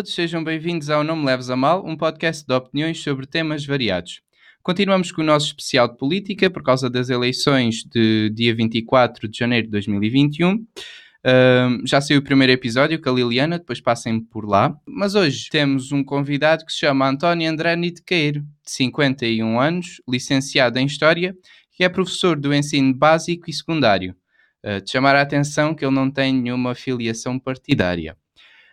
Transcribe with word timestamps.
Todos, 0.00 0.14
sejam 0.14 0.42
bem-vindos 0.42 0.88
ao 0.88 1.04
Não 1.04 1.14
Me 1.14 1.26
Leves 1.26 1.50
a 1.50 1.56
Mal, 1.56 1.86
um 1.86 1.94
podcast 1.94 2.46
de 2.46 2.54
opiniões 2.54 3.02
sobre 3.02 3.26
temas 3.26 3.66
variados. 3.66 4.22
Continuamos 4.62 5.12
com 5.12 5.20
o 5.20 5.24
nosso 5.24 5.48
especial 5.48 5.88
de 5.88 5.98
política 5.98 6.48
por 6.48 6.62
causa 6.62 6.88
das 6.88 7.10
eleições 7.10 7.84
de 7.84 8.30
dia 8.30 8.54
24 8.54 9.28
de 9.28 9.36
janeiro 9.36 9.66
de 9.66 9.72
2021. 9.72 10.54
Uh, 10.54 11.86
já 11.86 12.00
saiu 12.00 12.20
o 12.20 12.24
primeiro 12.24 12.50
episódio 12.50 12.98
com 12.98 13.10
a 13.10 13.12
Liliana, 13.12 13.58
depois 13.58 13.78
passem 13.78 14.18
por 14.18 14.48
lá. 14.48 14.74
Mas 14.88 15.14
hoje 15.14 15.50
temos 15.50 15.92
um 15.92 16.02
convidado 16.02 16.64
que 16.64 16.72
se 16.72 16.78
chama 16.78 17.06
António 17.06 17.50
André 17.50 17.76
Nitequeiro, 17.76 18.40
de 18.40 18.70
51 18.70 19.60
anos, 19.60 20.00
licenciado 20.08 20.78
em 20.78 20.86
História, 20.86 21.36
que 21.72 21.84
é 21.84 21.90
professor 21.90 22.40
do 22.40 22.54
ensino 22.54 22.94
básico 22.94 23.50
e 23.50 23.52
secundário. 23.52 24.16
Uh, 24.64 24.82
de 24.82 24.90
chamar 24.90 25.14
a 25.14 25.20
atenção 25.20 25.74
que 25.74 25.84
ele 25.84 25.94
não 25.94 26.10
tem 26.10 26.32
nenhuma 26.32 26.74
filiação 26.74 27.38
partidária. 27.38 28.16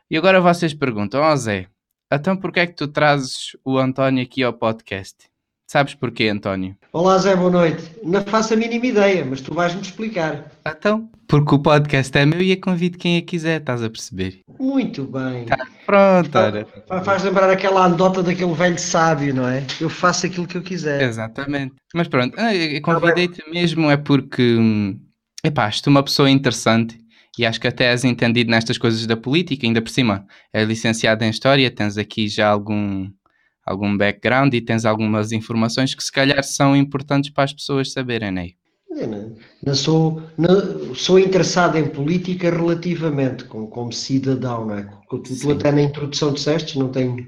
E 0.09 0.15
agora 0.15 0.39
vocês 0.39 0.73
perguntam, 0.73 1.19
ó 1.19 1.33
oh 1.33 1.35
Zé, 1.35 1.67
então 2.09 2.37
porquê 2.37 2.61
é 2.61 2.67
que 2.67 2.75
tu 2.77 2.87
trazes 2.87 3.57
o 3.65 3.77
António 3.77 4.23
aqui 4.23 4.41
ao 4.41 4.53
podcast? 4.53 5.17
Sabes 5.69 5.95
porquê, 5.95 6.29
António? 6.29 6.77
Olá 6.93 7.17
Zé, 7.17 7.35
boa 7.35 7.51
noite. 7.51 7.83
Não 8.05 8.23
faço 8.23 8.53
a 8.53 8.55
mínima 8.55 8.85
ideia, 8.85 9.25
mas 9.25 9.41
tu 9.41 9.53
vais-me 9.53 9.81
explicar. 9.81 10.49
Então, 10.65 11.11
porque 11.27 11.55
o 11.55 11.59
podcast 11.59 12.17
é 12.17 12.25
meu 12.25 12.41
e 12.41 12.51
eu 12.51 12.61
convido 12.61 12.97
quem 12.97 13.17
a 13.17 13.21
quiser, 13.21 13.59
estás 13.59 13.83
a 13.83 13.89
perceber? 13.89 14.39
Muito 14.57 15.03
bem. 15.03 15.43
Tá, 15.43 15.57
pronto, 15.85 16.37
ora. 16.37 16.65
Faz 17.03 17.23
lembrar 17.23 17.49
aquela 17.49 17.83
anedota 17.83 18.23
daquele 18.23 18.53
velho 18.53 18.79
sábio, 18.79 19.35
não 19.35 19.45
é? 19.45 19.61
Eu 19.81 19.89
faço 19.89 20.25
aquilo 20.25 20.47
que 20.47 20.55
eu 20.55 20.63
quiser. 20.63 21.01
Exatamente. 21.01 21.75
Mas 21.93 22.07
pronto, 22.07 22.33
ah, 22.39 22.55
eu 22.55 22.81
convidei-te 22.81 23.43
mesmo 23.49 23.91
é 23.91 23.97
porque, 23.97 24.55
hum, 24.55 24.97
epá, 25.43 25.65
acho 25.65 25.81
uma 25.89 26.01
pessoa 26.01 26.29
interessante 26.29 26.97
e 27.37 27.45
acho 27.45 27.59
que 27.59 27.67
até 27.67 27.85
és 27.85 28.03
entendido 28.03 28.49
nestas 28.49 28.77
coisas 28.77 29.05
da 29.05 29.15
política, 29.15 29.65
ainda 29.65 29.81
por 29.81 29.89
cima 29.89 30.25
é 30.51 30.63
licenciado 30.63 31.23
em 31.23 31.29
História, 31.29 31.69
tens 31.69 31.97
aqui 31.97 32.27
já 32.27 32.49
algum, 32.49 33.09
algum 33.65 33.95
background 33.95 34.53
e 34.53 34.61
tens 34.61 34.85
algumas 34.85 35.31
informações 35.31 35.93
que 35.93 36.03
se 36.03 36.11
calhar 36.11 36.43
são 36.43 36.75
importantes 36.75 37.29
para 37.29 37.43
as 37.43 37.53
pessoas 37.53 37.91
saberem, 37.91 38.31
né? 38.31 38.49
Não, 38.89 39.35
não 39.63 39.75
sou, 39.75 40.23
não, 40.37 40.95
sou 40.95 41.19
interessado 41.19 41.77
em 41.77 41.87
política 41.87 42.49
relativamente, 42.49 43.43
como, 43.43 43.67
como 43.67 43.93
cidadão, 43.93 44.65
não 44.65 44.75
é? 44.75 44.89
Tu, 45.09 45.19
tu 45.19 45.51
até 45.51 45.71
na 45.71 45.83
introdução 45.83 46.33
disseste, 46.33 46.79
não 46.79 46.89
tenho, 46.89 47.27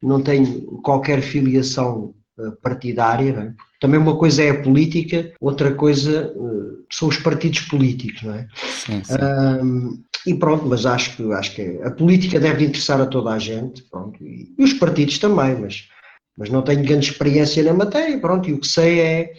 não 0.00 0.22
tenho 0.22 0.62
qualquer 0.82 1.20
filiação 1.20 2.14
uh, 2.38 2.52
partidária, 2.62 3.32
não 3.32 3.42
é? 3.42 3.54
Também 3.80 3.98
uma 3.98 4.16
coisa 4.16 4.42
é 4.42 4.50
a 4.50 4.62
política, 4.62 5.32
outra 5.40 5.74
coisa 5.74 6.32
uh, 6.36 6.84
são 6.92 7.08
os 7.08 7.16
partidos 7.16 7.60
políticos, 7.60 8.22
não 8.22 8.34
é? 8.34 8.46
Sim, 8.54 9.02
sim. 9.02 9.14
Um, 9.62 10.02
e 10.26 10.34
pronto, 10.34 10.66
mas 10.66 10.84
acho 10.84 11.16
que, 11.16 11.32
acho 11.32 11.54
que 11.54 11.80
a 11.82 11.90
política 11.90 12.38
deve 12.38 12.66
interessar 12.66 13.00
a 13.00 13.06
toda 13.06 13.30
a 13.30 13.38
gente, 13.38 13.82
pronto, 13.84 14.22
e, 14.22 14.52
e, 14.58 14.62
os 14.62 14.74
partidos 14.74 15.18
também, 15.18 15.58
mas, 15.58 15.88
mas 16.36 16.50
não 16.50 16.60
tenho 16.60 16.84
grande 16.84 17.10
experiência 17.10 17.62
na 17.62 17.72
matéria, 17.72 18.18
pronto, 18.18 18.50
e 18.50 18.52
o 18.52 18.60
que 18.60 18.68
sei 18.68 19.00
é, 19.00 19.32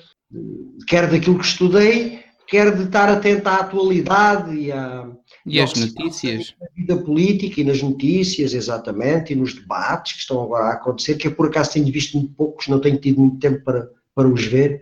quer 0.87 1.07
daquilo 1.07 1.37
que 1.37 1.45
estudei, 1.45 2.21
quer 2.47 2.75
de 2.75 2.83
estar 2.83 3.09
atento 3.09 3.47
à 3.47 3.57
atualidade 3.57 4.55
e, 4.55 4.71
à, 4.71 5.07
e 5.45 5.61
às 5.61 5.73
notícias. 5.75 6.55
Na 6.59 6.67
vida 6.75 6.97
política 6.97 7.61
e 7.61 7.63
nas 7.63 7.81
notícias, 7.81 8.55
exatamente, 8.55 9.33
e 9.33 9.35
nos 9.35 9.53
debates 9.53 10.13
que 10.13 10.19
estão 10.19 10.41
agora 10.41 10.65
a 10.65 10.73
acontecer, 10.73 11.15
que 11.15 11.27
eu 11.27 11.35
por 11.35 11.45
acaso 11.47 11.73
tenho 11.73 11.91
visto 11.91 12.17
muito 12.17 12.33
poucos, 12.33 12.67
não 12.67 12.81
tenho 12.81 12.97
tido 12.97 13.21
muito 13.21 13.37
tempo 13.37 13.63
para 13.63 13.87
para 14.15 14.27
os 14.27 14.45
ver. 14.45 14.81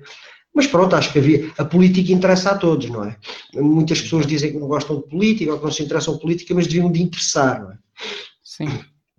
Mas 0.53 0.67
pronto, 0.67 0.95
acho 0.95 1.13
que 1.13 1.19
havia. 1.19 1.51
A 1.57 1.65
política 1.65 2.11
interessa 2.11 2.51
a 2.51 2.57
todos, 2.57 2.89
não 2.89 3.05
é? 3.05 3.15
Muitas 3.55 4.01
pessoas 4.01 4.25
dizem 4.25 4.51
que 4.51 4.59
não 4.59 4.67
gostam 4.67 4.97
de 4.97 5.07
política 5.07 5.51
ou 5.51 5.59
que 5.59 5.65
não 5.65 5.71
se 5.71 5.83
interessam 5.83 6.15
em 6.15 6.19
política, 6.19 6.53
mas 6.53 6.67
deviam 6.67 6.91
de 6.91 7.01
interessar, 7.01 7.61
não 7.61 7.71
é? 7.71 7.77
Sim. 8.43 8.67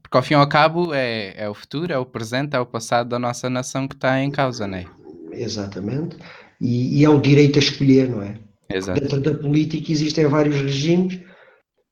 Porque 0.03 0.17
ao 0.17 0.23
fim 0.23 0.34
e 0.34 0.37
ao 0.37 0.49
cabo 0.49 0.93
é, 0.93 1.34
é 1.37 1.49
o 1.49 1.55
futuro, 1.55 1.93
é 1.93 1.99
o 1.99 2.05
presente, 2.05 2.57
é 2.57 2.61
o 2.61 2.67
passado 2.67 3.09
da 3.09 3.19
nossa 3.19 3.49
nação 3.49 3.87
que 3.87 3.95
está 3.95 4.21
em 4.21 4.31
causa, 4.31 4.67
não 4.67 4.79
é? 4.79 4.87
Exatamente. 5.33 6.17
E, 6.61 6.99
e 6.99 7.05
é 7.05 7.09
o 7.09 7.21
direito 7.21 7.59
a 7.59 7.63
escolher, 7.63 8.09
não 8.09 8.23
é? 8.23 8.37
Exato. 8.69 9.01
Dentro 9.01 9.21
da 9.21 9.34
política 9.34 9.91
existem 9.91 10.27
vários 10.27 10.57
regimes 10.57 11.21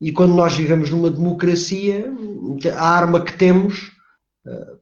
e 0.00 0.12
quando 0.12 0.34
nós 0.34 0.56
vivemos 0.56 0.90
numa 0.90 1.10
democracia, 1.10 2.12
a 2.74 2.88
arma 2.88 3.24
que 3.24 3.32
temos 3.32 3.92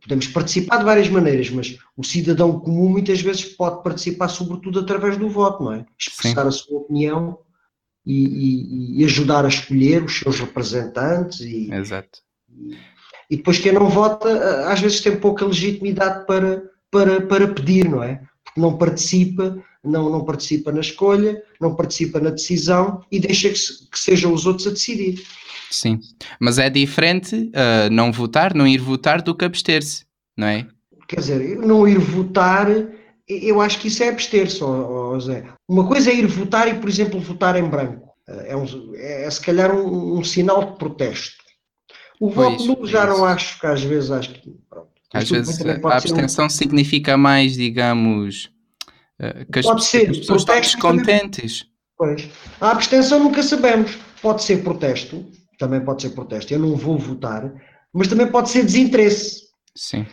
podemos 0.01 0.27
participar 0.29 0.79
de 0.79 0.85
várias 0.85 1.09
maneiras, 1.09 1.51
mas 1.51 1.79
o 1.97 2.05
cidadão 2.05 2.59
comum 2.61 2.89
muitas 2.89 3.21
vezes 3.21 3.45
pode 3.45 3.83
participar 3.83 4.29
sobretudo 4.29 4.81
através 4.81 5.17
do 5.17 5.29
voto, 5.29 5.65
não 5.65 5.73
é? 5.73 5.87
Expressar 5.99 6.43
Sim. 6.43 6.49
a 6.49 6.51
sua 6.51 6.79
opinião 6.79 7.39
e, 8.05 8.25
e, 8.25 9.01
e, 9.01 9.05
ajudar 9.05 9.45
a 9.45 9.49
escolher 9.49 10.05
os 10.05 10.19
seus 10.19 10.39
representantes 10.39 11.41
e, 11.41 11.73
Exato. 11.73 12.21
e, 13.29 13.37
depois 13.37 13.59
quem 13.59 13.73
não 13.73 13.89
vota 13.89 14.71
às 14.71 14.81
vezes 14.81 15.01
tem 15.01 15.17
pouca 15.17 15.45
legitimidade 15.45 16.25
para, 16.27 16.63
para, 16.91 17.21
para 17.23 17.49
pedir, 17.49 17.89
não 17.89 18.03
é? 18.03 18.23
Porque 18.45 18.61
não 18.61 18.79
participa, 18.79 19.61
não, 19.83 20.09
não 20.09 20.25
participa 20.25 20.71
na 20.71 20.81
escolha, 20.81 21.43
não 21.61 21.75
participa 21.75 22.21
na 22.21 22.31
decisão 22.31 23.03
e 23.11 23.19
deixa 23.19 23.49
que, 23.49 23.59
que 23.91 23.99
sejam 23.99 24.33
os 24.33 24.47
outros 24.47 24.69
a 24.69 24.71
decidir. 24.71 25.25
Sim, 25.71 25.99
mas 26.41 26.59
é 26.59 26.71
diferente 26.71 27.35
uh, 27.35 27.91
não 27.91 28.13
votar, 28.13 28.55
não 28.55 28.67
ir 28.67 28.79
votar 28.79 29.23
do 29.23 29.35
que 29.35 29.45
abster-se, 29.45 30.05
não 30.37 30.47
é? 30.47 30.67
Quer 31.09 31.21
dizer, 31.21 31.59
não 31.59 31.87
ir 31.87 31.99
votar, 31.99 32.67
eu 33.29 33.61
acho 33.61 33.79
que 33.79 33.89
isso 33.89 34.03
é 34.03 34.09
abster-se, 34.09 34.63
oh, 34.63 35.19
Zé. 35.21 35.45
Uma 35.69 35.87
coisa 35.87 36.11
é 36.11 36.15
ir 36.15 36.27
votar 36.27 36.69
e, 36.69 36.75
por 36.75 36.89
exemplo, 36.89 37.21
votar 37.21 37.57
em 37.57 37.69
branco. 37.69 38.07
É, 38.29 38.57
um, 38.57 38.65
é, 38.97 39.25
é 39.25 39.31
se 39.31 39.41
calhar 39.41 39.73
um, 39.75 40.19
um, 40.19 40.25
sinal 40.25 40.73
de 40.73 40.79
protesto. 40.79 41.37
O 42.21 42.31
pois, 42.31 42.35
voto 42.35 42.67
nulo 42.67 42.87
já 42.87 43.07
não 43.07 43.25
acho 43.25 43.61
que 43.61 43.67
às 43.67 43.83
vezes 43.83 44.11
acho 44.11 44.31
que. 44.31 44.51
Pronto, 44.69 44.89
às 45.13 45.31
vezes 45.31 45.61
a 45.65 45.97
abstenção 45.97 46.47
um... 46.47 46.51
significa 46.51 47.17
mais, 47.17 47.55
digamos, 47.55 48.51
uh, 49.21 49.51
que 49.53 49.61
as, 49.61 49.67
pode 49.67 49.85
ser, 49.85 50.11
as 50.11 50.19
pessoas 50.19 50.43
estão 50.43 50.61
descontentes. 50.61 51.67
Pois. 51.97 52.29
A 52.61 52.73
abstenção 52.73 53.23
nunca 53.23 53.43
sabemos. 53.43 53.97
Pode 54.21 54.43
ser 54.43 54.63
protesto, 54.65 55.25
também 55.59 55.85
pode 55.85 56.03
ser 56.03 56.11
protesto, 56.11 56.53
eu 56.53 56.59
não 56.59 56.77
vou 56.77 56.99
votar, 56.99 57.53
mas 57.93 58.09
também 58.09 58.27
pode 58.27 58.51
ser 58.51 58.65
desinteresse. 58.65 59.47
Sim. 59.77 60.07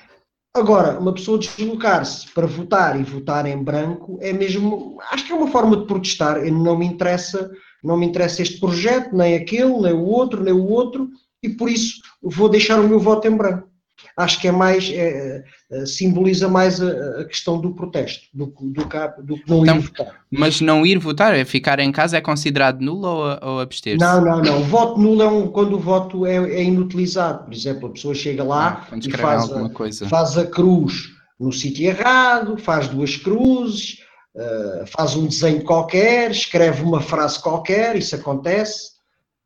Agora, 0.56 1.00
uma 1.00 1.14
pessoa 1.14 1.40
deslocar-se 1.40 2.32
para 2.32 2.46
votar 2.46 3.00
e 3.00 3.04
votar 3.04 3.46
em 3.48 3.64
branco 3.64 4.20
é 4.22 4.32
mesmo, 4.32 5.00
acho 5.12 5.26
que 5.26 5.32
é 5.32 5.36
uma 5.36 5.48
forma 5.48 5.76
de 5.78 5.88
protestar. 5.88 6.46
Eu 6.46 6.54
não 6.54 6.78
me 6.78 6.86
interessa, 6.86 7.52
não 7.84 7.98
me 7.98 8.06
interessa 8.06 8.44
este 8.44 8.60
projeto, 8.60 9.16
nem 9.16 9.36
aquele, 9.36 9.82
nem 9.82 9.94
o 9.94 10.04
outro, 10.04 10.44
nem 10.44 10.54
o 10.54 10.68
outro, 10.68 11.10
e 11.42 11.50
por 11.50 11.70
isso 11.70 12.02
vou 12.22 12.48
deixar 12.50 12.80
o 12.80 12.88
meu 12.88 13.00
voto 13.00 13.28
em 13.28 13.36
branco 13.36 13.73
acho 14.18 14.40
que 14.40 14.48
é 14.48 14.52
mais, 14.52 14.90
é, 14.90 15.44
é, 15.72 15.86
simboliza 15.86 16.48
mais 16.48 16.82
a, 16.82 17.22
a, 17.22 17.26
questão 17.26 17.60
do 17.60 17.74
protesto, 17.74 18.26
do, 18.34 18.48
do, 18.48 18.86
do 19.24 19.36
que 19.36 19.50
não 19.50 19.64
então, 19.64 19.78
ir 19.78 19.82
votar. 19.82 20.22
Mas 20.32 20.62
não 20.62 20.86
ir 20.86 20.98
votar, 21.00 21.36
é 21.36 21.46
ficar 21.46 21.80
em 21.80 21.92
casa, 21.92 22.18
é 22.18 22.22
considerado 22.22 22.82
nulo 22.82 23.08
ou, 23.08 23.40
ou 23.42 23.60
abster-se? 23.60 24.00
Não, 24.00 24.24
não, 24.24 24.42
não. 24.42 24.62
O 24.62 24.64
voto 24.64 25.00
nulo 25.00 25.22
é 25.22 25.28
um, 25.28 25.48
quando 25.48 25.76
o 25.76 25.80
voto 25.80 26.26
é, 26.26 26.36
é 26.36 26.64
inutilizado. 26.64 27.46
Por 27.46 27.54
exemplo, 27.54 27.90
a 27.90 27.92
pessoa 27.92 28.14
chega 28.14 28.44
lá 28.44 28.88
ah, 28.92 28.98
e 28.98 29.12
faz 29.12 29.52
a, 29.52 30.10
faz 30.10 30.38
a 30.38 30.46
cruz 30.46 31.12
no 31.40 31.52
sítio 31.52 31.86
errado, 31.86 32.58
faz 32.58 32.88
duas 32.88 33.18
cruzes, 33.18 34.00
uh, 34.36 34.86
faz 34.88 35.16
um 35.16 35.28
desenho 35.28 35.64
qualquer, 35.64 36.32
escreve 36.32 36.84
uma 36.84 37.02
frase 37.02 37.42
qualquer, 37.42 37.96
isso 37.96 38.16
acontece. 38.16 38.94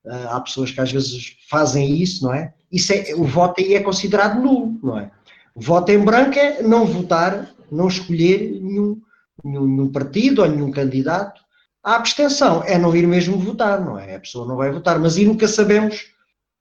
Uh, 0.06 0.28
há 0.30 0.42
pessoas 0.42 0.72
que 0.72 0.80
às 0.80 0.92
vezes 0.92 1.38
fazem 1.50 1.98
isso, 2.02 2.24
não 2.24 2.34
é? 2.34 2.54
Isso 2.72 2.94
é, 2.94 3.14
o 3.16 3.24
voto 3.24 3.62
aí 3.62 3.76
é 3.76 3.82
considerado 3.82 4.42
nulo, 4.42 4.78
não 4.84 5.00
é? 5.00 5.12
O 5.56 5.62
voto 5.62 5.92
em 5.92 6.00
branco 6.00 6.38
é 6.38 6.62
não 6.62 6.86
votar, 6.86 7.50
não 7.72 7.88
escolher 7.88 8.60
nenhum, 8.62 9.02
nenhum, 9.44 9.92
partido 9.92 10.42
ou 10.42 10.48
nenhum 10.48 10.70
candidato. 10.70 11.42
A 11.84 11.96
abstenção 11.96 12.64
é 12.64 12.78
não 12.78 12.96
ir 12.96 13.08
mesmo 13.08 13.40
votar, 13.40 13.84
não 13.84 13.98
é? 13.98 14.16
A 14.16 14.20
pessoa 14.20 14.48
não 14.48 14.56
vai 14.56 14.72
votar, 14.72 15.00
mas 15.00 15.18
aí 15.18 15.26
nunca 15.26 15.48
sabemos 15.48 16.08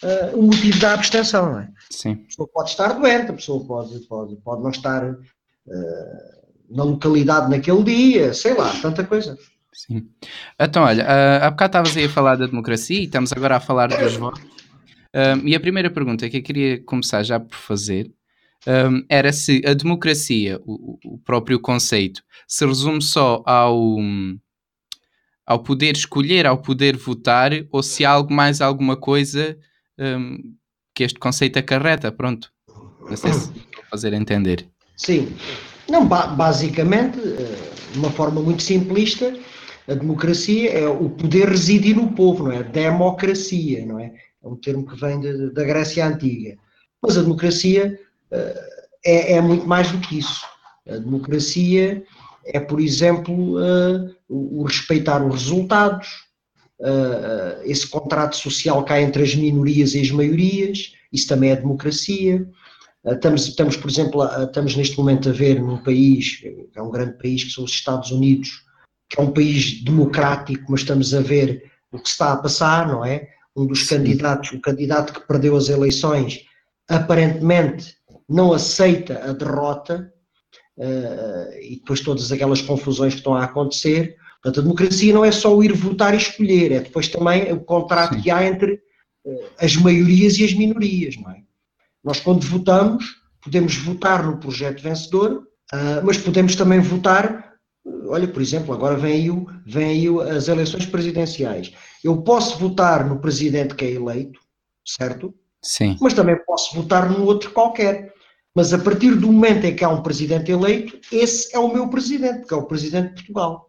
uh, 0.02 0.38
o 0.38 0.42
motivo 0.42 0.78
da 0.78 0.94
abstenção, 0.94 1.52
não 1.52 1.60
é? 1.60 1.68
Sim. 1.90 2.12
A 2.12 2.26
pessoa 2.26 2.48
pode 2.48 2.70
estar 2.70 2.92
doente, 2.92 3.30
a 3.30 3.34
pessoa 3.34 3.64
pode, 3.64 3.98
pode, 4.06 4.36
pode 4.36 4.62
não 4.62 4.70
estar 4.70 5.04
uh, 5.04 5.16
na 6.70 6.84
localidade 6.84 7.50
naquele 7.50 7.82
dia, 7.82 8.32
sei 8.32 8.54
lá, 8.54 8.72
tanta 8.80 9.04
coisa. 9.04 9.36
Sim. 9.72 10.08
Então, 10.58 10.84
olha, 10.84 11.04
uh, 11.04 11.44
há 11.44 11.50
bocado 11.50 11.68
estavas 11.68 11.96
aí 11.96 12.04
a 12.06 12.10
falar 12.10 12.36
da 12.36 12.46
democracia 12.46 12.98
e 12.98 13.04
estamos 13.04 13.32
agora 13.32 13.56
a 13.56 13.60
falar 13.60 13.88
dos 13.88 14.16
votos. 14.16 14.40
Um, 15.16 15.48
e 15.48 15.54
a 15.54 15.60
primeira 15.60 15.88
pergunta 15.88 16.28
que 16.28 16.36
eu 16.36 16.42
queria 16.42 16.82
começar 16.82 17.22
já 17.22 17.40
por 17.40 17.56
fazer 17.56 18.12
um, 18.66 19.02
era 19.08 19.32
se 19.32 19.62
a 19.64 19.72
democracia, 19.72 20.60
o, 20.66 20.98
o, 21.02 21.18
próprio 21.18 21.58
conceito, 21.58 22.22
se 22.46 22.66
resume 22.66 23.00
só 23.00 23.42
ao, 23.46 23.96
ao 25.46 25.62
poder 25.62 25.96
escolher, 25.96 26.44
ao 26.44 26.58
poder 26.58 26.98
votar, 26.98 27.52
ou 27.72 27.82
se 27.82 28.04
há 28.04 28.10
algo 28.10 28.30
mais 28.30 28.60
alguma 28.60 28.94
coisa 28.94 29.56
um, 29.98 30.54
que 30.94 31.02
este 31.02 31.18
conceito 31.18 31.58
acarreta. 31.58 32.12
Pronto. 32.12 32.52
Não 33.08 33.16
sei 33.16 33.32
se 33.32 33.50
fazer 33.90 34.12
entender. 34.12 34.68
Sim. 34.98 35.34
Não, 35.88 36.06
basicamente, 36.06 37.18
eh, 37.20 37.72
de 37.92 37.98
uma 37.98 38.10
forma 38.10 38.42
muito 38.42 38.62
simplista, 38.62 39.32
a 39.88 39.94
democracia 39.94 40.70
é 40.72 40.88
o 40.88 41.08
poder 41.08 41.48
residir 41.48 41.94
no 41.96 42.12
povo, 42.12 42.44
não 42.44 42.52
é? 42.52 42.62
Democracia, 42.64 43.86
não 43.86 44.00
é? 44.00 44.12
É 44.46 44.48
um 44.48 44.56
termo 44.56 44.86
que 44.86 44.98
vem 44.98 45.20
de, 45.20 45.50
da 45.50 45.64
Grécia 45.64 46.06
Antiga. 46.06 46.56
Mas 47.02 47.18
a 47.18 47.22
democracia 47.22 47.98
uh, 48.30 48.86
é, 49.04 49.32
é, 49.34 49.40
muito 49.40 49.66
mais 49.66 49.90
do 49.90 49.98
que 49.98 50.18
isso. 50.18 50.40
A 50.88 50.96
democracia 50.96 52.04
é, 52.46 52.60
por 52.60 52.80
exemplo, 52.80 53.56
uh, 53.56 54.14
o, 54.28 54.62
respeitar 54.62 55.24
os 55.24 55.34
resultados, 55.34 56.08
uh, 56.80 57.60
esse 57.64 57.88
contrato 57.88 58.36
social 58.36 58.84
cá 58.84 59.00
entre 59.00 59.22
as 59.22 59.34
minorias 59.34 59.94
e 59.94 60.00
as 60.00 60.10
maiorias, 60.10 60.92
isso 61.12 61.26
também 61.26 61.50
é 61.50 61.56
democracia. 61.56 62.48
Estamos, 63.04 63.46
estamos, 63.46 63.76
por 63.76 63.88
exemplo, 63.88 64.24
estamos 64.44 64.76
neste 64.76 64.96
momento 64.98 65.28
a 65.28 65.32
ver 65.32 65.60
num 65.60 65.78
país, 65.78 66.36
que 66.36 66.68
é 66.74 66.82
um 66.82 66.90
grande 66.90 67.16
país, 67.18 67.44
que 67.44 67.52
são 67.52 67.62
os 67.62 67.70
Estados 67.70 68.10
Unidos, 68.10 68.64
que 69.08 69.20
é 69.20 69.22
um 69.22 69.30
país 69.30 69.82
democrático, 69.84 70.64
mas 70.68 70.80
estamos 70.80 71.14
a 71.14 71.20
ver 71.20 71.70
o 71.92 72.00
que 72.00 72.08
está 72.08 72.32
a 72.32 72.36
passar, 72.36 72.88
não 72.88 73.04
é? 73.04 73.28
Um 73.56 73.66
dos 73.66 73.88
candidatos, 73.88 74.52
o 74.52 74.60
candidato 74.60 75.12
que 75.12 75.26
perdeu 75.26 75.56
as 75.56 75.68
eleições, 75.68 76.44
aparentemente 76.88 77.96
não 78.28 78.52
aceita 78.52 79.18
a 79.24 79.32
derrota 79.32 80.12
uh, 80.78 81.58
e 81.60 81.76
depois 81.76 82.00
todas 82.00 82.30
aquelas 82.30 82.60
confusões 82.60 83.14
que 83.14 83.20
estão 83.20 83.34
a 83.34 83.44
acontecer. 83.44 84.16
Portanto, 84.42 84.60
a 84.60 84.62
democracia 84.62 85.12
não 85.12 85.24
é 85.24 85.32
só 85.32 85.56
o 85.56 85.62
ir 85.62 85.72
votar 85.72 86.14
e 86.14 86.18
escolher, 86.18 86.72
é 86.72 86.80
depois 86.80 87.08
também 87.08 87.52
o 87.52 87.60
contrato 87.60 88.14
Sim. 88.14 88.20
que 88.22 88.30
há 88.30 88.46
entre 88.46 88.74
uh, 89.24 89.44
as 89.58 89.76
maiorias 89.76 90.38
e 90.38 90.44
as 90.44 90.52
minorias, 90.52 91.16
não 91.16 91.30
é? 91.30 91.42
Nós, 92.04 92.20
quando 92.20 92.42
votamos, 92.42 93.04
podemos 93.42 93.76
votar 93.76 94.24
no 94.24 94.38
projeto 94.38 94.82
vencedor, 94.82 95.46
uh, 95.72 96.04
mas 96.04 96.18
podemos 96.18 96.54
também 96.54 96.80
votar. 96.80 97.54
Olha, 98.08 98.28
por 98.28 98.42
exemplo, 98.42 98.74
agora 98.74 98.96
vem 98.96 99.12
aí, 99.12 99.46
vem 99.64 99.84
aí 99.84 100.36
as 100.36 100.48
eleições 100.48 100.86
presidenciais. 100.86 101.72
Eu 102.06 102.22
posso 102.22 102.56
votar 102.56 103.04
no 103.04 103.18
presidente 103.18 103.74
que 103.74 103.84
é 103.84 103.90
eleito, 103.90 104.38
certo? 104.86 105.34
Sim. 105.60 105.96
Mas 106.00 106.14
também 106.14 106.36
posso 106.46 106.72
votar 106.76 107.10
no 107.10 107.24
outro 107.24 107.50
qualquer. 107.50 108.14
Mas 108.54 108.72
a 108.72 108.78
partir 108.78 109.16
do 109.16 109.26
momento 109.26 109.64
em 109.64 109.74
que 109.74 109.84
há 109.84 109.88
um 109.88 110.04
presidente 110.04 110.52
eleito, 110.52 111.00
esse 111.10 111.52
é 111.52 111.58
o 111.58 111.72
meu 111.72 111.88
presidente, 111.88 112.46
que 112.46 112.54
é 112.54 112.56
o 112.56 112.62
presidente 112.62 113.08
de 113.08 113.14
Portugal. 113.14 113.68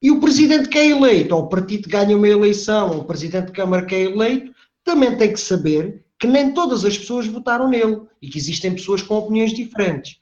E 0.00 0.12
o 0.12 0.20
presidente 0.20 0.68
que 0.68 0.78
é 0.78 0.90
eleito, 0.90 1.34
ou 1.34 1.42
o 1.42 1.48
partido 1.48 1.82
que 1.82 1.90
ganha 1.90 2.16
uma 2.16 2.28
eleição, 2.28 2.92
ou 2.92 2.98
o 3.00 3.04
presidente 3.04 3.46
de 3.46 3.52
Câmara 3.52 3.84
que 3.84 3.96
é 3.96 4.02
eleito, 4.02 4.52
também 4.84 5.16
tem 5.16 5.32
que 5.32 5.40
saber 5.40 6.04
que 6.20 6.28
nem 6.28 6.54
todas 6.54 6.84
as 6.84 6.96
pessoas 6.96 7.26
votaram 7.26 7.68
nele 7.68 8.00
e 8.22 8.28
que 8.28 8.38
existem 8.38 8.74
pessoas 8.74 9.02
com 9.02 9.16
opiniões 9.16 9.52
diferentes. 9.52 10.20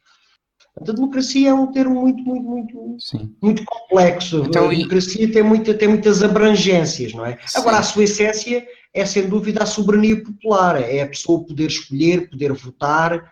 A 0.78 0.92
democracia 0.92 1.50
é 1.50 1.54
um 1.54 1.66
termo 1.66 2.00
muito, 2.00 2.22
muito, 2.22 2.48
muito, 2.48 2.96
Sim. 3.00 3.34
muito 3.42 3.64
complexo. 3.64 4.44
Então, 4.46 4.66
a 4.66 4.70
democracia 4.70 5.24
e... 5.24 5.32
tem, 5.32 5.42
muita, 5.42 5.74
tem 5.74 5.88
muitas 5.88 6.22
abrangências, 6.22 7.12
não 7.12 7.24
é? 7.24 7.38
Sim. 7.46 7.58
Agora, 7.58 7.78
a 7.78 7.82
sua 7.82 8.04
essência 8.04 8.66
é, 8.94 9.04
sem 9.04 9.28
dúvida, 9.28 9.62
a 9.62 9.66
soberania 9.66 10.22
popular. 10.22 10.80
É 10.80 11.02
a 11.02 11.08
pessoa 11.08 11.44
poder 11.44 11.66
escolher, 11.66 12.28
poder 12.30 12.52
votar, 12.52 13.30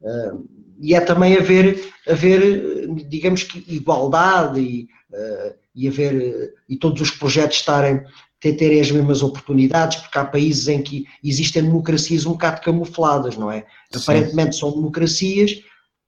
Uh, 0.00 0.48
e 0.80 0.94
é 0.94 1.00
também 1.00 1.36
haver, 1.36 1.92
haver 2.08 2.88
digamos 3.08 3.42
que, 3.42 3.64
igualdade 3.68 4.60
e, 4.60 4.88
uh, 5.12 5.54
e, 5.74 5.88
haver, 5.88 6.54
e 6.68 6.76
todos 6.76 7.00
os 7.02 7.10
projetos 7.10 7.58
estarem, 7.58 8.02
terem 8.40 8.80
as 8.80 8.90
mesmas 8.90 9.22
oportunidades, 9.22 9.98
porque 9.98 10.18
há 10.18 10.24
países 10.24 10.68
em 10.68 10.80
que 10.80 11.04
existem 11.22 11.64
democracias 11.64 12.24
um 12.26 12.32
bocado 12.32 12.60
camufladas, 12.60 13.36
não 13.36 13.50
é? 13.50 13.66
Sim. 13.92 14.00
Aparentemente 14.00 14.56
são 14.56 14.72
democracias, 14.72 15.60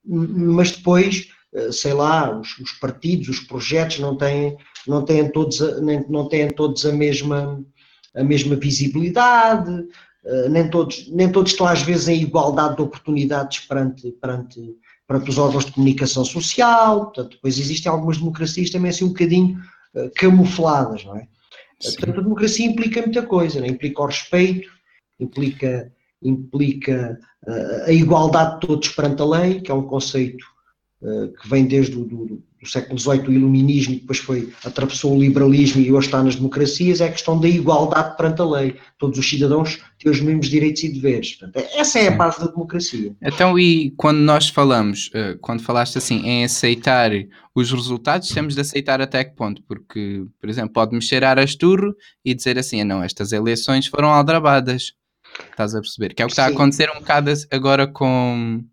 mas 0.05 0.73
depois, 0.73 1.29
sei 1.73 1.93
lá, 1.93 2.38
os, 2.38 2.58
os, 2.58 2.73
partidos, 2.73 3.29
os 3.29 3.41
projetos 3.41 3.99
não 3.99 4.17
têm, 4.17 4.56
não 4.87 5.05
têm, 5.05 5.31
todos, 5.31 5.61
não 6.08 6.29
têm 6.29 6.49
todos 6.49 6.87
a 6.87 6.93
mesma, 6.93 7.62
a 8.14 8.25
mesma 8.25 8.56
visibilidade, 8.56 9.87
eh, 10.25 10.49
nem, 10.49 10.69
todos, 10.69 11.08
nem 11.08 11.31
todos 11.31 11.52
estão 11.52 11.67
às 11.67 11.82
vezes 11.82 12.08
em 12.08 12.23
igualdade 12.23 12.76
de 12.76 12.82
oportunidades 12.82 13.61
perante, 13.61 14.12
perante, 14.12 14.76
perante 15.06 15.31
os 15.31 15.38
órgãos 15.38 15.64
de 15.64 15.73
comunicação 15.73 16.25
social, 16.25 17.06
portanto, 17.06 17.31
depois 17.31 17.58
existem 17.58 17.91
algumas 17.91 18.19
democracias 18.19 18.70
também 18.70 18.91
assim 18.91 19.05
um 19.05 19.08
bocadinho 19.08 19.58
uh, 19.94 20.11
camufladas, 20.17 21.05
não 21.05 21.17
é? 21.17 21.26
Sim. 21.81 21.96
Portanto, 21.96 22.20
a 22.20 22.23
democracia 22.23 22.67
implica 22.67 23.00
muita 23.00 23.23
coisa, 23.23 23.64
é? 23.64 23.69
implica 23.69 24.03
o 24.03 24.06
respeito, 24.06 24.70
implica, 25.19 25.91
implica 26.22 27.19
uh, 27.46 27.84
a 27.87 27.93
igualdade 27.93 28.61
de 28.61 28.67
todos 28.67 28.88
perante 28.88 29.22
a 29.22 29.25
lei, 29.25 29.61
que 29.61 29.70
é 29.70 29.75
um 29.75 29.87
conceito 29.87 30.44
uh, 31.02 31.32
que 31.40 31.49
vem 31.49 31.67
desde 31.67 31.96
o 31.96 32.05
do, 32.05 32.43
do 32.61 32.69
século 32.69 32.99
XVIII 32.99 33.28
o 33.28 33.32
iluminismo 33.32 33.94
e 33.94 34.00
depois 34.00 34.19
foi, 34.19 34.52
atravessou 34.64 35.17
o 35.17 35.20
liberalismo 35.20 35.81
e 35.81 35.90
hoje 35.90 36.08
está 36.08 36.22
nas 36.22 36.37
democracias, 36.37 37.00
é 37.00 37.06
a 37.06 37.12
questão 37.12 37.40
da 37.40 37.49
igualdade 37.49 38.17
perante 38.17 38.43
a 38.43 38.44
lei. 38.44 38.76
Todos 38.99 39.19
os 39.19 39.28
cidadãos 39.28 39.78
têm 39.99 40.12
os 40.12 40.20
mesmos 40.20 40.49
direitos 40.49 40.82
e 40.82 40.90
deveres. 40.90 41.37
Portanto, 41.37 41.67
essa 41.75 41.99
é 41.99 42.08
a 42.08 42.11
base 42.11 42.40
da 42.40 42.49
democracia. 42.49 43.14
Então, 43.22 43.58
e 43.58 43.93
quando 43.96 44.19
nós 44.19 44.49
falamos, 44.49 45.11
eh, 45.14 45.38
quando 45.40 45.62
falaste 45.62 45.96
assim, 45.96 46.20
em 46.26 46.44
aceitar 46.44 47.11
os 47.55 47.72
resultados, 47.72 48.28
temos 48.28 48.55
de 48.55 48.61
aceitar 48.61 49.00
até 49.00 49.25
que 49.25 49.34
ponto? 49.34 49.62
Porque, 49.62 50.25
por 50.38 50.50
exemplo, 50.50 50.72
pode 50.75 50.94
mexer 50.94 51.25
a 51.25 51.31
Arasturro 51.31 51.94
e 52.22 52.34
dizer 52.34 52.58
assim, 52.58 52.82
ah, 52.82 52.84
não, 52.84 53.02
estas 53.02 53.32
eleições 53.32 53.87
foram 53.87 54.11
aldrabadas. 54.11 54.93
Estás 55.50 55.75
a 55.75 55.81
perceber? 55.81 56.15
Que 56.15 56.23
é 56.23 56.25
o 56.25 56.29
que 56.29 56.32
está 56.32 56.44
a 56.44 56.49
acontecer 56.49 56.91
um 56.91 57.00
bocado 57.00 57.31
agora 57.50 57.87
com 57.87 58.65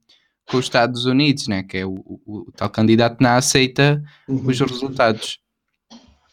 com 0.47 0.57
os 0.57 0.65
Estados 0.65 1.05
Unidos, 1.05 1.47
né? 1.47 1.61
que 1.61 1.77
é 1.77 1.85
o, 1.85 1.91
o, 1.91 2.19
o 2.25 2.51
tal 2.55 2.69
candidato 2.69 3.17
não 3.19 3.31
aceita 3.31 4.01
uhum. 4.27 4.47
os 4.47 4.59
resultados. 4.59 5.39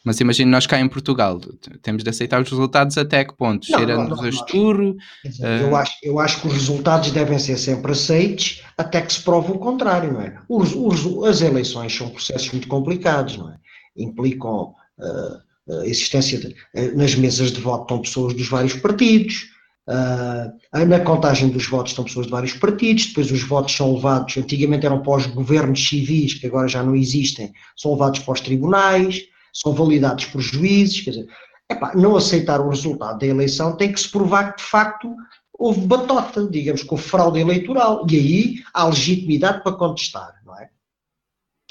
Mas 0.05 0.21
imagina 0.21 0.51
nós 0.51 0.67
cá 0.67 0.79
em 0.79 0.87
Portugal, 0.87 1.41
temos 1.81 2.05
de 2.05 2.11
aceitar 2.11 2.41
os 2.41 2.51
resultados 2.51 2.99
até 2.99 3.25
que 3.25 3.35
ponto? 3.35 3.65
Cheirando-nos 3.65 4.21
a 4.21 4.29
esturro? 4.29 4.97
Eu, 5.41 5.75
acho, 5.75 5.95
eu 6.03 6.19
acho 6.19 6.43
que 6.43 6.47
os 6.47 6.53
resultados 6.53 7.11
devem 7.11 7.39
ser 7.39 7.57
sempre 7.57 7.93
aceitos 7.93 8.63
até 8.77 9.01
que 9.01 9.15
se 9.15 9.23
prove 9.23 9.53
o 9.53 9.59
contrário, 9.59 10.13
não 10.13 10.21
é? 10.21 10.39
Os, 10.47 10.75
os, 10.75 11.25
as 11.27 11.41
eleições 11.41 11.97
são 11.97 12.11
processos 12.11 12.53
muito 12.53 12.69
complicados, 12.69 13.39
não 13.39 13.51
é? 13.51 13.57
Implicam 13.97 14.75
uh, 14.99 15.81
a 15.81 15.87
existência 15.87 16.39
de, 16.39 16.49
uh, 16.49 16.99
nas 16.99 17.15
mesas 17.15 17.51
de 17.51 17.61
voto 17.63 17.85
estão 17.85 18.03
pessoas 18.03 18.35
dos 18.35 18.47
vários 18.47 18.75
partidos, 18.75 19.54
Uh, 19.87 20.87
na 20.87 21.01
contagem 21.01 21.51
dos 21.51 21.67
votos 21.67 21.93
estão 21.93 22.05
pessoas 22.05 22.25
de 22.25 22.33
vários 22.33 22.55
partidos, 22.55 23.07
depois 23.07 23.31
os 23.31 23.43
votos 23.43 23.77
são 23.77 23.95
levados, 23.95 24.37
antigamente 24.39 24.87
eram 24.87 25.03
para 25.03 25.17
os 25.17 25.27
governos 25.27 25.87
civis, 25.87 26.35
que 26.35 26.47
agora 26.47 26.67
já 26.67 26.83
não 26.83 26.97
existem, 26.97 27.53
são 27.77 27.93
levados 27.93 28.21
para 28.21 28.33
os 28.33 28.41
tribunais, 28.41 29.21
são 29.53 29.75
validados 29.75 30.25
por 30.25 30.41
juízes, 30.41 31.03
quer 31.03 31.11
dizer, 31.11 31.29
epá, 31.71 31.95
não 31.95 32.17
aceitar 32.17 32.61
o 32.61 32.71
resultado 32.71 33.19
da 33.19 33.27
eleição 33.27 33.77
tem 33.77 33.93
que 33.93 34.01
se 34.01 34.11
provar 34.11 34.53
que 34.53 34.63
de 34.63 34.69
facto 34.69 35.15
houve 35.53 35.83
batota, 35.83 36.49
digamos 36.49 36.83
que 36.83 36.91
houve 36.91 37.03
fraude 37.03 37.41
eleitoral, 37.41 38.07
e 38.11 38.17
aí 38.17 38.65
há 38.73 38.87
legitimidade 38.87 39.63
para 39.63 39.73
contestar, 39.73 40.35
não 40.45 40.59
é? 40.59 40.71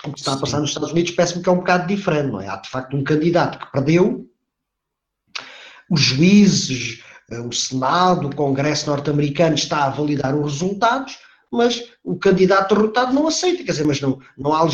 O 0.05 0.13
que 0.13 0.19
está 0.19 0.33
a 0.33 0.37
passar 0.37 0.59
nos 0.59 0.69
Estados 0.69 0.91
Unidos 0.91 1.11
parece-me 1.11 1.43
que 1.43 1.49
é 1.49 1.51
um 1.51 1.57
bocado 1.57 1.87
diferente, 1.87 2.31
não 2.31 2.41
é? 2.41 2.47
Há 2.47 2.57
de 2.57 2.69
facto 2.69 2.95
um 2.95 3.03
candidato 3.03 3.57
que 3.57 3.71
perdeu, 3.71 4.29
os 5.89 5.99
juízes, 5.99 7.02
o 7.41 7.51
Senado, 7.51 8.27
o 8.27 8.35
Congresso 8.35 8.89
norte-americano 8.89 9.55
está 9.55 9.85
a 9.85 9.89
validar 9.89 10.35
os 10.35 10.53
resultados, 10.53 11.17
mas 11.51 11.91
o 12.03 12.15
candidato 12.15 12.73
derrotado 12.73 13.13
não 13.13 13.27
aceita, 13.27 13.63
quer 13.63 13.71
dizer, 13.71 13.85
mas 13.85 14.01
não, 14.01 14.19
não, 14.37 14.53
há 14.53 14.67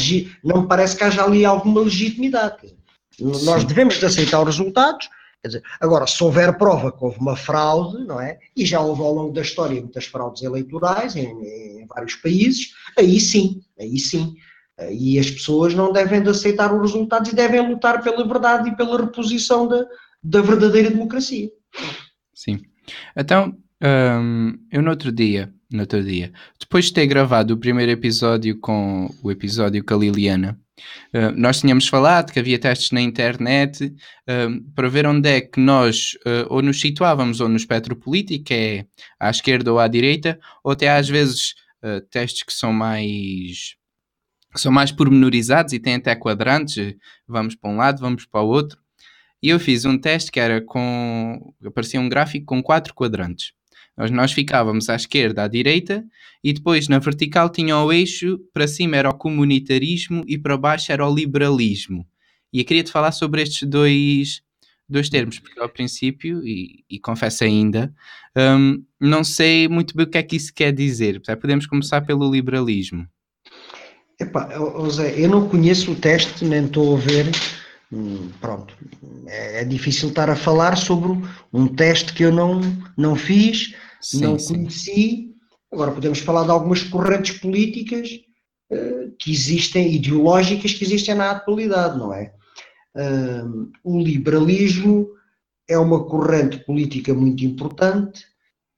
não 0.44 0.62
me 0.62 0.68
parece 0.68 0.96
que 0.96 1.04
haja 1.04 1.24
ali 1.24 1.46
alguma 1.46 1.82
legitimidade. 1.82 2.74
Nós 3.20 3.66
devemos 3.66 3.96
de 4.00 4.06
aceitar 4.06 4.40
os 4.40 4.58
resultados, 4.58 5.10
dizer, 5.46 5.62
agora, 5.80 6.08
se 6.08 6.24
houver 6.24 6.58
prova 6.58 6.92
que 6.92 7.04
houve 7.04 7.20
uma 7.20 7.36
fraude, 7.36 8.06
não 8.06 8.20
é? 8.20 8.40
E 8.56 8.66
já 8.66 8.80
houve 8.80 9.02
ao 9.02 9.14
longo 9.14 9.34
da 9.34 9.42
história 9.42 9.80
muitas 9.80 10.06
fraudes 10.06 10.42
eleitorais 10.42 11.16
em, 11.16 11.28
em 11.82 11.86
vários 11.86 12.16
países, 12.16 12.74
aí 12.98 13.20
sim, 13.20 13.62
aí 13.78 14.00
sim. 14.00 14.36
E 14.90 15.20
as 15.20 15.30
pessoas 15.30 15.74
não 15.74 15.92
devem 15.92 16.22
de 16.22 16.30
aceitar 16.30 16.74
os 16.74 16.82
resultados 16.82 17.32
e 17.32 17.36
devem 17.36 17.68
lutar 17.68 18.02
pela 18.02 18.26
verdade 18.26 18.70
e 18.70 18.76
pela 18.76 19.02
reposição 19.02 19.68
da, 19.68 19.86
da 20.24 20.42
verdadeira 20.42 20.90
democracia. 20.90 21.50
Sim. 22.40 22.62
Então, 23.18 23.54
um, 23.84 24.58
eu 24.72 24.82
no 24.82 24.92
outro 24.92 25.12
dia, 25.12 25.54
no 25.70 25.82
outro 25.82 26.02
dia, 26.02 26.32
depois 26.58 26.86
de 26.86 26.94
ter 26.94 27.06
gravado 27.06 27.54
o 27.54 27.58
primeiro 27.58 27.92
episódio 27.92 28.58
com 28.62 29.14
o 29.22 29.30
episódio 29.30 29.84
com 29.84 29.94
a 29.94 29.98
Liliana, 29.98 30.58
uh, 31.14 31.36
nós 31.36 31.60
tínhamos 31.60 31.90
falado 31.90 32.32
que 32.32 32.40
havia 32.40 32.58
testes 32.58 32.92
na 32.92 33.02
internet 33.02 33.88
uh, 33.88 34.72
para 34.74 34.88
ver 34.88 35.06
onde 35.06 35.28
é 35.28 35.42
que 35.42 35.60
nós 35.60 36.14
uh, 36.26 36.48
ou 36.48 36.62
nos 36.62 36.80
situávamos 36.80 37.42
ou 37.42 37.50
no 37.50 37.58
espectro 37.58 37.94
político, 37.94 38.46
que 38.46 38.54
é 38.54 38.86
à 39.20 39.30
esquerda 39.30 39.74
ou 39.74 39.78
à 39.78 39.90
direita, 39.90 40.40
ou 40.64 40.72
até 40.72 40.90
às 40.90 41.10
vezes 41.10 41.56
testes 42.10 42.44
que 42.44 42.54
são 42.54 42.74
mais 42.74 43.76
que 44.54 44.60
são 44.60 44.72
mais 44.72 44.92
pormenorizados 44.92 45.74
e 45.74 45.80
têm 45.80 45.96
até 45.96 46.16
quadrantes, 46.16 46.96
vamos 47.28 47.56
para 47.56 47.70
um 47.70 47.76
lado, 47.76 48.00
vamos 48.00 48.26
para 48.26 48.42
o 48.42 48.48
outro. 48.48 48.79
E 49.42 49.50
eu 49.50 49.60
fiz 49.60 49.86
um 49.86 49.98
teste 49.98 50.32
que 50.32 50.40
era 50.40 50.62
com. 50.62 51.54
aparecia 51.66 52.00
um 52.00 52.10
gráfico 52.10 52.46
com 52.46 52.62
quatro 52.62 52.94
quadrantes. 52.94 53.54
Nós, 53.98 54.12
nós 54.12 54.32
ficávamos 54.32 54.90
à 54.90 54.96
esquerda, 54.96 55.44
à 55.44 55.48
direita, 55.48 56.06
e 56.44 56.54
depois 56.54 56.88
na 56.88 57.00
vertical 57.00 57.50
tinha 57.50 57.78
o 57.78 57.92
eixo, 57.92 58.40
para 58.54 58.68
cima 58.68 58.96
era 58.96 59.10
o 59.10 59.14
comunitarismo 59.14 60.24
e 60.26 60.38
para 60.38 60.58
baixo 60.58 60.92
era 60.92 61.06
o 61.06 61.14
liberalismo. 61.14 62.08
E 62.52 62.60
eu 62.60 62.66
queria 62.66 62.84
te 62.84 62.92
falar 62.92 63.12
sobre 63.12 63.42
estes 63.42 63.68
dois, 63.68 64.42
dois 64.88 65.10
termos, 65.10 65.38
porque 65.40 65.60
ao 65.60 65.68
princípio, 65.68 66.42
e, 66.46 66.84
e 66.90 66.98
confesso 66.98 67.44
ainda, 67.44 67.94
um, 68.38 68.82
não 69.00 69.24
sei 69.24 69.68
muito 69.68 69.96
bem 69.96 70.06
o 70.06 70.10
que 70.10 70.18
é 70.18 70.24
que 70.24 70.36
isso 70.38 70.54
quer 70.54 70.72
dizer. 70.72 71.22
Podemos 71.40 71.68
começar 71.68 72.02
pelo 72.02 72.32
liberalismo. 72.32 73.06
Epá, 74.20 74.50
José, 74.54 75.14
eu 75.18 75.30
não 75.30 75.48
conheço 75.48 75.92
o 75.92 75.96
teste, 75.96 76.44
nem 76.46 76.66
estou 76.66 76.96
a 76.96 77.00
ver. 77.00 77.26
Hum, 77.92 78.30
pronto, 78.40 78.76
é, 79.26 79.62
é, 79.62 79.66
difícil 79.66 80.10
estar 80.10 80.30
a 80.30 80.36
falar 80.36 80.78
sobre 80.78 81.12
um 81.52 81.68
teste 81.68 82.14
que 82.14 82.24
eu 82.24 82.32
não, 82.32 82.62
não 82.96 83.16
fiz, 83.16 83.74
sim, 84.00 84.22
não 84.22 84.38
sim. 84.38 84.54
conheci. 84.54 85.36
Agora 85.72 85.92
podemos 85.92 86.20
falar 86.20 86.44
de 86.44 86.52
algumas 86.52 86.84
correntes 86.84 87.40
políticas 87.40 88.10
uh, 88.72 89.12
que 89.18 89.32
existem, 89.32 89.92
ideológicas 89.94 90.74
que 90.74 90.84
existem 90.84 91.16
na 91.16 91.32
atualidade, 91.32 91.98
não 91.98 92.14
é? 92.14 92.32
Uh, 92.96 93.72
o 93.84 94.00
liberalismo 94.00 95.10
é 95.68 95.78
uma 95.78 96.04
corrente 96.06 96.60
política 96.60 97.14
muito 97.14 97.44
importante 97.44 98.24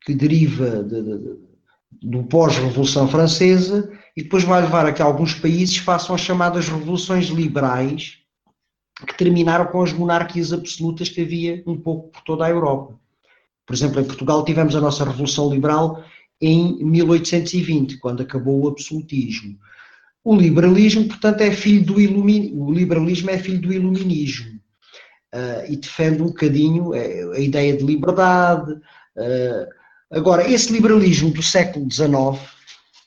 que 0.06 0.14
deriva 0.14 0.84
de, 0.84 1.02
de, 1.02 1.18
de, 1.18 1.38
do 2.02 2.24
pós-revolução 2.24 3.10
francesa 3.10 3.92
e 4.16 4.24
depois 4.24 4.44
vai 4.44 4.62
levar 4.62 4.86
a 4.86 4.94
que 4.94 5.02
alguns 5.02 5.34
países 5.34 5.78
façam 5.78 6.16
as 6.16 6.22
chamadas 6.22 6.68
revoluções 6.68 7.28
liberais 7.28 8.21
que 9.06 9.18
terminaram 9.18 9.66
com 9.66 9.82
as 9.82 9.94
monarquias 9.94 10.54
absolutas 10.54 11.10
que 11.10 11.22
havia 11.22 11.64
um 11.66 11.78
pouco 11.78 12.10
por 12.10 12.22
toda 12.22 12.46
a 12.46 12.50
Europa. 12.50 13.00
Por 13.66 13.74
exemplo, 13.74 14.02
em 14.02 14.06
Portugal 14.06 14.44
tivemos 14.44 14.76
a 14.76 14.82
nossa 14.82 15.04
Revolução 15.06 15.50
Liberal 15.50 16.04
em 16.42 16.84
1820, 16.84 17.98
quando 17.98 18.22
acabou 18.22 18.62
o 18.62 18.68
absolutismo. 18.68 19.58
O 20.24 20.36
liberalismo, 20.36 21.08
portanto, 21.08 21.42
é 21.42 21.52
filho 21.52 21.86
do 21.86 22.02
iluminismo. 22.02 22.66
O 22.66 22.74
liberalismo 22.74 23.30
é 23.30 23.38
filho 23.38 23.62
do 23.62 23.74
iluminismo 23.74 24.60
uh, 25.34 25.72
e 25.72 25.76
defende 25.78 26.22
um 26.22 26.28
bocadinho 26.28 26.94
a, 26.94 27.36
a 27.36 27.40
ideia 27.40 27.76
de 27.76 27.84
liberdade. 27.84 28.72
Uh, 28.72 29.68
agora, 30.12 30.50
esse 30.50 30.72
liberalismo 30.72 31.32
do 31.32 31.42
século 31.42 31.90
XIX 31.92 32.40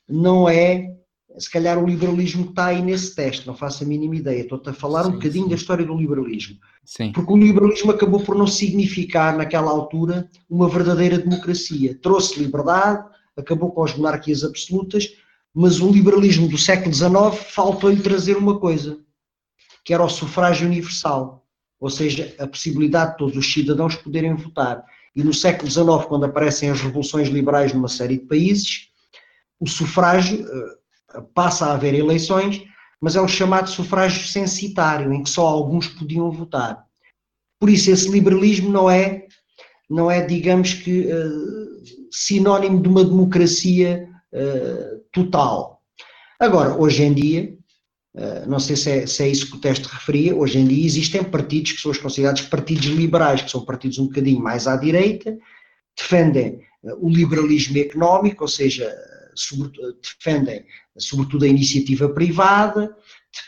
não 0.08 0.48
é 0.48 0.94
se 1.38 1.50
calhar 1.50 1.82
o 1.82 1.86
liberalismo 1.86 2.46
está 2.48 2.66
aí 2.66 2.80
nesse 2.80 3.14
teste, 3.14 3.46
não 3.46 3.54
faço 3.54 3.82
a 3.82 3.86
mínima 3.86 4.16
ideia. 4.16 4.42
Estou-te 4.42 4.70
a 4.70 4.72
falar 4.72 5.04
sim, 5.04 5.10
um 5.10 5.12
bocadinho 5.12 5.44
sim. 5.44 5.50
da 5.50 5.56
história 5.56 5.84
do 5.84 5.96
liberalismo. 5.96 6.58
Sim. 6.84 7.12
Porque 7.12 7.32
o 7.32 7.36
liberalismo 7.36 7.90
acabou 7.90 8.20
por 8.20 8.36
não 8.36 8.46
significar, 8.46 9.36
naquela 9.36 9.70
altura, 9.70 10.28
uma 10.48 10.68
verdadeira 10.68 11.18
democracia. 11.18 11.98
Trouxe 12.00 12.38
liberdade, 12.38 13.04
acabou 13.36 13.72
com 13.72 13.82
as 13.82 13.96
monarquias 13.96 14.44
absolutas, 14.44 15.12
mas 15.52 15.80
o 15.80 15.90
liberalismo 15.90 16.48
do 16.48 16.58
século 16.58 16.92
XIX 16.92 17.34
faltou-lhe 17.48 18.00
trazer 18.00 18.36
uma 18.36 18.58
coisa, 18.58 18.98
que 19.84 19.92
era 19.92 20.04
o 20.04 20.08
sufrágio 20.08 20.66
universal, 20.66 21.46
ou 21.80 21.90
seja, 21.90 22.34
a 22.38 22.46
possibilidade 22.46 23.12
de 23.12 23.18
todos 23.18 23.36
os 23.36 23.52
cidadãos 23.52 23.96
poderem 23.96 24.34
votar. 24.34 24.84
E 25.14 25.22
no 25.22 25.34
século 25.34 25.70
XIX, 25.70 26.06
quando 26.08 26.24
aparecem 26.24 26.70
as 26.70 26.80
revoluções 26.80 27.28
liberais 27.28 27.72
numa 27.72 27.88
série 27.88 28.18
de 28.18 28.26
países, 28.26 28.88
o 29.60 29.68
sufrágio 29.68 30.44
eh, 30.46 30.83
passa 31.34 31.66
a 31.66 31.74
haver 31.74 31.94
eleições, 31.94 32.62
mas 33.00 33.16
é 33.16 33.20
o 33.20 33.28
chamado 33.28 33.68
sufrágio 33.68 34.26
censitário, 34.26 35.12
em 35.12 35.22
que 35.22 35.30
só 35.30 35.46
alguns 35.46 35.86
podiam 35.88 36.30
votar. 36.30 36.84
Por 37.60 37.70
isso, 37.70 37.90
esse 37.90 38.10
liberalismo 38.10 38.70
não 38.70 38.90
é, 38.90 39.26
não 39.88 40.10
é 40.10 40.24
digamos 40.24 40.74
que, 40.74 41.06
uh, 41.06 41.82
sinónimo 42.10 42.80
de 42.80 42.88
uma 42.88 43.04
democracia 43.04 44.08
uh, 44.32 45.00
total. 45.12 45.82
Agora, 46.40 46.74
hoje 46.74 47.02
em 47.02 47.12
dia, 47.12 47.56
uh, 48.14 48.48
não 48.48 48.58
sei 48.58 48.76
se 48.76 48.90
é, 48.90 49.06
se 49.06 49.22
é, 49.22 49.28
isso 49.28 49.50
que 49.50 49.56
o 49.56 49.60
teste 49.60 49.86
referia, 49.86 50.34
hoje 50.34 50.58
em 50.58 50.66
dia 50.66 50.86
existem 50.86 51.22
partidos 51.22 51.72
que 51.72 51.80
são 51.80 51.90
os 51.90 51.98
considerados 51.98 52.42
partidos 52.42 52.86
liberais, 52.86 53.42
que 53.42 53.50
são 53.50 53.64
partidos 53.64 53.98
um 53.98 54.06
bocadinho 54.06 54.42
mais 54.42 54.66
à 54.66 54.76
direita, 54.76 55.36
defendem 55.96 56.60
o 56.98 57.08
liberalismo 57.08 57.78
económico, 57.78 58.44
ou 58.44 58.48
seja, 58.48 58.94
defendem 60.02 60.64
sobretudo 60.96 61.44
a 61.44 61.48
iniciativa 61.48 62.08
privada, 62.08 62.94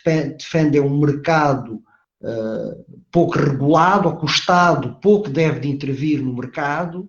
defendem 0.04 0.80
um 0.80 0.98
mercado 0.98 1.82
uh, 2.20 2.84
pouco 3.10 3.38
regulado, 3.38 4.08
ou 4.08 4.16
que 4.16 4.24
o 4.24 4.28
Estado 4.28 4.98
pouco 5.00 5.28
deve 5.28 5.60
de 5.60 5.68
intervir 5.68 6.22
no 6.22 6.34
mercado. 6.34 7.08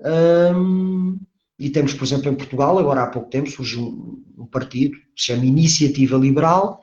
Um, 0.00 1.18
e 1.58 1.70
temos, 1.70 1.94
por 1.94 2.04
exemplo, 2.04 2.28
em 2.28 2.34
Portugal, 2.34 2.78
agora 2.78 3.04
há 3.04 3.06
pouco 3.06 3.30
tempo, 3.30 3.50
surgiu 3.50 3.82
um, 3.82 4.24
um 4.38 4.46
partido 4.46 4.96
que 5.14 5.22
se 5.22 5.26
chama 5.26 5.44
Iniciativa 5.44 6.16
Liberal, 6.16 6.80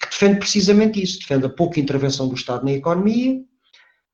que 0.00 0.08
defende 0.08 0.38
precisamente 0.38 1.02
isso, 1.02 1.20
defende 1.20 1.46
a 1.46 1.50
pouca 1.50 1.78
intervenção 1.78 2.28
do 2.28 2.34
Estado 2.34 2.64
na 2.64 2.72
economia, 2.72 3.40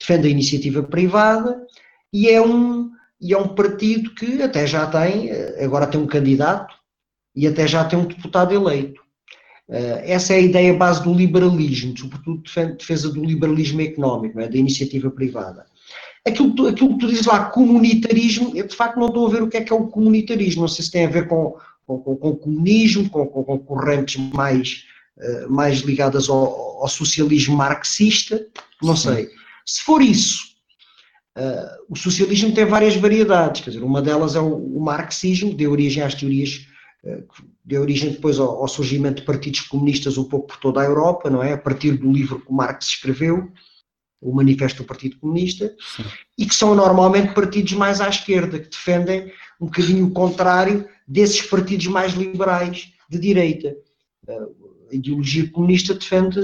defende 0.00 0.26
a 0.26 0.30
iniciativa 0.30 0.82
privada 0.82 1.64
e 2.12 2.28
é 2.28 2.42
um, 2.42 2.90
e 3.20 3.32
é 3.32 3.38
um 3.38 3.54
partido 3.54 4.12
que 4.14 4.42
até 4.42 4.66
já 4.66 4.86
tem, 4.86 5.30
eh, 5.30 5.64
agora 5.64 5.86
tem 5.86 6.00
um 6.00 6.06
candidato 6.06 6.74
e 7.34 7.46
até 7.46 7.66
já 7.66 7.84
tem 7.84 7.98
um 7.98 8.06
deputado 8.06 8.54
eleito. 8.54 9.00
Eh, 9.70 10.12
essa 10.12 10.34
é 10.34 10.36
a 10.36 10.40
ideia 10.40 10.74
base 10.74 11.02
do 11.02 11.14
liberalismo, 11.14 11.96
sobretudo 11.96 12.42
defesa 12.76 13.10
do 13.10 13.24
liberalismo 13.24 13.80
económico, 13.80 14.38
é? 14.40 14.48
da 14.48 14.56
iniciativa 14.56 15.10
privada. 15.10 15.64
Aquilo, 16.26 16.68
aquilo 16.68 16.90
que 16.90 16.98
tu 16.98 17.08
dizes 17.08 17.26
lá, 17.26 17.46
comunitarismo, 17.46 18.52
eu 18.54 18.66
de 18.66 18.76
facto 18.76 18.98
não 18.98 19.08
estou 19.08 19.26
a 19.26 19.30
ver 19.30 19.42
o 19.42 19.48
que 19.48 19.56
é 19.56 19.60
que 19.62 19.72
é 19.72 19.76
o 19.76 19.88
comunitarismo, 19.88 20.62
não 20.62 20.68
sei 20.68 20.84
se 20.84 20.90
tem 20.90 21.06
a 21.06 21.10
ver 21.10 21.26
com, 21.26 21.56
com, 21.86 21.98
com, 21.98 22.16
com 22.16 22.28
o 22.28 22.36
comunismo, 22.36 23.08
com, 23.08 23.26
com, 23.26 23.58
correntes 23.58 24.16
mais, 24.32 24.84
eh, 25.18 25.46
mais 25.48 25.78
ligadas 25.80 26.28
ao, 26.28 26.82
ao 26.82 26.88
socialismo 26.88 27.56
marxista, 27.56 28.46
não 28.82 28.96
sei. 28.96 29.28
Se 29.64 29.82
for 29.82 30.02
isso, 30.02 30.52
Uh, 31.34 31.64
o 31.88 31.96
socialismo 31.96 32.52
tem 32.52 32.66
várias 32.66 32.94
variedades, 32.94 33.62
quer 33.62 33.70
dizer, 33.70 33.82
uma 33.82 34.02
delas 34.02 34.36
é 34.36 34.40
o, 34.40 34.54
o 34.54 34.82
marxismo, 34.82 35.48
que 35.48 35.56
deu 35.56 35.72
origem 35.72 36.02
às 36.02 36.14
teorias, 36.14 36.66
deu 37.64 37.82
origem 37.82 38.12
depois 38.12 38.38
ao, 38.38 38.62
ao, 38.62 38.68
surgimento 38.68 39.20
de 39.20 39.26
partidos 39.26 39.60
comunistas 39.62 40.16
um 40.16 40.24
pouco 40.24 40.48
por 40.48 40.56
toda 40.58 40.80
a 40.80 40.84
Europa, 40.84 41.28
não 41.28 41.42
é? 41.42 41.52
A 41.52 41.58
partir 41.58 41.92
do 41.92 42.12
livro 42.12 42.40
que 42.40 42.52
Marx 42.52 42.86
escreveu, 42.86 43.50
o 44.20 44.32
Manifesto 44.32 44.82
do 44.82 44.86
Partido 44.86 45.18
Comunista, 45.18 45.74
Sim. 45.96 46.04
e 46.38 46.46
que 46.46 46.54
são 46.54 46.76
normalmente 46.76 47.34
partidos 47.34 47.72
mais 47.72 48.00
à 48.00 48.08
esquerda, 48.08 48.60
que 48.60 48.70
defendem 48.70 49.32
um 49.60 49.66
bocadinho 49.66 50.06
o 50.06 50.12
contrário 50.12 50.88
desses 51.06 51.42
partidos 51.42 51.88
mais 51.88 52.12
liberais 52.12 52.92
de 53.10 53.18
direita. 53.18 53.76
A 54.28 54.94
ideologia 54.94 55.50
comunista 55.50 55.92
defende 55.92 56.40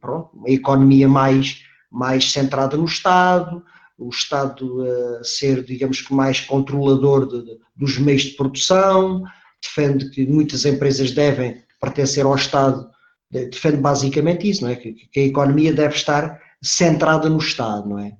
pronto, 0.00 0.36
uma 0.36 0.50
economia 0.50 1.08
mais, 1.08 1.62
mais 1.90 2.30
centrada 2.30 2.76
no 2.76 2.84
Estado, 2.84 3.64
o 3.96 4.08
Estado 4.10 4.82
uh, 4.82 5.24
ser, 5.24 5.64
digamos 5.64 6.00
que, 6.00 6.14
mais 6.14 6.40
controlador 6.40 7.26
de, 7.26 7.44
de, 7.44 7.58
dos 7.74 7.98
meios 7.98 8.22
de 8.22 8.30
produção, 8.36 9.24
defende 9.62 10.10
que 10.10 10.26
muitas 10.26 10.64
empresas 10.64 11.12
devem 11.12 11.62
pertencer 11.80 12.24
ao 12.24 12.34
Estado, 12.34 12.88
defende 13.30 13.78
basicamente 13.78 14.48
isso, 14.48 14.64
não 14.64 14.70
é? 14.70 14.76
Que, 14.76 14.92
que, 14.92 15.20
a 15.20 15.24
economia 15.24 15.72
deve 15.72 15.94
estar 15.94 16.40
centrada 16.62 17.28
no 17.28 17.38
Estado, 17.38 17.88
não 17.88 17.98
é? 17.98 18.12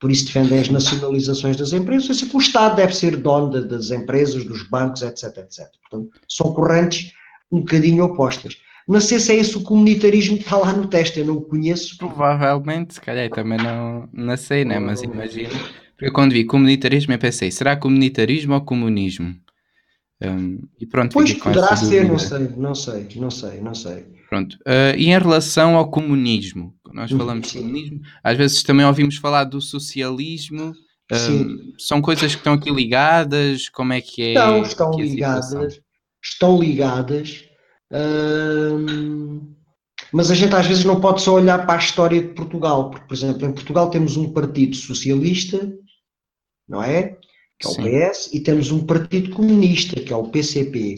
Por 0.00 0.10
isso 0.10 0.26
defendem 0.26 0.58
as 0.58 0.68
nacionalizações 0.70 1.56
das 1.56 1.72
empresas, 1.72 2.08
ou 2.08 2.14
seja, 2.14 2.30
que 2.30 2.36
o 2.36 2.40
Estado 2.40 2.76
deve 2.76 2.94
ser 2.96 3.16
dono 3.16 3.66
das 3.66 3.90
empresas, 3.90 4.44
dos 4.44 4.62
bancos, 4.62 5.02
etc, 5.02 5.24
etc. 5.38 5.66
Portanto, 5.82 6.10
são 6.26 6.54
correntes 6.54 7.12
um 7.52 7.60
bocadinho 7.60 8.04
opostas. 8.04 8.56
Não 8.88 9.00
sei 9.00 9.20
se 9.20 9.32
é 9.32 9.36
esse 9.36 9.56
o 9.56 9.62
comunitarismo 9.62 10.36
que 10.36 10.44
está 10.44 10.56
lá 10.56 10.72
no 10.72 10.88
teste, 10.88 11.20
eu 11.20 11.26
não 11.26 11.36
o 11.36 11.42
conheço. 11.42 11.96
Provavelmente, 11.98 12.94
se 12.94 13.00
calhar 13.00 13.28
também 13.30 13.58
não, 13.58 14.08
não 14.12 14.36
sei, 14.36 14.64
né? 14.64 14.78
mas 14.78 15.02
imagino. 15.02 15.50
Porque 15.96 16.10
quando 16.10 16.32
vi 16.32 16.44
comunitarismo 16.44 17.12
eu 17.12 17.18
pensei, 17.18 17.50
será 17.50 17.76
comunitarismo 17.76 18.54
ou 18.54 18.62
comunismo? 18.62 19.36
Um, 20.22 20.58
e 20.78 20.86
pronto, 20.86 21.14
pois 21.14 21.32
poderá 21.32 21.74
ser, 21.74 22.06
não 22.06 22.18
sei, 22.18 22.48
não 22.56 22.74
sei, 22.74 23.08
não 23.16 23.30
sei, 23.30 23.60
não 23.60 23.74
sei. 23.74 24.06
Pronto. 24.28 24.54
Uh, 24.66 24.96
e 24.96 25.06
em 25.06 25.18
relação 25.18 25.76
ao 25.76 25.90
comunismo, 25.90 26.74
nós 26.92 27.10
falamos 27.10 27.48
de 27.48 27.58
comunismo, 27.58 28.00
às 28.22 28.36
vezes 28.36 28.62
também 28.62 28.86
ouvimos 28.86 29.16
falar 29.16 29.44
do 29.44 29.60
socialismo. 29.60 30.74
Um, 31.12 31.72
são 31.76 32.00
coisas 32.00 32.32
que 32.32 32.38
estão 32.38 32.52
aqui 32.52 32.70
ligadas? 32.70 33.68
Como 33.68 33.92
é 33.92 34.00
que 34.00 34.22
é? 34.22 34.28
Estão, 34.28 34.62
estão 34.62 34.92
é 34.92 35.02
ligadas, 35.02 35.80
estão 36.22 36.60
ligadas 36.60 37.50
mas 40.12 40.30
a 40.30 40.34
gente 40.34 40.54
às 40.54 40.66
vezes 40.66 40.84
não 40.84 41.00
pode 41.00 41.22
só 41.22 41.34
olhar 41.34 41.66
para 41.66 41.74
a 41.74 41.82
história 41.82 42.20
de 42.20 42.28
Portugal, 42.28 42.90
porque, 42.90 43.06
por 43.06 43.14
exemplo, 43.14 43.46
em 43.46 43.52
Portugal 43.52 43.90
temos 43.90 44.16
um 44.16 44.32
partido 44.32 44.76
socialista, 44.76 45.72
não 46.68 46.82
é? 46.82 47.16
Que 47.60 47.66
é 47.66 47.70
o 47.70 47.74
Sim. 47.74 47.82
PS, 47.82 48.30
e 48.32 48.40
temos 48.40 48.70
um 48.70 48.84
partido 48.86 49.30
comunista, 49.30 50.00
que 50.00 50.12
é 50.12 50.16
o 50.16 50.28
PCP. 50.28 50.96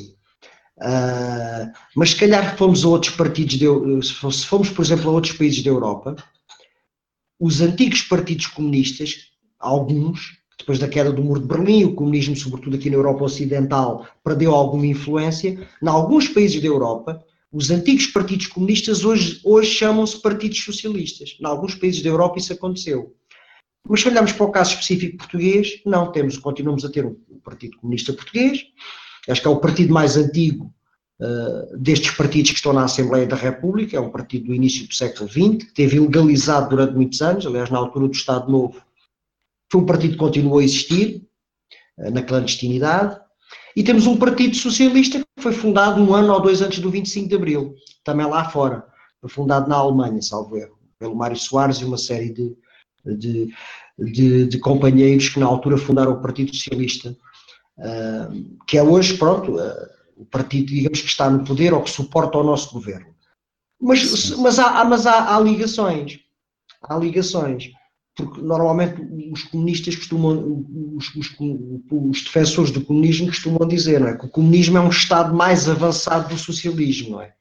Uh, 0.78 0.84
ah, 0.84 1.72
mas 1.96 2.10
se 2.10 2.16
calhar 2.16 2.56
fomos 2.56 2.84
a 2.84 2.88
outros 2.88 3.14
partidos, 3.14 3.56
de, 3.56 3.66
se 4.06 4.46
fomos, 4.46 4.70
por 4.70 4.84
exemplo, 4.84 5.10
a 5.10 5.12
outros 5.12 5.36
países 5.36 5.62
da 5.62 5.70
Europa, 5.70 6.16
os 7.38 7.60
antigos 7.60 8.02
partidos 8.02 8.46
comunistas, 8.46 9.32
alguns, 9.58 10.38
depois 10.58 10.78
da 10.78 10.88
queda 10.88 11.12
do 11.12 11.24
muro 11.24 11.40
de 11.40 11.46
Berlim, 11.46 11.84
o 11.84 11.94
comunismo, 11.94 12.36
sobretudo 12.36 12.76
aqui 12.76 12.88
na 12.88 12.96
Europa 12.96 13.24
Ocidental, 13.24 14.06
perdeu 14.22 14.54
alguma 14.54 14.86
influência. 14.86 15.68
Em 15.82 15.88
alguns 15.88 16.28
países 16.28 16.62
da 16.62 16.68
Europa, 16.68 17.24
Os 17.52 17.70
antigos 17.70 18.06
partidos 18.06 18.46
comunistas 18.46 19.04
hoje, 19.04 19.38
hoje 19.44 19.70
chamam-se 19.70 20.18
partidos 20.22 20.64
socialistas. 20.64 21.36
Em 21.38 21.44
alguns 21.44 21.74
países 21.74 22.02
da 22.02 22.08
Europa 22.08 22.38
isso 22.38 22.52
aconteceu. 22.54 23.14
Mas 23.88 24.00
se 24.00 24.08
olharmos 24.08 24.32
para 24.32 24.46
o 24.46 24.52
caso 24.52 24.70
específico 24.70 25.18
português, 25.18 25.80
não 25.84 26.12
temos, 26.12 26.38
continuamos 26.38 26.84
a 26.84 26.90
ter 26.90 27.04
o 27.04 27.16
Partido 27.44 27.76
Comunista 27.78 28.12
Português, 28.12 28.64
acho 29.28 29.40
que 29.40 29.46
é 29.46 29.50
o 29.50 29.60
partido 29.60 29.92
mais 29.92 30.16
antigo 30.16 30.72
uh, 31.20 31.76
destes 31.76 32.12
partidos 32.12 32.52
que 32.52 32.56
estão 32.56 32.72
na 32.72 32.84
Assembleia 32.84 33.26
da 33.26 33.36
República, 33.36 33.96
é 33.96 34.00
um 34.00 34.10
partido 34.10 34.46
do 34.46 34.54
início 34.54 34.86
do 34.86 34.94
século 34.94 35.28
XX, 35.28 35.66
que 35.66 35.74
teve 35.74 35.96
ilegalizado 35.96 36.70
durante 36.70 36.94
muitos 36.94 37.20
anos, 37.20 37.46
aliás, 37.46 37.70
na 37.70 37.78
altura 37.78 38.08
do 38.08 38.14
Estado 38.14 38.50
Novo, 38.50 38.80
foi 39.70 39.80
um 39.80 39.86
partido 39.86 40.12
que 40.12 40.18
continuou 40.18 40.58
a 40.58 40.64
existir, 40.64 41.22
uh, 41.98 42.10
na 42.10 42.22
clandestinidade, 42.22 43.20
e 43.74 43.82
temos 43.82 44.06
um 44.06 44.16
Partido 44.16 44.54
Socialista 44.54 45.18
que 45.18 45.42
foi 45.42 45.52
fundado 45.52 46.00
um 46.00 46.14
ano 46.14 46.32
ou 46.32 46.40
dois 46.40 46.60
antes 46.60 46.78
do 46.78 46.90
25 46.90 47.28
de 47.28 47.34
Abril, 47.34 47.74
também 48.04 48.26
lá 48.26 48.48
fora, 48.48 48.84
foi 49.20 49.30
fundado 49.30 49.68
na 49.68 49.76
Alemanha, 49.76 50.20
salvo 50.22 50.56
erro, 50.56 50.78
pelo 50.98 51.16
Mário 51.16 51.36
Soares 51.36 51.78
e 51.78 51.84
uma 51.84 51.98
série 51.98 52.30
de 52.30 52.54
de, 53.04 53.52
de, 53.98 54.46
de, 54.46 54.58
companheiros 54.58 55.28
que 55.28 55.40
na 55.40 55.46
altura 55.46 55.76
fundaram 55.76 56.12
o 56.12 56.22
Partido 56.22 56.54
Socialista, 56.54 57.16
uh, 57.78 58.64
que 58.66 58.78
é 58.78 58.82
hoje, 58.82 59.16
pronto, 59.16 59.56
uh, 59.56 59.92
o 60.16 60.24
partido, 60.24 60.66
digamos, 60.66 61.00
que 61.00 61.08
está 61.08 61.28
no 61.28 61.44
poder 61.44 61.74
ou 61.74 61.82
que 61.82 61.90
suporta 61.90 62.38
o 62.38 62.44
nosso 62.44 62.72
governo. 62.72 63.12
Mas, 63.80 64.30
mas, 64.36 64.58
há, 64.58 64.84
mas 64.84 65.06
há, 65.06 65.34
há 65.34 65.40
ligações, 65.40 66.20
há 66.82 66.96
ligações, 66.96 67.70
porque 68.14 68.40
normalmente 68.40 69.02
os 69.32 69.42
comunistas 69.44 69.96
costumam, 69.96 70.64
os, 70.94 71.12
os, 71.16 71.34
os, 71.90 72.22
defensores 72.22 72.70
do 72.70 72.84
comunismo 72.84 73.26
costumam 73.26 73.66
dizer 73.66 74.00
não 74.00 74.08
é? 74.08 74.16
que 74.16 74.26
o 74.26 74.28
comunismo 74.28 74.78
é 74.78 74.80
um 74.80 74.90
estado 74.90 75.34
mais 75.34 75.68
avançado 75.68 76.28
do 76.28 76.38
socialismo, 76.38 77.12
não 77.12 77.22
é? 77.22 77.34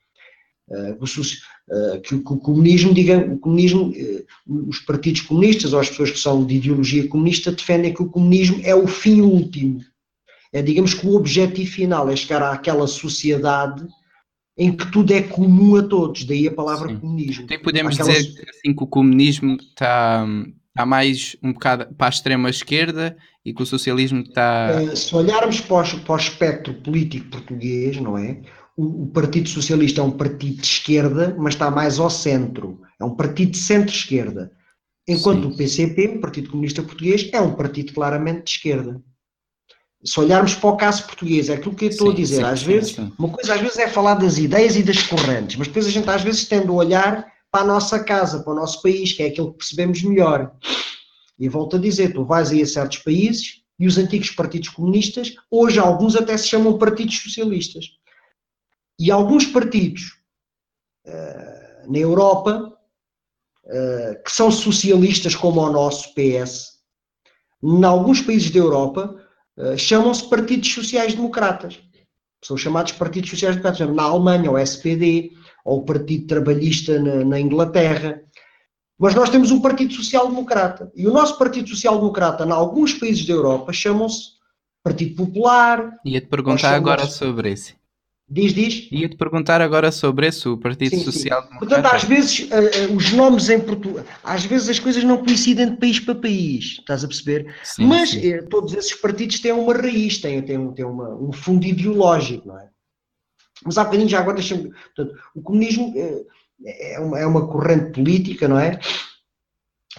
Eh, 1.72 2.00
que, 2.00 2.16
o 2.16 2.22
comunismo, 2.22 2.94
diga, 2.94 3.18
o 3.18 3.38
comunismo, 3.40 3.94
eh, 3.96 4.26
os 4.68 4.80
partidos 4.80 5.22
comunistas 5.22 5.72
ou 5.72 5.80
as 5.80 5.90
pessoas 5.90 6.12
que 6.12 6.20
são 6.20 6.46
de 6.46 6.56
ideologia 6.56 7.08
comunista 7.08 7.50
defendem 7.50 7.94
que 7.94 8.04
o 8.04 8.10
comunismo 8.10 8.60
é 8.64 8.76
o 8.76 8.86
fim 8.88 9.22
último. 9.22 9.80
É, 10.52 10.62
digamos 10.62 10.94
que 10.94 11.08
o 11.08 11.16
objetivo 11.16 11.72
final 11.72 12.10
é 12.10 12.16
chegar 12.18 12.44
àquela 12.44 12.86
sociedade 12.88 13.88
em 14.58 14.76
que 14.76 14.92
tudo 14.92 15.14
é 15.14 15.22
comum 15.22 15.78
a 15.78 15.84
todos, 15.84 16.26
daí 16.26 16.46
a 16.46 16.52
palavra 16.52 16.90
Sim. 16.90 17.00
comunismo. 17.00 17.46
Então 17.46 17.60
podemos 17.60 17.96
dizer 17.96 18.18
assim, 18.18 18.76
que 18.76 18.84
o 18.84 18.88
comunismo 18.88 19.56
está, 19.56 20.28
está 20.68 20.86
mais 20.86 21.38
um 21.42 21.54
bocado 21.54 21.88
para 21.96 22.08
a 22.08 22.10
extrema 22.10 22.50
esquerda 22.50 23.16
e 23.46 23.54
que 23.54 23.64
o 23.64 23.66
socialismo 23.66 24.24
está. 24.24 24.82
Eh, 24.82 24.94
se 24.94 25.16
olharmos 25.16 25.62
para 25.62 25.96
o, 25.96 26.00
para 26.02 26.16
o 26.16 26.18
espectro 26.18 26.74
político 26.74 27.30
português, 27.30 27.96
não 27.96 28.18
é? 28.18 28.42
O, 28.84 29.08
Partido 29.08 29.48
Socialista 29.48 30.02
é 30.02 30.04
um 30.04 30.12
partido 30.12 30.62
de 30.62 30.68
esquerda, 30.68 31.36
mas 31.38 31.54
está 31.54 31.70
mais 31.70 32.00
ao 32.00 32.10
centro. 32.10 32.82
É 33.00 33.06
um 33.06 33.16
partido 33.16 33.52
de 33.52 33.58
centro-esquerda. 33.58 34.52
Enquanto 35.08 35.44
sim. 35.44 35.54
o 35.54 35.58
PCP, 35.58 36.08
o 36.08 36.22
Partido 36.22 36.50
Comunista 36.50 36.82
Português, 36.82 37.30
é 37.32 37.40
um 37.40 37.54
partido 37.54 37.94
claramente 37.94 38.44
de 38.46 38.52
esquerda. 38.52 39.02
Se 40.04 40.20
olharmos 40.20 40.56
para 40.56 40.70
o 40.70 40.78
caso 40.78 41.06
português, 41.06 41.50
é 41.50 41.54
aquilo 41.54 41.76
que 41.76 41.86
eu 41.86 41.90
estou 41.90 42.08
sim, 42.08 42.14
a 42.14 42.16
dizer. 42.16 42.46
Às 42.46 42.64
vezes, 42.64 42.98
uma 43.20 43.30
coisa 43.30 43.54
às 43.54 43.62
vezes 43.62 43.78
é 43.78 43.88
falar 43.88 44.16
das 44.16 44.38
ideias 44.38 44.76
e 44.76 44.82
das 44.82 45.04
correntes, 45.04 45.58
mas 45.58 45.68
depois 45.68 45.86
a 45.86 45.92
gente 45.92 46.10
às 46.10 46.24
vezes 46.24 46.46
tende 46.46 46.68
a 46.68 46.72
olhar 46.72 47.28
para 47.52 47.62
a 47.62 47.68
nossa 47.68 48.00
casa, 48.04 48.40
para 48.40 48.54
o 48.54 48.56
nosso 48.56 48.82
país, 48.82 49.14
que 49.14 49.22
é 49.22 49.28
aquilo 49.28 49.52
que 49.52 49.60
percebemos 49.60 50.02
melhor. 50.02 50.52
E 51.38 51.48
volto 51.48 51.76
a 51.76 51.80
dizer, 51.80 52.14
tu 52.14 52.26
vais 52.26 52.50
aí 52.50 52.64
a 52.64 52.66
certos 52.66 52.98
países 53.00 53.62
e 53.78 53.86
os 53.86 53.98
antigos 53.98 54.32
partidos 54.32 54.70
comunistas, 54.70 55.36
hoje 55.52 55.78
alguns 55.78 56.16
até 56.16 56.36
se 56.36 56.48
chamam 56.48 56.78
partidos 56.78 57.20
socialistas. 57.20 57.86
E 59.02 59.10
alguns 59.10 59.48
partidos 59.48 60.16
uh, 61.08 61.92
na 61.92 61.98
Europa, 61.98 62.72
uh, 63.66 64.24
que 64.24 64.32
são 64.32 64.52
socialistas 64.52 65.34
como 65.34 65.60
o 65.60 65.72
nosso 65.72 66.14
PS, 66.14 66.74
em 67.64 67.84
alguns 67.84 68.22
países 68.22 68.52
da 68.52 68.60
Europa, 68.60 69.20
uh, 69.58 69.76
chamam-se 69.76 70.30
partidos 70.30 70.72
sociais-democratas. 70.72 71.80
São 72.44 72.56
chamados 72.56 72.92
partidos 72.92 73.32
sociais-democratas. 73.32 73.90
Na 73.90 74.04
Alemanha, 74.04 74.52
o 74.52 74.58
SPD, 74.60 75.32
ou 75.66 75.80
o 75.80 75.86
Partido 75.86 76.28
Trabalhista 76.28 77.00
na, 77.00 77.26
na 77.26 77.40
Inglaterra. 77.40 78.22
Mas 79.00 79.16
nós 79.16 79.32
temos 79.32 79.50
um 79.50 79.62
Partido 79.62 79.96
Social-Democrata. 79.96 80.92
E 80.96 81.08
o 81.08 81.12
nosso 81.12 81.40
Partido 81.40 81.70
Social-Democrata, 81.70 82.46
em 82.46 82.52
alguns 82.52 82.94
países 82.94 83.26
da 83.26 83.34
Europa, 83.34 83.74
chamam-se 83.74 84.34
Partido 84.84 85.26
Popular. 85.26 85.92
Ia-te 86.06 86.28
perguntar 86.28 86.76
agora 86.76 87.08
sobre 87.08 87.54
esse. 87.54 87.81
Diz, 88.32 88.54
diz. 88.54 88.88
Ia-te 88.90 89.18
perguntar 89.18 89.60
agora 89.60 89.92
sobre 89.92 90.26
esse, 90.26 90.48
o 90.48 90.58
Partido 90.58 90.96
sim, 90.96 91.04
Social 91.04 91.44
sim. 91.44 91.60
Portanto, 91.60 91.86
às 91.88 92.06
vezes, 92.06 92.40
uh, 92.50 92.94
uh, 92.94 92.96
os 92.96 93.12
nomes 93.12 93.50
em 93.50 93.60
Portugal, 93.60 94.06
às 94.24 94.46
vezes 94.46 94.70
as 94.70 94.80
coisas 94.80 95.04
não 95.04 95.18
coincidem 95.18 95.72
de 95.72 95.76
país 95.76 96.00
para 96.00 96.16
país, 96.16 96.78
estás 96.80 97.04
a 97.04 97.10
perceber? 97.10 97.54
Sim, 97.62 97.88
Mas 97.88 98.14
uh, 98.14 98.48
todos 98.50 98.74
esses 98.74 98.94
partidos 98.94 99.42
têm 99.42 99.52
uma 99.52 99.74
raiz, 99.74 100.20
têm, 100.20 100.42
têm, 100.42 100.72
têm 100.72 100.86
uma, 100.86 101.14
um 101.14 101.34
fundo 101.34 101.66
ideológico, 101.66 102.48
não 102.48 102.58
é? 102.58 102.70
Mas 103.66 103.78
há 103.78 103.84
bocadinho 103.84 104.08
já 104.08 104.22
agora 104.22 104.38
deixa-me. 104.38 104.72
O 105.36 105.42
comunismo 105.42 105.94
é 106.66 107.00
uma, 107.02 107.20
é 107.20 107.26
uma 107.26 107.46
corrente 107.48 107.92
política, 107.92 108.48
não 108.48 108.58
é? 108.58 108.80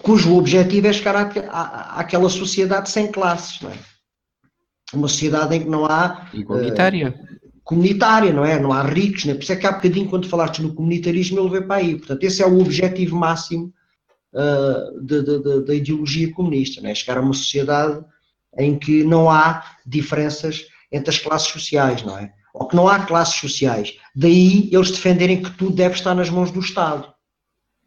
Cujo 0.01 0.35
objetivo 0.39 0.87
é 0.87 0.93
chegar 0.93 1.17
à, 1.17 1.31
à, 1.51 2.01
àquela 2.01 2.31
sociedade 2.31 2.89
sem 2.89 3.13
classes, 3.13 3.61
não 3.61 3.71
é? 3.71 3.75
Uma 4.95 5.07
sociedade 5.07 5.55
em 5.55 5.61
que 5.61 5.69
não 5.69 5.85
há. 5.85 6.29
Igualitária 6.33 7.15
comunitária, 7.73 8.33
não 8.33 8.45
é? 8.45 8.61
Não 8.61 8.71
há 8.71 8.83
ricos, 8.83 9.25
né? 9.25 9.33
por 9.33 9.43
isso 9.43 9.53
é 9.53 9.57
que 9.57 9.67
há 9.67 9.73
bocadinho, 9.73 10.09
quando 10.09 10.29
falaste 10.29 10.61
no 10.61 10.75
comunitarismo, 10.75 11.41
ele 11.41 11.49
veio 11.49 11.67
para 11.67 11.77
aí. 11.77 11.97
Portanto, 11.97 12.23
esse 12.23 12.43
é 12.43 12.47
o 12.47 12.61
objetivo 12.61 13.17
máximo 13.17 13.73
uh, 14.35 15.63
da 15.65 15.75
ideologia 15.75 16.31
comunista, 16.33 16.83
não 16.83 16.91
é? 16.91 16.95
Chegar 16.95 17.17
a 17.17 17.23
uma 17.23 17.33
sociedade 17.33 18.05
em 18.59 18.79
que 18.79 19.03
não 19.03 19.31
há 19.31 19.65
diferenças 19.87 20.67
entre 20.93 21.09
as 21.09 21.19
classes 21.19 21.49
sociais, 21.49 22.03
não 22.03 22.19
é? 22.19 22.31
Ou 22.53 22.69
que 22.69 22.77
não 22.77 22.87
há 22.87 22.99
classes 23.07 23.37
sociais. 23.37 23.97
Daí 24.15 24.69
eles 24.71 24.91
defenderem 24.91 25.43
que 25.43 25.51
tudo 25.53 25.75
deve 25.75 25.95
estar 25.95 26.15
nas 26.15 26.29
mãos 26.29 26.51
do 26.51 26.61
Estado. 26.61 27.11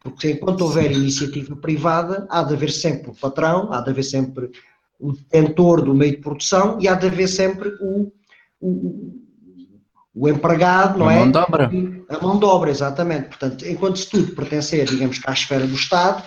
Porque 0.02 0.32
enquanto 0.32 0.62
houver 0.62 0.92
iniciativa 0.92 1.56
privada, 1.56 2.26
há 2.32 2.42
de 2.42 2.56
haver 2.56 2.72
sempre 2.72 3.12
o 3.12 3.16
patrão, 3.16 3.72
há 3.72 3.82
de 3.82 3.92
haver 3.92 4.04
sempre 4.04 4.50
o 5.00 5.14
detentor 5.14 5.84
do 5.84 5.94
meio 5.94 6.14
de 6.16 6.22
produção 6.22 6.80
e 6.82 6.88
há 6.88 6.96
de 6.96 7.06
haver 7.06 7.28
sempre 7.28 7.70
o, 7.80 8.12
o 8.60 9.25
o 10.16 10.30
empregado, 10.30 10.98
não 10.98 11.10
a 11.10 11.14
é? 11.14 11.18
A 11.18 11.20
mão 11.20 11.32
de 11.32 11.38
obra. 11.38 11.72
A 12.10 12.20
mão 12.20 12.40
de 12.40 12.46
obra, 12.46 12.72
exatamente. 12.72 13.28
Portanto, 13.28 13.68
enquanto 13.68 14.00
se 14.00 14.10
tudo 14.10 14.34
pertencer, 14.34 14.86
digamos 14.86 15.20
à 15.26 15.34
esfera 15.34 15.68
do 15.68 15.76
Estado, 15.76 16.24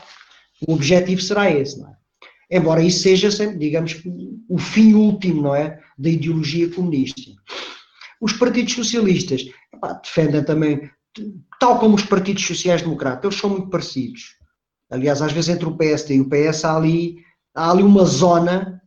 o 0.67 0.75
objetivo 0.75 1.23
será 1.23 1.51
esse, 1.51 1.81
não 1.81 1.89
é? 1.89 1.97
Embora 2.51 2.83
isso 2.83 3.01
seja 3.01 3.31
sempre, 3.31 3.59
digamos, 3.59 4.03
o 4.49 4.59
fim 4.59 4.95
último, 4.95 5.43
não 5.43 5.55
é? 5.55 5.81
Da 5.99 6.09
ideologia 6.09 6.71
comunista. 6.71 7.21
Os 8.21 8.33
partidos 8.33 8.75
socialistas 8.75 9.43
epá, 9.73 9.95
defendem 9.95 10.45
também, 10.45 10.91
tal 11.59 11.79
como 11.79 11.95
os 11.95 12.03
partidos 12.03 12.47
sociais-democratas, 12.47 13.25
eles 13.25 13.41
são 13.41 13.51
muito 13.51 13.69
parecidos. 13.69 14.37
Aliás, 14.91 15.21
às 15.21 15.33
vezes 15.33 15.51
entre 15.51 15.67
o 15.67 15.77
PSD 15.77 16.17
e 16.17 16.21
o 16.21 16.29
PS 16.29 16.65
há 16.65 16.77
ali, 16.77 17.19
há 17.55 17.71
ali 17.71 17.83
uma 17.83 18.05
zona, 18.05 18.81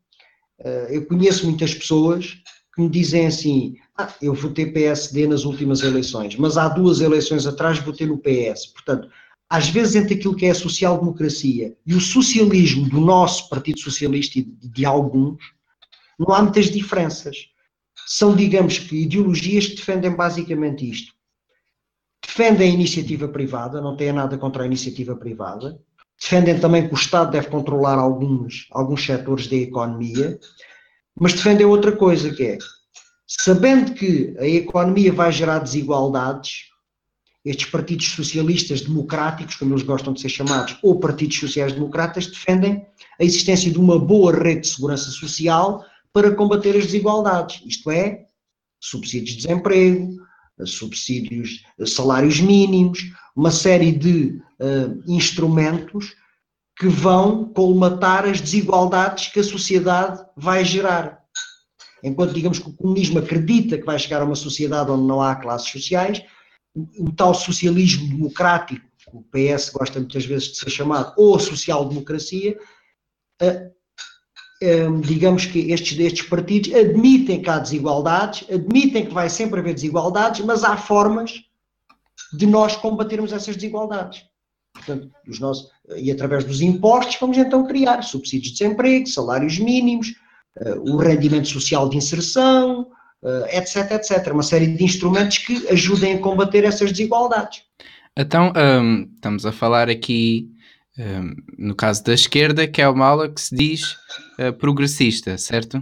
eh, 0.60 0.88
eu 0.90 1.06
conheço 1.06 1.46
muitas 1.46 1.74
pessoas 1.74 2.38
que 2.74 2.82
me 2.82 2.90
dizem 2.90 3.28
assim, 3.28 3.76
ah, 3.98 4.14
eu 4.22 4.34
votei 4.34 4.72
PSD 4.72 5.28
nas 5.28 5.44
últimas 5.44 5.82
eleições, 5.82 6.36
mas 6.36 6.58
há 6.58 6.70
duas 6.70 7.02
eleições 7.02 7.46
atrás 7.46 7.80
votei 7.80 8.08
no 8.08 8.18
PS. 8.18 8.68
Portanto, 8.68 9.10
às 9.50 9.68
vezes 9.68 9.96
entre 9.96 10.16
aquilo 10.16 10.36
que 10.36 10.46
é 10.46 10.52
a 10.52 10.56
social-democracia 10.56 11.76
e 11.86 11.94
o 11.94 12.00
socialismo 12.00 12.88
do 12.90 13.02
nosso 13.02 13.50
Partido 13.50 13.80
Socialista 13.80 14.40
e 14.40 14.44
de 14.44 14.86
alguns, 14.86 15.44
não 16.18 16.34
há 16.34 16.42
muitas 16.42 16.72
diferenças. 16.72 17.36
São, 18.08 18.36
digamos 18.36 18.80
que, 18.80 19.04
ideologias 19.04 19.68
que 19.68 19.76
defendem 19.76 20.16
basicamente 20.16 20.90
isto. 20.90 21.14
Defendem 22.26 22.70
a 22.70 22.74
iniciativa 22.74 23.28
privada, 23.28 23.82
não 23.82 23.98
têm 23.98 24.14
nada 24.14 24.38
contra 24.38 24.64
a 24.64 24.66
iniciativa 24.66 25.16
privada. 25.16 25.78
Defendem 26.20 26.60
também 26.60 26.88
que 26.88 26.94
o 26.94 26.98
Estado 26.98 27.32
deve 27.32 27.48
controlar 27.48 27.98
alguns, 27.98 28.68
alguns 28.72 29.06
setores 29.06 29.48
da 29.48 29.56
economia, 29.56 30.40
mas 31.20 31.34
defendem 31.34 31.66
outra 31.66 31.92
coisa, 31.92 32.34
que 32.34 32.44
é 32.44 32.58
sabendo 33.40 33.94
que 33.94 34.36
a 34.40 34.48
economia 34.48 35.14
vai 35.14 35.32
gerar 35.32 35.60
desigualdades, 35.60 36.66
estes 37.44 37.68
partidos 37.70 38.10
socialistas 38.10 38.82
democráticos, 38.82 39.56
como 39.56 39.74
eles 39.74 39.84
gostam 39.84 40.14
de 40.14 40.22
ser 40.22 40.30
chamados, 40.30 40.78
ou 40.84 41.00
partidos 41.00 41.40
sociais-democratas, 41.40 42.28
defendem 42.28 42.86
a 43.20 43.24
existência 43.24 43.72
de 43.72 43.80
uma 43.80 43.98
boa 43.98 44.32
rede 44.32 44.62
de 44.62 44.68
segurança 44.68 45.10
social 45.10 45.84
para 46.14 46.36
combater 46.36 46.76
as 46.76 46.86
desigualdades, 46.86 47.64
isto 47.66 47.90
é, 47.90 48.26
subsídios 48.80 49.32
de 49.32 49.48
desemprego, 49.48 50.18
subsídios, 50.66 51.64
salários 51.88 52.40
mínimos, 52.40 53.00
uma 53.36 53.50
série 53.50 53.92
de 53.92 54.42
uh, 54.60 55.02
instrumentos 55.08 56.14
que 56.78 56.88
vão 56.88 57.46
colmatar 57.46 58.26
as 58.26 58.42
desigualdades 58.42 59.28
que 59.28 59.40
a 59.40 59.44
sociedade 59.44 60.24
vai 60.36 60.66
gerar. 60.66 61.21
Enquanto 62.04 62.34
digamos 62.34 62.60
que 62.60 62.70
o 62.70 62.74
comunismo 62.74 63.20
acredita 63.20 63.78
que 63.78 63.86
vai 63.86 64.00
chegar 64.00 64.22
a 64.22 64.26
uma 64.26 64.36
sociedade 64.36 64.90
onde 64.92 65.08
não 65.08 65.22
há 65.22 65.36
classes 65.36 65.70
sociais, 65.70 66.24
o, 66.74 67.12
tal 67.12 67.34
socialismo 67.34 68.08
democrático, 68.08 68.86
o 69.14 69.24
PS 69.24 69.70
gosta 69.70 70.00
muitas 70.00 70.26
vezes 70.26 70.50
de 70.50 70.58
ser 70.58 70.70
chamado, 70.70 71.14
ou 71.18 71.38
social-democracia, 71.40 72.58
digamos 75.04 75.46
que 75.46 75.72
estes, 75.72 75.98
estes 76.00 76.28
partidos 76.28 76.74
admitem 76.74 77.42
que 77.42 77.50
há 77.50 77.60
desigualdades, 77.60 78.48
admitem 78.50 79.06
que 79.06 79.14
vai 79.14 79.30
sempre 79.30 79.60
haver 79.60 79.74
desigualdades, 79.74 80.46
mas 80.46 80.64
há 80.64 80.78
formas 80.78 81.44
de 82.34 82.46
nós 82.46 82.76
combatermos 82.76 83.34
essas 83.34 83.56
desigualdades. 83.56 84.24
Portanto, 84.74 85.12
os 85.28 85.40
nossos, 85.40 85.70
e 85.98 86.12
através 86.12 86.46
dos 86.46 86.62
impostos, 86.62 87.18
vamos 87.20 87.38
então 87.38 87.68
criar 87.68 88.02
subsídios 88.04 88.54
de 88.54 88.60
desemprego, 88.60 89.08
salários 89.08 89.60
mínimos, 89.60 90.14
o 90.84 90.98
rendimento 90.98 91.48
social 91.48 91.88
de 91.88 91.98
inserção, 91.98 92.88
uh, 93.22 93.46
etc, 93.50 93.92
etc. 93.92 94.34
Uma 94.34 94.44
série 94.44 94.68
de 94.68 94.84
instrumentos 94.84 95.38
que 95.40 95.68
ajudem 95.70 96.16
a 96.16 96.20
combater 96.20 96.64
essas 96.64 96.92
desigualdades. 96.92 97.64
Então, 98.18 98.52
um, 98.56 99.10
estamos 99.16 99.46
a 99.46 99.52
falar 99.52 99.90
aqui, 99.90 100.50
um, 100.98 101.34
no 101.58 101.76
caso 101.76 102.04
da 102.04 102.14
esquerda, 102.14 102.68
que 102.68 102.82
é 102.82 102.88
uma 102.88 103.06
aula 103.06 103.30
que 103.30 103.40
se 103.40 103.56
diz 103.56 103.94
uh, 104.38 104.52
progressista, 104.58 105.38
certo? 105.38 105.82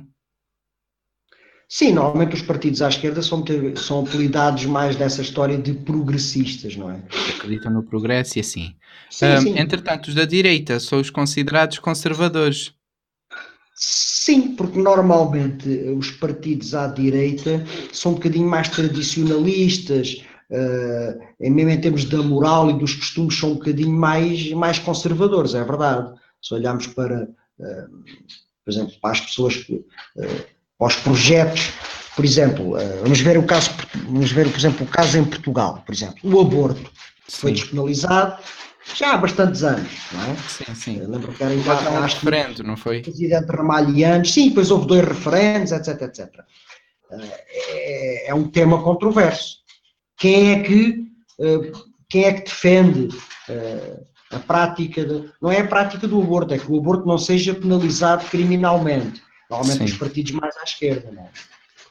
Sim, 1.72 1.94
normalmente 1.94 2.34
os 2.34 2.42
partidos 2.42 2.82
à 2.82 2.90
esquerda 2.90 3.22
são, 3.22 3.44
são 3.76 4.00
apelidados 4.02 4.66
mais 4.66 4.96
dessa 4.96 5.22
história 5.22 5.56
de 5.56 5.74
progressistas, 5.74 6.76
não 6.76 6.90
é? 6.90 7.00
Acreditam 7.38 7.72
no 7.72 7.84
progresso 7.84 8.40
e 8.40 8.42
assim. 8.42 8.76
Sim, 9.10 9.26
um, 9.26 9.42
sim. 9.42 9.60
Entretanto, 9.60 10.08
os 10.08 10.16
da 10.16 10.26
direita 10.26 10.80
são 10.80 11.00
os 11.00 11.12
considerados 11.12 11.78
conservadores. 11.78 12.74
Sim, 13.82 14.56
porque 14.56 14.78
normalmente 14.78 15.70
os 15.98 16.12
partidos 16.12 16.76
à 16.76 16.88
direita 16.88 17.66
são 17.94 18.12
um 18.12 18.16
bocadinho 18.16 18.48
mais 18.48 18.68
tradicionalistas, 18.68 20.22
uh, 20.52 21.20
mesmo 21.40 21.70
em 21.70 21.80
termos 21.80 22.04
da 22.04 22.22
moral 22.22 22.70
e 22.70 22.78
dos 22.78 22.94
costumes, 22.94 23.40
são 23.40 23.52
um 23.52 23.56
bocadinho 23.56 23.92
mais, 23.92 24.52
mais 24.52 24.78
conservadores, 24.78 25.56
é 25.56 25.64
verdade. 25.64 26.14
Se 26.42 26.54
olharmos 26.54 26.88
para, 26.88 27.24
uh, 27.24 28.04
por 28.66 28.72
exemplo, 28.72 28.94
para 29.02 29.12
as 29.12 29.22
pessoas 29.22 29.56
que. 29.56 29.76
Uh, 29.76 30.60
aos 30.80 30.96
projetos, 30.96 31.72
por 32.16 32.26
exemplo, 32.26 32.78
eh, 32.78 33.00
vamos 33.02 33.20
ver 33.20 33.38
o 33.38 33.44
caso, 33.44 33.72
vamos 34.06 34.32
ver, 34.32 34.50
por 34.50 34.58
exemplo, 34.58 34.86
o 34.86 34.90
caso 34.90 35.18
em 35.18 35.26
Portugal, 35.26 35.84
por 35.86 35.94
exemplo, 35.94 36.18
o 36.24 36.40
aborto 36.40 36.90
sim. 37.28 37.38
foi 37.42 37.52
despenalizado 37.52 38.42
já 38.96 39.14
há 39.14 39.18
bastantes 39.18 39.64
anos, 39.64 39.92
não 40.12 40.22
é? 40.22 40.36
Sim, 40.48 40.76
sim. 40.76 41.00
Eu 41.00 41.10
lembro 41.10 41.32
que 41.34 41.44
era 41.44 41.54
em 41.54 41.62
casa, 41.62 41.90
um 41.90 42.02
referendo, 42.02 42.64
não 42.64 42.78
foi? 42.78 43.02
Presidente 43.02 43.48
Ramalhianos, 43.48 44.34
sim, 44.34 44.50
depois 44.50 44.72
houve 44.72 44.88
dois 44.88 45.08
referendos, 45.08 45.72
etc, 45.72 46.02
etc. 46.02 46.30
Eh, 47.12 47.46
é, 47.70 48.30
é 48.30 48.36
um 48.36 48.48
tema 48.50 48.82
controverso. 48.82 49.58
Quem 50.18 50.54
é 50.54 50.64
que, 50.64 51.04
eh, 51.40 51.72
quem 52.10 52.24
é 52.26 52.34
que 52.34 52.44
defende 52.44 53.10
a 54.32 54.40
prática, 54.40 55.04
de, 55.04 55.30
não 55.42 55.52
é 55.52 55.62
a 55.62 55.68
prática 55.68 56.08
do 56.08 56.22
aborto, 56.22 56.54
é 56.54 56.60
que 56.60 56.72
o 56.72 56.78
aborto 56.78 57.08
não 57.08 57.18
seja 57.18 57.54
penalizado 57.54 58.26
criminalmente 58.26 59.22
Normalmente 59.50 59.80
Sim. 59.80 59.86
os 59.86 59.98
partidos 59.98 60.32
mais 60.34 60.56
à 60.58 60.64
esquerda, 60.64 61.12
não 61.12 61.24
é? 61.24 61.30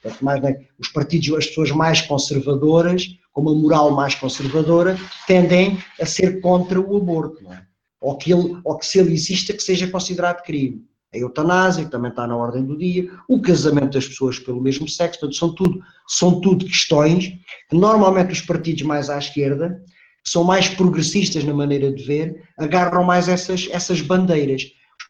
Portanto, 0.00 0.24
mais, 0.24 0.40
né, 0.40 0.60
os 0.78 0.88
partidos, 0.88 1.36
as 1.36 1.46
pessoas 1.46 1.72
mais 1.72 2.00
conservadoras, 2.02 3.18
uma 3.38 3.54
moral 3.54 3.90
mais 3.90 4.14
conservadora, 4.14 4.98
tendem 5.26 5.78
a 6.00 6.06
ser 6.06 6.40
contra 6.40 6.80
o 6.80 6.96
aborto, 6.96 7.42
não 7.42 7.52
é? 7.52 7.62
Ou 8.00 8.16
que, 8.16 8.32
ele, 8.32 8.58
ou 8.64 8.78
que 8.78 8.86
se 8.86 8.98
ele 8.98 9.12
exista, 9.12 9.52
que 9.52 9.62
seja 9.62 9.88
considerado 9.88 10.42
crime. 10.44 10.84
A 11.12 11.18
eutanásia, 11.18 11.84
que 11.84 11.90
também 11.90 12.10
está 12.10 12.26
na 12.26 12.36
ordem 12.36 12.64
do 12.64 12.76
dia, 12.76 13.10
o 13.28 13.40
casamento 13.40 13.94
das 13.94 14.06
pessoas 14.06 14.38
pelo 14.38 14.60
mesmo 14.60 14.88
sexo, 14.88 15.20
portanto, 15.20 15.36
são 15.36 15.54
tudo, 15.54 15.80
são 16.06 16.40
tudo 16.40 16.66
questões 16.66 17.32
que 17.68 17.76
normalmente 17.76 18.32
os 18.32 18.40
partidos 18.42 18.82
mais 18.82 19.10
à 19.10 19.18
esquerda, 19.18 19.82
que 20.22 20.30
são 20.30 20.44
mais 20.44 20.68
progressistas 20.68 21.42
na 21.44 21.54
maneira 21.54 21.90
de 21.90 22.04
ver, 22.04 22.42
agarram 22.58 23.02
mais 23.02 23.28
essas, 23.28 23.68
essas 23.72 24.00
bandeiras 24.00 24.64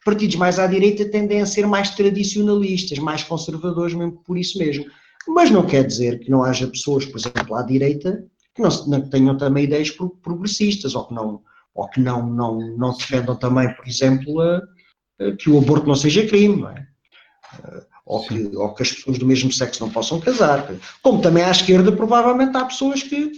partidos 0.05 0.35
mais 0.35 0.59
à 0.59 0.67
direita 0.67 1.05
tendem 1.05 1.41
a 1.41 1.45
ser 1.45 1.67
mais 1.67 1.91
tradicionalistas, 1.91 2.97
mais 2.99 3.23
conservadores, 3.23 3.93
mesmo 3.93 4.23
por 4.23 4.37
isso 4.37 4.57
mesmo. 4.57 4.85
Mas 5.33 5.51
não 5.51 5.65
quer 5.65 5.85
dizer 5.85 6.19
que 6.19 6.31
não 6.31 6.43
haja 6.43 6.67
pessoas, 6.67 7.05
por 7.05 7.19
exemplo, 7.19 7.55
à 7.55 7.61
direita, 7.61 8.25
que 8.55 8.61
não, 8.61 8.69
não 8.87 9.09
tenham 9.09 9.37
também 9.37 9.65
ideias 9.65 9.91
progressistas, 9.91 10.95
ou 10.95 11.05
que 11.05 11.13
não, 11.13 11.41
ou 11.73 11.87
que 11.87 11.99
não, 11.99 12.27
não, 12.27 12.77
não 12.77 12.97
defendam 12.97 13.35
também, 13.35 13.73
por 13.75 13.87
exemplo, 13.87 14.41
a, 14.41 14.61
a, 15.21 15.31
que 15.37 15.49
o 15.49 15.59
aborto 15.59 15.87
não 15.87 15.95
seja 15.95 16.25
crime, 16.25 16.61
não 16.61 16.69
é? 16.69 16.87
ou, 18.05 18.25
que, 18.25 18.55
ou 18.55 18.73
que 18.73 18.83
as 18.83 18.91
pessoas 18.91 19.19
do 19.19 19.25
mesmo 19.25 19.51
sexo 19.51 19.83
não 19.83 19.91
possam 19.91 20.19
casar. 20.19 20.67
Como 21.03 21.21
também 21.21 21.43
à 21.43 21.51
esquerda, 21.51 21.91
provavelmente 21.91 22.57
há 22.57 22.65
pessoas 22.65 23.03
que 23.03 23.31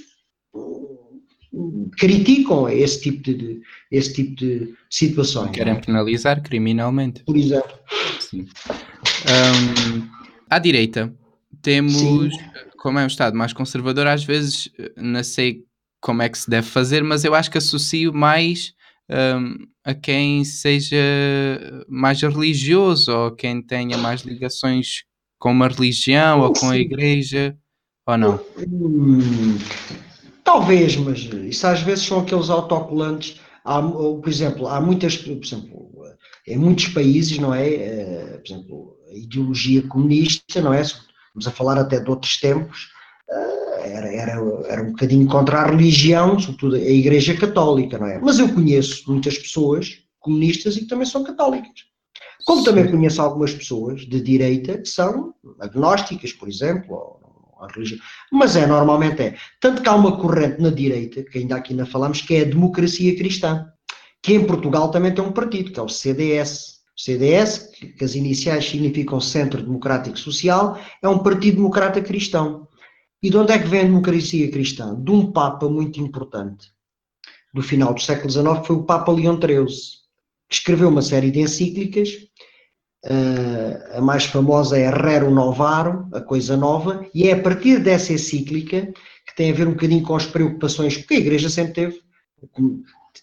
criticam 1.98 2.70
esse 2.70 3.02
tipo 3.02 3.22
de, 3.22 3.62
esse 3.92 4.14
tipo 4.14 4.36
de 4.36 4.74
situações. 4.90 5.52
Querem 5.52 5.74
é? 5.74 5.80
penalizar 5.80 6.42
criminalmente. 6.42 7.24
Por 7.26 7.36
exemplo. 7.36 7.78
Sim. 8.20 8.48
Um, 9.28 10.08
à 10.50 10.58
direita, 10.58 11.14
temos, 11.62 11.96
Sim. 11.96 12.30
como 12.78 13.00
é 13.00 13.04
um 13.04 13.08
Estado 13.08 13.38
mais 13.38 13.54
conservador, 13.54 14.08
às 14.08 14.24
vezes 14.24 14.70
não 14.98 15.24
sei 15.24 15.64
como 16.00 16.22
é 16.22 16.30
que 16.30 16.38
se 16.38 16.50
deve 16.50 16.68
fazer, 16.68 17.04
mas 17.04 17.24
eu 17.24 17.36
acho 17.36 17.52
que 17.52 17.58
associo 17.58 18.14
mais 18.14 18.74
um, 19.10 19.56
a 19.84 19.94
quem 19.94 20.44
seja 20.44 20.98
mais 21.88 22.22
religioso 22.22 23.12
ou 23.12 23.32
quem 23.32 23.62
tenha 23.62 23.98
mais 23.98 24.22
ligações 24.22 25.04
com 25.38 25.52
uma 25.52 25.68
religião 25.68 26.42
ou 26.42 26.54
com 26.54 26.70
a 26.70 26.78
igreja, 26.78 27.56
ou 28.08 28.18
não? 28.18 28.40
Hum, 28.58 29.58
Talvez, 30.44 30.98
mas 30.98 31.20
isso 31.20 31.66
às 31.66 31.82
vezes 31.82 32.06
são 32.06 32.20
aqueles 32.20 32.50
autocolantes. 32.50 33.40
Há, 33.64 33.82
por 33.82 34.28
exemplo, 34.28 34.68
há 34.68 34.82
muitas, 34.82 35.16
por 35.16 35.32
exemplo, 35.32 35.90
em 36.48 36.58
muitos 36.58 36.90
países, 36.90 37.38
não 37.38 37.54
é? 37.54 37.68
Eh, 37.68 38.38
por 38.44 38.54
exemplo, 38.54 38.98
a 39.10 39.16
ideologia 39.16 39.82
comunista, 39.84 40.62
não 40.62 40.74
é? 40.74 40.84
Vamos 41.34 41.48
a 41.48 41.52
falar 41.52 41.78
até 41.78 42.00
de 42.00 42.10
outros 42.10 42.40
tempos, 42.40 42.90
eh, 43.30 43.92
era, 43.94 44.14
era, 44.14 44.32
era 44.68 44.84
um 44.84 44.92
bocadinho 44.92 45.28
contra 45.28 45.62
a 45.62 45.68
religião, 45.68 46.40
sobretudo 46.40 46.76
a 46.76 46.80
Igreja 46.80 47.36
Católica, 47.36 47.98
não 47.98 48.08
é? 48.08 48.20
Mas 48.20 48.40
eu 48.40 48.54
conheço 48.54 49.10
muitas 49.12 49.38
pessoas 49.38 50.00
comunistas 50.20 50.78
e 50.78 50.82
que 50.82 50.88
também 50.88 51.06
são 51.06 51.24
católicas. 51.24 51.92
Como 52.46 52.64
também 52.64 52.90
conheço 52.90 53.22
algumas 53.22 53.54
pessoas 53.54 54.02
de 54.02 54.22
direita 54.22 54.78
que 54.78 54.88
são 54.88 55.34
agnósticas, 55.60 56.34
por 56.34 56.48
exemplo, 56.48 56.96
ou 56.96 57.64
à 57.64 57.68
religião. 57.68 58.00
Mas 58.32 58.56
é, 58.56 58.66
normalmente 58.66 59.22
é. 59.22 59.38
Tanto 59.60 59.82
que 59.82 59.90
há 59.90 59.96
uma 59.96 60.18
corrente 60.18 60.62
na 60.62 60.70
direita, 60.70 61.24
que 61.24 61.40
ainda 61.40 61.56
aqui 61.56 61.74
não 61.74 61.86
falamos, 61.86 62.22
que 62.22 62.36
é 62.36 62.42
a 62.42 62.46
democracia 62.46 63.16
cristã, 63.16 63.68
que 64.22 64.34
em 64.34 64.46
Portugal 64.46 64.90
também 64.92 65.14
tem 65.14 65.24
um 65.24 65.32
partido, 65.32 65.72
que 65.72 65.80
é 65.80 65.84
o 65.84 65.90
CDS. 65.90 66.81
CDS, 66.96 67.72
que 67.98 68.04
as 68.04 68.16
iniciais 68.16 68.66
significam 68.66 69.20
Centro 69.20 69.62
Democrático 69.62 70.18
Social, 70.18 70.80
é 71.02 71.08
um 71.08 71.20
partido 71.20 71.58
democrata 71.58 72.02
cristão. 72.02 72.68
E 73.24 73.30
de 73.30 73.38
onde 73.38 73.54
é 73.54 73.60
que 73.60 73.68
vem 73.68 73.82
a 73.82 73.84
democracia 73.84 74.52
cristã? 74.52 74.96
De 74.96 75.12
um 75.12 75.32
Papa 75.32 75.70
muito 75.70 76.00
importante 76.00 76.72
do 77.54 77.62
final 77.62 77.94
do 77.94 78.02
século 78.02 78.30
XIX, 78.30 78.60
que 78.60 78.68
foi 78.68 78.76
o 78.78 78.84
Papa 78.84 79.12
Leão 79.12 79.40
XIII, 79.40 79.66
que 80.50 80.56
escreveu 80.56 80.90
uma 80.90 81.02
série 81.02 81.32
de 81.32 81.40
encíclicas 81.40 82.10
Uh, 83.04 83.98
a 83.98 84.02
mais 84.02 84.26
famosa 84.26 84.78
é 84.78 84.88
Rero 84.88 85.32
Novaro, 85.32 86.08
a 86.14 86.22
coisa 86.22 86.56
nova, 86.56 87.04
e 87.16 87.30
é 87.30 87.34
a 87.34 87.42
partir 87.42 87.80
dessa 87.80 88.14
encíclica 88.14 88.94
que 89.26 89.36
tem 89.36 89.50
a 89.50 89.56
ver 89.56 89.68
um 89.68 89.72
bocadinho 89.72 90.04
com 90.04 90.16
as 90.16 90.28
preocupações, 90.28 90.98
porque 90.98 91.16
a 91.16 91.20
Igreja 91.20 91.50
sempre 91.50 91.74
teve, 91.74 92.00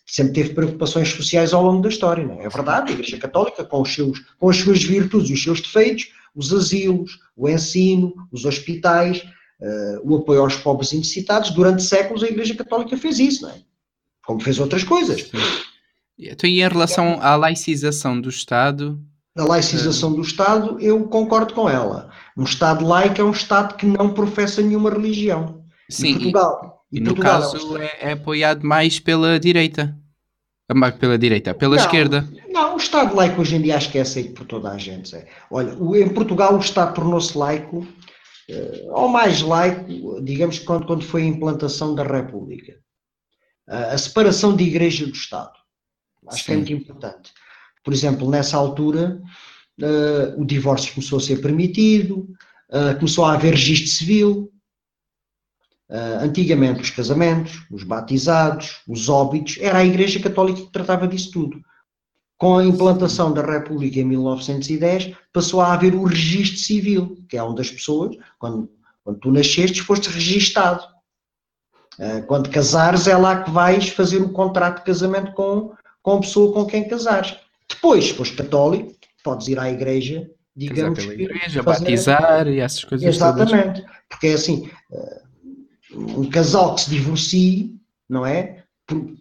sempre 0.07 0.33
teve 0.33 0.55
preocupações 0.55 1.09
sociais 1.09 1.53
ao 1.53 1.63
longo 1.63 1.83
da 1.83 1.89
história, 1.89 2.25
não 2.25 2.41
é? 2.41 2.45
é 2.45 2.49
verdade, 2.49 2.91
a 2.91 2.95
Igreja 2.95 3.19
Católica, 3.19 3.65
com, 3.65 3.83
os 3.83 3.95
seus, 3.95 4.21
com 4.39 4.49
as 4.49 4.57
suas 4.57 4.83
virtudes 4.83 5.31
e 5.31 5.35
os 5.35 5.43
seus 5.43 5.61
defeitos, 5.61 6.09
os 6.35 6.53
asilos, 6.53 7.19
o 7.37 7.49
ensino, 7.49 8.15
os 8.33 8.45
hospitais, 8.45 9.23
uh, 9.61 10.01
o 10.03 10.17
apoio 10.17 10.43
aos 10.43 10.57
pobres 10.57 10.93
e 10.93 10.99
necessitados, 10.99 11.51
durante 11.51 11.83
séculos 11.83 12.23
a 12.23 12.29
Igreja 12.29 12.55
Católica 12.55 12.97
fez 12.97 13.19
isso, 13.19 13.43
não 13.43 13.51
é? 13.51 13.57
Como 14.25 14.41
fez 14.41 14.59
outras 14.59 14.85
coisas. 14.85 15.31
Então, 16.19 16.49
e 16.49 16.61
em 16.61 16.69
relação 16.69 17.19
à 17.21 17.37
laicização 17.37 18.21
do 18.21 18.29
Estado, 18.29 18.99
da 19.39 19.45
laicização 19.45 20.13
do 20.13 20.21
Estado, 20.21 20.81
eu 20.81 21.05
concordo 21.05 21.55
com 21.55 21.71
ela. 21.71 22.11
Um 22.37 22.43
Estado 22.43 22.85
laico 22.85 23.21
é 23.21 23.25
um 23.25 23.31
Estado 23.31 23.77
que 23.77 23.87
não 23.87 24.13
professa 24.13 24.61
nenhuma 24.61 24.91
religião. 24.91 25.63
Sim, 25.89 26.15
Portugal, 26.15 26.78
e, 26.91 26.99
e, 26.99 27.01
no 27.01 27.15
caso 27.15 27.77
é, 27.77 28.11
é, 28.11 28.13
apoiado 28.13 28.65
mais 28.65 28.99
pela 28.99 29.39
direita. 29.39 29.97
Pela 31.01 31.17
direita, 31.17 31.55
pela 31.55 31.77
não, 31.77 31.83
esquerda. 31.83 32.29
Não, 32.51 32.75
o 32.75 32.77
Estado 32.77 33.17
laico 33.17 33.41
hoje 33.41 33.57
em 33.57 33.63
dia 33.63 33.77
acho 33.77 33.91
que 33.91 33.99
é 33.99 34.03
aceito 34.03 34.35
por 34.35 34.47
toda 34.47 34.71
a 34.71 34.77
gente. 34.77 35.17
É. 35.17 35.27
Olha, 35.51 35.73
em 35.73 36.09
Portugal 36.11 36.55
o 36.55 36.61
Estado 36.61 36.95
tornou-se 36.95 37.37
laico, 37.37 37.87
eh, 38.51 38.85
ou 38.91 39.09
mais 39.09 39.41
laico, 39.41 40.21
digamos, 40.23 40.59
quando, 40.59 40.87
quando 40.87 41.05
foi 41.05 41.23
a 41.23 41.27
implantação 41.27 41.95
da 41.95 42.03
República. 42.03 42.79
A 43.67 43.97
separação 43.97 44.55
de 44.57 44.65
igreja 44.65 45.07
do 45.07 45.13
Estado. 45.13 45.53
Acho 46.27 46.39
Sim. 46.39 46.45
que 46.45 46.53
é 46.53 46.57
muito 46.57 46.73
importante. 46.73 47.33
Por 47.85 47.93
exemplo, 47.93 48.31
nessa 48.31 48.57
altura, 48.57 49.21
uh, 49.81 50.41
o 50.41 50.45
divórcio 50.45 50.95
começou 50.95 51.19
a 51.19 51.23
ser 51.23 51.41
permitido, 51.41 52.29
uh, 52.71 52.95
começou 52.97 53.25
a 53.25 53.35
haver 53.35 53.53
registro 53.53 53.91
civil. 53.91 54.53
Uh, 55.91 56.23
antigamente, 56.23 56.83
os 56.83 56.91
casamentos, 56.91 57.65
os 57.71 57.83
batizados, 57.83 58.83
os 58.87 59.09
óbitos, 59.09 59.57
era 59.59 59.79
a 59.79 59.85
Igreja 59.85 60.21
Católica 60.21 60.61
que 60.61 60.71
tratava 60.71 61.09
disso 61.09 61.31
tudo. 61.33 61.63
Com 62.37 62.59
a 62.59 62.65
implantação 62.65 63.33
da 63.33 63.41
República 63.41 63.99
em 63.99 64.05
1910, 64.05 65.17
passou 65.33 65.61
a 65.63 65.73
haver 65.73 65.95
o 65.95 66.05
registro 66.05 66.59
civil, 66.59 67.17
que 67.29 67.39
é 67.39 67.43
onde 67.43 67.63
as 67.63 67.71
pessoas, 67.71 68.17
quando, 68.39 68.71
quando 69.03 69.19
tu 69.19 69.31
nasceste, 69.31 69.81
foste 69.81 70.11
registado. 70.11 70.85
Uh, 71.99 72.23
quando 72.27 72.51
casares, 72.51 73.09
é 73.09 73.17
lá 73.17 73.43
que 73.43 73.51
vais 73.51 73.89
fazer 73.89 74.19
o 74.19 74.29
contrato 74.29 74.81
de 74.81 74.85
casamento 74.85 75.33
com, 75.33 75.73
com 76.03 76.13
a 76.13 76.21
pessoa 76.21 76.53
com 76.53 76.67
quem 76.67 76.87
casares. 76.87 77.35
Depois, 77.67 78.05
se 78.05 78.15
fores 78.15 78.33
católico, 78.33 78.93
podes 79.25 79.49
ir 79.49 79.59
à 79.59 79.71
igreja, 79.71 80.31
digamos. 80.55 80.99
Casar 80.99 81.11
pela 81.11 81.23
igreja, 81.23 81.63
fazer... 81.63 81.85
batizar 81.85 82.49
e 82.49 82.61
essas 82.61 82.85
coisas 82.85 83.17
Exatamente. 83.17 83.81
Todas. 83.81 83.97
Porque 84.09 84.27
é 84.29 84.33
assim, 84.35 84.71
uh, 84.91 85.28
um 86.17 86.29
casal 86.29 86.75
que 86.75 86.83
se 86.83 86.91
divorcie, 86.91 87.77
não 88.09 88.25
é? 88.25 88.65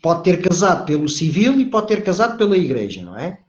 Pode 0.02 0.24
ter 0.24 0.42
casado 0.42 0.86
pelo 0.86 1.10
civil 1.10 1.60
e 1.60 1.66
pode 1.66 1.88
ter 1.88 2.04
casado 2.04 2.38
pela 2.38 2.58
igreja, 2.58 3.02
não 3.02 3.18
é? 3.18 3.40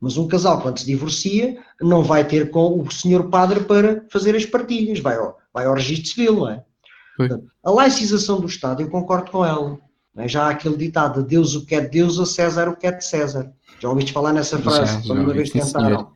Mas 0.00 0.16
um 0.16 0.28
casal, 0.28 0.60
quando 0.60 0.78
se 0.78 0.86
divorcia, 0.86 1.58
não 1.80 2.02
vai 2.02 2.26
ter 2.26 2.50
com 2.50 2.80
o 2.80 2.90
senhor 2.90 3.28
padre 3.28 3.60
para 3.60 4.04
fazer 4.10 4.36
as 4.36 4.44
partilhas, 4.44 5.00
vai 5.00 5.16
ao, 5.16 5.36
vai 5.52 5.66
ao 5.66 5.74
registro 5.74 6.10
civil, 6.10 6.36
não 6.36 6.48
é? 6.50 6.62
Portanto, 7.16 7.46
a 7.64 7.70
laicização 7.70 8.40
do 8.40 8.46
Estado, 8.46 8.82
eu 8.82 8.90
concordo 8.90 9.30
com 9.30 9.44
ela. 9.44 9.78
É? 10.16 10.28
Já 10.28 10.44
há 10.44 10.50
aquele 10.50 10.76
ditado, 10.76 11.22
Deus 11.22 11.54
o 11.54 11.64
que 11.64 11.74
é 11.74 11.80
de 11.80 11.88
Deus, 11.88 12.18
a 12.18 12.26
César 12.26 12.68
o 12.68 12.76
que 12.76 12.86
é 12.86 12.92
de 12.92 13.04
César. 13.04 13.50
Já 13.80 13.88
ouviste 13.88 14.12
falar 14.12 14.32
nessa 14.32 14.58
frase? 14.58 14.94
Já, 14.94 15.02
quando 15.06 15.20
uma 15.22 15.32
vez 15.32 15.50
tentaram, 15.50 16.10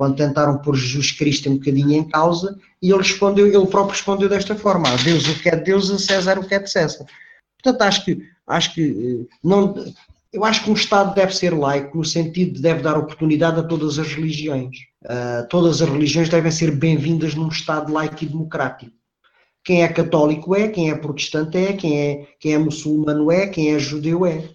quando 0.00 0.16
tentaram 0.16 0.56
pôr 0.56 0.74
Jesus 0.74 1.12
Cristo 1.12 1.50
um 1.50 1.58
bocadinho 1.58 1.92
em 1.92 2.08
causa, 2.08 2.58
e 2.80 2.88
ele 2.88 3.02
respondeu, 3.02 3.46
ele 3.46 3.66
próprio 3.66 3.94
respondeu 3.94 4.30
desta 4.30 4.54
forma: 4.54 4.88
a 4.88 4.96
Deus 4.96 5.28
o 5.28 5.38
que 5.38 5.50
é 5.50 5.54
de 5.54 5.64
Deus, 5.64 5.90
a 5.90 5.98
César 5.98 6.38
o 6.38 6.48
que 6.48 6.54
é 6.54 6.58
de 6.58 6.70
César. 6.70 7.04
Portanto, 7.62 7.82
acho 7.82 8.04
que, 8.06 8.22
acho 8.46 8.72
que 8.72 9.26
eh, 9.30 9.36
não, 9.44 9.74
eu 10.32 10.42
acho 10.42 10.64
que 10.64 10.70
um 10.70 10.72
Estado 10.72 11.14
deve 11.14 11.36
ser 11.36 11.50
laico 11.50 11.98
no 11.98 12.02
sentido 12.02 12.54
de 12.54 12.62
deve 12.62 12.80
dar 12.80 12.96
oportunidade 12.96 13.60
a 13.60 13.62
todas 13.62 13.98
as 13.98 14.08
religiões. 14.14 14.74
Uh, 15.04 15.46
todas 15.50 15.82
as 15.82 15.88
religiões 15.90 16.30
devem 16.30 16.50
ser 16.50 16.70
bem-vindas 16.70 17.34
num 17.34 17.48
Estado 17.48 17.92
laico 17.92 18.24
e 18.24 18.26
democrático. 18.26 18.92
Quem 19.62 19.82
é 19.82 19.88
católico 19.88 20.56
é, 20.56 20.68
quem 20.68 20.88
é 20.90 20.94
protestante 20.94 21.58
é, 21.58 21.74
quem 21.74 22.00
é, 22.00 22.26
quem 22.40 22.54
é 22.54 22.58
muçulmano 22.58 23.30
é, 23.30 23.48
quem 23.48 23.74
é 23.74 23.78
judeu 23.78 24.24
é. 24.24 24.48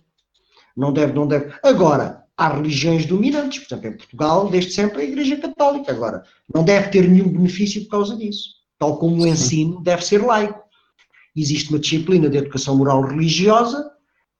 Não 0.75 0.91
deve, 0.91 1.13
não 1.13 1.27
deve. 1.27 1.53
Agora, 1.61 2.24
há 2.37 2.49
religiões 2.49 3.05
dominantes, 3.05 3.59
por 3.59 3.73
exemplo, 3.73 3.89
em 3.89 3.97
Portugal, 3.97 4.49
desde 4.49 4.71
sempre 4.71 5.01
a 5.01 5.05
Igreja 5.05 5.37
Católica. 5.37 5.91
Agora, 5.91 6.23
não 6.53 6.63
deve 6.63 6.89
ter 6.89 7.07
nenhum 7.07 7.29
benefício 7.29 7.83
por 7.83 7.91
causa 7.91 8.15
disso. 8.17 8.55
Tal 8.77 8.97
como 8.97 9.23
o 9.23 9.27
ensino 9.27 9.81
deve 9.81 10.05
ser 10.05 10.21
laico. 10.23 10.63
Existe 11.35 11.69
uma 11.69 11.79
disciplina 11.79 12.29
de 12.29 12.37
educação 12.37 12.77
moral 12.77 13.01
religiosa, 13.01 13.91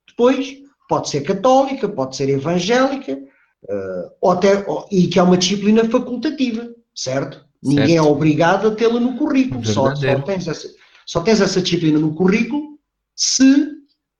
depois 0.07 0.57
pode 0.87 1.09
ser 1.09 1.21
católica, 1.21 1.89
pode 1.89 2.15
ser 2.15 2.29
evangélica, 2.29 3.13
uh, 3.13 4.11
ou 4.21 4.31
até, 4.31 4.63
ou, 4.67 4.87
e 4.91 5.07
que 5.07 5.19
é 5.19 5.23
uma 5.23 5.37
disciplina 5.37 5.83
facultativa, 5.89 6.63
certo? 6.95 7.37
certo. 7.37 7.45
Ninguém 7.63 7.97
é 7.97 8.01
obrigado 8.01 8.67
a 8.67 8.75
tê-la 8.75 8.99
no 8.99 9.17
currículo, 9.17 9.65
só, 9.65 9.95
só, 9.95 10.21
tens 10.21 10.47
essa, 10.47 10.69
só 11.05 11.21
tens 11.21 11.41
essa 11.41 11.61
disciplina 11.61 11.97
no 11.97 12.13
currículo 12.13 12.77
se 13.15 13.71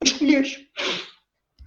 escolheres. 0.03 0.57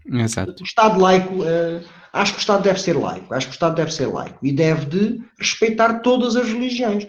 Exato. 0.07 0.63
O 0.63 0.65
Estado 0.65 1.01
laico, 1.01 1.35
uh, 1.43 1.85
acho 2.13 2.33
que 2.33 2.39
o 2.39 2.41
Estado 2.41 2.63
deve 2.63 2.81
ser 2.81 2.97
laico, 2.97 3.33
acho 3.35 3.47
que 3.47 3.53
o 3.53 3.55
Estado 3.55 3.77
deve 3.77 3.93
ser 3.93 4.07
laico 4.07 4.39
e 4.45 4.53
deve 4.53 4.87
de 4.87 5.21
respeitar 5.39 6.01
todas 6.01 6.37
as 6.37 6.49
religiões. 6.49 7.07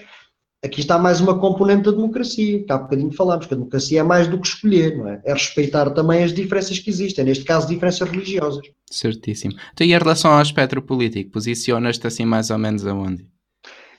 Aqui 0.62 0.81
está 0.81 0.99
mais 0.99 1.21
uma 1.21 1.39
componente 1.39 1.83
da 1.83 1.91
democracia, 1.91 2.62
que 2.62 2.71
há 2.71 2.77
bocadinho 2.77 3.13
falámos, 3.13 3.45
que 3.45 3.53
a 3.53 3.57
democracia 3.57 4.01
é 4.01 4.03
mais 4.03 4.27
do 4.27 4.38
que 4.38 4.47
escolher, 4.47 4.97
não 4.97 5.07
é? 5.07 5.21
É 5.23 5.31
respeitar 5.31 5.89
também 5.91 6.21
as 6.21 6.33
diferenças 6.33 6.77
que 6.79 6.89
existem, 6.89 7.23
neste 7.23 7.45
caso 7.45 7.67
diferenças 7.67 8.09
religiosas. 8.09 8.65
Certíssimo. 8.91 9.53
Então 9.73 9.88
e 9.88 9.93
em 9.93 9.97
relação 9.97 10.31
ao 10.31 10.41
espectro 10.41 10.81
político, 10.81 11.31
posicionas-te 11.31 12.05
assim 12.05 12.25
mais 12.25 12.49
ou 12.49 12.57
menos 12.57 12.85
aonde? 12.85 13.25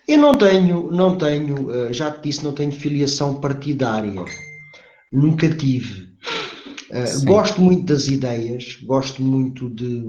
Eu 0.07 0.19
não 0.19 0.35
tenho, 0.35 0.91
não 0.91 1.17
tenho, 1.17 1.71
eh, 1.71 1.93
já 1.95 2.11
te 2.11 2.25
disse, 2.25 2.45
não 2.45 2.53
tenho 2.53 2.73
filiação 2.73 3.41
partidária. 3.41 4.23
Nunca 5.11 5.49
tive. 5.49 6.11
Uh, 6.91 7.25
gosto 7.25 7.61
muito 7.61 7.85
das 7.85 8.09
ideias, 8.09 8.77
gosto 8.83 9.23
muito 9.23 9.71
de, 9.71 10.05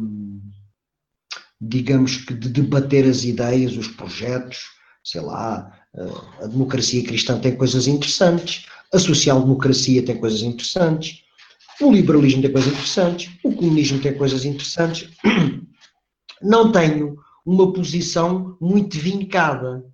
digamos 1.62 2.18
que, 2.18 2.34
de 2.34 2.50
debater 2.50 3.06
as 3.06 3.24
ideias, 3.24 3.78
os 3.78 3.88
projetos, 3.88 4.72
sei 5.04 5.22
lá, 5.22 5.72
uh, 5.94 6.44
a 6.44 6.48
democracia 6.48 7.04
cristã 7.04 7.40
tem 7.40 7.56
coisas 7.56 7.86
interessantes, 7.86 8.66
a 8.92 8.98
social-democracia 8.98 10.04
tem 10.04 10.18
coisas 10.18 10.42
interessantes, 10.42 11.22
o 11.80 11.92
liberalismo 11.92 12.42
tem 12.42 12.52
coisas 12.52 12.74
interessantes, 12.74 13.32
o 13.44 13.54
comunismo 13.54 14.02
tem 14.02 14.14
coisas 14.18 14.44
interessantes. 14.44 15.10
Não 16.42 16.72
tenho 16.72 17.18
uma 17.46 17.72
posição 17.72 18.58
muito 18.60 18.98
vincada. 18.98 19.86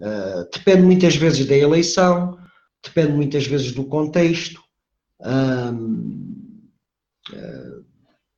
Uh, 0.00 0.48
depende 0.52 0.82
muitas 0.82 1.16
vezes 1.16 1.44
da 1.46 1.56
eleição, 1.56 2.38
depende 2.82 3.12
muitas 3.12 3.46
vezes 3.46 3.72
do 3.72 3.84
contexto. 3.84 4.60
Uh, 5.20 6.18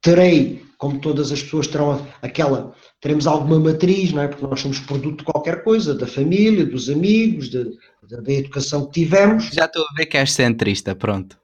terei, 0.00 0.64
como 0.80 0.98
todas 0.98 1.30
as 1.30 1.42
pessoas 1.42 1.66
terão 1.66 2.06
aquela, 2.22 2.74
teremos 3.02 3.26
alguma 3.26 3.60
matriz, 3.60 4.12
não 4.12 4.22
é? 4.22 4.28
Porque 4.28 4.46
nós 4.46 4.60
somos 4.60 4.80
produto 4.80 5.18
de 5.18 5.24
qualquer 5.24 5.62
coisa, 5.62 5.94
da 5.94 6.06
família, 6.06 6.64
dos 6.64 6.88
amigos, 6.88 7.50
de, 7.50 7.64
da, 8.08 8.20
da 8.22 8.32
educação 8.32 8.86
que 8.86 9.02
tivemos. 9.02 9.50
Já 9.52 9.66
estou 9.66 9.82
a 9.82 9.94
ver 9.94 10.06
que 10.06 10.16
és 10.16 10.32
centrista, 10.32 10.94
pronto. 10.94 11.38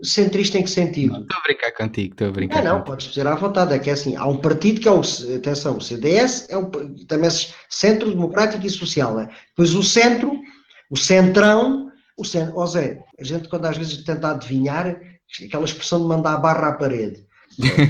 Centrista 0.00 0.58
em 0.58 0.62
que 0.62 0.70
sentido? 0.70 1.22
Estou 1.22 1.38
a 1.38 1.42
brincar 1.42 1.72
contigo, 1.72 2.14
estou 2.14 2.28
a 2.28 2.30
brincar. 2.30 2.60
Ah, 2.60 2.62
não, 2.62 2.70
contigo. 2.74 2.86
podes 2.86 3.08
dizer 3.08 3.26
à 3.26 3.34
vontade. 3.34 3.74
É 3.74 3.80
que 3.80 3.90
é 3.90 3.94
assim, 3.94 4.14
há 4.14 4.26
um 4.26 4.36
partido 4.36 4.80
que 4.80 4.86
é 4.86 4.92
o, 4.92 5.00
atenção, 5.36 5.78
o 5.78 5.80
CDS 5.80 6.46
é 6.48 6.56
um, 6.56 6.70
também 7.06 7.30
Centro 7.68 8.10
Democrático 8.10 8.64
e 8.64 8.70
Social, 8.70 9.18
é? 9.18 9.28
Depois 9.48 9.74
o 9.74 9.82
Centro, 9.82 10.38
o 10.88 10.96
Centrão, 10.96 11.90
o 12.16 12.24
Centro, 12.24 12.56
ó 12.56 12.66
Zé, 12.66 13.00
a 13.18 13.24
gente 13.24 13.48
quando 13.48 13.66
às 13.66 13.76
vezes 13.76 14.04
tenta 14.04 14.30
adivinhar, 14.30 15.00
aquela 15.44 15.64
expressão 15.64 16.00
de 16.00 16.06
mandar 16.06 16.34
a 16.34 16.38
barra 16.38 16.68
à 16.68 16.72
parede. 16.74 17.26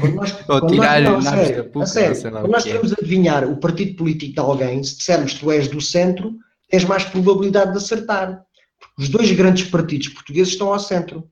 Quando 0.00 0.14
nós, 0.14 0.36
Ou 0.48 0.66
tirar 0.66 1.00
nós, 1.02 1.24
não, 1.24 1.32
a 1.32 1.36
sério, 1.36 1.70
a 1.80 1.86
sério, 1.86 2.20
quando 2.32 2.50
nós 2.50 2.64
queremos 2.64 2.92
é. 2.92 2.94
adivinhar 2.98 3.44
o 3.48 3.56
partido 3.58 3.96
político 3.96 4.34
de 4.34 4.40
alguém, 4.40 4.82
se 4.82 4.96
dissermos 4.96 5.34
que 5.34 5.40
tu 5.40 5.50
és 5.50 5.68
do 5.68 5.80
centro, 5.80 6.34
tens 6.68 6.84
mais 6.84 7.04
probabilidade 7.04 7.72
de 7.72 7.78
acertar. 7.78 8.42
Os 8.98 9.08
dois 9.08 9.30
grandes 9.32 9.68
partidos 9.68 10.08
portugueses 10.08 10.52
estão 10.52 10.72
ao 10.72 10.80
centro 10.80 11.30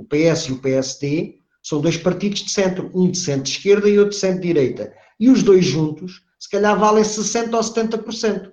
o 0.00 0.04
PS 0.04 0.48
e 0.48 0.52
o 0.52 0.58
PSD, 0.58 1.40
são 1.62 1.80
dois 1.80 1.96
partidos 1.96 2.40
de 2.40 2.50
centro, 2.50 2.90
um 2.94 3.10
de 3.10 3.18
centro-esquerda 3.18 3.88
e 3.88 3.98
outro 3.98 4.14
de 4.14 4.20
centro-direita. 4.20 4.92
E 5.18 5.28
os 5.28 5.42
dois 5.42 5.66
juntos, 5.66 6.22
se 6.38 6.48
calhar, 6.48 6.78
valem 6.78 7.04
60% 7.04 7.52
ou 7.52 7.60
70%. 7.60 8.52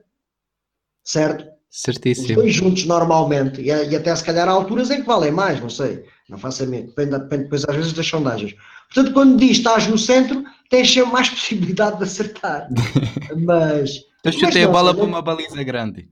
Certo? 1.05 1.45
Certíssimo. 1.69 2.27
Os 2.27 2.35
dois 2.35 2.53
juntos, 2.53 2.85
normalmente, 2.85 3.61
e, 3.61 3.71
até 3.71 4.13
se 4.13 4.23
calhar 4.23 4.47
há 4.47 4.51
alturas 4.51 4.91
em 4.91 5.01
que 5.01 5.07
valem 5.07 5.31
mais, 5.31 5.61
não 5.61 5.69
sei. 5.69 6.03
Não 6.27 6.37
faço 6.37 6.63
a 6.63 6.65
mim. 6.65 6.87
Depende, 6.87 7.11
depende 7.11 7.43
depois, 7.43 7.63
às 7.65 7.75
vezes, 7.75 7.93
das 7.93 8.07
sondagens. 8.07 8.53
Portanto, 8.93 9.13
quando 9.13 9.37
diz 9.37 9.57
estás 9.57 9.87
no 9.87 9.97
centro, 9.97 10.43
tens 10.69 10.91
sempre 10.91 11.11
mais 11.11 11.29
possibilidade 11.29 11.97
de 11.97 12.03
acertar. 12.03 12.67
Mas. 13.45 14.01
Então 14.19 14.31
chutei 14.31 14.63
a 14.63 14.67
bola 14.67 14.93
para 14.93 15.03
uma 15.03 15.21
baliza 15.21 15.63
grande. 15.63 16.09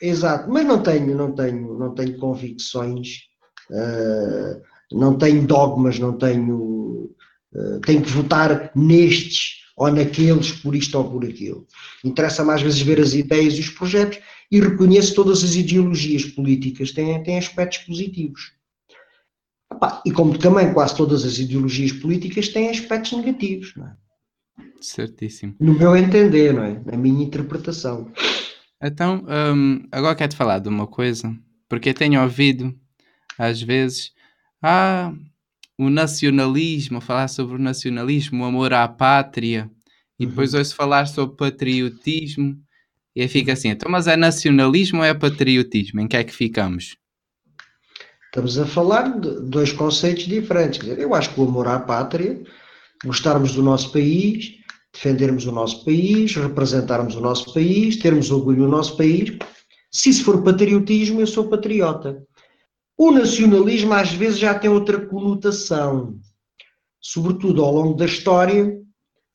Exato, 0.00 0.50
mas 0.50 0.66
não 0.66 0.82
tenho, 0.82 1.16
não 1.16 1.32
tenho, 1.32 1.78
não 1.78 1.94
tenho 1.94 2.18
convicções. 2.18 3.22
Uh, 3.70 4.60
não 4.92 5.16
tenho 5.16 5.46
dogmas, 5.46 5.98
não 5.98 6.12
tenho. 6.12 7.10
Uh, 7.54 7.80
tenho 7.80 8.02
que 8.02 8.10
votar 8.10 8.70
nestes 8.74 9.64
ou 9.76 9.90
naqueles, 9.90 10.52
por 10.52 10.74
isto 10.74 10.96
ou 10.96 11.10
por 11.10 11.24
aquilo. 11.24 11.66
Interessa 12.04 12.44
mais 12.44 12.62
vezes 12.62 12.80
ver 12.80 13.00
as 13.00 13.14
ideias 13.14 13.54
e 13.54 13.60
os 13.60 13.70
projetos 13.70 14.18
e 14.50 14.60
reconheço 14.60 15.14
todas 15.14 15.42
as 15.42 15.54
ideologias 15.54 16.24
políticas 16.24 16.92
têm, 16.92 17.22
têm 17.22 17.38
aspectos 17.38 17.78
positivos. 17.78 18.52
E 20.04 20.10
como 20.10 20.38
também 20.38 20.72
quase 20.72 20.96
todas 20.96 21.24
as 21.24 21.38
ideologias 21.38 21.92
políticas 21.92 22.48
têm 22.48 22.70
aspectos 22.70 23.12
negativos, 23.12 23.74
não 23.76 23.86
é? 23.86 23.96
Certíssimo. 24.80 25.54
No 25.58 25.74
meu 25.74 25.96
entender, 25.96 26.52
não 26.52 26.62
é? 26.62 26.80
Na 26.84 26.96
minha 26.96 27.24
interpretação. 27.24 28.12
Então, 28.82 29.24
um, 29.54 29.86
agora 29.90 30.14
quero-te 30.14 30.36
falar 30.36 30.58
de 30.58 30.68
uma 30.68 30.86
coisa, 30.86 31.34
porque 31.68 31.88
eu 31.88 31.94
tenho 31.94 32.22
ouvido, 32.22 32.74
às 33.38 33.62
vezes, 33.62 34.12
ah, 34.62 35.12
o 35.78 35.88
nacionalismo, 35.88 37.00
falar 37.00 37.28
sobre 37.28 37.56
o 37.56 37.58
nacionalismo, 37.58 38.44
o 38.44 38.46
amor 38.46 38.74
à 38.74 38.86
pátria, 38.86 39.70
e 40.18 40.26
depois 40.26 40.52
uhum. 40.52 40.58
ouço 40.58 40.74
falar 40.74 41.06
sobre 41.06 41.36
patriotismo, 41.36 42.56
e 43.16 43.22
aí 43.22 43.28
fica 43.28 43.52
assim, 43.52 43.68
então, 43.68 43.90
mas 43.90 44.06
é 44.06 44.16
nacionalismo 44.16 44.98
ou 44.98 45.04
é 45.04 45.14
patriotismo? 45.14 46.00
Em 46.00 46.08
que 46.08 46.16
é 46.16 46.24
que 46.24 46.34
ficamos? 46.34 46.96
Estamos 48.34 48.58
a 48.58 48.66
falar 48.66 49.20
de 49.20 49.30
dois 49.42 49.70
conceitos 49.70 50.24
diferentes. 50.24 50.84
Eu 50.98 51.14
acho 51.14 51.32
que 51.32 51.40
o 51.40 51.44
amor 51.44 51.68
à 51.68 51.78
pátria, 51.78 52.42
gostarmos 53.04 53.54
do 53.54 53.62
nosso 53.62 53.92
país, 53.92 54.56
defendermos 54.92 55.46
o 55.46 55.52
nosso 55.52 55.84
país, 55.84 56.34
representarmos 56.34 57.14
o 57.14 57.20
nosso 57.20 57.54
país, 57.54 57.94
termos 57.94 58.32
orgulho 58.32 58.64
no 58.64 58.68
nosso 58.68 58.96
país. 58.96 59.38
Se 59.88 60.10
isso 60.10 60.24
for 60.24 60.42
patriotismo, 60.42 61.20
eu 61.20 61.28
sou 61.28 61.48
patriota. 61.48 62.20
O 62.98 63.12
nacionalismo 63.12 63.94
às 63.94 64.12
vezes 64.12 64.40
já 64.40 64.52
tem 64.52 64.68
outra 64.68 65.06
conotação. 65.06 66.18
Sobretudo 67.00 67.64
ao 67.64 67.72
longo 67.72 67.94
da 67.94 68.06
história, 68.06 68.66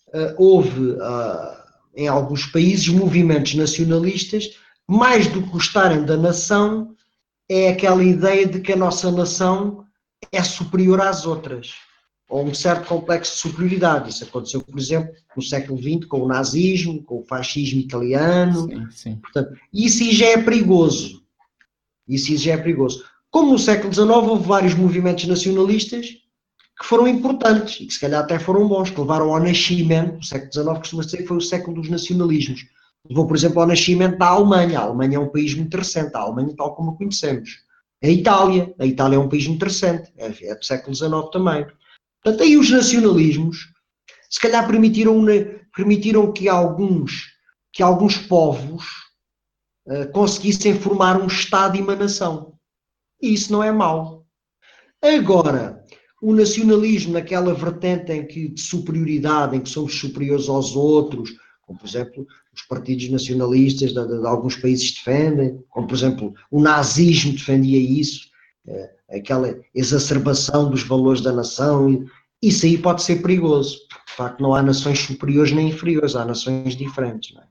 uh, 0.10 0.36
houve 0.38 0.92
uh, 0.92 1.58
em 1.96 2.10
alguns 2.10 2.48
países 2.48 2.90
movimentos 2.90 3.56
nacionalistas, 3.56 4.50
mais 4.86 5.26
do 5.28 5.42
que 5.42 5.52
gostarem 5.52 6.04
da 6.04 6.18
nação, 6.18 6.98
é 7.50 7.70
aquela 7.70 8.04
ideia 8.04 8.46
de 8.46 8.62
que 8.62 8.74
a 8.74 8.78
nossa 8.78 9.12
nação 9.12 9.84
é 10.32 10.44
superior 10.44 11.02
às 11.02 11.26
outras, 11.26 11.74
ou 12.30 12.46
um 12.46 12.54
certo 12.54 12.88
complexo 12.88 13.34
de 13.34 13.40
superioridade. 13.40 14.12
Isso 14.12 14.24
aconteceu, 14.24 14.62
por 14.62 14.78
exemplo, 14.78 15.12
no 15.36 15.42
século 15.42 15.82
XX 15.82 16.06
com 16.06 16.22
o 16.22 16.28
nazismo, 16.28 17.04
com 17.04 17.20
o 17.20 17.26
fascismo 17.26 17.80
italiano. 17.80 18.70
Sim, 18.70 18.92
sim. 18.92 19.16
Portanto, 19.16 19.60
isso 19.74 20.04
já 20.12 20.28
é 20.28 20.38
perigoso. 20.38 21.24
Isso 22.08 22.36
já 22.38 22.54
é 22.54 22.58
perigoso. 22.58 23.04
Como 23.32 23.52
no 23.52 23.60
século 23.60 23.94
XIX 23.94 24.10
houve 24.10 24.48
vários 24.48 24.76
movimentos 24.76 25.26
nacionalistas 25.26 26.08
que 26.80 26.86
foram 26.86 27.08
importantes 27.08 27.82
e 27.82 27.86
que 27.86 27.94
se 27.94 28.00
calhar 28.00 28.24
até 28.24 28.40
foram 28.40 28.68
bons, 28.68 28.90
que 28.90 29.00
levaram 29.00 29.34
ao 29.34 29.40
nascimento, 29.40 30.20
o 30.20 30.24
século 30.24 30.52
XIX 30.52 30.78
costuma 30.78 31.04
dizer 31.04 31.18
que 31.18 31.28
foi 31.28 31.38
o 31.38 31.42
século 31.42 31.82
dos 31.82 31.90
nacionalismos. 31.90 32.66
Levou, 33.08 33.28
por 33.28 33.36
exemplo, 33.36 33.62
ao 33.62 33.68
nascimento 33.68 34.18
da 34.18 34.28
Alemanha. 34.28 34.80
A 34.80 34.84
Alemanha 34.84 35.18
é 35.18 35.20
um 35.20 35.30
país 35.30 35.54
muito 35.54 35.76
recente, 35.76 36.16
a 36.16 36.20
Alemanha 36.20 36.56
tal 36.56 36.76
como 36.76 36.92
a 36.92 36.98
conhecemos. 36.98 37.64
A 38.04 38.08
Itália, 38.08 38.74
a 38.80 38.86
Itália 38.86 39.18
é 39.18 39.20
um 39.20 39.30
país 39.30 39.48
muito 39.48 39.64
recente, 39.64 40.12
é, 40.18 40.28
é 40.28 40.56
do 40.56 40.66
século 40.66 40.96
XIX 40.96 41.12
também. 41.32 41.66
Portanto, 42.24 42.44
aí 42.44 42.58
os 42.58 42.70
nacionalismos, 42.70 43.72
se 44.30 44.40
calhar 44.40 44.66
permitiram, 44.68 45.26
permitiram 45.76 46.32
que 46.32 46.48
alguns, 46.48 47.28
que 47.74 47.84
alguns 47.84 48.18
povos 48.18 48.86
uh, 49.88 50.12
conseguissem 50.14 50.74
formar 50.74 51.22
um 51.22 51.28
Estado 51.28 51.78
e 51.78 51.82
uma 51.82 51.96
nação. 51.96 52.54
E 53.22 53.34
isso 53.34 53.52
não 53.52 53.64
é 53.64 53.72
mau. 53.72 54.26
Agora, 55.02 55.84
o 56.22 56.34
nacionalismo 56.34 57.14
naquela 57.14 57.54
vertente 57.54 58.12
em 58.12 58.26
que 58.26 58.50
de 58.50 58.62
superioridade, 58.62 59.56
em 59.56 59.62
que 59.62 59.70
somos 59.70 59.98
superiores 59.98 60.50
aos 60.50 60.76
outros, 60.76 61.32
como 61.62 61.80
por 61.80 61.88
exemplo 61.88 62.26
os 62.60 62.68
partidos 62.68 63.10
nacionalistas 63.10 63.94
de, 63.94 64.08
de, 64.08 64.20
de 64.20 64.28
alguns 64.28 64.56
países 64.56 64.94
defendem, 64.94 65.64
como 65.70 65.88
por 65.88 65.96
exemplo 65.96 66.34
o 66.52 66.62
nazismo 66.62 67.32
defendia 67.32 67.80
isso, 67.80 68.28
é, 68.68 68.92
aquela 69.18 69.60
exacerbação 69.74 70.70
dos 70.70 70.84
valores 70.84 71.22
da 71.22 71.32
nação, 71.32 72.06
isso 72.42 72.66
aí 72.66 72.78
pode 72.78 73.02
ser 73.02 73.22
perigoso, 73.22 73.80
porque 73.90 74.06
de 74.12 74.14
facto 74.14 74.42
não 74.42 74.54
há 74.54 74.62
nações 74.62 75.00
superiores 75.00 75.52
nem 75.52 75.70
inferiores, 75.70 76.16
há 76.16 76.26
nações 76.26 76.76
diferentes. 76.76 77.36
É? 77.38 77.44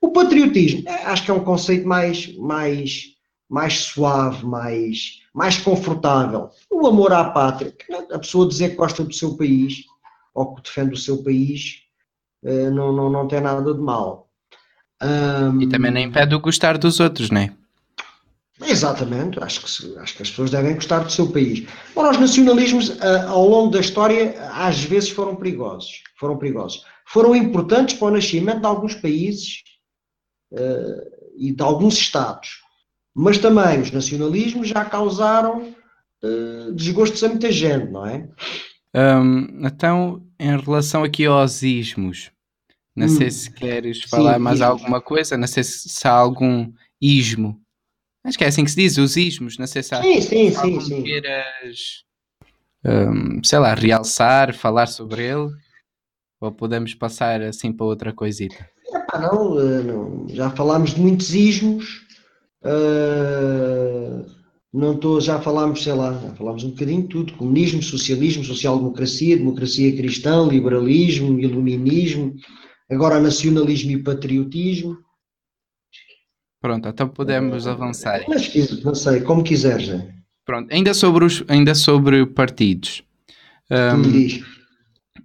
O 0.00 0.12
patriotismo, 0.12 0.88
é, 0.88 1.04
acho 1.06 1.24
que 1.24 1.30
é 1.30 1.34
um 1.34 1.44
conceito 1.44 1.86
mais, 1.86 2.34
mais, 2.36 3.06
mais 3.48 3.78
suave, 3.80 4.46
mais, 4.46 5.20
mais 5.34 5.58
confortável. 5.58 6.50
O 6.70 6.86
amor 6.86 7.12
à 7.12 7.24
pátria, 7.30 7.74
a 8.12 8.18
pessoa 8.18 8.48
dizer 8.48 8.70
que 8.70 8.76
gosta 8.76 9.02
do 9.04 9.12
seu 9.12 9.36
país 9.36 9.84
ou 10.32 10.54
que 10.54 10.62
defende 10.62 10.94
o 10.94 10.96
seu 10.96 11.22
país 11.22 11.82
eh, 12.44 12.70
não, 12.70 12.92
não, 12.92 13.10
não 13.10 13.26
tem 13.26 13.40
nada 13.40 13.74
de 13.74 13.80
mal. 13.80 14.27
Um, 15.02 15.62
e 15.62 15.68
também 15.68 15.90
nem 15.90 16.06
impede 16.06 16.34
o 16.34 16.40
gostar 16.40 16.76
dos 16.76 16.98
outros, 16.98 17.30
não 17.30 17.40
é? 17.40 17.52
Exatamente, 18.60 19.42
acho 19.42 19.60
que, 19.60 19.98
acho 19.98 20.16
que 20.16 20.22
as 20.22 20.30
pessoas 20.30 20.50
devem 20.50 20.74
gostar 20.74 21.00
do 21.00 21.12
seu 21.12 21.28
país. 21.30 21.64
Ora, 21.94 22.10
os 22.10 22.18
nacionalismos 22.18 22.90
eh, 23.00 23.20
ao 23.28 23.48
longo 23.48 23.70
da 23.70 23.78
história 23.78 24.34
às 24.52 24.82
vezes 24.82 25.10
foram 25.10 25.36
perigosos. 25.36 26.02
Foram 26.18 26.36
perigosos. 26.36 26.82
Foram 27.06 27.36
importantes 27.36 27.96
para 27.96 28.08
o 28.08 28.10
nascimento 28.10 28.60
de 28.60 28.66
alguns 28.66 28.94
países 28.94 29.62
uh, 30.52 31.36
e 31.36 31.52
de 31.52 31.62
alguns 31.62 31.94
Estados. 31.94 32.60
Mas 33.14 33.38
também 33.38 33.80
os 33.80 33.92
nacionalismos 33.92 34.68
já 34.68 34.84
causaram 34.84 35.72
uh, 36.22 36.72
desgostos 36.72 37.22
a 37.22 37.28
muita 37.28 37.50
gente, 37.50 37.90
não 37.90 38.06
é? 38.06 38.28
Um, 38.94 39.66
então, 39.66 40.22
em 40.38 40.58
relação 40.58 41.04
aqui 41.04 41.24
aos 41.24 41.62
ismos, 41.62 42.30
não 42.98 43.06
hum. 43.06 43.08
sei 43.08 43.30
se 43.30 43.50
queres 43.50 44.02
falar 44.02 44.34
Sim, 44.34 44.40
mais 44.40 44.60
alguma 44.60 45.00
coisa, 45.00 45.36
não 45.36 45.46
sei 45.46 45.62
se, 45.62 45.88
se, 45.88 46.06
há 46.08 46.12
algum 46.12 46.72
ismo. 47.00 47.60
Acho 48.24 48.36
que 48.36 48.44
é 48.44 48.48
assim 48.48 48.64
que 48.64 48.70
se 48.70 48.76
diz, 48.76 48.98
os 48.98 49.16
ismos, 49.16 49.56
não 49.56 49.66
sei 49.66 49.82
se 49.82 49.94
há, 49.94 50.02
sim, 50.02 50.20
sim, 50.20 50.50
sim, 50.50 50.80
sim. 50.80 51.02
queiras, 51.02 52.04
um, 52.84 53.42
sei 53.42 53.58
lá, 53.58 53.74
realçar, 53.74 54.54
falar 54.54 54.86
sobre 54.86 55.24
ele, 55.24 55.50
ou 56.40 56.52
podemos 56.52 56.94
passar 56.94 57.40
assim 57.40 57.72
para 57.72 57.86
outra 57.86 58.12
coisita? 58.12 58.68
Epá, 58.92 59.18
não, 59.18 59.58
eh, 59.58 59.82
não, 59.82 60.26
já 60.28 60.50
falámos 60.50 60.94
de 60.94 61.00
muitos 61.00 61.34
ismos, 61.34 62.06
Uh, 62.64 64.26
não 64.72 64.94
estou, 64.94 65.20
já 65.20 65.40
falámos, 65.40 65.82
sei 65.82 65.92
lá, 65.92 66.12
já 66.12 66.34
falámos 66.34 66.64
um 66.64 66.70
bocadinho 66.70 67.02
de 67.02 67.08
tudo: 67.08 67.32
comunismo, 67.34 67.82
socialismo, 67.82 68.44
social-democracia, 68.44 69.36
democracia 69.36 69.96
cristã, 69.96 70.44
liberalismo, 70.44 71.38
iluminismo, 71.38 72.34
agora 72.90 73.20
nacionalismo 73.20 73.90
e 73.92 74.02
patriotismo. 74.02 74.98
Pronto, 76.60 76.88
então 76.88 77.08
podemos 77.08 77.66
uh, 77.66 77.70
avançar. 77.70 78.24
Mas 78.28 78.52
não 78.82 78.94
sei, 78.94 79.20
como 79.20 79.44
quiseres. 79.44 80.02
Pronto, 80.44 80.72
ainda 80.72 80.92
sobre, 80.94 81.24
os, 81.24 81.44
ainda 81.46 81.74
sobre 81.74 82.26
partidos. 82.26 83.02
Um, 83.70 84.02
diz. 84.02 84.42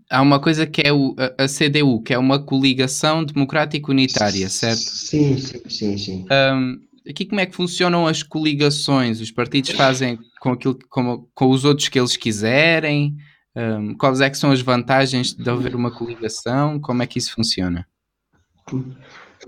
Há 0.10 0.22
uma 0.22 0.40
coisa 0.40 0.68
que 0.68 0.82
é 0.86 0.94
o, 0.94 1.16
a, 1.18 1.44
a, 1.44 1.48
CDU, 1.48 2.02
que 2.04 2.14
é 2.14 2.18
uma 2.18 2.38
coligação 2.38 3.24
democrática 3.24 3.90
unitária, 3.90 4.48
certo? 4.50 4.82
Sim, 4.82 5.38
sim, 5.38 5.62
sim. 5.70 5.98
sim. 5.98 6.26
Um, 6.32 6.80
aqui 7.10 7.26
como 7.26 7.42
é 7.42 7.46
que 7.46 7.56
funcionam 7.56 8.06
as 8.06 8.22
coligações? 8.22 9.20
Os 9.20 9.32
partidos 9.32 9.72
fazem 9.72 10.20
com 10.40 10.52
aquilo 10.52 10.78
com, 10.90 11.26
com 11.34 11.50
os 11.50 11.66
outros 11.66 11.88
que 11.88 11.98
eles 11.98 12.16
quiserem? 12.16 13.16
Um, 13.56 13.96
quais 13.96 14.22
é 14.22 14.30
que 14.30 14.38
são 14.38 14.52
as 14.52 14.62
vantagens 14.62 15.34
de 15.34 15.50
haver 15.50 15.76
uma 15.76 15.92
coligação? 15.92 16.80
Como 16.80 17.04
é 17.04 17.08
que 17.08 17.20
isso 17.20 17.34
funciona? 17.34 17.88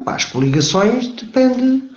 As 0.05 0.25
coligações 0.25 1.07
depende. 1.07 1.89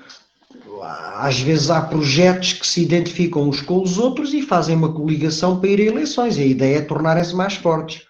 Às 1.16 1.40
vezes 1.40 1.70
há 1.70 1.82
projetos 1.82 2.52
que 2.52 2.66
se 2.66 2.82
identificam 2.82 3.48
uns 3.48 3.60
com 3.60 3.82
os 3.82 3.98
outros 3.98 4.32
e 4.32 4.42
fazem 4.42 4.76
uma 4.76 4.92
coligação 4.92 5.60
para 5.60 5.70
ir 5.70 5.80
a 5.80 5.92
eleições. 5.92 6.38
A 6.38 6.44
ideia 6.44 6.78
é 6.78 6.82
tornarem-se 6.82 7.34
mais 7.34 7.54
fortes. 7.54 8.06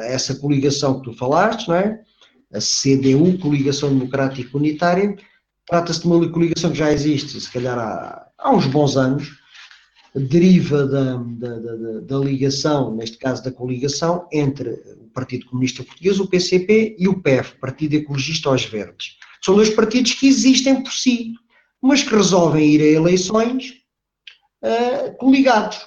essa 0.00 0.34
coligação 0.34 0.98
que 1.00 1.10
tu 1.10 1.16
falaste, 1.16 1.68
não 1.68 1.76
é? 1.76 2.00
A 2.52 2.58
CDU, 2.60 3.38
Coligação 3.38 3.90
Democrática 3.90 4.56
Unitária, 4.56 5.14
Trata-se 5.68 6.00
de 6.00 6.06
uma 6.06 6.28
coligação 6.30 6.70
que 6.70 6.78
já 6.78 6.90
existe, 6.90 7.38
se 7.38 7.52
calhar 7.52 7.78
há, 7.78 8.26
há 8.38 8.50
uns 8.50 8.66
bons 8.66 8.96
anos, 8.96 9.37
deriva 10.18 10.86
da, 10.86 11.16
da, 11.16 11.58
da, 11.58 12.00
da, 12.00 12.18
ligação, 12.18 12.94
neste 12.94 13.18
caso 13.18 13.42
da 13.42 13.50
coligação, 13.50 14.26
entre 14.32 14.70
o 14.70 15.08
Partido 15.14 15.46
Comunista 15.46 15.82
Português, 15.82 16.20
o 16.20 16.26
PCP, 16.26 16.96
e 16.98 17.08
o 17.08 17.20
PEF, 17.20 17.56
Partido 17.58 17.94
Ecologista 17.94 18.48
aos 18.48 18.64
Verdes. 18.64 19.16
São 19.44 19.54
dois 19.54 19.70
partidos 19.70 20.14
que 20.14 20.28
existem 20.28 20.82
por 20.82 20.92
si, 20.92 21.32
mas 21.80 22.02
que 22.02 22.14
resolvem 22.14 22.74
ir 22.74 22.80
a 22.80 22.98
eleições 23.00 23.74
uh, 24.62 25.16
coligados. 25.18 25.78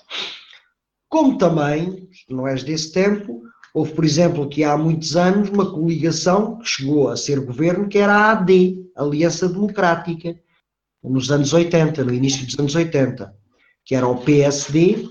Como 1.09 1.37
também, 1.37 2.09
não 2.29 2.47
és 2.47 2.63
desse 2.63 2.91
tempo, 2.93 3.41
Houve, 3.73 3.93
por 3.93 4.03
exemplo, 4.03 4.49
que 4.49 4.63
há 4.63 4.77
muitos 4.77 5.15
anos 5.15 5.49
uma 5.49 5.71
coligação 5.71 6.57
que 6.59 6.67
chegou 6.67 7.07
a 7.07 7.15
ser 7.15 7.39
governo, 7.39 7.87
que 7.87 7.97
era 7.97 8.13
a 8.13 8.31
AD, 8.31 8.85
Aliança 8.95 9.47
Democrática, 9.47 10.37
nos 11.01 11.31
anos 11.31 11.53
80, 11.53 12.03
no 12.03 12.13
início 12.13 12.45
dos 12.45 12.59
anos 12.59 12.75
80, 12.75 13.33
que 13.91 13.95
era 13.95 14.07
o 14.07 14.23
PSD, 14.23 15.09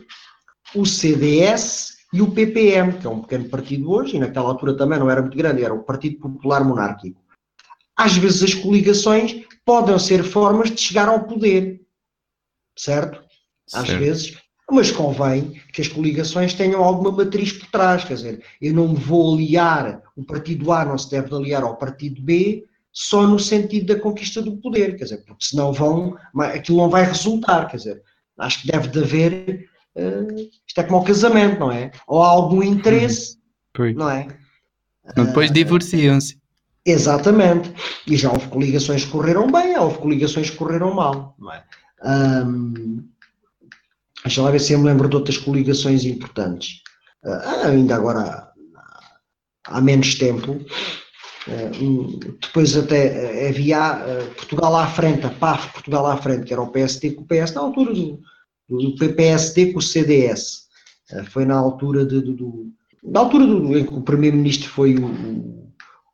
o 0.75 0.87
CDS 0.87 1.99
e 2.15 2.23
o 2.23 2.31
PPM, 2.31 2.95
que 2.95 3.07
é 3.07 3.11
um 3.11 3.21
pequeno 3.21 3.47
partido 3.51 3.91
hoje, 3.91 4.17
e 4.17 4.19
naquela 4.19 4.49
altura 4.49 4.75
também 4.75 4.99
não 4.99 5.11
era 5.11 5.21
muito 5.21 5.37
grande, 5.37 5.63
era 5.63 5.75
o 5.75 5.83
Partido 5.83 6.19
Popular 6.19 6.65
Monárquico. 6.65 7.21
Às 7.95 8.17
vezes 8.17 8.43
as 8.43 8.55
coligações 8.55 9.45
podem 9.67 9.99
ser 9.99 10.25
formas 10.25 10.71
de 10.71 10.81
chegar 10.81 11.11
ao 11.11 11.27
poder, 11.27 11.83
certo? 12.75 13.23
Às 13.71 13.87
certo. 13.87 13.99
vezes 13.99 14.39
mas 14.71 14.91
convém 14.91 15.61
que 15.75 15.83
as 15.83 15.89
coligações 15.89 16.55
tenham 16.55 16.83
alguma 16.83 17.11
matriz 17.11 17.53
por 17.53 17.69
trás, 17.71 18.05
quer 18.05 18.15
dizer, 18.15 18.45
eu 18.63 18.73
não 18.73 18.89
me 18.89 18.95
vou 18.95 19.35
aliar, 19.35 20.01
o 20.17 20.25
partido 20.25 20.73
A 20.73 20.87
não 20.87 20.97
se 20.97 21.11
deve 21.11 21.35
aliar 21.35 21.65
ao 21.65 21.77
partido 21.77 22.23
B 22.23 22.65
só 22.93 23.27
no 23.27 23.39
sentido 23.39 23.93
da 23.93 24.01
conquista 24.01 24.41
do 24.41 24.57
poder, 24.57 24.97
quer 24.97 25.05
dizer, 25.05 25.19
porque 25.19 25.45
senão 25.45 25.71
vão, 25.71 26.17
aquilo 26.35 26.79
não 26.79 26.89
vai 26.89 27.05
resultar, 27.05 27.67
quer 27.67 27.77
dizer, 27.77 28.03
acho 28.41 28.63
que 28.63 28.73
deve 28.73 28.89
de 28.89 28.99
haver, 28.99 29.69
uh, 29.97 30.51
isto 30.67 30.81
é 30.81 30.83
como 30.83 30.99
o 30.99 31.05
casamento, 31.05 31.61
não 31.61 31.73
é? 31.73 31.91
Ou 32.07 32.23
há 32.23 32.29
algum 32.29 32.63
interesse, 32.63 33.39
uhum. 33.79 33.95
não 33.95 34.11
é? 34.11 34.29
Depois 35.15 35.51
uh, 35.51 35.53
divorciam-se. 35.53 36.41
Exatamente, 36.85 37.73
e 38.07 38.17
já 38.17 38.31
houve 38.31 38.49
coligações 38.49 39.05
que 39.05 39.11
correram 39.11 39.51
bem, 39.51 39.79
houve 39.79 39.99
coligações 39.99 40.51
que 40.51 40.57
correram 40.57 40.95
mal, 40.95 41.37
não 41.39 41.53
é? 41.53 41.65
Um, 42.03 43.05
Deixa 44.25 44.43
lá 44.43 44.51
ver 44.51 44.61
se 44.61 44.73
eu 44.73 44.79
me 44.79 44.87
lembro 44.87 45.09
de 45.09 45.17
outras 45.17 45.39
coligações 45.39 46.05
importantes. 46.05 46.83
Uh, 47.25 47.67
ainda 47.67 47.97
agora 47.97 48.51
há 49.65 49.81
menos 49.81 50.15
tempo. 50.17 50.61
Uh, 51.51 52.19
depois 52.41 52.77
até 52.77 53.47
uh, 53.47 53.49
havia 53.49 54.05
Portugal 54.37 54.77
à 54.77 54.87
frente, 54.87 55.27
a 55.27 55.31
PAF 55.31 55.73
Portugal 55.73 56.07
à 56.07 56.17
frente, 56.17 56.45
que 56.45 56.53
era 56.53 56.63
o 56.63 56.71
PST 56.71 57.11
com 57.13 57.23
o 57.23 57.27
PS 57.27 57.55
na 57.55 57.63
altura 57.63 57.93
do, 57.93 58.21
do 58.69 58.95
PPSD 58.97 59.73
com 59.73 59.79
o 59.79 59.83
CDS. 59.83 60.69
Foi 61.31 61.45
na 61.45 61.57
altura 61.57 62.07
de, 62.07 62.23
de, 62.23 62.33
do, 62.35 62.73
na 63.03 63.21
altura 63.21 63.47
do, 63.47 63.77
em 63.77 63.85
que 63.85 63.95
o 63.95 64.03
primeiro-ministro 64.03 64.69
foi 64.69 64.95
o, 64.95 65.07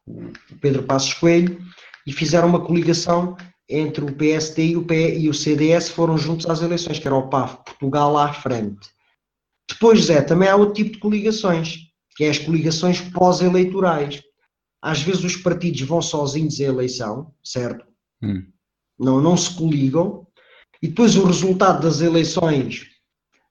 o, 0.06 0.26
Pedro 0.60 0.82
Passos 0.84 1.12
Coelho, 1.14 1.58
e 2.06 2.12
fizeram 2.12 2.48
uma 2.48 2.64
coligação 2.64 3.36
entre 3.68 4.04
o 4.04 4.14
PSD 4.14 4.68
e 4.68 4.76
o, 4.76 4.84
P, 4.84 5.18
e 5.18 5.28
o 5.28 5.34
CDS, 5.34 5.88
foram 5.88 6.16
juntos 6.16 6.46
às 6.48 6.62
eleições, 6.62 7.00
que 7.00 7.06
era 7.06 7.16
o 7.16 7.28
PAF, 7.28 7.56
Portugal 7.64 8.16
à 8.16 8.32
frente. 8.32 8.88
Depois, 9.68 10.04
Zé, 10.04 10.22
também 10.22 10.48
há 10.48 10.54
outro 10.54 10.74
tipo 10.74 10.92
de 10.92 10.98
coligações, 10.98 11.78
que 12.16 12.24
é 12.24 12.30
as 12.30 12.38
coligações 12.38 13.00
pós-eleitorais. 13.00 14.22
Às 14.86 15.02
vezes 15.02 15.24
os 15.24 15.36
partidos 15.36 15.80
vão 15.80 16.00
sozinhos 16.00 16.60
à 16.60 16.62
eleição, 16.62 17.34
certo? 17.42 17.84
Hum. 18.22 18.46
Não, 18.96 19.20
não 19.20 19.36
se 19.36 19.52
coligam, 19.52 20.24
e 20.80 20.86
depois 20.86 21.16
o 21.16 21.24
resultado 21.24 21.82
das 21.82 22.00
eleições 22.00 22.86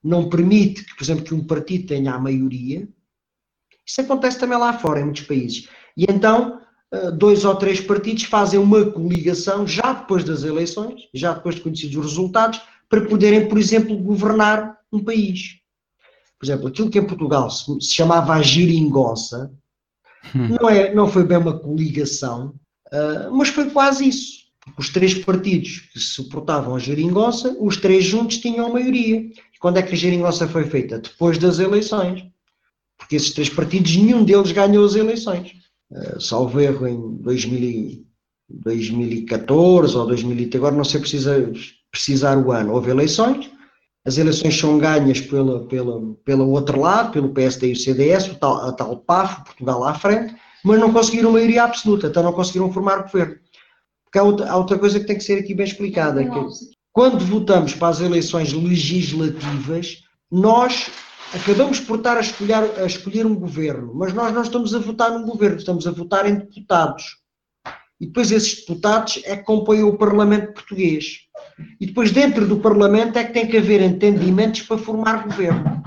não 0.01 0.29
permite 0.29 0.85
que, 0.85 0.95
por 0.95 1.03
exemplo, 1.03 1.25
que 1.25 1.33
um 1.33 1.45
partido 1.45 1.87
tenha 1.87 2.13
a 2.13 2.19
maioria. 2.19 2.87
Isso 3.85 3.99
acontece 3.99 4.39
também 4.39 4.57
lá 4.57 4.79
fora, 4.79 5.01
em 5.01 5.03
muitos 5.03 5.23
países. 5.23 5.67
E 5.97 6.05
então, 6.09 6.61
eh, 6.89 7.11
dois 7.11 7.43
ou 7.43 7.55
três 7.57 7.81
partidos 7.81 8.23
fazem 8.23 8.57
uma 8.57 8.89
coligação 8.91 9.67
já 9.67 9.91
depois 9.91 10.23
das 10.23 10.43
eleições, 10.43 11.01
já 11.13 11.33
depois 11.33 11.55
de 11.55 11.61
conhecidos 11.61 11.97
os 11.97 12.05
resultados, 12.05 12.61
para 12.87 13.05
poderem, 13.05 13.49
por 13.49 13.57
exemplo, 13.57 13.97
governar 13.97 14.77
um 14.89 15.03
país. 15.03 15.59
Por 16.39 16.45
exemplo, 16.45 16.67
aquilo 16.69 16.89
que 16.89 16.99
em 16.99 17.05
Portugal 17.05 17.49
se, 17.49 17.93
chamava 17.93 18.35
a 18.35 18.41
geringonça. 18.41 19.51
Não, 20.33 20.69
é, 20.69 20.93
não 20.93 21.07
foi 21.07 21.23
bem 21.23 21.37
uma 21.37 21.57
coligação, 21.59 22.53
uh, 22.91 23.35
mas 23.35 23.49
foi 23.49 23.69
quase 23.69 24.07
isso 24.07 24.45
os 24.77 24.89
três 24.89 25.13
partidos 25.13 25.81
que 25.93 25.99
suportavam 25.99 26.75
a 26.75 26.79
geringonça, 26.79 27.55
os 27.59 27.77
três 27.77 28.03
juntos 28.03 28.37
tinham 28.37 28.65
a 28.65 28.73
maioria. 28.73 29.17
E 29.19 29.59
quando 29.59 29.77
é 29.77 29.83
que 29.83 29.93
a 29.93 29.97
geringonça 29.97 30.47
foi 30.47 30.65
feita? 30.65 30.99
Depois 30.99 31.37
das 31.37 31.59
eleições. 31.59 32.25
Porque 32.97 33.15
esses 33.15 33.31
três 33.31 33.49
partidos, 33.49 33.95
nenhum 33.95 34.23
deles 34.23 34.51
ganhou 34.51 34.85
as 34.85 34.95
eleições. 34.95 35.53
Uh, 35.91 36.19
salvo 36.19 36.59
erro 36.59 36.87
em 36.87 37.17
2000, 37.17 38.03
2014 38.49 39.95
ou 39.95 40.07
2013, 40.07 40.57
agora 40.57 40.75
não 40.75 40.83
sei 40.83 40.99
precisa, 40.99 41.51
precisar 41.91 42.37
o 42.37 42.51
ano. 42.51 42.73
Houve 42.73 42.89
eleições, 42.89 43.49
as 44.05 44.17
eleições 44.17 44.57
são 44.57 44.77
ganhas 44.77 45.19
pela, 45.19 45.65
pela, 45.65 45.99
pelo 46.23 46.49
outro 46.51 46.79
lado, 46.79 47.11
pelo 47.11 47.33
PSD 47.33 47.69
e 47.69 47.73
o 47.73 47.75
CDS, 47.75 48.27
o 48.27 48.35
tal, 48.35 48.69
a 48.69 48.71
tal 48.71 48.97
PAF, 48.97 49.43
Portugal 49.43 49.83
à 49.83 49.95
frente, 49.95 50.35
mas 50.63 50.79
não 50.79 50.93
conseguiram 50.93 51.31
maioria 51.31 51.63
absoluta, 51.63 52.07
então 52.07 52.21
não 52.21 52.33
conseguiram 52.33 52.71
formar 52.71 53.03
governo. 53.03 53.37
Porque 54.03 54.19
há 54.19 54.23
outra, 54.23 54.49
há 54.49 54.55
outra 54.55 54.77
coisa 54.77 54.99
que 54.99 55.07
tem 55.07 55.17
que 55.17 55.23
ser 55.23 55.39
aqui 55.39 55.55
bem 55.55 55.65
explicada. 55.65 56.23
Que 56.23 56.39
quando 56.93 57.25
votamos 57.25 57.73
para 57.73 57.89
as 57.89 57.99
eleições 57.99 58.53
legislativas, 58.53 60.03
nós 60.31 60.89
acabamos 61.33 61.79
por 61.79 61.97
estar 61.97 62.15
a 62.15 62.21
escolher, 62.21 62.79
a 62.79 62.85
escolher 62.85 63.25
um 63.25 63.35
governo, 63.35 63.91
mas 63.93 64.13
nós 64.13 64.33
não 64.33 64.43
estamos 64.43 64.73
a 64.73 64.79
votar 64.79 65.11
num 65.11 65.25
governo, 65.25 65.57
estamos 65.57 65.87
a 65.87 65.91
votar 65.91 66.29
em 66.29 66.35
deputados. 66.35 67.17
E 67.99 68.05
depois 68.05 68.31
esses 68.31 68.59
deputados 68.59 69.19
é 69.25 69.35
que 69.35 69.43
compõem 69.43 69.83
o 69.83 69.97
Parlamento 69.97 70.53
português. 70.53 71.24
E 71.79 71.85
depois 71.85 72.11
dentro 72.11 72.47
do 72.47 72.59
Parlamento 72.59 73.17
é 73.17 73.23
que 73.23 73.33
tem 73.33 73.47
que 73.47 73.57
haver 73.57 73.81
entendimentos 73.81 74.61
para 74.61 74.77
formar 74.77 75.23
governo. 75.23 75.83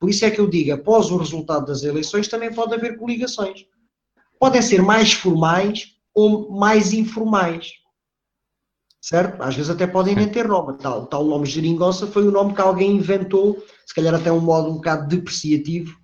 Por 0.00 0.10
isso 0.10 0.24
é 0.24 0.30
que 0.30 0.40
eu 0.40 0.48
digo, 0.48 0.72
após 0.72 1.10
o 1.10 1.16
resultado 1.16 1.66
das 1.66 1.82
eleições 1.82 2.28
também 2.28 2.52
pode 2.52 2.74
haver 2.74 2.98
coligações. 2.98 3.64
Podem 4.38 4.60
ser 4.60 4.82
mais 4.82 5.12
formais 5.12 5.94
ou 6.14 6.50
mais 6.50 6.92
informais. 6.92 7.72
Certo? 9.00 9.42
Às 9.42 9.54
vezes 9.54 9.70
até 9.70 9.86
podem 9.86 10.14
nem 10.14 10.28
ter 10.28 10.48
nome. 10.48 10.78
Tal, 10.78 11.06
tal 11.06 11.24
nome 11.24 11.46
geringonça 11.46 12.06
foi 12.06 12.26
o 12.26 12.30
nome 12.30 12.54
que 12.54 12.60
alguém 12.60 12.96
inventou, 12.96 13.62
se 13.86 13.94
calhar 13.94 14.14
até 14.14 14.32
um 14.32 14.40
modo 14.40 14.70
um 14.70 14.74
bocado 14.74 15.08
depreciativo 15.08 15.94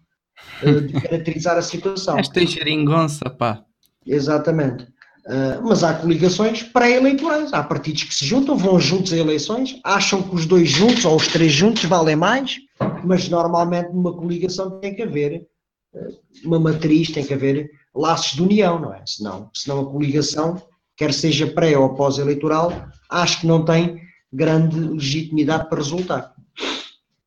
uh, 0.63 0.81
de 0.83 0.93
caracterizar 1.01 1.57
a 1.57 1.63
situação. 1.63 2.19
Esta 2.19 2.43
é 2.43 2.47
geringonça, 2.47 3.29
pá. 3.31 3.65
Exatamente. 4.07 4.87
Uh, 5.31 5.63
mas 5.63 5.85
há 5.85 5.95
coligações 5.95 6.65
pré-eleitorais. 6.65 7.53
Há 7.53 7.63
partidos 7.63 8.03
que 8.03 8.13
se 8.13 8.25
juntam, 8.25 8.57
vão 8.57 8.81
juntos 8.81 9.13
a 9.13 9.17
eleições, 9.17 9.79
acham 9.85 10.21
que 10.21 10.35
os 10.35 10.45
dois 10.45 10.69
juntos 10.69 11.05
ou 11.05 11.15
os 11.15 11.29
três 11.29 11.53
juntos 11.53 11.85
valem 11.85 12.17
mais, 12.17 12.57
mas 13.05 13.29
normalmente 13.29 13.93
numa 13.93 14.13
coligação 14.13 14.81
tem 14.81 14.93
que 14.93 15.03
haver 15.03 15.47
uh, 15.95 16.19
uma 16.45 16.59
matriz, 16.59 17.13
tem 17.13 17.25
que 17.25 17.33
haver 17.33 17.71
laços 17.95 18.33
de 18.33 18.43
união, 18.43 18.81
não 18.81 18.93
é? 18.93 19.05
Senão, 19.07 19.49
senão 19.55 19.81
a 19.83 19.87
coligação, 19.87 20.61
quer 20.97 21.15
seja 21.15 21.47
pré 21.47 21.79
ou 21.79 21.95
pós-eleitoral, 21.95 22.89
acho 23.09 23.41
que 23.41 23.47
não 23.47 23.65
tem 23.65 24.03
grande 24.33 24.81
legitimidade 24.81 25.69
para 25.69 25.79
resultar. 25.79 26.35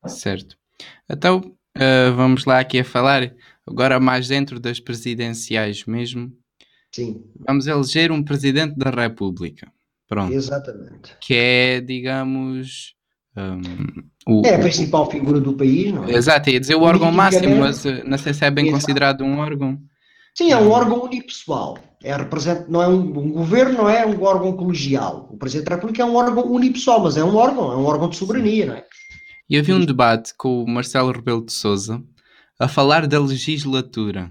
Certo. 0.06 0.58
Então, 1.08 1.38
uh, 1.38 2.14
vamos 2.14 2.44
lá 2.44 2.58
aqui 2.58 2.80
a 2.80 2.84
falar, 2.84 3.32
agora 3.66 3.98
mais 3.98 4.28
dentro 4.28 4.60
das 4.60 4.78
presidenciais 4.78 5.86
mesmo. 5.86 6.30
Sim. 6.94 7.24
Vamos 7.44 7.66
eleger 7.66 8.12
um 8.12 8.22
presidente 8.22 8.76
da 8.76 8.88
República. 8.88 9.66
Pronto. 10.08 10.32
Exatamente. 10.32 11.16
Que 11.20 11.34
é, 11.34 11.80
digamos. 11.80 12.94
Um, 13.36 13.62
o, 14.28 14.46
é 14.46 14.54
a 14.54 14.58
principal 14.60 15.10
figura 15.10 15.40
do 15.40 15.54
país, 15.54 15.92
não 15.92 16.04
é? 16.04 16.12
Exato, 16.12 16.50
ia 16.50 16.60
dizer 16.60 16.76
o 16.76 16.82
órgão 16.82 17.10
máximo, 17.10 17.56
mas 17.56 17.84
eh, 17.84 18.04
não 18.04 18.16
sei 18.16 18.32
se 18.32 18.44
é 18.44 18.50
bem 18.50 18.66
Exato. 18.66 18.80
considerado 18.80 19.24
um 19.24 19.38
órgão. 19.38 19.76
Sim, 20.36 20.52
é 20.52 20.56
um 20.56 20.70
órgão 20.70 21.02
unipessoal. 21.02 21.76
É 22.00 22.16
represent... 22.16 22.68
Não 22.68 22.80
é 22.80 22.86
um, 22.86 23.00
um, 23.00 23.32
governo, 23.32 23.78
não 23.78 23.88
é 23.88 24.06
um 24.06 24.22
órgão 24.22 24.52
colegial. 24.52 25.28
O 25.32 25.36
Presidente 25.36 25.66
da 25.66 25.74
República 25.74 26.02
é 26.02 26.06
um 26.06 26.14
órgão 26.14 26.46
unipessoal, 26.46 27.02
mas 27.02 27.16
é 27.16 27.24
um 27.24 27.34
órgão, 27.34 27.72
é 27.72 27.76
um 27.76 27.84
órgão 27.84 28.08
de 28.08 28.16
soberania, 28.16 28.66
não 28.66 28.74
é? 28.74 28.84
E 29.50 29.58
havia 29.58 29.74
um 29.74 29.84
debate 29.84 30.32
com 30.36 30.62
o 30.62 30.70
Marcelo 30.70 31.10
Rebelo 31.10 31.44
de 31.44 31.52
Souza 31.52 32.00
a 32.60 32.68
falar 32.68 33.08
da 33.08 33.18
legislatura. 33.18 34.30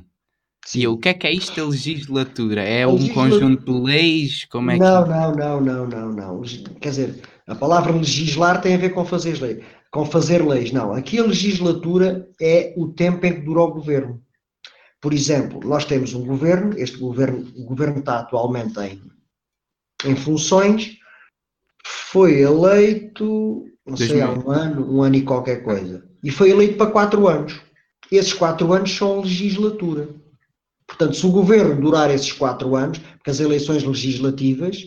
Sim. 0.66 0.80
E 0.80 0.88
o 0.88 0.98
que 0.98 1.10
é 1.10 1.14
que 1.14 1.28
é 1.28 1.32
isto 1.34 1.56
da 1.56 1.68
legislatura? 1.68 2.64
É 2.64 2.88
um 2.88 3.08
conjunto 3.10 3.66
de 3.66 3.80
leis? 3.80 4.46
Como 4.46 4.72
é 4.72 4.78
não, 4.78 5.04
que... 5.04 5.10
não, 5.10 5.36
não, 5.36 5.62
não, 5.62 5.88
não, 5.88 6.10
não. 6.14 6.42
Quer 6.80 6.90
dizer, 6.90 7.22
a 7.48 7.54
palavra 7.54 7.92
legislar 7.92 8.62
tem 8.62 8.76
a 8.76 8.78
ver 8.78 8.90
com 8.92 9.04
fazer 9.04 9.40
leis. 9.42 9.64
Com 9.92 10.06
fazer 10.06 10.46
leis, 10.46 10.72
não. 10.72 10.94
Aqui 10.94 11.20
a 11.20 11.24
legislatura 11.24 12.28
é 12.42 12.74
o 12.78 12.88
tempo 12.88 13.26
em 13.26 13.34
que 13.34 13.42
dura 13.42 13.62
o 13.62 13.74
governo. 13.74 14.22
Por 15.02 15.14
exemplo, 15.14 15.60
nós 15.68 15.84
temos 15.84 16.14
um 16.14 16.26
governo, 16.26 16.78
este 16.80 16.98
governo, 16.98 17.46
o 17.58 17.66
governo 17.66 18.00
está 18.00 18.20
atualmente 18.20 18.80
em, 18.80 19.02
em 20.06 20.16
funções, 20.16 20.98
foi 21.86 22.40
eleito, 22.40 23.66
não 23.86 23.98
sei, 23.98 24.22
há 24.22 24.32
um 24.32 24.50
ano, 24.50 24.96
um 24.96 25.04
ano 25.04 25.16
e 25.16 25.24
qualquer 25.24 25.62
coisa, 25.62 26.08
e 26.24 26.32
foi 26.32 26.52
eleito 26.52 26.78
para 26.78 26.90
quatro 26.90 27.28
anos. 27.28 27.62
Esses 28.10 28.32
quatro 28.32 28.72
anos 28.72 28.96
são 28.96 29.20
legislatura. 29.20 30.23
Portanto, 30.94 31.16
se 31.16 31.26
o 31.26 31.32
governo 31.32 31.82
durar 31.82 32.12
esses 32.12 32.32
quatro 32.32 32.76
anos, 32.76 33.00
porque 33.00 33.32
as 33.32 33.40
eleições 33.40 33.84
legislativas, 33.84 34.78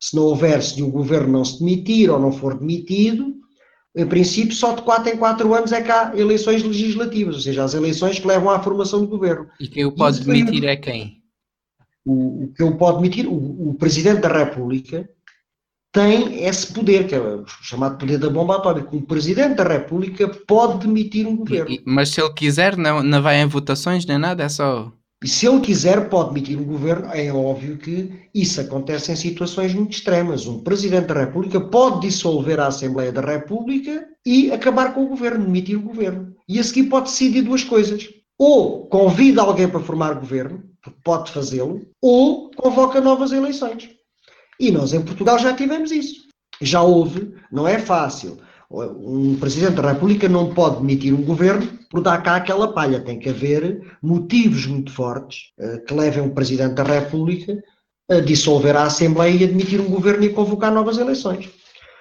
se 0.00 0.16
não 0.16 0.22
houver, 0.22 0.62
se 0.62 0.82
o 0.82 0.90
governo 0.90 1.32
não 1.32 1.44
se 1.44 1.58
demitir 1.58 2.10
ou 2.10 2.18
não 2.18 2.32
for 2.32 2.58
demitido, 2.58 3.34
em 3.94 4.06
princípio, 4.06 4.54
só 4.54 4.74
de 4.74 4.82
4 4.82 5.12
em 5.12 5.16
4 5.18 5.54
anos 5.54 5.72
é 5.72 5.82
que 5.82 5.90
há 5.90 6.12
eleições 6.16 6.62
legislativas, 6.62 7.34
ou 7.34 7.40
seja, 7.42 7.62
as 7.62 7.74
eleições 7.74 8.18
que 8.18 8.26
levam 8.26 8.48
à 8.48 8.62
formação 8.62 9.00
do 9.00 9.08
governo. 9.08 9.48
E 9.60 9.68
quem 9.68 9.84
o 9.84 9.92
pode 9.92 10.24
demitir 10.24 10.64
é 10.64 10.76
quem? 10.76 11.20
O, 12.06 12.44
o 12.44 12.52
que 12.54 12.62
o 12.62 12.76
pode 12.78 12.96
demitir, 12.96 13.26
o, 13.28 13.70
o, 13.70 13.74
Presidente 13.74 14.22
da 14.22 14.28
República 14.28 15.06
tem 15.92 16.46
esse 16.46 16.72
poder, 16.72 17.06
que 17.06 17.14
é 17.14 17.20
o 17.20 17.44
chamado 17.46 17.98
poder 17.98 18.16
da 18.16 18.30
bomba 18.30 18.56
atómica. 18.56 18.96
O 18.96 19.02
Presidente 19.02 19.56
da 19.56 19.64
República 19.64 20.26
pode 20.46 20.86
demitir 20.86 21.26
um 21.26 21.36
governo. 21.36 21.70
E, 21.70 21.82
mas 21.84 22.08
se 22.08 22.22
ele 22.22 22.32
quiser, 22.32 22.78
não, 22.78 23.02
não 23.02 23.20
vai 23.20 23.42
em 23.42 23.46
votações 23.46 24.06
nem 24.06 24.16
nada, 24.16 24.44
é 24.44 24.48
só 24.48 24.90
e 25.22 25.28
se 25.28 25.46
ele 25.46 25.60
quiser, 25.60 26.08
pode 26.08 26.30
demitir 26.30 26.58
um 26.58 26.64
governo. 26.64 27.10
É 27.12 27.30
óbvio 27.30 27.76
que 27.76 28.28
isso 28.34 28.58
acontece 28.60 29.12
em 29.12 29.16
situações 29.16 29.74
muito 29.74 29.92
extremas. 29.92 30.46
Um 30.46 30.60
Presidente 30.60 31.08
da 31.08 31.20
República 31.20 31.60
pode 31.60 32.08
dissolver 32.08 32.58
a 32.58 32.68
Assembleia 32.68 33.12
da 33.12 33.20
República 33.20 34.06
e 34.24 34.50
acabar 34.50 34.94
com 34.94 35.04
o 35.04 35.08
governo, 35.08 35.44
demitir 35.44 35.76
o 35.76 35.82
governo. 35.82 36.34
E 36.48 36.58
a 36.58 36.64
seguir 36.64 36.84
pode 36.84 37.10
decidir 37.10 37.42
duas 37.42 37.62
coisas. 37.62 38.08
Ou 38.38 38.86
convida 38.86 39.42
alguém 39.42 39.68
para 39.68 39.80
formar 39.80 40.14
governo, 40.14 40.62
pode 41.04 41.30
fazê-lo, 41.30 41.86
ou 42.00 42.50
convoca 42.56 42.98
novas 42.98 43.32
eleições. 43.32 43.90
E 44.58 44.70
nós 44.70 44.94
em 44.94 45.02
Portugal 45.02 45.38
já 45.38 45.54
tivemos 45.54 45.92
isso. 45.92 46.22
Já 46.62 46.80
houve, 46.80 47.34
não 47.52 47.68
é 47.68 47.78
fácil. 47.78 48.38
Um 48.70 49.36
Presidente 49.36 49.74
da 49.74 49.92
República 49.92 50.28
não 50.28 50.54
pode 50.54 50.78
demitir 50.78 51.12
um 51.12 51.22
governo 51.22 51.66
por 51.90 52.00
dar 52.00 52.22
cá 52.22 52.36
aquela 52.36 52.72
palha. 52.72 53.00
Tem 53.00 53.18
que 53.18 53.28
haver 53.28 53.98
motivos 54.00 54.66
muito 54.66 54.92
fortes 54.92 55.52
uh, 55.58 55.84
que 55.84 55.92
levem 55.92 56.22
o 56.22 56.32
Presidente 56.32 56.74
da 56.74 56.84
República 56.84 57.60
a 58.08 58.20
dissolver 58.20 58.76
a 58.76 58.84
Assembleia 58.84 59.34
e 59.34 59.44
admitir 59.44 59.80
um 59.80 59.90
governo 59.90 60.24
e 60.24 60.32
convocar 60.32 60.72
novas 60.72 60.98
eleições. 60.98 61.48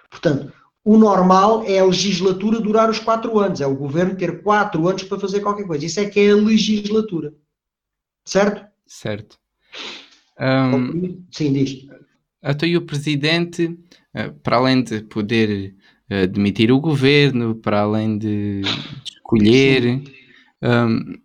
Portanto, 0.09 0.51
o 0.83 0.97
normal 0.97 1.63
é 1.65 1.79
a 1.79 1.85
legislatura 1.85 2.59
durar 2.59 2.89
os 2.89 2.99
quatro 2.99 3.37
anos, 3.39 3.61
é 3.61 3.67
o 3.67 3.75
governo 3.75 4.15
ter 4.15 4.41
quatro 4.41 4.87
anos 4.87 5.03
para 5.03 5.19
fazer 5.19 5.39
qualquer 5.41 5.67
coisa. 5.67 5.85
Isso 5.85 5.99
é 5.99 6.09
que 6.09 6.19
é 6.19 6.31
a 6.31 6.35
legislatura. 6.35 7.33
Certo? 8.25 8.65
Certo. 8.87 9.37
Um, 10.39 11.23
Sim, 11.31 11.53
diz. 11.53 11.85
Até 12.41 12.67
o 12.75 12.81
presidente, 12.81 13.77
eh, 14.13 14.29
para 14.41 14.57
além 14.57 14.81
de 14.81 15.01
poder 15.01 15.75
uh, 16.11 16.27
demitir 16.27 16.71
o 16.71 16.79
governo, 16.79 17.55
para 17.55 17.81
além 17.81 18.17
de, 18.17 18.61
de 18.61 19.11
escolher. 19.13 20.01
Um, 20.61 21.19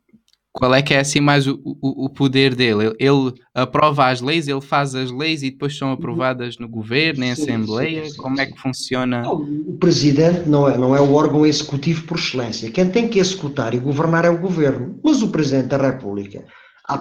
qual 0.55 0.72
é 0.72 0.80
que 0.80 0.95
é 0.95 1.01
assim 1.01 1.18
mais 1.18 1.49
o, 1.49 1.61
o, 1.64 2.05
o 2.05 2.09
poder 2.09 2.55
dele? 2.55 2.87
Ele, 2.87 2.97
ele, 3.01 3.35
aprova 3.53 4.09
as 4.09 4.20
leis, 4.20 4.47
ele 4.47 4.61
faz 4.61 4.95
as 4.95 5.11
leis 5.11 5.43
e 5.43 5.51
depois 5.51 5.76
são 5.76 5.91
aprovadas 5.91 6.59
no 6.59 6.68
governo, 6.68 7.24
em 7.24 7.35
sim, 7.35 7.43
Assembleia? 7.43 8.05
Sim, 8.05 8.11
sim, 8.11 8.16
Como 8.16 8.41
é 8.41 8.47
que 8.47 8.61
funciona? 8.61 9.22
Não, 9.22 9.43
o 9.43 9.76
presidente 9.78 10.49
não 10.49 10.68
é, 10.68 10.78
não 10.78 10.95
é 10.95 11.01
o 11.01 11.12
órgão 11.12 11.45
executivo 11.45 12.05
por 12.05 12.18
excelência. 12.18 12.70
Quem 12.70 12.89
tem 12.89 13.09
que 13.09 13.18
executar 13.18 13.74
e 13.74 13.80
governar 13.80 14.24
é 14.24 14.30
o 14.30 14.39
governo. 14.39 14.97
Mas 15.03 15.22
o 15.22 15.28
presidente 15.28 15.70
da 15.70 15.76
República, 15.76 16.45
há 16.87 17.01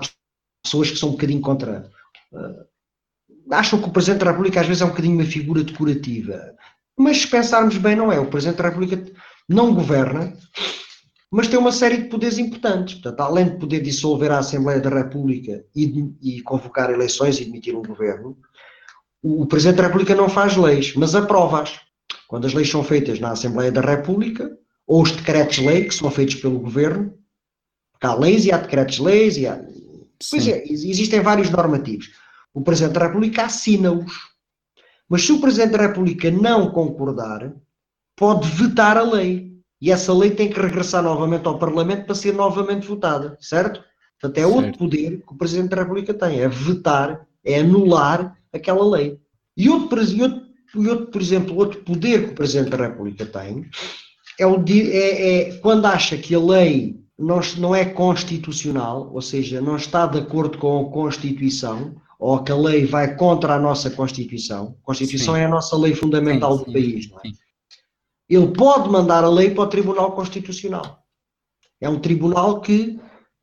pessoas 0.63 0.89
que 0.89 0.97
são 0.97 1.09
um 1.09 1.13
bocadinho 1.13 1.41
contra. 1.41 1.91
Uh, 2.31 3.53
acham 3.53 3.79
que 3.79 3.87
o 3.87 3.91
presidente 3.91 4.25
da 4.25 4.31
República 4.31 4.61
às 4.61 4.67
vezes 4.67 4.81
é 4.81 4.85
um 4.85 4.89
bocadinho 4.89 5.13
uma 5.13 5.25
figura 5.25 5.63
decorativa. 5.63 6.55
Mas 6.97 7.21
se 7.21 7.27
pensarmos 7.27 7.77
bem, 7.77 7.95
não 7.95 8.11
é. 8.11 8.19
O 8.19 8.29
presidente 8.29 8.57
da 8.57 8.69
República 8.69 9.03
não 9.49 9.73
governa 9.73 10.33
mas 11.33 11.47
tem 11.47 11.57
uma 11.57 11.71
série 11.71 11.97
de 11.97 12.09
poderes 12.09 12.37
importantes. 12.37 12.93
Portanto, 12.93 13.19
além 13.21 13.49
de 13.49 13.57
poder 13.57 13.81
dissolver 13.81 14.31
a 14.31 14.37
Assembleia 14.37 14.79
da 14.79 14.91
República 14.91 15.65
e, 15.75 16.13
e 16.21 16.41
convocar 16.43 16.91
eleições 16.91 17.39
e 17.39 17.45
demitir 17.45 17.75
um 17.75 17.81
governo, 17.81 18.37
o, 19.19 19.41
o 19.41 19.47
Presidente 19.47 19.77
da 19.77 19.87
República 19.87 20.13
não 20.13 20.29
faz 20.29 20.55
leis, 20.55 20.93
mas 20.93 21.15
aprova-as. 21.15 21.79
Quando 22.27 22.45
as 22.45 22.53
leis 22.53 22.69
são 22.69 22.83
feitas 22.83 23.19
na 23.19 23.31
Assembleia 23.31 23.71
da 23.71 23.81
República, 23.81 24.55
ou 24.85 25.01
os 25.01 25.11
decretos-lei 25.11 25.85
que 25.85 25.95
são 25.95 26.11
feitos 26.11 26.35
pelo 26.35 26.59
governo, 26.59 27.11
há 27.99 28.13
leis 28.13 28.45
e 28.45 28.51
há 28.51 28.57
decretos-leis 28.57 29.35
e 29.35 29.47
há... 29.47 29.59
Pois 30.29 30.47
é, 30.47 30.63
existem 30.67 31.19
vários 31.19 31.49
normativos. 31.49 32.11
O 32.53 32.61
Presidente 32.61 32.93
da 32.93 33.07
República 33.07 33.45
assina-os. 33.45 34.13
Mas 35.13 35.27
se 35.27 35.31
o 35.31 35.39
Presidente 35.39 35.73
da 35.73 35.83
República 35.85 36.31
não 36.31 36.71
concordar, 36.71 37.53
pode 38.15 38.49
vetar 38.49 38.97
a 38.97 39.03
lei 39.03 39.59
e 39.79 39.91
essa 39.91 40.11
lei 40.11 40.31
tem 40.31 40.49
que 40.49 40.59
regressar 40.59 41.03
novamente 41.03 41.45
ao 41.45 41.59
Parlamento 41.59 42.07
para 42.07 42.15
ser 42.15 42.33
novamente 42.33 42.87
votada, 42.87 43.37
certo? 43.39 43.83
Portanto, 44.19 44.39
é 44.39 44.47
outro 44.47 44.63
certo. 44.63 44.79
poder 44.79 45.21
que 45.21 45.31
o 45.31 45.37
Presidente 45.37 45.69
da 45.69 45.83
República 45.83 46.15
tem, 46.15 46.39
é 46.39 46.47
vetar, 46.47 47.27
é 47.45 47.59
anular 47.59 48.35
aquela 48.51 48.83
lei. 48.83 49.19
E 49.55 49.69
outro, 49.69 49.99
outro, 50.01 50.41
outro 50.89 51.05
por 51.05 51.21
exemplo, 51.21 51.55
outro 51.57 51.81
poder 51.81 52.25
que 52.25 52.31
o 52.31 52.35
Presidente 52.35 52.71
da 52.71 52.77
República 52.77 53.23
tem 53.23 53.69
é, 54.39 54.47
o, 54.47 54.65
é, 54.67 55.51
é 55.51 55.57
quando 55.57 55.85
acha 55.85 56.17
que 56.17 56.33
a 56.33 56.39
lei 56.39 56.99
não, 57.19 57.39
não 57.59 57.75
é 57.75 57.85
constitucional, 57.85 59.11
ou 59.13 59.21
seja, 59.21 59.61
não 59.61 59.75
está 59.75 60.07
de 60.07 60.17
acordo 60.17 60.57
com 60.57 60.87
a 60.87 60.89
Constituição, 60.89 62.01
ou 62.23 62.41
que 62.41 62.53
a 62.53 62.55
lei 62.55 62.85
vai 62.85 63.17
contra 63.17 63.55
a 63.55 63.59
nossa 63.59 63.89
Constituição. 63.89 64.77
A 64.81 64.85
Constituição 64.85 65.33
sim. 65.33 65.41
é 65.41 65.43
a 65.43 65.49
nossa 65.49 65.75
lei 65.75 65.93
fundamental 65.93 66.57
sim, 66.57 66.63
do 66.63 66.71
país, 66.71 67.09
não 67.09 67.17
é? 67.19 67.21
Sim. 67.27 67.33
Ele 68.29 68.47
pode 68.47 68.89
mandar 68.89 69.25
a 69.25 69.29
lei 69.29 69.49
para 69.49 69.65
o 69.65 69.67
Tribunal 69.67 70.13
Constitucional. 70.13 71.03
É 71.81 71.89
um 71.89 71.99
tribunal 71.99 72.61
que, 72.61 72.97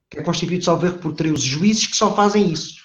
que 0.08 0.18
é 0.18 0.22
constituído, 0.22 0.64
salvo 0.64 0.90
por 0.94 1.12
13 1.12 1.36
juízes 1.36 1.88
que 1.88 1.94
só 1.94 2.14
fazem 2.14 2.50
isso. 2.50 2.80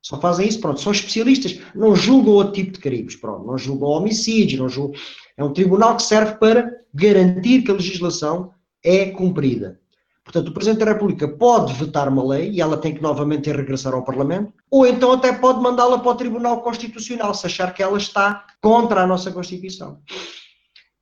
Só 0.00 0.20
fazem 0.20 0.46
isso, 0.46 0.60
pronto. 0.60 0.80
São 0.80 0.92
especialistas, 0.92 1.58
não 1.74 1.96
julgam 1.96 2.34
outro 2.34 2.52
tipo 2.52 2.70
de 2.70 2.78
crimes, 2.78 3.16
pronto. 3.16 3.44
Não 3.44 3.58
julgam 3.58 3.88
homicídios, 3.88 4.60
não 4.60 4.68
julgam... 4.68 4.96
É 5.36 5.42
um 5.42 5.52
tribunal 5.52 5.96
que 5.96 6.04
serve 6.04 6.36
para 6.36 6.70
garantir 6.94 7.62
que 7.62 7.70
a 7.72 7.74
legislação 7.74 8.52
é 8.80 9.06
cumprida. 9.06 9.80
Portanto, 10.24 10.48
o 10.48 10.52
Presidente 10.52 10.84
da 10.84 10.92
República 10.92 11.26
pode 11.26 11.72
vetar 11.74 12.08
uma 12.08 12.24
lei 12.24 12.50
e 12.50 12.60
ela 12.60 12.76
tem 12.76 12.94
que 12.94 13.02
novamente 13.02 13.50
regressar 13.50 13.92
ao 13.92 14.04
Parlamento, 14.04 14.52
ou 14.70 14.86
então 14.86 15.12
até 15.12 15.32
pode 15.32 15.60
mandá-la 15.60 15.98
para 15.98 16.10
o 16.10 16.14
Tribunal 16.14 16.62
Constitucional 16.62 17.34
se 17.34 17.46
achar 17.46 17.74
que 17.74 17.82
ela 17.82 17.98
está 17.98 18.46
contra 18.60 19.02
a 19.02 19.06
nossa 19.06 19.32
Constituição. 19.32 19.98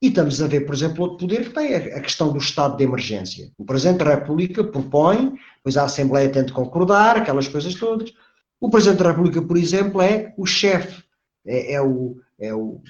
E 0.02 0.08
estamos 0.08 0.40
a 0.40 0.46
ver, 0.46 0.64
por 0.64 0.74
exemplo, 0.74 1.04
outro 1.04 1.18
poder 1.18 1.44
que 1.44 1.54
tem 1.54 1.74
a 1.74 2.00
questão 2.00 2.32
do 2.32 2.38
estado 2.38 2.74
de 2.78 2.84
emergência. 2.84 3.52
O 3.58 3.64
Presidente 3.66 3.98
da 3.98 4.14
República 4.14 4.64
propõe, 4.64 5.34
pois 5.62 5.76
a 5.76 5.84
Assembleia 5.84 6.30
tem 6.30 6.42
de 6.42 6.54
concordar, 6.54 7.18
aquelas 7.18 7.46
coisas 7.46 7.74
todas. 7.74 8.10
O 8.58 8.70
Presidente 8.70 9.02
da 9.02 9.10
República, 9.10 9.42
por 9.42 9.58
exemplo, 9.58 10.00
é 10.00 10.32
o 10.38 10.46
chefe, 10.46 11.02
é, 11.46 11.74
é, 11.74 11.82
o, 11.82 12.16
é 12.38 12.54
o. 12.54 12.80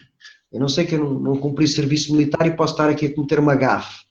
Eu 0.52 0.60
não 0.60 0.68
sei 0.68 0.86
que 0.86 0.94
eu 0.94 1.00
não, 1.00 1.14
não 1.18 1.36
cumpri 1.36 1.66
serviço 1.66 2.12
militar 2.12 2.46
e 2.46 2.56
posso 2.56 2.74
estar 2.74 2.88
aqui 2.88 3.06
a 3.06 3.14
cometer 3.14 3.40
uma 3.40 3.56
gafe, 3.56 4.04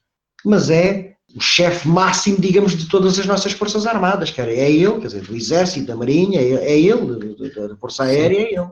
mas 0.43 0.69
é 0.69 1.08
o 1.35 1.41
chefe 1.41 1.87
máximo, 1.87 2.39
digamos, 2.39 2.75
de 2.75 2.87
todas 2.87 3.19
as 3.19 3.25
nossas 3.25 3.51
Forças 3.51 3.85
Armadas, 3.85 4.31
cara. 4.31 4.51
É 4.51 4.71
ele, 4.71 4.99
quer 4.99 5.07
dizer, 5.07 5.21
do 5.21 5.35
Exército, 5.35 5.87
da 5.87 5.95
Marinha, 5.95 6.39
é, 6.39 6.53
é 6.53 6.79
ele, 6.79 7.35
da 7.55 7.75
Força 7.77 8.03
Aérea, 8.03 8.37
é 8.37 8.53
ele. 8.53 8.67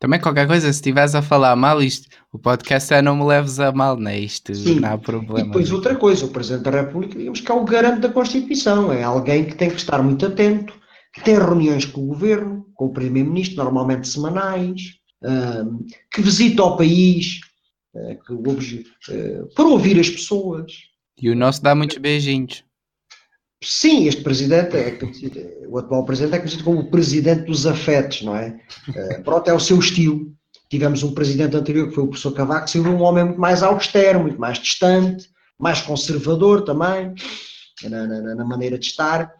Também 0.00 0.20
qualquer 0.20 0.46
coisa, 0.46 0.66
se 0.66 0.78
estiveres 0.78 1.14
a 1.16 1.22
falar 1.22 1.56
mal, 1.56 1.82
isto, 1.82 2.06
o 2.32 2.38
podcast 2.38 2.94
é 2.94 3.02
não 3.02 3.16
me 3.16 3.24
leves 3.24 3.58
a 3.58 3.72
mal, 3.72 3.96
não 3.96 4.10
é 4.10 4.18
isto? 4.20 4.54
Sim. 4.54 4.78
Não 4.78 4.92
há 4.92 4.98
problema. 4.98 5.40
E 5.40 5.44
depois 5.44 5.72
outra 5.72 5.96
coisa, 5.96 6.24
o 6.24 6.28
Presidente 6.28 6.62
da 6.62 6.70
República, 6.70 7.18
digamos 7.18 7.40
que 7.40 7.50
é 7.50 7.54
o 7.54 7.64
garante 7.64 8.00
da 8.00 8.08
Constituição, 8.08 8.92
é 8.92 9.02
alguém 9.02 9.44
que 9.44 9.56
tem 9.56 9.68
que 9.68 9.76
estar 9.76 10.00
muito 10.00 10.24
atento, 10.24 10.72
que 11.12 11.22
tem 11.22 11.34
reuniões 11.34 11.84
com 11.84 12.02
o 12.02 12.06
Governo, 12.06 12.64
com 12.74 12.86
o 12.86 12.92
Primeiro-Ministro, 12.92 13.64
normalmente 13.64 14.06
semanais, 14.06 14.98
que 16.12 16.22
visita 16.22 16.62
o 16.62 16.76
país, 16.76 17.40
uh, 17.94 18.24
que, 18.24 18.32
uh, 18.32 19.48
para 19.54 19.66
ouvir 19.66 19.98
as 19.98 20.08
pessoas. 20.08 20.72
E 21.20 21.30
o 21.30 21.36
nosso 21.36 21.62
dá 21.62 21.74
muitos 21.74 21.98
beijinhos. 21.98 22.64
Sim, 23.62 24.06
este 24.06 24.22
presidente, 24.22 24.76
é, 24.76 24.98
o 25.66 25.78
atual 25.78 26.04
presidente 26.04 26.36
é 26.36 26.38
conhecido 26.38 26.62
como 26.62 26.80
o 26.80 26.90
presidente 26.90 27.42
dos 27.42 27.66
afetos, 27.66 28.22
não 28.22 28.36
é? 28.36 28.60
Uh, 28.88 29.22
pronto, 29.24 29.48
é 29.48 29.52
o 29.52 29.58
seu 29.58 29.78
estilo. 29.78 30.32
Tivemos 30.70 31.02
um 31.02 31.12
presidente 31.12 31.56
anterior 31.56 31.88
que 31.88 31.94
foi 31.94 32.04
o 32.04 32.08
professor 32.08 32.32
Cavaco, 32.32 32.70
que 32.70 32.78
um 32.78 33.02
homem 33.02 33.24
muito 33.24 33.40
mais 33.40 33.62
austero, 33.62 34.20
muito 34.20 34.38
mais 34.38 34.58
distante, 34.58 35.28
mais 35.58 35.80
conservador 35.80 36.62
também, 36.62 37.14
na, 37.82 38.06
na, 38.06 38.34
na 38.36 38.44
maneira 38.44 38.78
de 38.78 38.86
estar. 38.86 39.32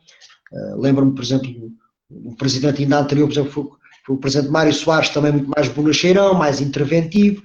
Uh, 0.51 0.81
Lembro-me, 0.81 1.15
por 1.15 1.23
exemplo, 1.23 1.71
o 2.11 2.35
presidente 2.35 2.83
ainda 2.83 2.99
anterior, 2.99 3.27
por 3.27 3.35
exemplo, 3.35 3.53
foi, 3.53 3.65
foi, 4.05 4.17
o 4.17 4.19
presidente 4.19 4.51
Mário 4.51 4.73
Soares, 4.73 5.11
também 5.11 5.31
muito 5.31 5.51
mais 5.55 5.69
bonacheirão, 5.69 6.35
mais 6.35 6.61
interventivo. 6.61 7.43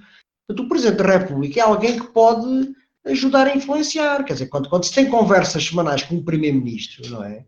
Portanto, 0.47 0.65
o 0.65 0.69
presidente 0.69 0.97
da 0.97 1.17
República 1.19 1.59
é 1.59 1.63
alguém 1.63 1.99
que 1.99 2.07
pode 2.07 2.73
ajudar 3.05 3.47
a 3.47 3.55
influenciar. 3.55 4.23
Quer 4.23 4.33
dizer, 4.33 4.47
quando, 4.47 4.69
quando 4.69 4.85
se 4.85 4.93
tem 4.93 5.09
conversas 5.09 5.65
semanais 5.65 6.03
com 6.03 6.15
o 6.15 6.23
Primeiro-Ministro, 6.23 7.09
não 7.09 7.23
é? 7.23 7.45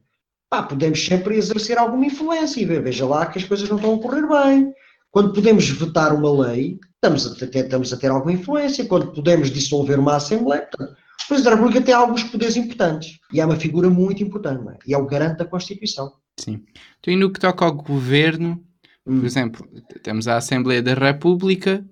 Pá, 0.49 0.64
podemos 0.64 1.03
sempre 1.03 1.38
exercer 1.38 1.78
alguma 1.78 2.06
influência 2.06 2.62
e 2.62 2.66
veja 2.66 3.06
lá 3.06 3.26
que 3.26 3.39
as 3.39 3.43
coisas 3.43 3.68
não 3.68 3.78
estão 3.78 3.95
a 3.95 3.99
correr 3.99 4.28
bem. 4.28 4.74
Quando 5.12 5.34
podemos 5.34 5.68
vetar 5.70 6.14
uma 6.14 6.47
lei, 6.47 6.80
estamos 6.93 7.26
a 7.26 7.47
ter, 7.47 7.66
estamos 7.66 7.93
a 7.93 7.97
ter 7.97 8.12
alguma 8.12 8.34
influência. 8.34 8.86
Quando 8.86 9.12
podemos 9.14 9.49
dissolver 9.49 9.99
uma 9.99 10.18
Assembleia, 10.18 10.68
o 10.80 11.28
Presidente 11.28 11.43
da 11.43 11.56
República 11.56 11.82
tem 11.82 11.93
alguns 11.93 12.24
poderes 12.24 12.56
importantes 12.56 13.18
e 13.34 13.39
é 13.39 13.45
uma 13.45 13.56
figura 13.56 13.89
muito 13.89 14.22
importante, 14.22 14.68
é? 14.70 14.78
e 14.86 14.93
é 14.93 14.97
o 14.97 15.06
garante 15.06 15.38
da 15.38 15.45
Constituição. 15.45 16.14
Sim. 16.38 16.64
Então, 16.99 17.14
e 17.14 17.18
no 17.18 17.32
que 17.32 17.39
toca 17.39 17.66
ao 17.66 17.74
governo, 17.74 18.64
hum. 19.08 19.20
por 19.20 19.26
exemplo, 19.26 19.68
temos 20.03 20.28
a 20.28 20.38
Assembleia 20.38 20.84
da 20.84 20.93
República, 20.93 21.84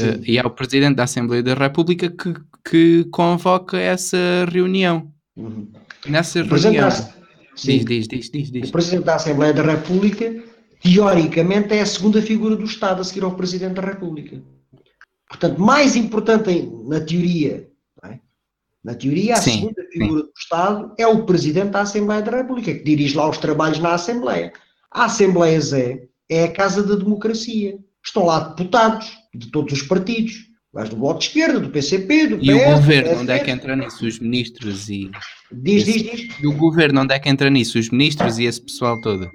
Uh, 0.00 0.20
e 0.26 0.38
é 0.38 0.42
o 0.44 0.50
Presidente 0.50 0.96
da 0.96 1.04
Assembleia 1.04 1.42
da 1.42 1.54
República 1.54 2.10
que, 2.10 2.34
que 2.68 3.04
convoca 3.10 3.78
essa 3.78 4.18
reunião. 4.50 5.12
Uhum. 5.36 5.68
Nessa 6.06 6.40
o 6.40 6.46
reunião. 6.46 6.88
Da... 6.88 7.14
Diz, 7.56 7.84
diz, 7.84 8.08
diz, 8.08 8.30
diz, 8.30 8.50
diz. 8.50 8.68
O 8.68 8.72
Presidente 8.72 9.04
da 9.04 9.14
Assembleia 9.14 9.52
da 9.52 9.62
República, 9.62 10.42
teoricamente, 10.82 11.74
é 11.74 11.80
a 11.80 11.86
segunda 11.86 12.20
figura 12.20 12.56
do 12.56 12.64
Estado 12.64 13.00
a 13.00 13.04
seguir 13.04 13.22
ao 13.22 13.36
Presidente 13.36 13.74
da 13.74 13.82
República. 13.82 14.42
Portanto, 15.28 15.60
mais 15.60 15.96
importante 15.96 16.68
na 16.84 17.00
teoria, 17.00 17.68
é? 18.04 18.18
na 18.82 18.94
teoria, 18.94 19.34
a 19.34 19.36
sim, 19.36 19.60
segunda 19.60 19.84
figura 19.90 20.20
sim. 20.20 20.26
do 20.26 20.32
Estado 20.36 20.94
é 20.98 21.06
o 21.06 21.24
Presidente 21.24 21.70
da 21.70 21.80
Assembleia 21.82 22.22
da 22.22 22.36
República, 22.36 22.74
que 22.74 22.84
dirige 22.84 23.16
lá 23.16 23.28
os 23.28 23.38
trabalhos 23.38 23.78
na 23.78 23.94
Assembleia. 23.94 24.52
A 24.90 25.04
Assembleia 25.04 25.60
Zé 25.60 26.08
é 26.28 26.44
a 26.44 26.52
casa 26.52 26.82
da 26.82 26.96
democracia. 26.96 27.78
Estão 28.04 28.26
lá 28.26 28.40
deputados 28.40 29.23
de 29.34 29.50
todos 29.50 29.72
os 29.72 29.82
partidos, 29.82 30.46
mas 30.72 30.88
do 30.88 30.96
Bloco 30.96 31.20
de 31.20 31.26
Esquerda, 31.26 31.60
do 31.60 31.70
PCP, 31.70 32.26
do 32.28 32.38
PS. 32.38 32.44
E 32.46 32.52
o 32.52 32.64
governo, 32.64 33.20
onde 33.20 33.32
é 33.32 33.38
que 33.38 33.50
entra 33.50 33.76
nisso? 33.76 34.06
Os 34.06 34.18
ministros 34.18 34.88
e. 34.88 35.10
Diz, 35.52 35.86
esse... 35.86 36.02
diz, 36.02 36.10
diz. 36.10 36.40
E 36.40 36.46
o 36.46 36.52
governo, 36.56 37.02
onde 37.02 37.14
é 37.14 37.18
que 37.18 37.28
entra 37.28 37.48
nisso? 37.48 37.78
Os 37.78 37.90
ministros 37.90 38.38
e 38.38 38.44
esse 38.44 38.60
pessoal 38.60 39.00
todo? 39.00 39.30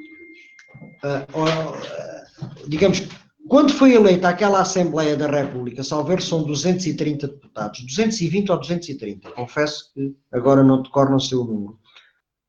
Uh, 1.03 1.39
uh, 1.39 2.67
digamos, 2.67 3.03
quando 3.47 3.73
foi 3.73 3.93
eleita 3.93 4.29
aquela 4.29 4.61
Assembleia 4.61 5.15
da 5.15 5.29
República, 5.29 5.83
salver 5.83 6.21
são 6.21 6.43
230 6.43 7.27
deputados, 7.27 7.81
220 7.85 8.51
ou 8.51 8.59
230, 8.59 9.31
confesso 9.31 9.93
que 9.93 10.13
agora 10.31 10.63
não 10.63 10.81
decorre 10.81 11.13
o 11.13 11.19
seu 11.19 11.43
número. 11.43 11.79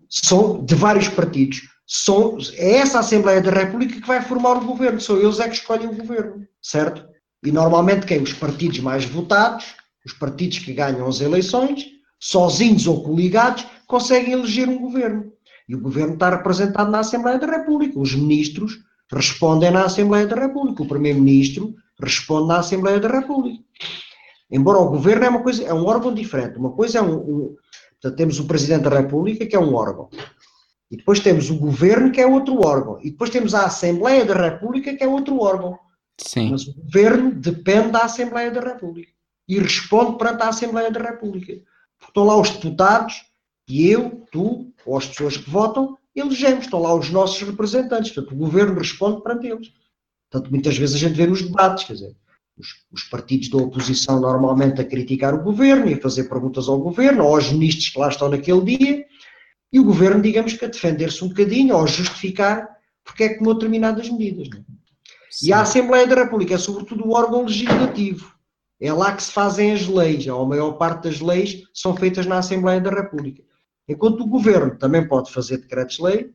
São 0.09 0.65
de 0.65 0.75
vários 0.75 1.09
partidos 1.09 1.63
são, 1.93 2.39
é 2.55 2.77
essa 2.77 3.01
Assembleia 3.01 3.41
da 3.41 3.51
República 3.51 4.01
que 4.01 4.07
vai 4.07 4.23
formar 4.23 4.53
o 4.53 4.65
governo, 4.65 5.01
são 5.01 5.21
eles 5.21 5.41
é 5.41 5.49
que 5.49 5.57
escolhem 5.57 5.89
o 5.89 5.97
governo, 5.97 6.47
certo? 6.63 7.05
E 7.45 7.51
normalmente 7.51 8.07
quem? 8.07 8.23
Os 8.23 8.33
partidos 8.33 8.81
mais 8.81 9.05
votados, 9.05 9.75
os 10.05 10.13
partidos 10.13 10.59
que 10.59 10.73
ganham 10.73 11.07
as 11.07 11.21
eleições, 11.21 11.87
sozinhos 12.19 12.87
ou 12.87 13.03
coligados, 13.03 13.67
conseguem 13.87 14.33
eleger 14.33 14.69
um 14.69 14.79
governo. 14.79 15.33
E 15.69 15.75
o 15.75 15.81
governo 15.81 16.15
está 16.15 16.31
representado 16.31 16.91
na 16.91 17.01
Assembleia 17.01 17.39
da 17.39 17.47
República. 17.47 17.99
Os 17.99 18.15
ministros 18.15 18.81
respondem 19.11 19.71
na 19.71 19.85
Assembleia 19.85 20.27
da 20.27 20.37
República. 20.37 20.83
O 20.83 20.89
primeiro-ministro 20.89 21.75
responde 22.01 22.49
na 22.49 22.59
Assembleia 22.59 23.01
da 23.01 23.09
República. 23.09 23.63
Embora 24.51 24.79
o 24.79 24.91
governo 24.91 25.25
é 25.25 25.29
uma 25.29 25.43
coisa, 25.43 25.63
é 25.63 25.73
um 25.73 25.87
órgão 25.87 26.13
diferente. 26.13 26.59
Uma 26.59 26.73
coisa 26.73 26.99
é 26.99 27.03
um, 27.03 27.15
um 27.15 27.57
portanto, 27.93 28.17
temos 28.17 28.41
o 28.41 28.47
Presidente 28.47 28.83
da 28.83 28.99
República, 28.99 29.47
que 29.47 29.55
é 29.55 29.61
um 29.61 29.75
órgão. 29.75 30.09
E 30.91 30.97
depois 30.97 31.21
temos 31.21 31.51
o 31.51 31.57
governo, 31.57 32.11
que 32.11 32.21
é 32.21 32.27
outro 32.27 32.67
órgão. 32.67 32.99
E 33.01 33.11
depois 33.11 33.31
temos 33.31 33.55
a 33.55 33.65
Assembleia 33.65 34.25
da 34.25 34.35
República, 34.35 34.95
que 34.95 35.05
é 35.05 35.07
outro 35.07 35.39
órgão. 35.41 35.79
Sim. 36.27 36.51
Mas 36.51 36.67
o 36.67 36.75
governo 36.75 37.33
depende 37.33 37.91
da 37.91 38.01
Assembleia 38.01 38.51
da 38.51 38.61
República. 38.61 39.13
E 39.49 39.59
responde 39.59 40.19
perante 40.19 40.43
a 40.43 40.49
Assembleia 40.49 40.91
da 40.91 41.01
República. 41.01 41.61
Estão 42.01 42.25
lá 42.25 42.41
os 42.41 42.51
deputados, 42.51 43.25
e 43.69 43.89
eu, 43.89 44.27
tu, 44.31 44.73
ou 44.85 44.97
as 44.97 45.07
pessoas 45.07 45.37
que 45.37 45.51
votam, 45.51 45.97
elegemos. 46.15 46.65
Estão 46.65 46.81
lá 46.81 46.95
os 46.95 47.11
nossos 47.11 47.41
representantes. 47.43 48.13
Portanto, 48.13 48.35
o 48.35 48.39
governo 48.39 48.79
responde 48.79 49.23
perante 49.23 49.47
eles. 49.47 49.73
Portanto, 50.31 50.51
muitas 50.51 50.77
vezes 50.77 50.97
a 50.97 50.99
gente 50.99 51.17
vê 51.17 51.27
nos 51.27 51.43
debates, 51.43 51.85
quer 51.85 51.95
dizer, 51.95 52.17
os, 52.57 52.85
os, 52.93 53.05
partidos 53.05 53.49
da 53.49 53.59
oposição 53.59 54.21
normalmente 54.21 54.81
a 54.81 54.85
criticar 54.85 55.35
o 55.35 55.43
governo 55.43 55.89
e 55.89 55.95
a 55.95 56.01
fazer 56.01 56.25
perguntas 56.25 56.69
ao 56.69 56.79
governo, 56.79 57.25
ou 57.25 57.35
aos 57.35 57.51
ministros 57.51 57.89
que 57.89 57.99
lá 57.99 58.09
estão 58.09 58.29
naquele 58.29 58.77
dia, 58.77 59.07
e 59.73 59.81
o 59.81 59.85
governo, 59.85 60.23
digamos 60.23 60.53
que 60.53 60.65
a 60.65 60.69
defender-se 60.69 61.25
um 61.25 61.29
bocadinho 61.29 61.75
ou 61.75 61.83
a 61.83 61.87
justificar 61.87 62.69
porque 63.05 63.25
é 63.25 63.29
que 63.31 63.39
tomou 63.39 63.55
determinadas 63.55 64.09
medidas. 64.09 64.49
É? 64.49 64.70
E 65.43 65.53
a 65.53 65.61
Assembleia 65.61 66.07
da 66.07 66.17
República 66.17 66.55
é 66.55 66.59
sobretudo 66.59 67.07
o 67.07 67.13
órgão 67.13 67.45
legislativo. 67.45 68.35
É 68.81 68.93
lá 68.93 69.13
que 69.15 69.23
se 69.23 69.33
fazem 69.33 69.73
as 69.73 69.87
leis. 69.87 70.27
A 70.27 70.45
maior 70.45 70.73
parte 70.73 71.05
das 71.05 71.21
leis 71.21 71.63
são 71.75 71.95
feitas 71.95 72.27
na 72.27 72.39
Assembleia 72.39 72.81
da 72.81 72.91
República. 72.91 73.43
Enquanto 73.89 74.23
o 74.23 74.27
governo 74.27 74.77
também 74.79 75.07
pode 75.07 75.33
fazer 75.33 75.59
decretos-lei, 75.59 76.31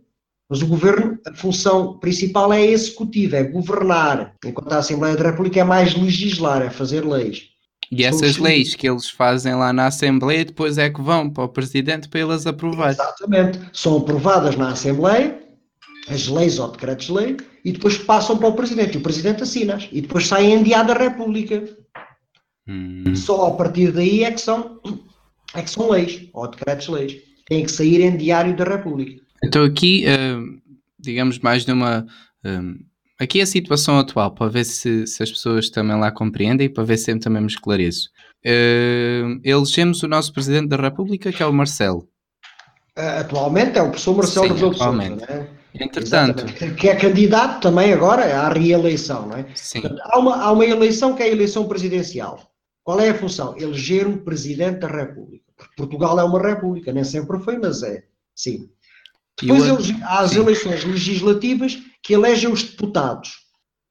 mas 0.50 0.62
o 0.62 0.68
governo, 0.68 1.18
a 1.26 1.34
função 1.34 1.98
principal 1.98 2.54
é 2.54 2.64
executiva, 2.64 3.38
é 3.38 3.44
governar, 3.44 4.36
enquanto 4.46 4.74
a 4.74 4.78
Assembleia 4.78 5.16
da 5.16 5.32
República 5.32 5.62
é 5.62 5.64
mais 5.64 5.96
legislar, 5.96 6.62
é 6.62 6.70
fazer 6.70 7.04
leis. 7.04 7.50
E 7.92 8.04
essas 8.04 8.38
leis 8.38 8.76
que 8.76 8.88
eles 8.88 9.10
fazem 9.10 9.56
lá 9.56 9.72
na 9.72 9.88
Assembleia 9.88 10.46
depois 10.46 10.78
é 10.78 10.90
que 10.90 11.02
vão 11.02 11.30
para 11.30 11.44
o 11.44 11.50
Presidente 11.50 12.10
para 12.10 12.20
eles 12.20 12.46
aprovar. 12.46 12.90
Exatamente. 12.90 13.60
São 13.74 13.98
aprovadas 13.98 14.56
na 14.56 14.72
Assembleia, 14.72 15.40
as 16.08 16.28
leis 16.28 16.60
ou 16.60 16.72
decretos-lei, 16.72 17.38
e 17.64 17.72
depois 17.72 17.98
passam 17.98 18.38
para 18.38 18.48
o 18.48 18.54
Presidente. 18.54 18.96
E 18.96 18.98
o 18.98 19.02
Presidente 19.04 19.44
assina-as. 19.44 19.88
E 19.92 20.02
depois 20.02 20.28
saem 20.28 20.54
em 20.54 20.64
dia 20.64 20.84
da 20.84 20.94
República. 20.94 21.64
Hum. 22.68 23.16
Só 23.16 23.48
a 23.48 23.52
partir 23.52 23.92
daí 23.92 24.24
é 24.24 24.32
que 24.32 24.42
são, 24.42 24.80
é 25.54 25.62
que 25.62 25.70
são 25.70 25.90
leis, 25.90 26.28
ou 26.34 26.48
decretos-leis. 26.50 27.18
Têm 27.48 27.64
que 27.64 27.72
sair 27.72 28.02
em 28.02 28.18
Diário 28.18 28.56
da 28.56 28.64
República. 28.64 29.22
Então 29.44 29.64
aqui, 29.64 30.06
uh, 30.08 30.62
digamos 31.00 31.40
mais 31.40 31.66
numa... 31.66 32.06
Um 32.44 32.76
aqui 33.20 33.42
a 33.42 33.46
situação 33.46 33.98
atual, 33.98 34.32
para 34.32 34.50
ver 34.50 34.64
se, 34.66 35.08
se, 35.08 35.24
as 35.24 35.32
pessoas 35.32 35.70
também 35.70 35.98
lá 35.98 36.12
compreendem 36.12 36.68
e 36.68 36.70
para 36.70 36.84
ver 36.84 36.98
se 36.98 37.18
também 37.20 37.42
me 37.42 37.48
esclareço. 37.48 38.10
Uh, 38.46 39.40
elegemos 39.44 40.04
o 40.04 40.08
nosso 40.08 40.32
Presidente 40.34 40.68
da 40.68 40.78
República, 40.78 41.32
que 41.32 41.42
é 41.42 41.46
o 41.46 41.54
Marcelo. 41.54 42.08
Atualmente 42.96 43.78
é 43.78 43.82
o 43.82 43.90
professor 43.90 44.16
Marcelo 44.16 44.48
Rebelo 44.54 44.72
de 44.72 44.78
Sousa, 44.78 45.04
é? 45.04 45.65
Entretanto. 45.80 46.42
Exatamente. 46.42 46.76
Que 46.76 46.90
é 46.90 46.96
candidato 46.96 47.62
também 47.62 47.94
agora 47.94 48.24
à 48.24 48.50
reeleição, 48.50 49.28
não 49.28 49.38
é? 49.38 49.46
Sim. 49.56 49.82
Portanto, 49.82 50.02
há, 50.06 50.20
uma, 50.20 50.36
há 50.38 50.52
uma 50.52 50.66
eleição 50.66 51.16
que 51.16 51.24
é 51.24 51.26
a 51.26 51.30
eleição 51.30 51.68
presidencial. 51.68 52.42
Qual 52.84 53.00
é 53.00 53.10
a 53.10 53.16
função? 53.16 53.56
Eleger 53.58 54.08
um 54.08 54.18
Presidente 54.18 54.80
da 54.80 54.88
República. 54.88 55.46
Portugal 55.76 56.20
é 56.20 56.24
uma 56.24 56.42
república, 56.42 56.92
nem 56.92 57.04
sempre 57.04 57.40
foi, 57.40 57.58
mas 57.58 57.82
é. 57.84 58.04
Sim. 58.36 58.70
Depois 59.42 59.64
há 60.04 60.20
as 60.20 60.36
eleições 60.36 60.84
legislativas 60.84 61.78
que 62.02 62.14
elegem 62.14 62.52
os 62.52 62.64
deputados, 62.64 63.38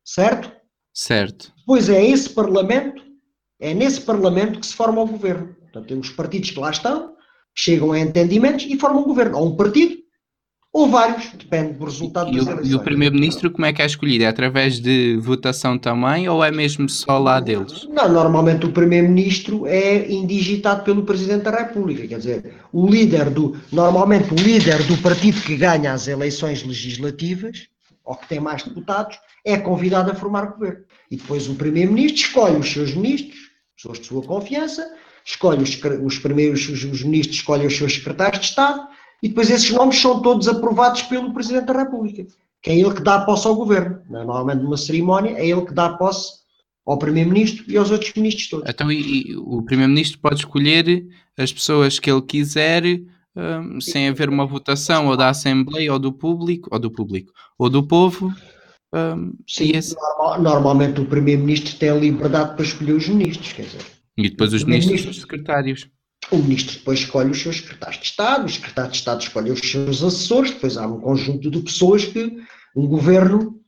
certo? 0.04 0.50
Certo. 0.92 1.52
Depois 1.58 1.88
é 1.88 2.02
esse 2.02 2.30
Parlamento, 2.30 3.02
é 3.60 3.74
nesse 3.74 4.00
Parlamento 4.00 4.60
que 4.60 4.66
se 4.66 4.74
forma 4.74 5.02
o 5.02 5.06
governo. 5.06 5.54
Portanto, 5.54 5.88
tem 5.88 5.98
os 5.98 6.10
partidos 6.10 6.50
que 6.50 6.60
lá 6.60 6.70
estão, 6.70 7.14
chegam 7.54 7.92
a 7.92 7.98
entendimentos 7.98 8.64
e 8.68 8.78
formam 8.78 9.02
um 9.02 9.06
governo. 9.06 9.38
Ou 9.38 9.48
um 9.48 9.56
partido, 9.56 9.96
ou 10.74 10.90
vários, 10.90 11.30
depende 11.30 11.74
do 11.74 11.84
resultado 11.84 12.32
e 12.32 12.36
das 12.36 12.48
eleições. 12.48 12.68
E 12.68 12.74
o 12.74 12.80
Primeiro-Ministro 12.80 13.48
como 13.48 13.64
é 13.64 13.72
que 13.72 13.80
é 13.80 13.86
escolhido? 13.86 14.24
É 14.24 14.26
através 14.26 14.80
de 14.80 15.16
votação 15.18 15.78
também 15.78 16.28
ou 16.28 16.42
é 16.42 16.50
mesmo 16.50 16.88
só 16.88 17.16
lá 17.16 17.38
deles? 17.38 17.86
Não, 17.88 18.12
normalmente 18.12 18.66
o 18.66 18.72
Primeiro-Ministro 18.72 19.68
é 19.68 20.10
indigitado 20.10 20.82
pelo 20.82 21.04
Presidente 21.04 21.44
da 21.44 21.52
República, 21.52 22.04
quer 22.08 22.18
dizer, 22.18 22.54
o 22.72 22.88
líder 22.88 23.30
do, 23.30 23.56
normalmente 23.70 24.34
o 24.34 24.36
líder 24.36 24.82
do 24.82 24.96
partido 24.98 25.40
que 25.42 25.56
ganha 25.56 25.92
as 25.92 26.08
eleições 26.08 26.64
legislativas, 26.64 27.68
ou 28.04 28.16
que 28.16 28.26
tem 28.26 28.40
mais 28.40 28.64
deputados, 28.64 29.16
é 29.44 29.56
convidado 29.56 30.10
a 30.10 30.14
formar 30.16 30.46
governo. 30.46 30.82
E 31.08 31.16
depois 31.16 31.48
o 31.48 31.54
Primeiro-Ministro 31.54 32.20
escolhe 32.20 32.56
os 32.56 32.72
seus 32.72 32.92
ministros, 32.94 33.38
pessoas 33.76 34.00
de 34.00 34.06
sua 34.06 34.22
confiança, 34.22 34.84
escolhe 35.24 35.62
os, 35.62 35.80
os 36.04 36.18
primeiros, 36.18 36.68
os, 36.68 36.82
os 36.82 37.04
ministros 37.04 37.36
escolhem 37.36 37.68
os 37.68 37.76
seus 37.76 37.94
secretários 37.94 38.40
de 38.40 38.46
Estado, 38.46 38.88
e 39.24 39.28
depois 39.28 39.48
esses 39.48 39.70
nomes 39.70 39.98
são 39.98 40.20
todos 40.20 40.46
aprovados 40.46 41.00
pelo 41.04 41.32
Presidente 41.32 41.64
da 41.64 41.72
República, 41.72 42.26
que 42.62 42.68
é 42.68 42.78
ele 42.78 42.92
que 42.92 43.02
dá 43.02 43.24
posse 43.24 43.46
ao 43.46 43.56
governo. 43.56 44.00
Normalmente, 44.06 44.62
numa 44.62 44.76
cerimónia, 44.76 45.30
é 45.30 45.48
ele 45.48 45.64
que 45.64 45.72
dá 45.72 45.94
posse 45.94 46.44
ao 46.84 46.98
Primeiro-Ministro 46.98 47.64
e 47.66 47.78
aos 47.78 47.90
outros 47.90 48.12
ministros 48.14 48.50
todos. 48.50 48.68
Então, 48.68 48.92
e, 48.92 49.30
e 49.30 49.34
o 49.34 49.62
Primeiro-Ministro 49.62 50.18
pode 50.18 50.40
escolher 50.40 51.06
as 51.38 51.50
pessoas 51.50 51.98
que 51.98 52.10
ele 52.10 52.20
quiser, 52.20 52.82
um, 53.34 53.80
sem 53.80 54.08
haver 54.08 54.28
uma 54.28 54.44
votação 54.44 55.06
ou 55.06 55.16
da 55.16 55.30
Assembleia 55.30 55.90
ou 55.90 55.98
do 55.98 56.12
público, 56.12 56.68
ou 56.70 56.78
do 56.78 56.90
público, 56.90 57.32
ou 57.58 57.70
do 57.70 57.82
povo. 57.82 58.30
Um, 58.92 59.32
Sim, 59.48 59.70
esse... 59.74 59.96
normal, 59.96 60.42
normalmente 60.42 61.00
o 61.00 61.06
Primeiro-Ministro 61.06 61.78
tem 61.78 61.88
a 61.88 61.94
liberdade 61.94 62.56
para 62.56 62.62
escolher 62.62 62.92
os 62.92 63.08
ministros, 63.08 63.54
quer 63.54 63.62
dizer. 63.62 63.80
E 64.18 64.28
depois 64.28 64.52
os 64.52 64.64
ministros 64.64 65.16
os 65.16 65.22
secretários. 65.22 65.88
O 66.30 66.36
ministro 66.38 66.78
depois 66.78 67.00
escolhe 67.00 67.30
os 67.30 67.40
seus 67.40 67.56
secretários 67.56 68.00
de 68.00 68.06
Estado, 68.06 68.46
o 68.46 68.48
secretário 68.48 68.90
de 68.90 68.96
Estado 68.96 69.20
escolhe 69.22 69.50
os 69.50 69.60
seus 69.60 70.02
assessores, 70.02 70.50
depois 70.50 70.76
há 70.76 70.86
um 70.86 71.00
conjunto 71.00 71.50
de 71.50 71.60
pessoas 71.60 72.04
que 72.04 72.36
um 72.74 72.86
governo 72.86 73.60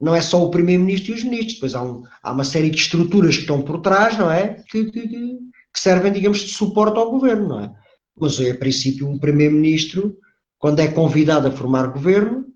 não 0.00 0.14
é 0.14 0.20
só 0.20 0.44
o 0.44 0.50
primeiro-ministro 0.50 1.12
e 1.12 1.14
os 1.14 1.24
ministros, 1.24 1.54
depois 1.54 1.74
há, 1.74 1.82
um, 1.82 2.02
há, 2.22 2.32
uma 2.32 2.44
série 2.44 2.70
de 2.70 2.76
estruturas 2.76 3.36
que 3.36 3.42
estão 3.42 3.62
por 3.62 3.80
trás, 3.80 4.16
não 4.18 4.30
é? 4.30 4.62
Que, 4.68 4.90
que, 4.90 5.08
que 5.08 5.40
servem, 5.74 6.12
digamos, 6.12 6.40
de 6.40 6.52
suporte 6.52 6.98
ao 6.98 7.10
governo, 7.10 7.48
não 7.48 7.60
é? 7.60 7.72
Mas, 8.18 8.40
a 8.40 8.54
princípio, 8.54 9.08
um 9.08 9.18
primeiro-ministro, 9.18 10.16
quando 10.58 10.80
é 10.80 10.88
convidado 10.88 11.48
a 11.48 11.52
formar 11.52 11.88
governo, 11.88 12.46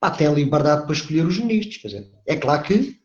pá, 0.00 0.10
tem 0.10 0.26
a 0.26 0.32
liberdade 0.32 0.84
para 0.84 0.92
escolher 0.92 1.26
os 1.26 1.38
ministros. 1.38 1.78
Quer 1.78 1.88
dizer, 1.88 2.10
é 2.26 2.36
claro 2.36 2.62
que 2.62 2.96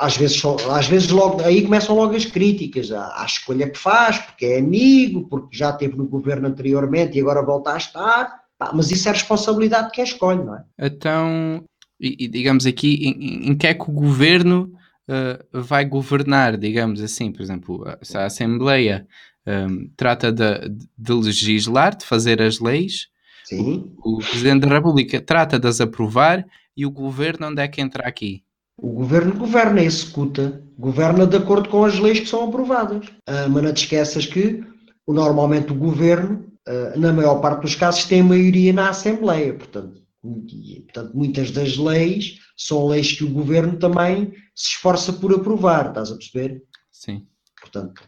às 0.00 0.16
vezes, 0.16 0.42
às 0.70 0.88
vezes 0.88 1.10
logo, 1.10 1.42
aí 1.42 1.62
começam 1.62 1.94
logo 1.94 2.16
as 2.16 2.24
críticas 2.24 2.90
à, 2.90 3.22
à, 3.22 3.26
escolha 3.26 3.68
que 3.68 3.78
faz, 3.78 4.18
porque 4.18 4.46
é 4.46 4.58
amigo, 4.58 5.28
porque 5.28 5.56
já 5.56 5.70
esteve 5.70 5.96
no 5.96 6.08
governo 6.08 6.48
anteriormente 6.48 7.18
e 7.18 7.20
agora 7.20 7.44
volta 7.44 7.74
a 7.74 7.76
estar, 7.76 8.40
Pá, 8.58 8.72
mas 8.74 8.90
isso 8.90 9.08
é 9.08 9.12
responsabilidade 9.12 9.88
de 9.88 9.92
quem 9.92 10.04
escolhe, 10.04 10.42
não 10.42 10.56
é? 10.56 10.64
Então, 10.78 11.62
e, 12.00 12.28
digamos 12.28 12.64
aqui, 12.64 13.06
em, 13.06 13.50
em, 13.50 13.56
que 13.56 13.66
é 13.66 13.74
que 13.74 13.90
o 13.90 13.92
governo 13.92 14.72
uh, 15.08 15.60
vai 15.62 15.84
governar, 15.84 16.56
digamos 16.56 17.02
assim, 17.02 17.30
por 17.30 17.42
exemplo, 17.42 17.84
se 18.02 18.16
a 18.16 18.24
Assembleia 18.24 19.06
um, 19.46 19.90
trata 19.96 20.32
de, 20.32 20.68
de, 20.96 21.12
legislar, 21.12 21.96
de 21.96 22.04
fazer 22.04 22.40
as 22.40 22.58
leis, 22.58 23.08
Sim. 23.44 23.92
O, 23.98 24.16
o 24.16 24.18
Presidente 24.18 24.66
da 24.66 24.74
República 24.74 25.20
trata 25.20 25.58
de 25.58 25.66
as 25.66 25.80
aprovar 25.80 26.46
e 26.76 26.86
o 26.86 26.90
governo 26.90 27.48
onde 27.48 27.60
é 27.60 27.66
que 27.66 27.80
entra 27.80 28.06
aqui? 28.06 28.44
O 28.82 28.92
governo 28.92 29.34
governa, 29.36 29.82
executa, 29.82 30.62
governa 30.78 31.26
de 31.26 31.36
acordo 31.36 31.68
com 31.68 31.84
as 31.84 31.98
leis 31.98 32.20
que 32.20 32.26
são 32.26 32.48
aprovadas. 32.48 33.06
Uh, 33.06 33.48
mas 33.50 33.62
não 33.62 33.72
te 33.72 33.84
esqueças 33.84 34.26
que 34.26 34.64
normalmente 35.06 35.72
o 35.72 35.76
governo, 35.76 36.46
uh, 36.68 36.98
na 36.98 37.12
maior 37.12 37.40
parte 37.40 37.62
dos 37.62 37.74
casos, 37.74 38.04
tem 38.06 38.22
maioria 38.22 38.72
na 38.72 38.90
Assembleia. 38.90 39.54
Portanto, 39.54 40.00
e, 40.24 40.80
portanto, 40.80 41.16
muitas 41.16 41.50
das 41.50 41.76
leis 41.76 42.38
são 42.56 42.86
leis 42.86 43.12
que 43.12 43.24
o 43.24 43.30
governo 43.30 43.78
também 43.78 44.32
se 44.54 44.70
esforça 44.70 45.12
por 45.12 45.34
aprovar, 45.34 45.88
estás 45.88 46.10
a 46.10 46.16
perceber? 46.16 46.62
Sim. 46.90 47.26
Portanto, 47.60 48.02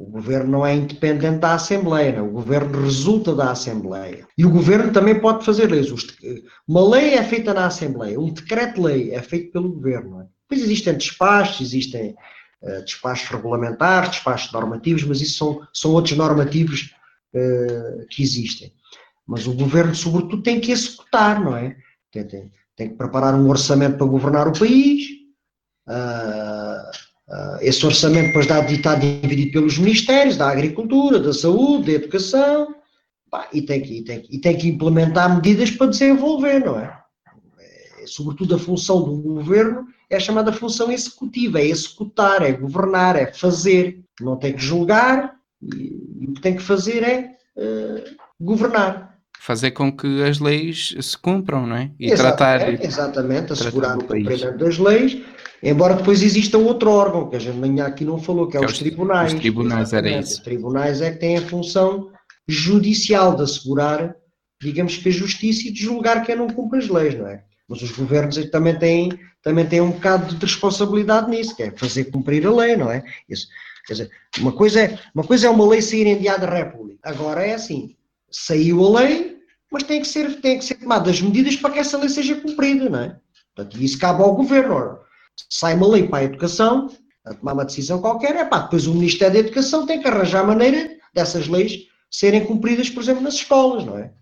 o 0.00 0.06
governo 0.06 0.50
não 0.50 0.66
é 0.66 0.74
independente 0.74 1.40
da 1.40 1.52
Assembleia, 1.52 2.12
não. 2.12 2.28
o 2.28 2.30
governo 2.30 2.82
resulta 2.82 3.34
da 3.34 3.50
Assembleia. 3.50 4.26
E 4.36 4.46
o 4.46 4.50
governo 4.50 4.90
também 4.90 5.20
pode 5.20 5.44
fazer 5.44 5.70
leis. 5.70 5.92
Uma 6.66 6.88
lei 6.88 7.12
é 7.16 7.22
feita 7.22 7.52
na 7.52 7.66
Assembleia, 7.66 8.18
um 8.18 8.32
decreto-lei 8.32 9.12
é 9.12 9.20
feito 9.20 9.52
pelo 9.52 9.70
governo. 9.70 10.22
É? 10.22 10.26
Depois 10.48 10.64
existem 10.64 10.96
despachos, 10.96 11.60
existem 11.60 12.16
uh, 12.62 12.82
despachos 12.82 13.28
regulamentares, 13.28 14.12
despachos 14.12 14.50
normativos, 14.52 15.04
mas 15.04 15.20
isso 15.20 15.36
são, 15.36 15.68
são 15.70 15.90
outros 15.92 16.16
normativos 16.16 16.94
uh, 17.34 18.06
que 18.08 18.22
existem. 18.22 18.72
Mas 19.26 19.46
o 19.46 19.52
governo, 19.52 19.94
sobretudo, 19.94 20.42
tem 20.42 20.62
que 20.62 20.72
executar, 20.72 21.44
não 21.44 21.54
é? 21.54 21.76
Tem, 22.10 22.26
tem, 22.26 22.50
tem 22.74 22.88
que 22.88 22.96
preparar 22.96 23.34
um 23.34 23.50
orçamento 23.50 23.98
para 23.98 24.06
governar 24.06 24.48
o 24.48 24.58
país. 24.58 25.08
Uh, 25.86 26.49
esse 27.60 27.84
orçamento 27.86 28.28
depois 28.28 28.46
está 28.46 28.94
dividido 28.94 29.52
pelos 29.52 29.78
ministérios 29.78 30.36
da 30.36 30.50
Agricultura, 30.50 31.18
da 31.20 31.32
Saúde, 31.32 31.86
da 31.86 31.92
Educação, 31.92 32.74
pá, 33.30 33.48
e, 33.52 33.62
tem 33.62 33.80
que, 33.80 33.98
e, 33.98 34.02
tem, 34.02 34.26
e 34.28 34.38
tem 34.38 34.56
que 34.56 34.68
implementar 34.68 35.34
medidas 35.34 35.70
para 35.70 35.86
desenvolver, 35.86 36.64
não 36.64 36.78
é? 36.78 36.98
é? 37.60 38.06
Sobretudo 38.06 38.56
a 38.56 38.58
função 38.58 39.02
do 39.02 39.16
governo 39.16 39.86
é 40.10 40.16
a 40.16 40.20
chamada 40.20 40.52
função 40.52 40.90
executiva, 40.90 41.60
é 41.60 41.66
executar, 41.66 42.42
é 42.42 42.52
governar, 42.52 43.14
é 43.14 43.32
fazer. 43.32 44.00
Não 44.20 44.36
tem 44.36 44.52
que 44.52 44.62
julgar 44.62 45.34
e, 45.62 46.26
o 46.28 46.32
que 46.32 46.40
tem 46.40 46.56
que 46.56 46.62
fazer 46.62 47.02
é 47.04 47.36
uh, 47.56 48.04
governar. 48.40 49.18
Fazer 49.38 49.70
com 49.70 49.90
que 49.90 50.22
as 50.22 50.38
leis 50.38 50.94
se 51.00 51.16
cumpram, 51.16 51.66
não 51.66 51.76
é? 51.76 51.90
E 51.98 52.14
tratar. 52.14 52.82
Exatamente, 52.82 53.52
assegurar 53.52 53.96
o 53.96 54.00
cumprimento 54.00 54.58
das 54.58 54.78
leis, 54.78 55.22
embora 55.62 55.94
depois 55.94 56.22
exista 56.22 56.58
outro 56.58 56.90
órgão, 56.90 57.28
que 57.28 57.36
a 57.36 57.38
gente 57.38 57.80
aqui 57.80 58.04
não 58.04 58.18
falou, 58.18 58.46
que 58.48 58.56
é, 58.56 58.60
que 58.60 58.66
os, 58.66 58.72
é 58.72 58.74
os 58.74 58.78
tribunais. 58.78 59.32
Os 59.32 59.40
tribunais, 59.40 59.92
era 59.92 60.10
isso. 60.10 60.32
Os 60.34 60.38
tribunais 60.38 61.00
é 61.00 61.10
que 61.10 61.18
têm 61.18 61.36
a 61.38 61.42
função 61.42 62.10
judicial 62.48 63.36
de 63.36 63.42
assegurar, 63.42 64.14
digamos 64.60 64.96
que 64.96 65.08
a 65.08 65.12
justiça 65.12 65.68
e 65.68 65.72
de 65.72 65.82
julgar 65.82 66.24
quem 66.24 66.36
não 66.36 66.48
cumpre 66.48 66.78
as 66.78 66.88
leis, 66.88 67.16
não 67.16 67.26
é? 67.26 67.44
Mas 67.68 67.82
os 67.82 67.92
governos 67.92 68.36
também 68.50 68.76
têm, 68.78 69.18
também 69.42 69.64
têm 69.66 69.80
um 69.80 69.92
bocado 69.92 70.34
de 70.34 70.44
responsabilidade 70.44 71.30
nisso, 71.30 71.54
que 71.54 71.62
é 71.62 71.70
fazer 71.70 72.06
cumprir 72.06 72.44
a 72.46 72.52
lei, 72.52 72.76
não 72.76 72.90
é? 72.90 73.04
Isso. 73.28 73.46
Quer 73.86 73.92
dizer, 73.94 74.10
uma 74.38 74.52
coisa 74.52 74.82
é 74.82 74.98
uma, 75.14 75.24
coisa 75.24 75.46
é 75.46 75.50
uma 75.50 75.66
lei 75.66 75.80
sair 75.80 76.06
em 76.06 76.18
dia 76.18 76.36
da 76.36 76.48
República. 76.48 76.98
Agora 77.02 77.44
é 77.44 77.54
assim, 77.54 77.96
saiu 78.30 78.84
a 78.84 79.00
lei, 79.00 79.38
mas 79.70 79.84
tem 79.84 80.00
que 80.00 80.08
ser, 80.08 80.40
tem 80.40 80.58
que 80.58 80.64
ser 80.64 80.74
tomadas 80.74 81.20
medidas 81.20 81.56
para 81.56 81.70
que 81.70 81.78
essa 81.78 81.96
lei 81.96 82.08
seja 82.08 82.34
cumprida, 82.34 82.88
não 82.88 82.98
é? 82.98 83.16
Portanto, 83.54 83.82
isso 83.82 83.98
cabe 83.98 84.22
ao 84.22 84.34
governo. 84.34 84.74
Ora, 84.74 85.00
sai 85.48 85.74
uma 85.74 85.88
lei 85.88 86.08
para 86.08 86.18
a 86.18 86.24
educação, 86.24 86.90
a 87.24 87.34
tomar 87.34 87.52
uma 87.52 87.64
decisão 87.64 88.00
qualquer, 88.00 88.36
é 88.36 88.44
pá, 88.44 88.60
depois 88.60 88.86
o 88.86 88.94
Ministério 88.94 89.34
da 89.34 89.40
Educação 89.40 89.86
tem 89.86 90.00
que 90.00 90.08
arranjar 90.08 90.46
maneira 90.46 90.90
dessas 91.14 91.48
leis 91.48 91.86
serem 92.10 92.44
cumpridas, 92.44 92.90
por 92.90 93.02
exemplo, 93.02 93.22
nas 93.22 93.34
escolas, 93.34 93.84
não 93.84 93.98
é? 93.98 94.12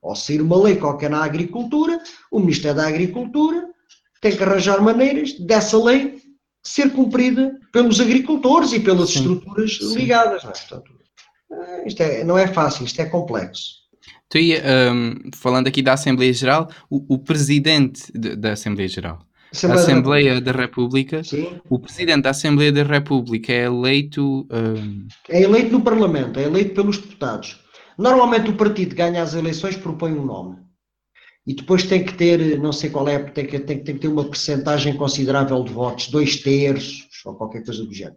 Ou 0.00 0.14
sair 0.14 0.40
uma 0.40 0.60
lei 0.60 0.76
qualquer 0.76 1.10
na 1.10 1.24
agricultura, 1.24 2.00
o 2.30 2.40
Ministério 2.40 2.76
da 2.76 2.88
Agricultura 2.88 3.68
tem 4.20 4.36
que 4.36 4.42
arranjar 4.42 4.80
maneiras 4.80 5.32
dessa 5.38 5.82
lei 5.82 6.20
ser 6.62 6.92
cumprida 6.92 7.58
pelos 7.72 8.00
agricultores 8.00 8.72
e 8.72 8.80
pelas 8.80 9.10
sim, 9.10 9.18
estruturas 9.18 9.76
sim. 9.78 9.94
ligadas. 9.94 10.44
Não 10.44 10.50
é? 10.50 10.54
Portanto, 10.54 10.92
eh, 11.52 11.84
isto 11.86 12.00
é, 12.00 12.24
não 12.24 12.38
é 12.38 12.46
fácil, 12.46 12.84
isto 12.84 13.00
é 13.00 13.06
complexo. 13.06 13.82
Tu 14.28 14.38
ia, 14.38 14.62
um, 14.92 15.30
falando 15.34 15.66
aqui 15.66 15.82
da 15.82 15.92
Assembleia 15.92 16.32
Geral, 16.32 16.70
o, 16.88 17.14
o 17.14 17.18
presidente 17.18 18.10
de, 18.14 18.34
da 18.36 18.52
Assembleia 18.52 18.88
Geral, 18.88 19.18
Assembleia, 19.52 19.82
Assembleia 19.82 20.40
da, 20.40 20.52
da 20.52 20.58
República, 20.58 21.22
Sim. 21.22 21.60
o 21.68 21.78
presidente 21.78 22.22
da 22.22 22.30
Assembleia 22.30 22.72
da 22.72 22.82
República 22.82 23.52
é 23.52 23.66
eleito. 23.66 24.46
Um... 24.50 25.06
É 25.28 25.42
eleito 25.42 25.72
no 25.72 25.82
Parlamento, 25.82 26.40
é 26.40 26.44
eleito 26.44 26.74
pelos 26.74 26.98
deputados. 26.98 27.60
Normalmente 27.98 28.50
o 28.50 28.56
partido 28.56 28.94
ganha 28.94 29.22
as 29.22 29.34
eleições, 29.34 29.76
propõe 29.76 30.12
um 30.12 30.24
nome. 30.24 30.56
E 31.46 31.54
depois 31.54 31.82
tem 31.82 32.04
que 32.04 32.14
ter, 32.14 32.58
não 32.58 32.72
sei 32.72 32.88
qual 32.88 33.06
é, 33.08 33.18
tem 33.18 33.46
que, 33.46 33.58
tem, 33.58 33.82
tem 33.82 33.94
que 33.96 34.00
ter 34.00 34.08
uma 34.08 34.24
percentagem 34.24 34.96
considerável 34.96 35.62
de 35.64 35.72
votos, 35.72 36.08
dois 36.08 36.36
terços, 36.36 37.08
ou 37.26 37.34
qualquer 37.34 37.64
coisa 37.64 37.84
do 37.84 37.92
género. 37.92 38.16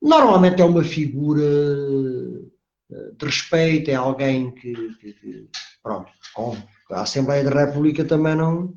Normalmente 0.00 0.62
é 0.62 0.64
uma 0.64 0.82
figura 0.82 1.42
eh, 1.42 3.12
de 3.18 3.26
respeito, 3.26 3.90
é 3.90 3.94
alguém 3.94 4.52
que, 4.52 4.72
que, 4.72 5.12
que 5.12 5.48
pronto, 5.82 6.10
a 6.90 7.02
Assembleia 7.02 7.44
da 7.44 7.66
República 7.66 8.04
também 8.04 8.36
não 8.36 8.74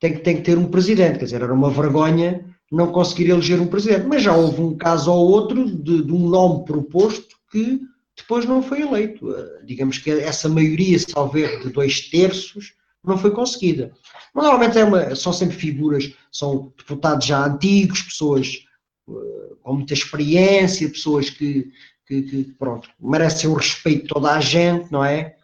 tem 0.00 0.14
que, 0.14 0.20
tem 0.20 0.36
que 0.36 0.42
ter 0.42 0.56
um 0.58 0.70
presidente, 0.70 1.18
quer 1.18 1.24
dizer, 1.24 1.42
era 1.42 1.52
uma 1.52 1.70
vergonha 1.70 2.44
não 2.70 2.92
conseguir 2.92 3.30
eleger 3.30 3.60
um 3.60 3.66
presidente, 3.66 4.06
mas 4.06 4.22
já 4.22 4.34
houve 4.36 4.60
um 4.60 4.76
caso 4.76 5.10
ou 5.10 5.30
outro 5.30 5.64
de, 5.64 6.02
de 6.02 6.12
um 6.12 6.28
nome 6.28 6.64
proposto 6.64 7.36
que 7.50 7.80
depois 8.16 8.44
não 8.44 8.62
foi 8.62 8.82
eleito. 8.82 9.32
Eh, 9.32 9.62
digamos 9.64 9.98
que 9.98 10.10
essa 10.10 10.48
maioria, 10.48 10.98
talvez 11.12 11.62
de 11.62 11.70
dois 11.70 12.10
terços, 12.10 12.74
não 13.02 13.16
foi 13.16 13.30
conseguida. 13.30 13.92
Mas, 14.34 14.44
normalmente 14.44 14.78
é 14.78 14.84
uma, 14.84 15.14
são 15.14 15.32
sempre 15.32 15.56
figuras, 15.56 16.12
são 16.30 16.72
deputados 16.76 17.24
já 17.26 17.46
antigos, 17.46 18.02
pessoas 18.02 18.64
uh, 19.06 19.56
com 19.62 19.74
muita 19.74 19.94
experiência, 19.94 20.88
pessoas 20.90 21.30
que, 21.30 21.70
que, 22.06 22.22
que, 22.22 22.44
pronto, 22.58 22.90
merecem 23.00 23.48
o 23.48 23.54
respeito 23.54 24.02
de 24.02 24.08
toda 24.08 24.32
a 24.32 24.40
gente, 24.40 24.90
não 24.92 25.02
é? 25.02 25.36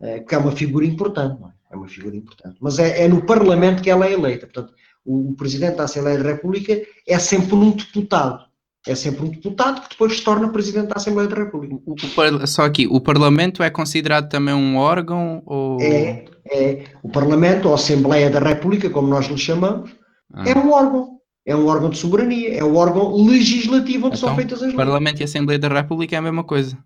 Uh, 0.00 0.24
que 0.24 0.34
é 0.34 0.38
uma 0.38 0.52
figura 0.52 0.86
importante, 0.86 1.38
não 1.40 1.48
é? 1.48 1.52
É 1.70 1.76
uma 1.76 1.88
figura 1.88 2.16
importante. 2.16 2.56
Mas 2.60 2.78
é, 2.78 3.04
é 3.04 3.08
no 3.08 3.24
Parlamento 3.24 3.82
que 3.82 3.90
ela 3.90 4.06
é 4.06 4.12
eleita. 4.12 4.46
Portanto, 4.46 4.74
o, 5.04 5.30
o 5.30 5.36
Presidente 5.36 5.76
da 5.76 5.84
Assembleia 5.84 6.18
da 6.18 6.30
República 6.30 6.80
é 7.06 7.18
sempre 7.18 7.54
um 7.54 7.70
deputado 7.70 8.50
é 8.86 8.94
sempre 8.94 9.26
um 9.26 9.28
deputado 9.28 9.82
que 9.82 9.90
depois 9.90 10.16
se 10.16 10.24
torna 10.24 10.48
presidente 10.48 10.88
da 10.88 10.96
Assembleia 10.96 11.28
da 11.28 11.36
República. 11.36 11.74
O, 11.84 11.94
o, 11.94 12.46
só 12.46 12.64
aqui, 12.64 12.86
o 12.90 13.00
Parlamento 13.00 13.62
é 13.62 13.68
considerado 13.68 14.28
também 14.28 14.54
um 14.54 14.76
órgão? 14.76 15.42
Ou... 15.44 15.78
É, 15.80 16.24
é. 16.50 16.84
O 17.02 17.08
Parlamento, 17.10 17.68
ou 17.68 17.74
Assembleia 17.74 18.30
da 18.30 18.38
República, 18.38 18.88
como 18.88 19.08
nós 19.08 19.26
lhe 19.26 19.36
chamamos, 19.36 19.90
ah. 20.32 20.48
é 20.48 20.56
um 20.56 20.72
órgão. 20.72 21.20
É 21.44 21.56
um 21.56 21.66
órgão 21.66 21.90
de 21.90 21.98
soberania, 21.98 22.54
é 22.54 22.62
o 22.62 22.72
um 22.72 22.76
órgão 22.76 23.16
legislativo 23.24 24.06
onde 24.06 24.16
então, 24.16 24.28
são 24.28 24.36
feitas 24.36 24.58
as 24.58 24.66
leis. 24.66 24.76
Parlamento 24.76 25.20
e 25.20 25.24
Assembleia 25.24 25.58
da 25.58 25.68
República 25.68 26.14
é 26.14 26.18
a 26.18 26.22
mesma 26.22 26.44
coisa. 26.44 26.78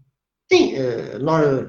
Sim, 0.51 0.75
eh, 0.75 1.19
nós, 1.21 1.69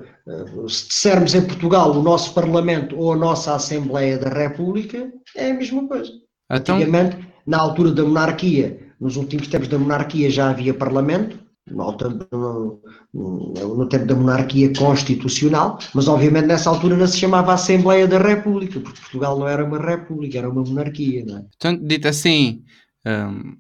se 0.68 0.88
dissermos 0.88 1.36
em 1.36 1.46
Portugal 1.46 1.92
o 1.92 2.02
nosso 2.02 2.34
Parlamento 2.34 2.98
ou 2.98 3.14
a 3.14 3.16
nossa 3.16 3.56
Assembleia 3.56 4.18
da 4.18 4.30
República, 4.30 5.12
é 5.36 5.52
a 5.52 5.54
mesma 5.54 5.88
coisa. 5.88 6.12
Então... 6.52 6.76
Antigamente, 6.76 7.18
na 7.46 7.60
altura 7.60 7.92
da 7.92 8.04
monarquia, 8.04 8.80
nos 9.00 9.18
últimos 9.18 9.48
tempos 9.48 9.68
da 9.68 9.78
monarquia 9.78 10.30
já 10.30 10.50
havia 10.50 10.74
parlamento, 10.74 11.38
no, 11.68 11.98
no, 12.32 13.76
no, 13.76 13.90
tempo 13.90 14.06
da 14.06 14.16
monarquia 14.16 14.72
constitucional, 14.74 15.80
mas 15.96 16.08
obviamente 16.08 16.46
nessa 16.46 16.70
altura 16.70 16.96
não 16.96 17.08
se 17.08 17.18
chamava 17.18 17.54
Assembleia 17.54 18.08
da 18.08 18.20
República, 18.20 18.80
porque 18.80 19.00
Portugal 19.00 19.40
não 19.40 19.48
era 19.48 19.66
uma 19.66 19.80
república, 19.80 20.38
era 20.38 20.50
uma 20.50 20.64
monarquia. 20.64 21.26
Não 21.26 21.38
é? 21.38 21.46
Então, 21.56 21.76
dito 21.76 22.08
assim, 22.08 22.64
um, 23.06 23.58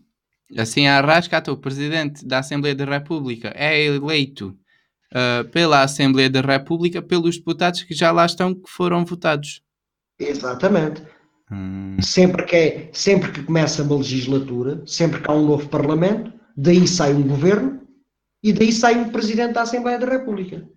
assim 0.59 0.85
a 0.85 0.99
Arrascata, 0.99 1.51
o 1.51 1.57
presidente 1.57 2.25
da 2.25 2.39
Assembleia 2.39 2.75
da 2.75 2.85
República, 2.85 3.51
é 3.55 3.83
eleito 3.83 4.55
uh, 5.15 5.49
pela 5.49 5.81
Assembleia 5.81 6.29
da 6.29 6.41
República 6.41 7.01
pelos 7.01 7.37
deputados 7.37 7.83
que 7.83 7.93
já 7.93 8.11
lá 8.11 8.25
estão, 8.25 8.53
que 8.53 8.69
foram 8.69 9.05
votados. 9.05 9.61
Exatamente. 10.19 11.01
Hum. 11.51 11.97
Sempre, 12.01 12.43
que 12.43 12.55
é, 12.55 12.89
sempre 12.91 13.31
que 13.31 13.43
começa 13.43 13.83
uma 13.83 13.97
legislatura, 13.97 14.83
sempre 14.85 15.21
que 15.21 15.29
há 15.29 15.33
um 15.33 15.45
novo 15.45 15.69
Parlamento, 15.69 16.33
daí 16.57 16.87
sai 16.87 17.13
um 17.13 17.27
governo 17.27 17.81
e 18.43 18.51
daí 18.51 18.71
sai 18.71 18.95
um 18.97 19.09
presidente 19.09 19.53
da 19.53 19.61
Assembleia 19.61 19.99
da 19.99 20.09
República. 20.09 20.67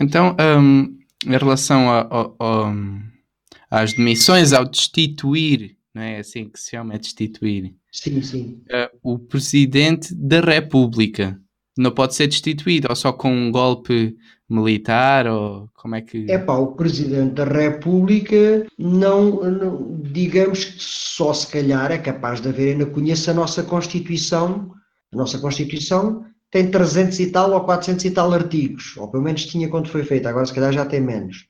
Então, 0.00 0.36
um, 0.58 0.98
em 1.26 1.36
relação 1.36 1.90
a, 1.90 2.00
a, 2.00 2.30
a, 2.40 3.82
às 3.82 3.92
demissões, 3.92 4.52
ao 4.52 4.64
destituir, 4.64 5.76
não 5.94 6.02
é 6.02 6.18
assim 6.18 6.48
que 6.48 6.58
se 6.58 6.70
chama, 6.70 6.94
é 6.94 6.98
destituir. 6.98 7.74
Sim, 7.92 8.22
sim. 8.22 8.62
Uh, 8.70 9.14
o 9.14 9.18
presidente 9.18 10.14
da 10.14 10.40
República 10.40 11.40
não 11.78 11.92
pode 11.92 12.14
ser 12.14 12.26
destituído, 12.26 12.88
ou 12.90 12.96
só 12.96 13.12
com 13.12 13.32
um 13.32 13.52
golpe 13.52 14.16
militar, 14.48 15.26
ou 15.28 15.70
como 15.74 15.94
é 15.94 16.00
que... 16.00 16.30
É 16.30 16.36
pá, 16.36 16.54
o 16.54 16.72
Presidente 16.72 17.34
da 17.34 17.44
República 17.44 18.66
não, 18.76 19.42
não, 19.44 20.00
digamos 20.02 20.64
que 20.64 20.82
só 20.82 21.32
se 21.32 21.46
calhar 21.46 21.92
é 21.92 21.98
capaz 21.98 22.40
de 22.40 22.48
haver, 22.48 22.72
ainda 22.72 22.86
conheça 22.86 23.30
a 23.30 23.34
nossa 23.34 23.62
Constituição, 23.62 24.72
a 25.12 25.16
nossa 25.16 25.38
Constituição 25.38 26.24
tem 26.50 26.68
300 26.68 27.20
e 27.20 27.30
tal 27.30 27.52
ou 27.52 27.60
400 27.60 28.04
e 28.06 28.10
tal 28.10 28.32
artigos, 28.32 28.96
ou 28.96 29.08
pelo 29.08 29.22
menos 29.22 29.46
tinha 29.46 29.68
quando 29.68 29.88
foi 29.88 30.02
feita, 30.02 30.28
agora 30.28 30.46
se 30.46 30.54
calhar 30.54 30.72
já 30.72 30.84
tem 30.84 31.00
menos. 31.00 31.46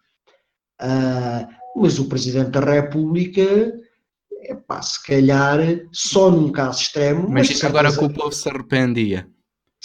Uh, 0.82 1.80
mas 1.80 1.98
o 1.98 2.06
Presidente 2.06 2.50
da 2.50 2.60
República, 2.60 3.72
é 4.42 4.54
pá, 4.54 4.82
se 4.82 5.02
calhar 5.06 5.58
só 5.90 6.30
num 6.30 6.52
caso 6.52 6.82
extremo... 6.82 7.30
Mas, 7.30 7.48
mas 7.48 7.64
agora 7.64 7.90
que 7.90 8.04
o 8.04 8.10
povo 8.10 8.32
se 8.32 8.48
arrependia 8.48 9.26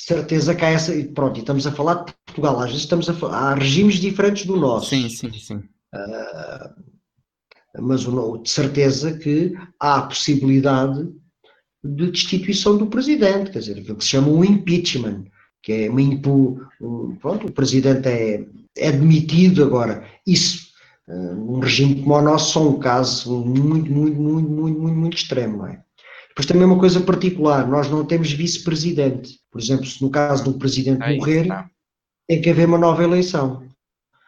certeza 0.03 0.55
que 0.55 0.65
há 0.65 0.69
essa. 0.69 0.93
Pronto, 1.13 1.37
e 1.37 1.39
estamos 1.39 1.65
a 1.65 1.71
falar 1.71 2.05
de 2.05 2.13
Portugal, 2.25 2.59
às 2.59 2.67
vezes 2.67 2.83
estamos 2.83 3.09
a 3.09 3.13
falar, 3.13 3.37
há 3.37 3.55
regimes 3.55 3.95
diferentes 3.95 4.45
do 4.45 4.57
nosso. 4.57 4.89
Sim, 4.89 5.09
sim, 5.09 5.31
sim. 5.33 5.55
Uh, 5.93 6.93
mas 7.81 8.01
de 8.01 8.49
certeza 8.49 9.17
que 9.17 9.53
há 9.79 9.97
a 9.97 10.01
possibilidade 10.03 11.07
de 11.83 12.11
destituição 12.11 12.77
do 12.77 12.87
presidente, 12.87 13.51
quer 13.51 13.59
dizer, 13.59 13.79
aquilo 13.79 13.97
que 13.97 14.03
se 14.03 14.11
chama 14.11 14.29
um 14.29 14.43
impeachment, 14.43 15.25
que 15.61 15.71
é 15.71 15.89
uma 15.89 16.01
impu, 16.01 16.61
um, 16.81 17.15
pronto, 17.15 17.47
o 17.47 17.51
presidente 17.51 18.07
é, 18.07 18.45
é 18.77 18.91
demitido 18.91 19.63
agora. 19.63 20.05
Isso, 20.25 20.67
uh, 21.07 21.35
num 21.35 21.59
regime 21.59 22.01
como 22.01 22.15
o 22.15 22.21
nosso, 22.21 22.53
só 22.53 22.67
um 22.67 22.79
caso 22.79 23.43
muito, 23.43 23.91
muito, 23.91 24.19
muito, 24.19 24.49
muito, 24.49 24.79
muito, 24.79 24.97
muito 24.97 25.17
extremo, 25.17 25.57
não 25.57 25.67
é? 25.67 25.83
Depois 26.33 26.47
também 26.47 26.65
uma 26.65 26.79
coisa 26.79 26.99
particular, 26.99 27.67
nós 27.67 27.89
não 27.89 28.03
temos 28.03 28.31
vice-presidente. 28.31 29.39
Por 29.51 29.61
exemplo, 29.61 29.85
se 29.85 30.01
no 30.01 30.09
caso 30.09 30.43
do 30.43 30.57
presidente 30.57 31.03
Aí 31.03 31.17
morrer, 31.17 31.43
está. 31.43 31.69
tem 32.27 32.41
que 32.41 32.49
haver 32.49 32.67
uma 32.67 32.77
nova 32.79 33.03
eleição. 33.03 33.63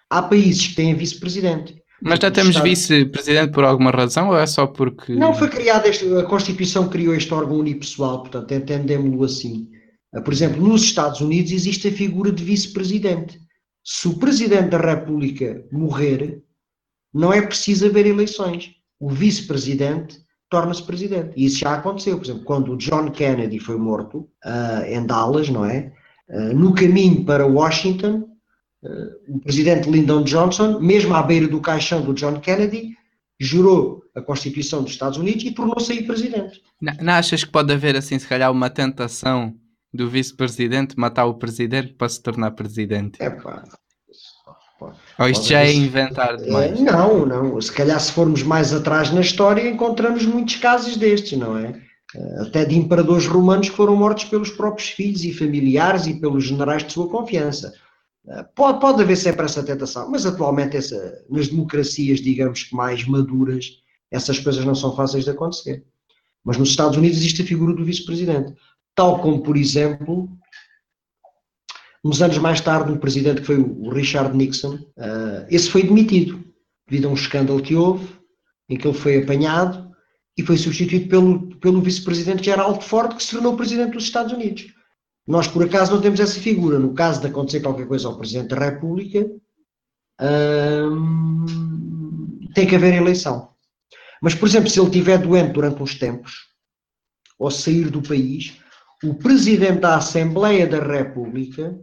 Há 0.08 0.22
países 0.22 0.68
que 0.68 0.76
têm 0.76 0.94
vice-presidente. 0.94 1.82
Mas 2.00 2.20
já 2.20 2.30
temos 2.30 2.58
vice-presidente 2.58 3.52
por 3.52 3.64
alguma 3.64 3.90
razão 3.90 4.30
ou 4.30 4.38
é 4.38 4.46
só 4.46 4.68
porque. 4.68 5.16
Não, 5.16 5.34
foi 5.34 5.50
criado 5.50 5.88
este, 5.88 6.06
a 6.16 6.24
Constituição 6.24 6.88
criou 6.88 7.16
este 7.16 7.34
órgão 7.34 7.58
unipessoal, 7.58 8.20
portanto, 8.20 8.54
entendemos-lo 8.54 9.24
assim. 9.24 9.68
Ah, 10.14 10.22
por 10.22 10.32
exemplo, 10.32 10.62
nos 10.62 10.84
Estados 10.84 11.22
Unidos 11.22 11.52
existe 11.52 11.88
a 11.88 11.92
figura 11.92 12.32
de 12.32 12.44
vice-presidente. 12.44 13.40
Se 13.84 14.08
o 14.08 14.20
presidente 14.20 14.70
da 14.70 14.78
República 14.78 15.66
morrer, 15.72 16.44
não 17.12 17.34
é 17.34 17.42
preciso 17.42 17.88
haver 17.88 18.06
eleições. 18.06 18.72
O 19.00 19.10
vice-presidente 19.10 20.25
torna-se 20.50 20.84
presidente. 20.84 21.34
E 21.36 21.46
isso 21.46 21.60
já 21.60 21.76
aconteceu. 21.76 22.18
Por 22.18 22.26
exemplo, 22.26 22.44
quando 22.44 22.74
o 22.74 22.78
John 22.78 23.10
Kennedy 23.12 23.60
foi 23.60 23.78
morto 23.78 24.30
uh, 24.46 24.86
em 24.88 25.06
Dallas, 25.06 25.50
não 25.50 25.66
é? 25.66 25.92
Uh, 26.30 26.54
no 26.54 26.74
caminho 26.74 27.24
para 27.26 27.46
Washington, 27.46 28.28
uh, 28.84 29.36
o 29.36 29.40
presidente 29.40 29.90
Lyndon 29.90 30.24
Johnson, 30.24 30.80
mesmo 30.80 31.14
à 31.14 31.24
beira 31.24 31.48
do 31.48 31.60
caixão 31.60 32.02
do 32.02 32.14
John 32.14 32.40
Kennedy, 32.40 32.96
jurou 33.40 34.04
a 34.16 34.22
Constituição 34.22 34.82
dos 34.82 34.92
Estados 34.92 35.18
Unidos 35.18 35.44
e 35.44 35.52
tornou-se 35.52 35.92
aí 35.92 36.04
presidente. 36.04 36.62
Não, 36.82 36.94
não 37.02 37.14
achas 37.14 37.44
que 37.44 37.52
pode 37.52 37.74
haver, 37.74 37.96
assim, 37.96 38.18
se 38.18 38.28
calhar, 38.28 38.52
uma 38.52 38.70
tentação 38.70 39.54
do 39.94 40.10
vice-presidente 40.10 40.98
matar 40.98 41.26
o 41.26 41.36
presidente 41.36 41.94
para 41.94 42.10
se 42.10 42.22
tornar 42.22 42.52
presidente? 42.52 43.22
É 43.22 43.30
pá, 43.30 43.64
ou 44.80 45.30
isto 45.30 45.48
já 45.48 45.62
é 45.62 45.74
inventar 45.74 46.38
demais? 46.38 46.80
É, 46.80 46.84
não, 46.84 47.26
não. 47.26 47.62
Se 47.62 47.72
calhar 47.72 48.00
se 48.00 48.12
formos 48.12 48.44
mais 48.44 48.74
atrás 48.74 49.12
na 49.12 49.22
história 49.22 49.70
encontramos 49.70 50.26
muitos 50.26 50.56
casos 50.58 50.98
destes, 50.98 51.38
não 51.38 51.58
é? 51.58 51.82
Eh, 52.16 52.42
até 52.42 52.66
de 52.66 52.78
imperadores 52.78 53.26
romanos 53.26 53.70
que 53.70 53.76
foram 53.76 53.96
mortos 53.96 54.26
pelos 54.26 54.50
próprios 54.50 54.90
filhos 54.90 55.24
e 55.24 55.34
familiares 55.34 56.08
e 56.08 56.14
pelos 56.14 56.46
generais 56.46 56.84
de 56.84 56.94
sua 56.94 57.10
confiança. 57.10 57.74
Eh, 58.28 58.46
pode, 58.56 58.80
pode 58.80 59.02
haver 59.02 59.16
sempre 59.16 59.46
essa 59.46 59.64
tentação, 59.64 60.10
mas 60.10 60.26
atualmente 60.26 60.78
essa, 60.78 61.24
nas 61.30 61.48
democracias, 61.48 62.20
digamos 62.20 62.64
que 62.64 62.76
mais 62.76 63.06
maduras, 63.06 63.66
essas 64.12 64.40
coisas 64.40 64.64
não 64.66 64.76
são 64.76 64.96
fáceis 64.96 65.24
de 65.24 65.32
acontecer. 65.32 65.84
Mas 66.44 66.58
nos 66.58 66.70
Estados 66.70 66.98
Unidos 66.98 67.18
existe 67.18 67.42
a 67.42 67.46
figura 67.46 67.74
do 67.74 67.84
vice-presidente. 67.84 68.54
Tal 68.94 69.20
como, 69.20 69.42
por 69.42 69.58
exemplo, 69.58 70.30
Uns 72.06 72.22
anos 72.22 72.38
mais 72.38 72.62
tarde, 72.62 72.92
um 72.92 72.98
presidente 72.98 73.42
que 73.42 73.48
foi 73.48 73.58
o 73.58 73.90
Richard 73.90 74.38
Nixon, 74.38 74.76
uh, 74.76 75.48
esse 75.50 75.68
foi 75.68 75.82
demitido 75.82 76.46
devido 76.88 77.08
a 77.08 77.10
um 77.10 77.16
escândalo 77.16 77.64
que 77.64 77.74
houve, 77.74 78.08
em 78.70 78.78
que 78.78 78.88
ele 78.88 78.96
foi 78.96 79.24
apanhado 79.24 79.90
e 80.38 80.44
foi 80.44 80.56
substituído 80.56 81.10
pelo, 81.10 81.56
pelo 81.58 81.82
vice-presidente 81.82 82.44
Gerald 82.44 82.86
Ford, 82.86 83.16
que 83.16 83.24
se 83.24 83.32
tornou 83.32 83.58
presidente 83.58 83.94
dos 83.94 84.04
Estados 84.04 84.32
Unidos. 84.32 84.68
Nós, 85.28 85.48
por 85.48 85.64
acaso, 85.64 85.96
não 85.96 86.02
temos 86.02 86.20
essa 86.20 86.40
figura. 86.40 86.78
No 86.78 86.94
caso 86.94 87.22
de 87.22 87.26
acontecer 87.26 87.62
qualquer 87.62 87.88
coisa 87.88 88.08
ao 88.08 88.20
Presidente 88.20 88.50
da 88.50 88.60
República, 88.60 89.28
hum, 90.22 91.46
tem 92.54 92.68
que 92.68 92.76
haver 92.76 92.94
eleição. 92.94 93.50
Mas, 94.22 94.36
por 94.36 94.48
exemplo, 94.48 94.70
se 94.70 94.80
ele 94.80 94.90
estiver 94.90 95.18
doente 95.18 95.54
durante 95.54 95.82
uns 95.82 95.96
tempos, 95.96 96.34
ou 97.40 97.50
sair 97.50 97.90
do 97.90 98.04
país, 98.04 98.62
o 99.04 99.16
Presidente 99.16 99.80
da 99.80 99.96
Assembleia 99.96 100.68
da 100.68 100.80
República 100.80 101.76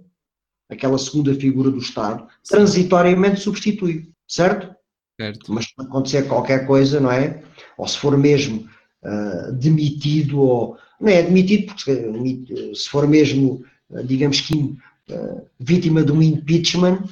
aquela 0.72 0.98
segunda 0.98 1.34
figura 1.34 1.70
do 1.70 1.78
Estado, 1.78 2.26
transitoriamente 2.48 3.40
substitui, 3.40 4.08
certo? 4.26 4.74
Certo. 5.20 5.52
Mas 5.52 5.66
se 5.66 5.72
acontecer 5.78 6.26
qualquer 6.26 6.66
coisa, 6.66 6.98
não 6.98 7.10
é? 7.10 7.42
Ou 7.76 7.86
se 7.86 7.98
for 7.98 8.16
mesmo 8.16 8.68
uh, 9.04 9.52
demitido, 9.52 10.40
ou 10.40 10.76
não 11.00 11.08
é 11.08 11.22
demitido, 11.22 11.66
porque 11.66 12.74
se 12.74 12.88
for 12.88 13.06
mesmo, 13.06 13.62
uh, 13.90 14.02
digamos 14.04 14.40
que 14.40 14.54
uh, 14.54 15.46
vítima 15.60 16.02
de 16.02 16.12
um 16.12 16.22
impeachment, 16.22 17.04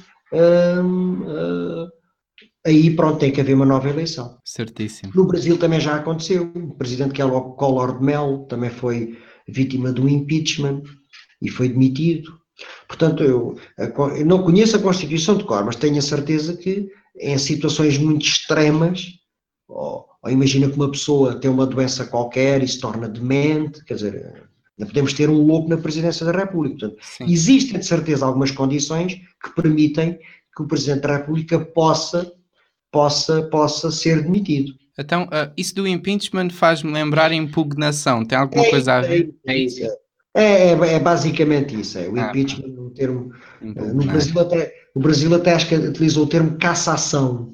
aí 2.65 2.95
pronto, 2.95 3.19
tem 3.19 3.31
que 3.31 3.41
haver 3.41 3.53
uma 3.53 3.65
nova 3.65 3.89
eleição. 3.89 4.37
Certíssimo. 4.45 5.11
No 5.15 5.25
Brasil 5.25 5.57
também 5.57 5.79
já 5.79 5.95
aconteceu. 5.95 6.51
O 6.55 6.75
presidente 6.75 7.21
Collor 7.57 7.99
de 7.99 8.03
Mello 8.03 8.45
também 8.45 8.69
foi 8.69 9.17
vítima 9.47 9.91
de 9.91 10.01
um 10.01 10.07
impeachment 10.07 10.83
e 11.41 11.49
foi 11.49 11.69
demitido. 11.69 12.40
Portanto, 12.87 13.23
eu, 13.23 13.57
eu, 13.77 14.25
não 14.25 14.43
conheço 14.43 14.75
a 14.75 14.81
Constituição 14.81 15.37
de 15.37 15.43
cor, 15.43 15.63
mas 15.63 15.75
tenho 15.75 15.97
a 15.97 16.01
certeza 16.01 16.55
que 16.55 16.89
em 17.19 17.37
situações 17.37 17.97
muito 17.97 18.25
extremas, 18.25 19.07
ou, 19.67 20.05
ou 20.23 20.31
imagina 20.31 20.69
que 20.69 20.75
uma 20.75 20.91
pessoa 20.91 21.35
tem 21.35 21.49
uma 21.49 21.65
doença 21.65 22.05
qualquer 22.05 22.63
e 22.63 22.67
se 22.67 22.79
torna 22.79 23.07
demente, 23.07 23.83
quer 23.85 23.95
dizer, 23.95 24.43
não 24.77 24.87
podemos 24.87 25.13
ter 25.13 25.29
um 25.29 25.45
louco 25.45 25.69
na 25.69 25.77
presidência 25.77 26.25
da 26.25 26.31
República. 26.31 26.89
Portanto, 26.89 27.01
existem, 27.27 27.79
de 27.79 27.85
certeza, 27.85 28.25
algumas 28.25 28.51
condições 28.51 29.13
que 29.43 29.49
permitem 29.55 30.17
que 30.55 30.63
o 30.63 30.67
Presidente 30.67 31.01
da 31.01 31.17
República 31.17 31.59
possa, 31.59 32.31
possa, 32.91 33.43
possa 33.43 33.91
ser 33.91 34.23
demitido. 34.23 34.73
Então, 34.97 35.23
uh, 35.25 35.51
isso 35.55 35.73
do 35.75 35.87
impeachment 35.87 36.49
faz-me 36.49 36.91
lembrar 36.91 37.31
impugnação. 37.31 38.25
Tem 38.25 38.37
alguma 38.37 38.65
é, 38.65 38.69
coisa 38.69 38.93
a 38.93 39.01
ver? 39.01 39.33
É, 39.45 39.53
é 39.53 39.57
isso. 39.57 39.81
É, 40.33 40.69
é, 40.69 40.71
é, 40.71 40.99
basicamente 40.99 41.79
isso, 41.79 41.97
é 41.97 42.07
o 42.07 42.17
ah, 42.17 42.29
impeachment, 42.29 42.69
um 42.69 42.89
termo, 42.89 43.31
uh, 43.61 43.93
no, 43.93 44.05
Brasil 44.05 44.39
até, 44.39 44.73
no 44.95 45.01
Brasil 45.01 45.35
até 45.35 45.53
acho 45.53 45.67
que 45.67 45.75
utilizou 45.75 46.23
o 46.23 46.27
termo 46.27 46.57
cassação, 46.57 47.51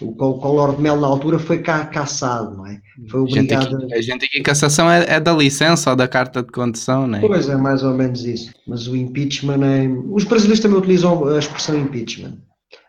o, 0.00 0.12
Collor 0.14 0.74
de 0.74 0.82
Mel 0.82 0.96
na 0.96 1.06
altura 1.06 1.38
foi 1.38 1.62
ca, 1.62 1.86
caçado, 1.86 2.56
não 2.56 2.66
é? 2.66 2.80
Foi 3.08 3.20
obrigado... 3.20 3.66
A 3.66 3.70
gente 3.70 3.84
aqui, 3.84 3.94
a 3.94 4.02
gente 4.02 4.24
aqui 4.24 4.42
cassação 4.42 4.90
é, 4.90 5.04
é, 5.08 5.20
da 5.20 5.32
licença 5.32 5.90
ou 5.90 5.96
da 5.96 6.08
carta 6.08 6.42
de 6.42 6.50
condução, 6.50 7.06
não 7.06 7.18
é? 7.18 7.20
Pois 7.20 7.48
é, 7.48 7.56
mais 7.56 7.84
ou 7.84 7.94
menos 7.94 8.24
isso, 8.24 8.52
mas 8.66 8.88
o 8.88 8.96
impeachment 8.96 9.64
é... 9.64 9.88
Os 10.10 10.24
brasileiros 10.24 10.60
também 10.60 10.78
utilizam 10.78 11.24
a 11.24 11.38
expressão 11.38 11.78
impeachment, 11.78 12.38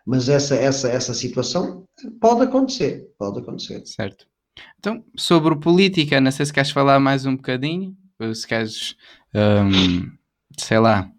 mas 0.08 0.28
essa, 0.28 0.56
essa, 0.56 0.90
essa 0.90 1.14
situação 1.14 1.84
pode 2.20 2.42
acontecer, 2.42 3.08
pode 3.18 3.40
acontecer. 3.40 3.84
Certo. 3.86 4.26
Então, 4.80 5.04
sobre 5.16 5.56
política, 5.56 6.20
não 6.20 6.32
sei 6.32 6.48
se 6.48 6.54
queres 6.54 6.72
falar 6.72 7.00
mais 7.00 7.26
um 7.26 7.36
bocadinho, 7.36 7.96
se 8.34 8.48
queres 8.48 8.96
um, 9.34 10.12
sei 10.58 10.80
lá, 10.80 11.10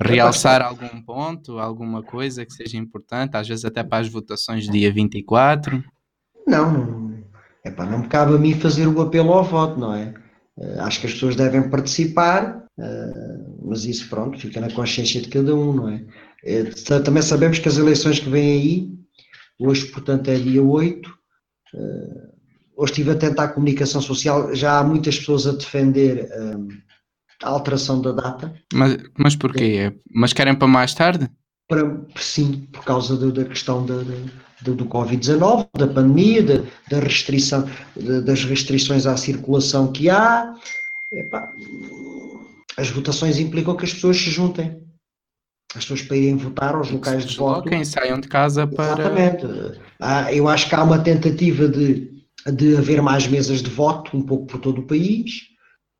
realçar 0.00 0.62
algum 0.62 1.00
ponto, 1.02 1.58
alguma 1.58 2.02
coisa 2.02 2.44
que 2.44 2.52
seja 2.52 2.76
importante, 2.76 3.36
às 3.36 3.48
vezes 3.48 3.64
até 3.64 3.82
para 3.82 3.98
as 3.98 4.08
votações 4.08 4.68
dia 4.68 4.92
24? 4.92 5.82
Não, 6.46 7.14
é 7.64 7.70
para 7.70 7.90
não 7.90 8.00
me 8.00 8.08
cabe 8.08 8.34
a 8.34 8.38
mim 8.38 8.54
fazer 8.54 8.86
o 8.86 9.00
apelo 9.00 9.32
ao 9.32 9.44
voto, 9.44 9.78
não 9.78 9.94
é? 9.94 10.14
Uh, 10.56 10.80
acho 10.80 11.00
que 11.00 11.06
as 11.06 11.12
pessoas 11.12 11.36
devem 11.36 11.68
participar, 11.68 12.64
uh, 12.78 13.66
mas 13.68 13.84
isso 13.84 14.08
pronto, 14.08 14.38
fica 14.38 14.60
na 14.60 14.70
consciência 14.70 15.20
de 15.20 15.28
cada 15.28 15.54
um, 15.54 15.72
não 15.72 15.88
é? 15.88 16.04
Uh, 16.44 17.02
também 17.02 17.22
sabemos 17.22 17.58
que 17.58 17.68
as 17.68 17.76
eleições 17.76 18.20
que 18.20 18.28
vêm 18.28 18.52
aí, 18.52 18.90
hoje 19.58 19.86
portanto 19.86 20.28
é 20.28 20.36
dia 20.36 20.62
8, 20.62 21.16
hoje 22.76 22.92
estive 22.92 23.10
atento 23.10 23.40
à 23.40 23.48
comunicação 23.48 24.00
social, 24.00 24.54
já 24.54 24.78
há 24.78 24.84
muitas 24.84 25.18
pessoas 25.18 25.46
a 25.46 25.52
defender 25.52 26.28
a 27.42 27.48
alteração 27.48 28.00
da 28.00 28.12
data. 28.12 28.54
Mas, 28.72 28.98
mas 29.18 29.36
porquê? 29.36 29.92
Mas 30.14 30.32
querem 30.32 30.54
para 30.54 30.68
mais 30.68 30.94
tarde? 30.94 31.28
Para, 31.68 32.00
sim, 32.16 32.68
por 32.72 32.84
causa 32.84 33.16
do, 33.16 33.32
da 33.32 33.44
questão 33.44 33.84
da, 33.84 33.96
da, 33.96 34.72
do 34.72 34.86
Covid-19, 34.86 35.68
da 35.76 35.86
pandemia, 35.86 36.42
da, 36.42 36.62
da 36.90 37.00
restrição, 37.00 37.68
das 38.24 38.44
restrições 38.44 39.06
à 39.06 39.16
circulação 39.16 39.90
que 39.90 40.08
há. 40.08 40.54
Epá, 41.12 41.48
as 42.76 42.90
votações 42.90 43.38
implicam 43.38 43.76
que 43.76 43.84
as 43.84 43.94
pessoas 43.94 44.16
se 44.16 44.30
juntem. 44.30 44.82
As 45.74 45.84
pessoas 45.84 46.02
para 46.02 46.16
irem 46.16 46.36
votar 46.36 46.74
aos 46.74 46.90
locais 46.90 47.26
de 47.26 47.36
voto. 47.36 47.68
Quem 47.68 47.84
saiam 47.84 48.20
de 48.20 48.28
casa 48.28 48.66
para. 48.66 49.02
Exatamente. 49.02 49.80
Ah, 50.00 50.32
eu 50.32 50.48
acho 50.48 50.68
que 50.68 50.74
há 50.74 50.82
uma 50.82 51.00
tentativa 51.00 51.68
de, 51.68 52.15
de 52.52 52.76
haver 52.76 53.02
mais 53.02 53.26
mesas 53.26 53.62
de 53.62 53.70
voto, 53.70 54.16
um 54.16 54.22
pouco 54.22 54.46
por 54.46 54.60
todo 54.60 54.80
o 54.80 54.86
país 54.86 55.48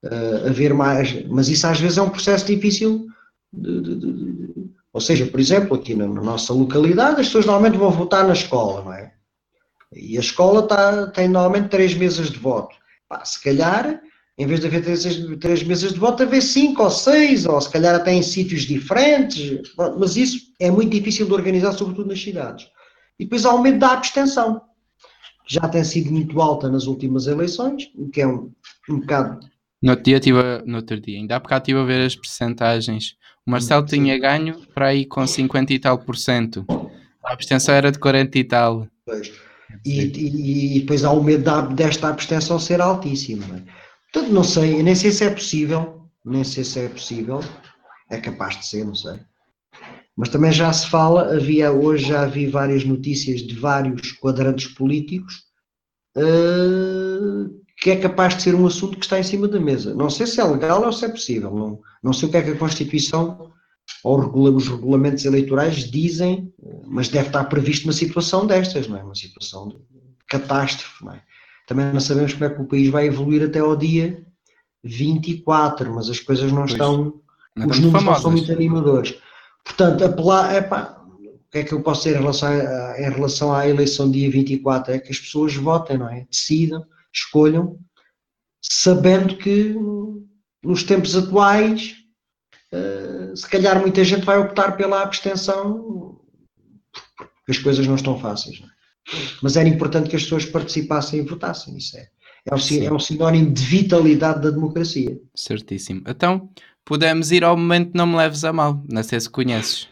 uh, 0.04 0.48
haver 0.48 0.72
mais, 0.74 1.26
mas 1.26 1.48
isso 1.48 1.66
às 1.66 1.80
vezes 1.80 1.98
é 1.98 2.02
um 2.02 2.10
processo 2.10 2.46
difícil 2.46 3.06
de, 3.52 3.80
de, 3.80 3.96
de, 3.96 4.70
ou 4.92 5.00
seja, 5.00 5.26
por 5.26 5.40
exemplo, 5.40 5.76
aqui 5.76 5.94
na, 5.94 6.06
na, 6.06 6.22
nossa 6.22 6.52
localidade 6.52 7.20
as 7.20 7.26
pessoas 7.26 7.46
normalmente 7.46 7.78
vão 7.78 7.90
votar 7.90 8.26
na 8.26 8.32
escola, 8.32 8.82
não 8.82 8.92
é? 8.92 9.12
E 9.92 10.16
a 10.16 10.20
escola 10.20 10.66
tá, 10.66 11.06
tem 11.08 11.28
normalmente 11.28 11.68
três 11.68 11.94
mesas 11.94 12.30
de 12.30 12.38
voto. 12.38 12.74
Pá, 13.08 13.24
se 13.24 13.42
calhar, 13.42 14.00
em 14.36 14.46
vez 14.46 14.60
de 14.60 14.66
haver 14.66 14.82
três, 14.82 15.04
três 15.38 15.62
mesas 15.62 15.92
de 15.92 15.98
voto, 15.98 16.22
haver 16.22 16.42
cinco 16.42 16.82
ou 16.82 16.90
seis, 16.90 17.46
ou 17.46 17.60
se 17.60 17.70
calhar 17.70 17.94
até 17.94 18.12
em 18.12 18.22
sítios 18.22 18.62
diferentes, 18.62 19.72
mas 19.98 20.16
isso 20.16 20.38
é 20.60 20.70
muito 20.70 20.90
difícil 20.90 21.26
de 21.26 21.32
organizar, 21.32 21.72
sobretudo 21.72 22.08
nas 22.08 22.20
cidades. 22.20 22.66
E 23.18 23.24
depois 23.24 23.44
há 23.46 23.54
o 23.54 23.62
medo 23.62 23.78
da 23.78 23.92
abstenção, 23.92 24.60
já 25.46 25.68
tem 25.68 25.84
sido 25.84 26.10
muito 26.10 26.40
alta 26.40 26.68
nas 26.68 26.86
últimas 26.86 27.26
eleições, 27.26 27.90
o 27.94 28.08
que 28.08 28.20
é 28.20 28.26
um, 28.26 28.50
um 28.88 29.00
bocado 29.00 29.40
no 29.82 29.90
outro 29.90 30.04
dia, 30.04 30.18
tive 30.18 30.40
a, 30.40 30.62
no 30.64 30.76
outro 30.78 31.00
dia, 31.00 31.18
ainda 31.18 31.36
há 31.36 31.38
bocado 31.38 31.62
estive 31.62 31.78
a 31.78 31.84
ver 31.84 32.04
as 32.04 32.16
percentagens. 32.16 33.16
O 33.46 33.50
Marcelo 33.50 33.86
Sim. 33.88 33.96
tinha 33.96 34.18
ganho 34.18 34.58
para 34.74 34.88
aí 34.88 35.04
com 35.04 35.24
50 35.26 35.72
e 35.72 35.78
tal 35.78 35.98
por 35.98 36.16
cento. 36.16 36.64
A 37.22 37.32
abstenção 37.32 37.74
era 37.74 37.92
de 37.92 37.98
40 37.98 38.38
e 38.38 38.44
tal. 38.44 38.88
Pois. 39.04 39.32
E, 39.84 40.00
e, 40.00 40.76
e, 40.76 40.80
depois 40.80 41.04
há 41.04 41.12
o 41.12 41.22
medo 41.22 41.44
da, 41.44 41.60
desta 41.60 42.08
abstenção 42.08 42.58
ser 42.58 42.80
altíssima. 42.80 43.46
Não 43.46 43.56
é? 43.56 43.62
Portanto, 44.12 44.32
não 44.32 44.42
sei, 44.42 44.82
nem 44.82 44.94
sei 44.94 45.10
se 45.12 45.24
é 45.24 45.30
possível, 45.30 46.08
nem 46.24 46.42
sei 46.42 46.64
se 46.64 46.80
é 46.80 46.88
possível, 46.88 47.40
é 48.10 48.18
capaz 48.18 48.58
de 48.58 48.66
ser, 48.66 48.84
não 48.84 48.94
sei. 48.94 49.20
Mas 50.16 50.28
também 50.28 50.50
já 50.50 50.72
se 50.72 50.88
fala, 50.88 51.34
havia 51.34 51.70
hoje 51.70 52.06
já 52.06 52.24
vi 52.26 52.46
várias 52.46 52.84
notícias 52.84 53.42
de 53.42 53.54
vários 53.54 54.12
quadrantes 54.12 54.66
políticos 54.68 55.42
uh, 56.16 57.50
que 57.78 57.90
é 57.90 57.96
capaz 57.96 58.36
de 58.36 58.42
ser 58.42 58.54
um 58.54 58.66
assunto 58.66 58.98
que 58.98 59.04
está 59.04 59.18
em 59.18 59.22
cima 59.22 59.46
da 59.46 59.60
mesa. 59.60 59.94
Não 59.94 60.08
sei 60.08 60.26
se 60.26 60.40
é 60.40 60.44
legal 60.44 60.82
ou 60.84 60.92
se 60.92 61.04
é 61.04 61.08
possível. 61.08 61.54
Não, 61.54 61.80
não 62.02 62.12
sei 62.12 62.28
o 62.28 62.30
que 62.30 62.38
é 62.38 62.42
que 62.42 62.50
a 62.50 62.58
Constituição 62.58 63.52
ou 64.02 64.18
os 64.56 64.68
regulamentos 64.68 65.24
eleitorais 65.24 65.90
dizem, 65.90 66.52
mas 66.86 67.08
deve 67.08 67.28
estar 67.28 67.44
previsto 67.44 67.84
uma 67.84 67.92
situação 67.92 68.46
destas, 68.46 68.88
não 68.88 68.96
é? 68.96 69.02
Uma 69.02 69.14
situação 69.14 69.68
de 69.68 69.76
catástrofe, 70.28 71.04
não 71.04 71.12
é? 71.12 71.22
também 71.66 71.92
não 71.92 72.00
sabemos 72.00 72.32
como 72.32 72.44
é 72.44 72.50
que 72.50 72.62
o 72.62 72.66
país 72.66 72.88
vai 72.88 73.06
evoluir 73.06 73.42
até 73.42 73.58
ao 73.58 73.76
dia 73.76 74.24
24, 74.84 75.92
mas 75.92 76.08
as 76.08 76.20
coisas 76.20 76.50
não 76.50 76.60
pois, 76.60 76.72
estão, 76.72 77.20
não 77.56 77.66
os 77.66 77.78
números 77.80 78.04
não 78.04 78.14
são 78.14 78.30
muito 78.30 78.52
animadores. 78.52 79.18
Portanto, 79.66 80.04
apelar, 80.04 80.54
epá, 80.54 81.02
o 81.18 81.50
que 81.50 81.58
é 81.58 81.64
que 81.64 81.72
eu 81.72 81.82
posso 81.82 82.04
dizer 82.04 82.16
em 82.16 82.20
relação, 82.20 82.48
a, 82.48 83.00
em 83.00 83.10
relação 83.10 83.52
à 83.52 83.68
eleição 83.68 84.10
dia 84.10 84.30
24? 84.30 84.94
É 84.94 84.98
que 84.98 85.10
as 85.10 85.18
pessoas 85.18 85.54
votem, 85.56 85.98
não 85.98 86.08
é? 86.08 86.24
Decidam, 86.30 86.86
escolham, 87.12 87.78
sabendo 88.62 89.36
que 89.36 89.74
nos 90.62 90.84
tempos 90.84 91.16
atuais, 91.16 91.96
uh, 92.72 93.36
se 93.36 93.48
calhar 93.48 93.80
muita 93.80 94.04
gente 94.04 94.24
vai 94.24 94.38
optar 94.38 94.76
pela 94.76 95.02
abstenção, 95.02 96.20
porque 97.14 97.50
as 97.50 97.58
coisas 97.58 97.86
não 97.86 97.96
estão 97.96 98.18
fáceis. 98.18 98.60
Não 98.60 98.68
é? 98.68 98.70
Mas 99.42 99.56
era 99.56 99.68
importante 99.68 100.08
que 100.08 100.16
as 100.16 100.22
pessoas 100.22 100.44
participassem 100.44 101.20
e 101.20 101.22
votassem, 101.22 101.76
isso 101.76 101.96
é. 101.96 102.08
É 102.48 102.54
um, 102.54 102.84
é 102.84 102.92
um 102.92 102.98
sinónimo 102.98 103.52
de 103.52 103.62
vitalidade 103.64 104.40
da 104.40 104.50
democracia. 104.50 105.20
Certíssimo. 105.34 106.02
Então, 106.06 106.48
podemos 106.86 107.30
ir 107.32 107.44
ao 107.44 107.56
momento 107.56 107.90
Não 107.92 108.06
Me 108.06 108.16
Leves 108.16 108.44
a 108.44 108.52
Mal. 108.52 108.82
Não 108.88 109.02
sei 109.02 109.20
se 109.20 109.28
conheces. 109.28 109.88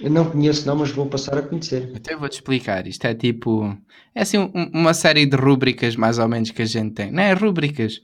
Eu 0.00 0.10
não 0.10 0.24
conheço 0.24 0.66
não, 0.66 0.76
mas 0.76 0.90
vou 0.90 1.06
passar 1.06 1.38
a 1.38 1.42
conhecer. 1.42 1.92
Então 1.94 2.14
eu 2.14 2.18
vou-te 2.18 2.34
explicar. 2.34 2.86
Isto 2.86 3.06
é 3.06 3.14
tipo... 3.14 3.76
É 4.14 4.22
assim 4.22 4.38
um, 4.38 4.50
uma 4.72 4.94
série 4.94 5.26
de 5.26 5.36
rúbricas 5.36 5.94
mais 5.94 6.18
ou 6.18 6.28
menos 6.28 6.50
que 6.50 6.62
a 6.62 6.64
gente 6.64 6.94
tem. 6.94 7.12
Não 7.12 7.22
é 7.22 7.32
rúbricas. 7.32 8.00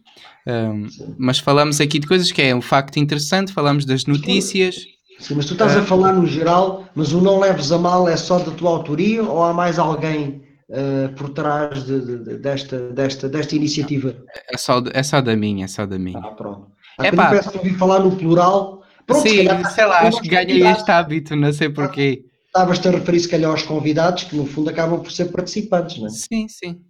Um, 0.46 0.86
mas 1.18 1.38
falamos 1.38 1.80
aqui 1.80 1.98
de 1.98 2.06
coisas 2.06 2.30
que 2.30 2.42
é 2.42 2.54
um 2.54 2.60
facto 2.60 2.98
interessante, 2.98 3.52
falamos 3.52 3.84
das 3.84 4.04
notícias. 4.06 4.76
Sim, 5.18 5.36
mas 5.36 5.46
tu 5.46 5.52
estás 5.52 5.76
a 5.76 5.82
falar 5.82 6.12
no 6.12 6.26
geral, 6.26 6.84
mas 6.94 7.12
o 7.12 7.20
Não 7.20 7.40
Leves 7.40 7.72
a 7.72 7.78
Mal 7.78 8.08
é 8.08 8.16
só 8.16 8.38
da 8.38 8.50
tua 8.50 8.70
autoria 8.70 9.22
ou 9.22 9.42
há 9.42 9.54
mais 9.54 9.78
alguém 9.78 10.42
uh, 10.68 11.14
por 11.14 11.30
trás 11.30 11.84
de, 11.84 12.00
de, 12.00 12.38
desta, 12.38 12.90
desta, 12.90 13.28
desta 13.28 13.54
iniciativa? 13.54 14.14
É 14.52 14.58
só, 14.58 14.82
é 14.92 15.02
só 15.02 15.20
da 15.20 15.36
minha, 15.36 15.64
é 15.64 15.68
só 15.68 15.86
da 15.86 15.98
minha. 15.98 16.18
Ah, 16.18 16.32
pronto. 16.32 16.73
É 17.00 17.12
pá. 17.12 17.30
Peço 17.30 17.50
que 17.50 17.58
ouvir 17.58 17.76
falar 17.76 18.00
no 18.00 18.16
plural. 18.16 18.82
Pronto, 19.06 19.28
Sim, 19.28 19.44
calhar, 19.44 19.72
sei 19.72 19.84
lá, 19.84 20.00
acho 20.00 20.22
que 20.22 20.28
ganhei 20.28 20.66
este 20.66 20.90
hábito, 20.90 21.36
não 21.36 21.52
sei 21.52 21.68
porquê. 21.68 22.24
Estavas-te 22.46 22.88
a 22.88 22.90
referir, 22.92 23.20
se 23.20 23.28
calhar, 23.28 23.50
aos 23.50 23.62
convidados, 23.62 24.24
que 24.24 24.36
no 24.36 24.46
fundo 24.46 24.70
acabam 24.70 25.02
por 25.02 25.12
ser 25.12 25.26
participantes, 25.26 25.98
não 25.98 26.06
é? 26.06 26.10
Sim, 26.10 26.48
sim. 26.48 26.80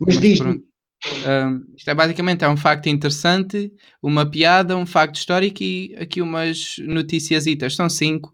Mas, 0.00 0.14
Mas 0.14 0.20
diz 0.20 0.40
um, 0.40 1.74
isto 1.76 1.90
é 1.90 1.94
basicamente 1.94 2.44
é 2.44 2.48
um 2.48 2.56
facto 2.56 2.86
interessante, 2.86 3.72
uma 4.02 4.28
piada, 4.28 4.76
um 4.76 4.86
facto 4.86 5.16
histórico 5.16 5.62
e 5.62 5.94
aqui 5.98 6.20
umas 6.20 6.76
noticias. 6.80 7.44
São 7.74 7.88
cinco, 7.88 8.32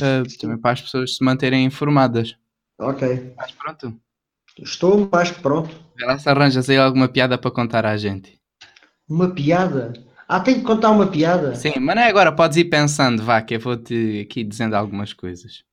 uh, 0.00 0.38
também 0.38 0.58
para 0.58 0.72
as 0.72 0.82
pessoas 0.82 1.16
se 1.16 1.24
manterem 1.24 1.64
informadas. 1.64 2.36
Ok. 2.78 3.08
Estás 3.08 3.52
pronto? 3.52 4.00
Estou 4.58 5.08
mais 5.10 5.30
que 5.30 5.40
pronto. 5.40 5.70
Vê 5.96 6.04
lá 6.04 6.18
se 6.18 6.28
arranjas 6.28 6.68
aí 6.68 6.76
alguma 6.76 7.08
piada 7.08 7.38
para 7.38 7.50
contar 7.50 7.86
à 7.86 7.96
gente. 7.96 8.38
Uma 9.08 9.30
piada? 9.30 9.92
Ah, 10.32 10.38
tem 10.38 10.54
que 10.54 10.62
contar 10.62 10.92
uma 10.92 11.08
piada? 11.08 11.56
Sim, 11.56 11.72
mas 11.80 11.96
não 11.96 12.02
é 12.02 12.08
agora, 12.08 12.30
podes 12.30 12.56
ir 12.56 12.66
pensando, 12.66 13.20
vá, 13.20 13.42
que 13.42 13.56
eu 13.56 13.58
vou-te 13.58 14.20
aqui 14.20 14.44
dizendo 14.44 14.74
algumas 14.74 15.12
coisas. 15.12 15.64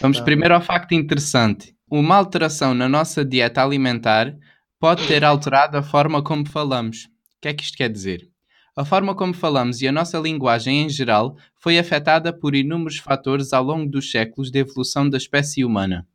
Vamos 0.00 0.18
tá. 0.18 0.22
primeiro 0.22 0.54
ao 0.54 0.60
facto 0.60 0.92
interessante. 0.92 1.74
Uma 1.90 2.14
alteração 2.14 2.72
na 2.72 2.88
nossa 2.88 3.24
dieta 3.24 3.64
alimentar 3.64 4.32
pode 4.78 5.04
ter 5.08 5.24
alterado 5.24 5.76
a 5.76 5.82
forma 5.82 6.22
como 6.22 6.48
falamos. 6.48 7.06
O 7.06 7.40
que 7.42 7.48
é 7.48 7.52
que 7.52 7.64
isto 7.64 7.76
quer 7.76 7.90
dizer? 7.90 8.30
A 8.76 8.84
forma 8.84 9.12
como 9.12 9.34
falamos 9.34 9.82
e 9.82 9.88
a 9.88 9.92
nossa 9.92 10.20
linguagem 10.20 10.84
em 10.84 10.88
geral 10.88 11.36
foi 11.56 11.76
afetada 11.76 12.32
por 12.32 12.54
inúmeros 12.54 12.98
fatores 12.98 13.52
ao 13.52 13.64
longo 13.64 13.90
dos 13.90 14.08
séculos 14.08 14.52
de 14.52 14.60
evolução 14.60 15.10
da 15.10 15.16
espécie 15.16 15.64
humana. 15.64 16.06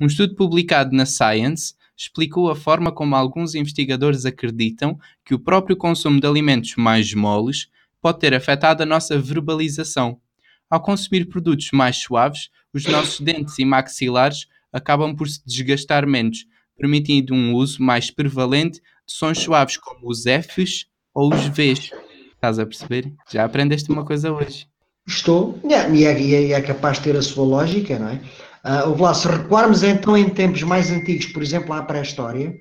Um 0.00 0.06
estudo 0.06 0.36
publicado 0.36 0.94
na 0.94 1.06
Science 1.06 1.74
explicou 2.02 2.50
a 2.50 2.56
forma 2.56 2.90
como 2.90 3.14
alguns 3.14 3.54
investigadores 3.54 4.24
acreditam 4.26 4.98
que 5.24 5.34
o 5.34 5.38
próprio 5.38 5.76
consumo 5.76 6.20
de 6.20 6.26
alimentos 6.26 6.74
mais 6.76 7.14
moles 7.14 7.68
pode 8.00 8.18
ter 8.18 8.34
afetado 8.34 8.82
a 8.82 8.86
nossa 8.86 9.16
verbalização. 9.16 10.20
Ao 10.68 10.82
consumir 10.82 11.26
produtos 11.26 11.70
mais 11.72 11.98
suaves, 11.98 12.50
os 12.74 12.84
nossos 12.86 13.20
dentes 13.20 13.56
e 13.58 13.64
maxilares 13.64 14.48
acabam 14.72 15.14
por 15.14 15.28
se 15.28 15.40
desgastar 15.46 16.04
menos, 16.04 16.44
permitindo 16.76 17.34
um 17.34 17.54
uso 17.54 17.80
mais 17.80 18.10
prevalente 18.10 18.80
de 19.06 19.12
sons 19.12 19.38
suaves 19.38 19.76
como 19.76 20.10
os 20.10 20.24
Fs 20.24 20.86
ou 21.14 21.32
os 21.32 21.46
Vs. 21.46 21.90
Estás 22.34 22.58
a 22.58 22.66
perceber? 22.66 23.12
Já 23.30 23.44
aprendeste 23.44 23.92
uma 23.92 24.04
coisa 24.04 24.32
hoje. 24.32 24.66
Estou, 25.06 25.60
e 25.62 26.04
é, 26.04 26.10
é, 26.10 26.52
é 26.52 26.60
capaz 26.62 26.96
de 26.98 27.04
ter 27.04 27.16
a 27.16 27.22
sua 27.22 27.44
lógica, 27.44 27.98
não 27.98 28.08
é? 28.08 28.20
Uh, 28.64 29.00
lá, 29.00 29.12
se 29.12 29.26
recuarmos 29.26 29.82
então 29.82 30.16
em 30.16 30.28
tempos 30.28 30.62
mais 30.62 30.90
antigos, 30.90 31.26
por 31.26 31.42
exemplo, 31.42 31.72
à 31.72 31.82
pré-história, 31.82 32.54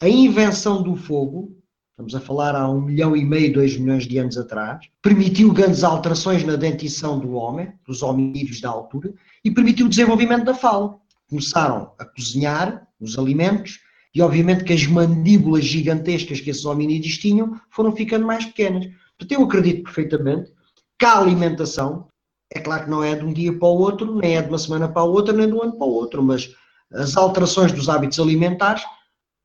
a 0.00 0.08
invenção 0.08 0.82
do 0.82 0.94
fogo, 0.94 1.56
estamos 1.90 2.14
a 2.14 2.20
falar 2.20 2.54
há 2.54 2.70
um 2.70 2.82
milhão 2.82 3.16
e 3.16 3.24
meio, 3.24 3.54
dois 3.54 3.76
milhões 3.78 4.06
de 4.06 4.18
anos 4.18 4.36
atrás, 4.36 4.86
permitiu 5.00 5.50
grandes 5.52 5.82
alterações 5.82 6.44
na 6.44 6.54
dentição 6.54 7.18
do 7.18 7.32
homem, 7.32 7.72
dos 7.86 8.02
hominídeos 8.02 8.60
da 8.60 8.68
altura, 8.68 9.12
e 9.42 9.50
permitiu 9.50 9.86
o 9.86 9.88
desenvolvimento 9.88 10.44
da 10.44 10.54
fala. 10.54 10.98
Começaram 11.30 11.92
a 11.98 12.04
cozinhar 12.04 12.86
os 13.00 13.18
alimentos 13.18 13.80
e, 14.14 14.20
obviamente, 14.20 14.64
que 14.64 14.72
as 14.74 14.86
mandíbulas 14.86 15.64
gigantescas 15.64 16.40
que 16.40 16.50
esses 16.50 16.64
hominídeos 16.66 17.16
tinham 17.16 17.58
foram 17.70 17.96
ficando 17.96 18.26
mais 18.26 18.44
pequenas. 18.44 18.86
Portanto, 19.18 19.32
eu 19.32 19.44
acredito 19.44 19.82
perfeitamente 19.82 20.52
que 20.98 21.06
a 21.06 21.18
alimentação 21.18 22.06
é 22.52 22.60
claro 22.60 22.84
que 22.84 22.90
não 22.90 23.04
é 23.04 23.14
de 23.14 23.24
um 23.24 23.32
dia 23.32 23.56
para 23.56 23.68
o 23.68 23.78
outro, 23.78 24.14
nem 24.16 24.36
é 24.36 24.42
de 24.42 24.48
uma 24.48 24.58
semana 24.58 24.88
para 24.88 25.02
a 25.02 25.04
outra, 25.04 25.34
nem 25.34 25.46
de 25.46 25.52
um 25.52 25.62
ano 25.62 25.72
para 25.72 25.86
o 25.86 25.92
outro, 25.92 26.22
mas 26.22 26.54
as 26.92 27.16
alterações 27.16 27.72
dos 27.72 27.88
hábitos 27.88 28.18
alimentares 28.18 28.82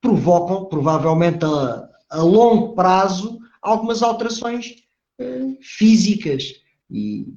provocam, 0.01 0.65
provavelmente 0.65 1.43
a, 1.43 1.89
a 2.09 2.21
longo 2.21 2.73
prazo, 2.73 3.39
algumas 3.61 4.01
alterações 4.01 4.75
eh, 5.19 5.57
físicas 5.61 6.43
e, 6.89 7.27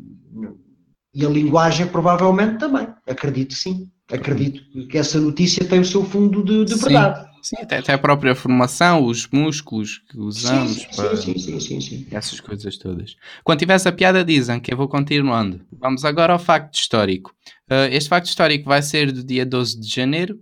e 1.15 1.25
a 1.25 1.29
linguagem 1.29 1.87
provavelmente 1.89 2.59
também, 2.59 2.89
acredito 3.07 3.55
sim. 3.55 3.91
Acredito 4.13 4.87
que 4.87 4.99
essa 4.99 5.19
notícia 5.19 5.65
tem 5.65 5.81
o 5.81 5.85
seu 5.85 6.05
fundo 6.05 6.45
de, 6.45 6.65
de 6.65 6.75
verdade. 6.77 7.29
Sim, 7.47 7.59
até, 7.63 7.79
até, 7.79 7.93
a 7.93 7.99
própria 7.99 8.35
formação, 8.35 9.05
os 9.05 9.29
músculos 9.29 9.99
que 10.11 10.19
usamos 10.19 10.73
sim, 10.73 10.81
sim, 10.81 10.97
para 10.97 11.17
sim, 11.17 11.39
sim, 11.39 11.61
sim, 11.61 11.81
sim, 11.81 12.07
essas 12.11 12.41
coisas 12.41 12.77
todas. 12.77 13.15
Quando 13.45 13.61
tiver 13.61 13.75
essa 13.75 13.93
piada, 13.93 14.25
dizem 14.25 14.59
que 14.59 14.73
eu 14.73 14.77
vou 14.77 14.89
continuando. 14.89 15.65
Vamos 15.71 16.05
agora 16.05 16.33
ao 16.33 16.41
facto 16.41 16.75
histórico. 16.75 17.33
Uh, 17.71 17.87
este 17.93 18.09
facto 18.09 18.27
histórico 18.27 18.65
vai 18.65 18.83
ser 18.83 19.13
do 19.13 19.23
dia 19.23 19.47
12 19.47 19.79
de 19.79 19.89
janeiro, 19.89 20.41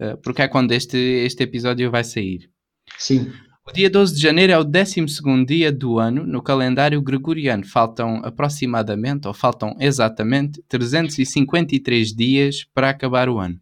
uh, 0.00 0.16
porque 0.18 0.40
é 0.40 0.46
quando 0.46 0.70
este, 0.70 0.96
este 0.96 1.42
episódio 1.42 1.90
vai 1.90 2.04
sair. 2.04 2.48
Sim. 2.96 3.32
O 3.66 3.72
dia 3.72 3.90
12 3.90 4.14
de 4.14 4.20
janeiro 4.20 4.52
é 4.52 4.56
o 4.56 4.62
12 4.62 5.04
dia 5.44 5.72
do 5.72 5.98
ano 5.98 6.24
no 6.24 6.40
calendário 6.40 7.02
gregoriano. 7.02 7.66
Faltam 7.66 8.20
aproximadamente, 8.22 9.26
ou 9.26 9.34
faltam 9.34 9.74
exatamente, 9.80 10.62
353 10.68 12.14
dias 12.14 12.62
para 12.72 12.90
acabar 12.90 13.28
o 13.28 13.40
ano. 13.40 13.60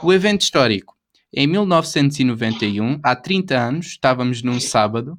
O 0.00 0.12
evento 0.12 0.42
histórico. 0.42 0.93
Em 1.36 1.48
1991, 1.48 3.00
há 3.02 3.16
30 3.16 3.58
anos, 3.58 3.86
estávamos 3.86 4.40
num 4.40 4.60
sábado, 4.60 5.18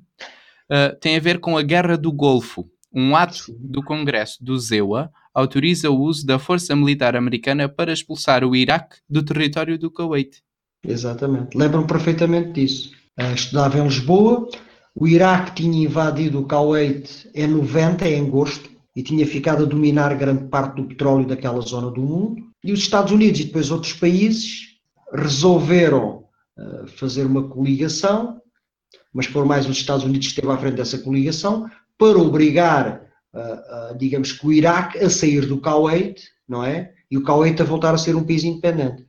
uh, 0.72 0.98
tem 1.02 1.18
a 1.18 1.20
ver 1.20 1.40
com 1.40 1.58
a 1.58 1.62
Guerra 1.62 1.98
do 1.98 2.10
Golfo. 2.10 2.70
Um 2.94 3.18
ato 3.18 3.54
do 3.60 3.84
Congresso 3.84 4.42
do 4.42 4.58
ZEUA 4.58 5.12
autoriza 5.34 5.90
o 5.90 6.00
uso 6.00 6.26
da 6.26 6.40
força 6.40 6.74
militar 6.74 7.18
americana 7.18 7.68
para 7.68 7.92
expulsar 7.92 8.46
o 8.46 8.56
Iraque 8.56 8.96
do 9.10 9.22
território 9.22 9.78
do 9.78 9.92
Kuwait. 9.92 10.42
Exatamente. 10.88 11.58
Lembram 11.58 11.86
perfeitamente 11.86 12.54
disso 12.54 12.92
uh, 13.20 13.34
estudava 13.34 13.78
em 13.78 13.84
Lisboa. 13.84 14.48
O 14.96 15.06
Iraque 15.06 15.56
tinha 15.56 15.84
invadido 15.84 16.40
o 16.40 16.48
Kuwait 16.48 17.30
em 17.36 17.48
90, 17.48 18.08
em 18.08 18.26
agosto, 18.26 18.70
e 18.96 19.04
tinha 19.04 19.28
ficado 19.28 19.64
a 19.64 19.68
dominar 19.68 20.16
grande 20.16 20.46
parte 20.46 20.78
do 20.78 20.88
petróleo 20.88 21.28
daquela 21.28 21.60
zona 21.60 21.92
do 21.92 22.02
mundo. 22.02 22.42
E 22.64 22.72
os 22.72 22.80
Estados 22.80 23.12
Unidos 23.12 23.42
e 23.42 23.44
depois 23.44 23.70
outros 23.70 23.92
países 23.92 24.75
resolveram 25.14 26.26
uh, 26.58 26.88
fazer 26.88 27.26
uma 27.26 27.48
coligação, 27.48 28.42
mas 29.14 29.28
por 29.28 29.46
mais 29.46 29.68
os 29.68 29.78
Estados 29.78 30.06
Unidos 30.06 30.28
esteve 30.28 30.52
à 30.52 30.58
frente 30.58 30.76
dessa 30.76 30.98
coligação, 30.98 31.70
para 31.98 32.18
obrigar, 32.18 33.02
uh, 33.34 33.94
uh, 33.94 33.98
digamos 33.98 34.32
que 34.32 34.46
o 34.46 34.52
Iraque 34.52 35.00
a 35.00 35.10
sair 35.10 35.46
do 35.46 35.60
Kuwait, 35.60 36.24
não 36.48 36.64
é? 36.64 36.94
E 37.10 37.18
o 37.18 37.24
Kuwait 37.24 37.62
a 37.62 37.66
voltar 37.66 37.94
a 37.94 37.98
ser 37.98 38.16
um 38.16 38.24
país 38.24 38.44
independente. 38.44 39.06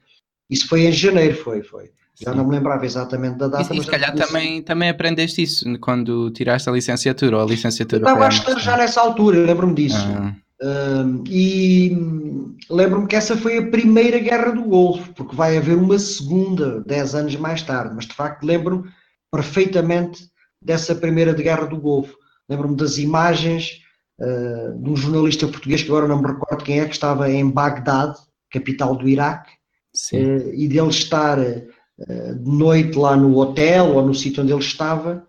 Isso 0.48 0.68
foi 0.68 0.86
em 0.86 0.92
janeiro, 0.92 1.36
foi, 1.36 1.62
foi. 1.62 1.90
Já 2.18 2.34
não 2.34 2.46
me 2.46 2.52
lembrava 2.52 2.86
exatamente 2.86 3.36
da 3.36 3.48
data. 3.48 3.74
E, 3.74 3.78
e 3.78 3.82
se 3.82 3.90
calhar 3.90 4.14
também, 4.14 4.62
também 4.62 4.88
aprendeste 4.88 5.42
isso 5.42 5.78
quando 5.80 6.30
tiraste 6.30 6.68
a 6.68 6.72
licenciatura 6.72 7.36
ou 7.36 7.42
a 7.42 7.46
licenciatura. 7.46 8.02
Eu 8.02 8.06
estava 8.06 8.26
a 8.26 8.28
estudar 8.28 8.58
já 8.58 8.76
nessa 8.76 9.00
altura, 9.02 9.38
lembro-me 9.38 9.74
disso. 9.74 9.98
Ah. 9.98 10.34
Uh, 10.62 11.22
e 11.28 11.94
lembro-me 12.70 13.06
que 13.06 13.16
essa 13.16 13.36
foi 13.36 13.58
a 13.58 13.70
primeira 13.70 14.18
guerra 14.18 14.52
do 14.52 14.62
Golfo, 14.62 15.12
porque 15.12 15.36
vai 15.36 15.56
haver 15.56 15.76
uma 15.76 15.98
segunda, 15.98 16.80
dez 16.80 17.14
anos 17.14 17.36
mais 17.36 17.62
tarde, 17.62 17.94
mas 17.94 18.06
de 18.06 18.14
facto 18.14 18.44
lembro-me 18.44 18.88
perfeitamente 19.30 20.26
dessa 20.62 20.94
primeira 20.94 21.34
de 21.34 21.42
guerra 21.42 21.66
do 21.66 21.78
Golfo. 21.78 22.16
Lembro-me 22.48 22.76
das 22.76 22.96
imagens 22.96 23.82
uh, 24.20 24.82
de 24.82 24.90
um 24.90 24.96
jornalista 24.96 25.46
português, 25.46 25.82
que 25.82 25.88
agora 25.88 26.08
não 26.08 26.22
me 26.22 26.28
recordo 26.28 26.64
quem 26.64 26.80
é, 26.80 26.86
que 26.86 26.94
estava 26.94 27.30
em 27.30 27.48
Bagdade, 27.50 28.16
capital 28.50 28.96
do 28.96 29.08
Iraque, 29.08 29.52
uh, 30.14 30.54
e 30.54 30.66
dele 30.68 30.88
estar 30.88 31.38
uh, 31.38 32.34
de 32.34 32.50
noite 32.50 32.96
lá 32.96 33.14
no 33.14 33.36
hotel 33.36 33.94
ou 33.94 34.06
no 34.06 34.14
sítio 34.14 34.42
onde 34.42 34.52
ele 34.52 34.60
estava, 34.60 35.26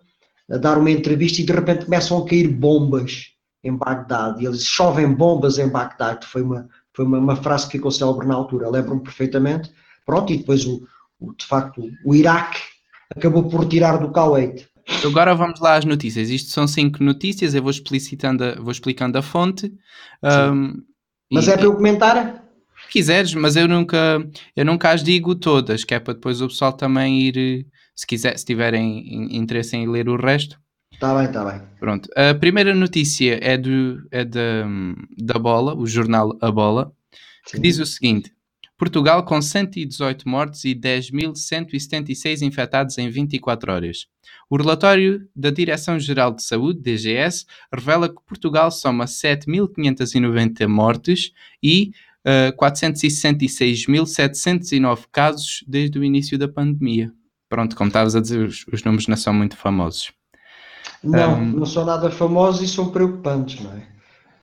a 0.50 0.58
dar 0.58 0.78
uma 0.78 0.90
entrevista 0.92 1.42
e 1.42 1.46
de 1.46 1.52
repente 1.52 1.86
começam 1.86 2.18
a 2.18 2.26
cair 2.26 2.48
bombas 2.48 3.37
em 3.68 3.76
Bagdade. 3.76 4.42
E 4.42 4.46
ele 4.46 4.56
disse, 4.56 4.68
chovem 4.68 5.14
bombas 5.14 5.58
em 5.58 5.70
Bagdade. 5.70 6.26
Foi 6.26 6.42
uma, 6.42 6.68
foi 6.94 7.06
uma, 7.06 7.18
uma 7.18 7.36
frase 7.36 7.66
que 7.66 7.74
ficou 7.74 7.92
célebre 7.92 8.28
na 8.28 8.36
altura, 8.36 8.70
lembro-me 8.70 9.02
perfeitamente. 9.02 9.72
Pronto, 10.06 10.32
e 10.32 10.38
depois, 10.38 10.66
o, 10.66 10.88
o, 11.20 11.34
de 11.34 11.46
facto, 11.46 11.90
o 12.06 12.16
Iraque 12.16 12.60
acabou 13.16 13.50
por 13.50 13.68
tirar 13.68 13.98
do 13.98 14.12
Kuwait. 14.12 14.68
Agora 15.06 15.36
vamos 15.36 15.60
lá 15.60 15.76
às 15.76 15.86
notícias. 15.86 16.30
Isto 16.30 16.52
são 16.52 16.66
cinco 16.66 17.04
notícias, 17.04 17.54
eu 17.54 17.62
vou, 17.62 17.72
explicitando 17.72 18.44
a, 18.44 18.56
vou 18.56 18.72
explicando 18.72 19.18
a 19.18 19.22
fonte. 19.22 19.74
Um, 20.24 20.82
Mas 21.30 21.48
e, 21.48 21.52
é 21.52 21.58
para 21.58 21.66
eu 21.66 21.76
comentar? 21.76 22.48
quiseres, 22.90 23.34
mas 23.34 23.56
eu 23.56 23.68
nunca, 23.68 24.26
eu 24.56 24.66
nunca 24.66 24.92
as 24.92 25.04
digo 25.04 25.36
todas, 25.36 25.84
que 25.84 25.94
é 25.94 26.00
para 26.00 26.14
depois 26.14 26.42
o 26.42 26.48
pessoal 26.48 26.74
também 26.74 27.22
ir, 27.22 27.68
se 27.96 28.06
quiser, 28.06 28.38
se 28.38 28.46
tiverem 28.46 29.36
interesse 29.36 29.76
em 29.76 29.88
ler 29.88 30.10
o 30.10 30.16
resto. 30.16 30.60
Está 30.98 31.16
bem, 31.16 31.28
está 31.28 31.46
bem. 31.46 31.62
Pronto. 31.80 32.10
A 32.16 32.34
primeira 32.34 32.74
notícia 32.74 33.38
é, 33.40 33.56
do, 33.56 34.08
é 34.10 34.26
da, 34.26 34.66
da 35.16 35.38
Bola, 35.38 35.76
o 35.76 35.86
jornal 35.86 36.36
A 36.42 36.52
Bola, 36.52 36.92
que 37.46 37.58
Sim. 37.58 37.62
diz 37.62 37.78
o 37.78 37.86
seguinte: 37.86 38.34
Portugal 38.76 39.24
com 39.24 39.40
118 39.40 40.28
mortes 40.28 40.66
e 40.66 40.74
10.176 40.74 42.42
infectados 42.42 42.98
em 42.98 43.12
24 43.12 43.72
horas. 43.72 44.08
O 44.50 44.58
relatório 44.58 45.30
da 45.36 45.52
Direção-Geral 45.52 46.34
de 46.34 46.42
Saúde, 46.42 46.82
DGS, 46.82 47.46
revela 47.72 48.10
que 48.10 48.26
Portugal 48.26 48.72
soma 48.72 49.06
7.590 49.06 50.68
mortes 50.68 51.32
e 51.62 51.92
uh, 52.26 52.50
eh, 52.50 52.52
466.709 52.54 55.06
casos 55.12 55.64
desde 55.68 56.00
o 56.00 56.04
início 56.04 56.40
da 56.40 56.48
pandemia. 56.48 57.14
Pronto, 57.48 57.76
como 57.76 57.90
estavas 57.90 58.16
a 58.16 58.20
dizer, 58.20 58.48
os, 58.48 58.66
os 58.74 58.84
números 58.84 59.08
não 59.08 59.16
são 59.16 59.32
muito 59.32 59.56
famosos. 59.56 60.17
Não, 61.04 61.36
um, 61.36 61.46
não 61.52 61.66
são 61.66 61.86
nada 61.86 62.10
famosos 62.10 62.62
e 62.62 62.74
são 62.74 62.90
preocupantes, 62.90 63.64
não 63.64 63.72
é? 63.74 63.88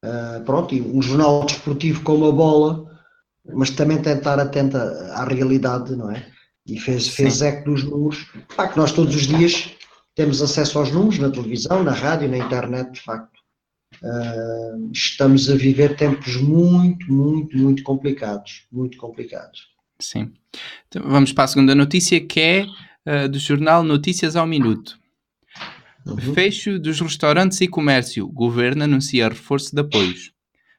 Uh, 0.05 0.45
pronto, 0.45 0.75
e 0.75 0.81
um 0.81 1.01
jornal 1.01 1.45
desportivo 1.47 2.03
como 2.03 2.27
a 2.27 2.33
bola, 2.33 2.91
mas 3.55 3.71
também 3.71 4.01
tem 4.01 4.13
de 4.13 4.19
estar 4.19 4.39
atento 4.39 4.77
à 4.77 5.25
realidade, 5.25 5.97
não 5.97 6.11
é? 6.11 6.27
E 6.67 6.79
fez, 6.79 7.09
fez 7.09 7.43
eco 7.43 7.71
dos 7.71 7.85
números, 7.85 8.27
pá, 8.57 8.69
que 8.69 8.77
nós 8.77 8.93
todos 8.93 9.15
os 9.15 9.27
dias 9.27 9.71
temos 10.15 10.41
acesso 10.41 10.79
aos 10.79 10.91
números 10.91 11.19
na 11.19 11.31
televisão, 11.31 11.83
na 11.83 11.93
rádio, 11.93 12.29
na 12.29 12.39
internet, 12.39 12.93
de 12.93 13.01
facto. 13.01 13.35
Uh, 14.03 14.91
estamos 14.93 15.51
a 15.51 15.55
viver 15.55 15.97
tempos 15.97 16.37
muito, 16.37 17.13
muito, 17.13 17.57
muito 17.57 17.83
complicados. 17.83 18.67
Muito 18.73 18.97
complicados. 18.97 19.69
Sim. 20.01 20.33
Então, 20.89 21.03
vamos 21.07 21.33
para 21.33 21.45
a 21.45 21.49
segunda 21.49 21.75
notícia, 21.75 22.21
que 22.21 22.41
é 22.41 22.67
uh, 23.07 23.29
do 23.29 23.39
jornal 23.39 23.83
Notícias 23.83 24.37
ao 24.37 24.47
Minuto. 24.47 24.99
Uhum. 26.07 26.35
Fecho 26.35 26.79
dos 26.79 27.01
restaurantes 27.01 27.61
e 27.61 27.69
comércio. 27.69 28.27
Governo 28.29 28.85
anuncia 28.85 29.29
reforço 29.29 29.75
de 29.75 29.81
apoios. 29.81 30.35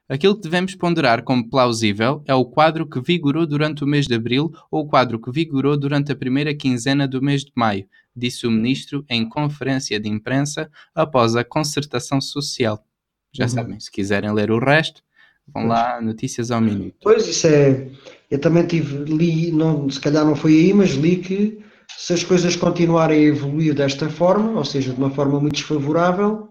Aquilo 0.07 0.35
que 0.35 0.43
devemos 0.43 0.75
ponderar 0.75 1.23
como 1.23 1.49
plausível 1.49 2.23
é 2.27 2.33
o 2.35 2.45
quadro 2.45 2.87
que 2.87 3.01
vigorou 3.01 3.47
durante 3.47 3.83
o 3.83 3.87
mês 3.87 4.05
de 4.05 4.13
abril 4.13 4.53
ou 4.69 4.83
o 4.83 4.87
quadro 4.87 5.19
que 5.19 5.31
vigorou 5.31 5.75
durante 5.75 6.11
a 6.11 6.15
primeira 6.15 6.53
quinzena 6.53 7.07
do 7.07 7.23
mês 7.23 7.43
de 7.43 7.51
maio, 7.55 7.87
disse 8.15 8.45
o 8.45 8.51
ministro 8.51 9.03
em 9.09 9.27
conferência 9.27 9.99
de 9.99 10.07
imprensa 10.07 10.69
após 10.93 11.35
a 11.35 11.43
concertação 11.43 12.21
social. 12.21 12.85
Já 13.33 13.45
uhum. 13.45 13.49
sabem, 13.49 13.79
se 13.79 13.91
quiserem 13.91 14.31
ler 14.31 14.51
o 14.51 14.59
resto, 14.59 15.01
vão 15.47 15.63
pois. 15.63 15.69
lá, 15.69 15.99
notícias 15.99 16.51
ao 16.51 16.61
minuto. 16.61 16.95
Pois, 17.01 17.27
isso 17.27 17.47
é. 17.47 17.87
Eu 18.29 18.39
também 18.39 18.65
tive, 18.67 19.05
li, 19.05 19.51
não, 19.51 19.89
se 19.89 19.99
calhar 19.99 20.23
não 20.23 20.35
foi 20.35 20.53
aí, 20.53 20.73
mas 20.73 20.91
li 20.91 21.17
que 21.17 21.59
se 21.97 22.13
as 22.13 22.23
coisas 22.23 22.55
continuarem 22.55 23.17
a 23.17 23.27
evoluir 23.27 23.73
desta 23.73 24.09
forma, 24.09 24.51
ou 24.57 24.65
seja, 24.65 24.93
de 24.93 24.99
uma 24.99 25.09
forma 25.09 25.39
muito 25.39 25.55
desfavorável, 25.55 26.49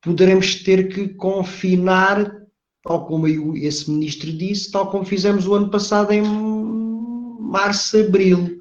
poderemos 0.00 0.56
ter 0.62 0.88
que 0.88 1.08
confinar, 1.08 2.32
tal 2.82 3.06
como 3.06 3.26
esse 3.56 3.90
ministro 3.90 4.32
disse, 4.32 4.70
tal 4.70 4.90
como 4.90 5.04
fizemos 5.04 5.46
o 5.46 5.54
ano 5.54 5.68
passado 5.68 6.12
em 6.12 6.22
março, 7.40 7.98
abril. 7.98 8.58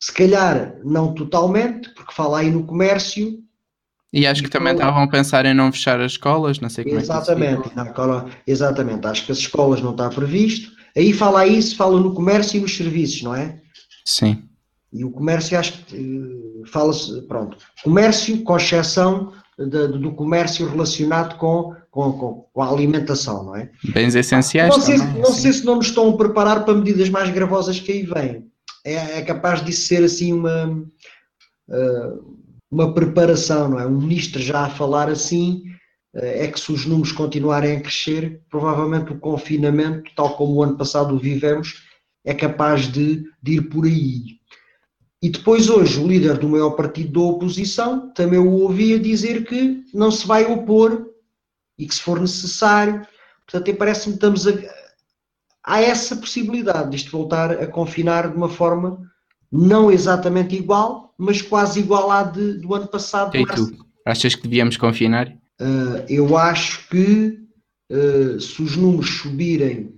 Se 0.00 0.12
calhar 0.12 0.76
não 0.84 1.14
totalmente, 1.14 1.90
porque 1.94 2.12
fala 2.12 2.40
aí 2.40 2.50
no 2.50 2.64
comércio. 2.64 3.38
E 4.12 4.26
acho 4.26 4.42
que 4.42 4.50
também 4.50 4.72
estavam 4.72 5.02
a 5.02 5.08
pensar 5.08 5.44
em 5.46 5.54
não 5.54 5.72
fechar 5.72 6.00
as 6.00 6.12
escolas, 6.12 6.58
não 6.60 6.68
sei 6.68 6.84
como 6.84 6.98
exatamente, 6.98 7.68
é 7.68 7.84
que 7.84 8.50
Exatamente, 8.50 9.06
acho 9.06 9.26
que 9.26 9.32
as 9.32 9.38
escolas 9.38 9.80
não 9.80 9.90
está 9.90 10.08
previsto. 10.08 10.72
Aí 10.96 11.12
fala 11.12 11.46
isso, 11.46 11.76
fala 11.76 11.98
no 11.98 12.14
comércio 12.14 12.58
e 12.58 12.60
nos 12.60 12.76
serviços, 12.76 13.22
não 13.22 13.34
é? 13.34 13.60
Sim. 14.04 14.42
E 14.94 15.04
o 15.04 15.10
comércio, 15.10 15.58
acho 15.58 15.84
que 15.84 15.96
eh, 15.96 16.66
fala-se, 16.66 17.20
pronto, 17.22 17.58
comércio 17.82 18.42
com 18.44 18.56
exceção 18.56 19.32
de, 19.58 19.88
do 19.88 20.12
comércio 20.12 20.68
relacionado 20.68 21.36
com, 21.36 21.74
com, 21.90 22.46
com, 22.52 22.62
a 22.62 22.70
alimentação, 22.70 23.44
não 23.44 23.56
é? 23.56 23.70
Bens 23.92 24.14
essenciais. 24.14 24.70
Não, 24.70 24.80
sei, 24.80 24.96
não 24.96 25.32
sei 25.32 25.52
se 25.52 25.64
não 25.64 25.76
nos 25.76 25.86
estão 25.86 26.10
a 26.10 26.16
preparar 26.16 26.64
para 26.64 26.74
medidas 26.74 27.08
mais 27.10 27.28
gravosas 27.30 27.80
que 27.80 27.90
aí 27.90 28.02
vêm. 28.04 28.46
É, 28.86 29.18
é 29.18 29.22
capaz 29.22 29.64
de 29.64 29.72
ser 29.72 30.04
assim 30.04 30.32
uma, 30.32 30.84
eh, 31.68 32.12
uma 32.70 32.94
preparação, 32.94 33.70
não 33.70 33.80
é? 33.80 33.86
Um 33.86 33.98
ministro 33.98 34.40
já 34.40 34.66
a 34.66 34.70
falar 34.70 35.08
assim, 35.08 35.62
eh, 36.14 36.44
é 36.44 36.48
que 36.48 36.60
se 36.60 36.70
os 36.70 36.86
números 36.86 37.10
continuarem 37.10 37.76
a 37.76 37.80
crescer, 37.80 38.42
provavelmente 38.48 39.12
o 39.12 39.18
confinamento, 39.18 40.08
tal 40.14 40.36
como 40.36 40.54
o 40.54 40.62
ano 40.62 40.76
passado 40.76 41.16
o 41.16 41.18
vivemos, 41.18 41.82
é 42.24 42.32
capaz 42.32 42.90
de, 42.90 43.24
de 43.42 43.54
ir 43.54 43.62
por 43.62 43.84
aí. 43.84 44.38
E 45.24 45.30
depois 45.30 45.70
hoje 45.70 45.98
o 45.98 46.06
líder 46.06 46.36
do 46.36 46.46
maior 46.46 46.72
partido 46.72 47.12
da 47.12 47.20
oposição 47.20 48.10
também 48.10 48.38
o 48.38 48.60
ouvia 48.60 49.00
dizer 49.00 49.46
que 49.46 49.82
não 49.94 50.10
se 50.10 50.26
vai 50.26 50.44
opor 50.44 51.06
e 51.78 51.86
que 51.86 51.94
se 51.94 52.02
for 52.02 52.20
necessário. 52.20 53.06
Portanto, 53.46 53.74
parece-me 53.78 54.12
que 54.12 54.16
estamos 54.18 54.46
a, 54.46 54.52
há 55.64 55.80
essa 55.80 56.14
possibilidade 56.14 56.90
de 56.90 56.96
isto 56.96 57.10
voltar 57.10 57.52
a 57.52 57.66
confinar 57.66 58.28
de 58.28 58.36
uma 58.36 58.50
forma 58.50 59.00
não 59.50 59.90
exatamente 59.90 60.54
igual, 60.56 61.14
mas 61.16 61.40
quase 61.40 61.80
igual 61.80 62.10
à 62.10 62.24
de, 62.24 62.58
do 62.58 62.74
ano 62.74 62.86
passado. 62.86 63.34
E 63.34 63.46
tu, 63.46 63.78
achas 64.04 64.34
que 64.34 64.42
devíamos 64.42 64.76
confinar? 64.76 65.28
Uh, 65.58 66.04
eu 66.06 66.36
acho 66.36 66.86
que 66.90 67.40
uh, 67.90 68.38
se 68.38 68.62
os 68.62 68.76
números 68.76 69.08
subirem 69.20 69.90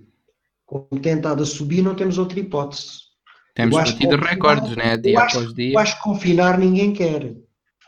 como 0.65 1.01
tem 1.01 1.17
estado 1.17 1.43
a 1.43 1.45
subir, 1.45 1.81
não 1.81 1.95
temos 1.95 2.17
outra 2.17 2.39
hipótese. 2.39 3.06
Temos 3.57 3.75
batido 3.75 4.17
recordes, 4.17 4.75
né? 4.75 4.95
Dia 4.97 5.19
acho, 5.19 5.39
após 5.39 5.53
dia. 5.55 5.73
Eu 5.73 5.79
acho 5.79 5.97
que 5.97 6.03
confinar 6.03 6.59
ninguém 6.59 6.93
quer. 6.93 7.33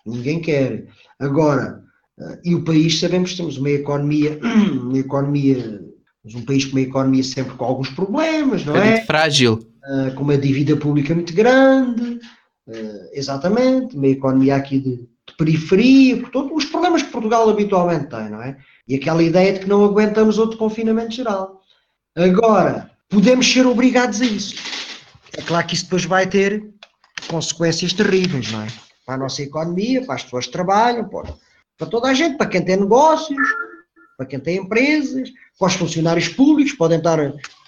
Ninguém 0.03 0.41
quer. 0.41 0.87
Agora, 1.19 1.83
uh, 2.19 2.37
e 2.43 2.55
o 2.55 2.63
país, 2.63 2.99
sabemos 2.99 3.31
que 3.31 3.37
temos 3.37 3.57
uma 3.59 3.69
economia, 3.69 4.39
uma 4.81 4.97
economia, 4.97 5.79
um 6.33 6.41
país 6.41 6.65
com 6.65 6.71
uma 6.71 6.81
economia 6.81 7.23
sempre 7.23 7.53
com 7.53 7.65
alguns 7.65 7.89
problemas, 7.89 8.65
não 8.65 8.75
é? 8.75 9.01
frágil. 9.01 9.59
Uh, 9.85 10.11
com 10.15 10.23
uma 10.23 10.39
dívida 10.39 10.75
pública 10.75 11.13
muito 11.13 11.35
grande, 11.35 12.19
uh, 12.67 13.09
exatamente, 13.13 13.95
uma 13.95 14.07
economia 14.07 14.55
aqui 14.55 14.79
de, 14.79 14.95
de 14.97 15.37
periferia, 15.37 16.17
portanto, 16.17 16.51
os 16.55 16.65
problemas 16.65 17.03
que 17.03 17.11
Portugal 17.11 17.47
habitualmente 17.47 18.07
tem, 18.07 18.27
não 18.27 18.41
é? 18.41 18.57
E 18.87 18.95
aquela 18.95 19.21
ideia 19.21 19.53
de 19.53 19.59
que 19.59 19.69
não 19.69 19.85
aguentamos 19.85 20.39
outro 20.39 20.57
confinamento 20.57 21.13
geral. 21.13 21.61
Agora, 22.15 22.89
podemos 23.07 23.45
ser 23.47 23.67
obrigados 23.67 24.19
a 24.19 24.25
isso 24.25 24.78
é 25.37 25.41
claro 25.41 25.65
que 25.67 25.75
isso 25.75 25.85
depois 25.85 26.05
vai 26.05 26.27
ter 26.27 26.63
consequências 27.27 27.93
terríveis, 27.93 28.51
não 28.51 28.63
é? 28.63 28.67
Para 29.05 29.15
a 29.15 29.17
nossa 29.17 29.41
economia, 29.41 30.05
para 30.05 30.15
as 30.15 30.23
pessoas 30.23 30.45
que 30.45 30.51
trabalham, 30.51 31.07
para, 31.07 31.33
para 31.77 31.87
toda 31.87 32.07
a 32.07 32.13
gente, 32.13 32.37
para 32.37 32.47
quem 32.47 32.63
tem 32.63 32.77
negócios, 32.77 33.47
para 34.17 34.25
quem 34.25 34.39
tem 34.39 34.57
empresas, 34.57 35.29
para 35.57 35.67
os 35.67 35.73
funcionários 35.75 36.27
públicos, 36.29 36.73
podem 36.73 36.97
estar, 36.97 37.19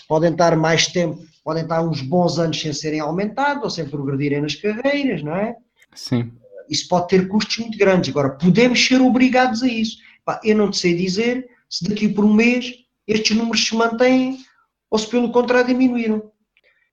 podem 0.08 0.32
estar 0.32 0.56
mais 0.56 0.88
tempo, 0.88 1.24
podem 1.44 1.64
estar 1.64 1.82
uns 1.82 2.02
bons 2.02 2.38
anos 2.38 2.60
sem 2.60 2.74
serem 2.74 3.00
aumentados 3.00 3.64
ou 3.64 3.70
sem 3.70 3.88
progredirem 3.88 4.42
nas 4.42 4.56
carreiras, 4.56 5.24
não 5.24 5.36
é? 5.36 5.56
Sim. 5.96 6.32
Isso 6.70 6.88
pode 6.88 7.08
ter 7.10 7.28
custos 7.28 7.58
muito 7.58 7.78
grandes. 7.78 8.10
Agora, 8.10 8.30
podemos 8.32 8.86
ser 8.86 9.02
obrigados 9.02 9.64
a 9.64 9.68
isso. 9.68 9.98
Eu 10.44 10.56
não 10.56 10.70
te 10.70 10.78
sei 10.78 10.96
dizer 10.96 11.50
se 11.70 11.88
daqui 11.88 12.08
por 12.08 12.24
um 12.24 12.34
mês 12.34 12.74
estes 13.08 13.36
números 13.36 13.66
se 13.66 13.76
mantêm 13.76 14.38
ou 14.90 14.98
se 14.98 15.08
pelo 15.08 15.32
contrário 15.32 15.68
diminuíram 15.68 16.32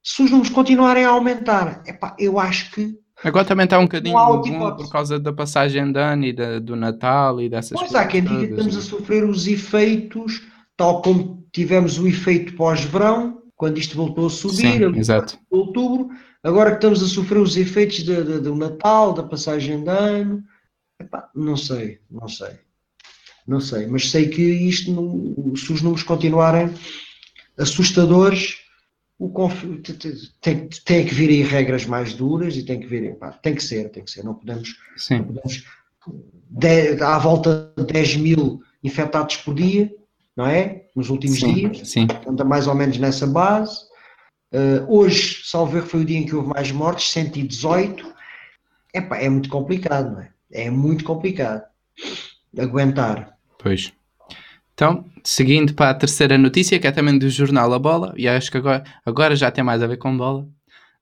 se 0.03 0.23
os 0.23 0.31
números 0.31 0.51
continuarem 0.51 1.05
a 1.05 1.09
aumentar, 1.09 1.83
epá, 1.85 2.15
eu 2.19 2.39
acho 2.39 2.71
que. 2.71 2.97
Agora 3.23 3.45
também 3.45 3.65
está 3.65 3.77
um 3.77 3.83
bocadinho 3.83 4.15
bom 4.15 4.75
por 4.75 4.89
causa 4.89 5.19
da 5.19 5.33
passagem 5.33 5.91
de 5.91 5.99
ano 5.99 6.25
e 6.25 6.33
da, 6.33 6.59
do 6.59 6.75
Natal 6.75 7.41
e 7.41 7.49
dessas 7.49 7.77
pois 7.77 7.91
coisas. 7.91 7.91
Pois 7.91 8.05
há 8.05 8.07
quem 8.07 8.23
diga 8.23 8.47
que 8.47 8.53
estamos 8.53 8.77
a 8.77 8.81
sofrer 8.81 9.25
os 9.25 9.45
efeitos, 9.45 10.41
tal 10.77 11.01
como 11.01 11.45
tivemos 11.51 11.99
o 11.99 12.07
efeito 12.07 12.55
pós-verão, 12.55 13.41
quando 13.55 13.77
isto 13.77 13.97
voltou 13.97 14.27
a 14.27 14.29
subir, 14.29 14.55
Sim, 14.55 14.97
exato. 14.97 15.37
outubro, 15.49 16.09
agora 16.41 16.71
que 16.71 16.77
estamos 16.77 17.03
a 17.03 17.07
sofrer 17.07 17.39
os 17.39 17.57
efeitos 17.57 17.97
de, 18.03 18.23
de, 18.23 18.39
do 18.39 18.55
Natal, 18.55 19.13
da 19.13 19.23
passagem 19.23 19.83
de 19.83 19.89
ano, 19.89 20.41
epá, 20.97 21.29
não 21.35 21.57
sei, 21.57 21.99
não 22.09 22.29
sei. 22.29 22.57
Não 23.45 23.59
sei, 23.59 23.87
mas 23.87 24.11
sei 24.11 24.29
que 24.29 24.41
isto, 24.41 24.93
se 25.57 25.73
os 25.73 25.81
números 25.81 26.03
continuarem 26.03 26.71
assustadores, 27.57 28.57
o 29.19 29.49
tem, 30.39 30.69
tem 30.85 31.05
que 31.05 31.13
vir 31.13 31.29
aí 31.29 31.43
regras 31.43 31.85
mais 31.85 32.13
duras 32.13 32.55
e 32.55 32.63
tem 32.63 32.79
que 32.79 32.87
vir, 32.87 33.15
pá, 33.15 33.31
tem 33.33 33.53
que 33.53 33.61
ser, 33.61 33.89
tem 33.89 34.01
que 34.01 34.09
ser, 34.09 34.23
não 34.23 34.33
podemos, 34.33 34.77
não 35.11 35.25
podemos 35.25 35.65
de, 36.49 37.03
à 37.03 37.17
volta 37.17 37.73
de 37.77 37.83
10 37.85 38.15
mil 38.15 38.61
infectados 38.81 39.35
por 39.37 39.53
dia, 39.53 39.93
não 40.35 40.47
é? 40.47 40.85
Nos 40.95 41.09
últimos 41.09 41.39
sim, 41.39 41.53
dias, 41.53 41.89
sim. 41.89 42.07
anda 42.25 42.45
mais 42.45 42.65
ou 42.65 42.73
menos 42.73 42.97
nessa 42.97 43.27
base. 43.27 43.89
Uh, 44.53 44.87
hoje, 44.87 45.41
salvo 45.43 45.81
foi 45.81 46.01
o 46.01 46.05
dia 46.05 46.17
em 46.17 46.25
que 46.25 46.35
houve 46.35 46.47
mais 46.47 46.71
mortes, 46.71 47.11
118. 47.11 48.13
Epá, 48.93 49.17
é 49.17 49.27
muito 49.27 49.49
complicado, 49.49 50.13
não 50.13 50.21
é? 50.21 50.31
É 50.51 50.69
muito 50.69 51.03
complicado 51.03 51.63
aguentar. 52.57 53.37
Pois. 53.61 53.93
Então, 54.73 55.05
seguindo 55.23 55.73
para 55.73 55.91
a 55.91 55.93
terceira 55.93 56.37
notícia, 56.37 56.79
que 56.79 56.87
é 56.87 56.91
também 56.91 57.17
do 57.17 57.29
jornal 57.29 57.73
A 57.73 57.79
Bola, 57.79 58.13
e 58.17 58.27
acho 58.27 58.51
que 58.51 58.57
agora, 58.57 58.83
agora 59.05 59.35
já 59.35 59.51
tem 59.51 59.63
mais 59.63 59.81
a 59.81 59.87
ver 59.87 59.97
com 59.97 60.15
bola, 60.15 60.47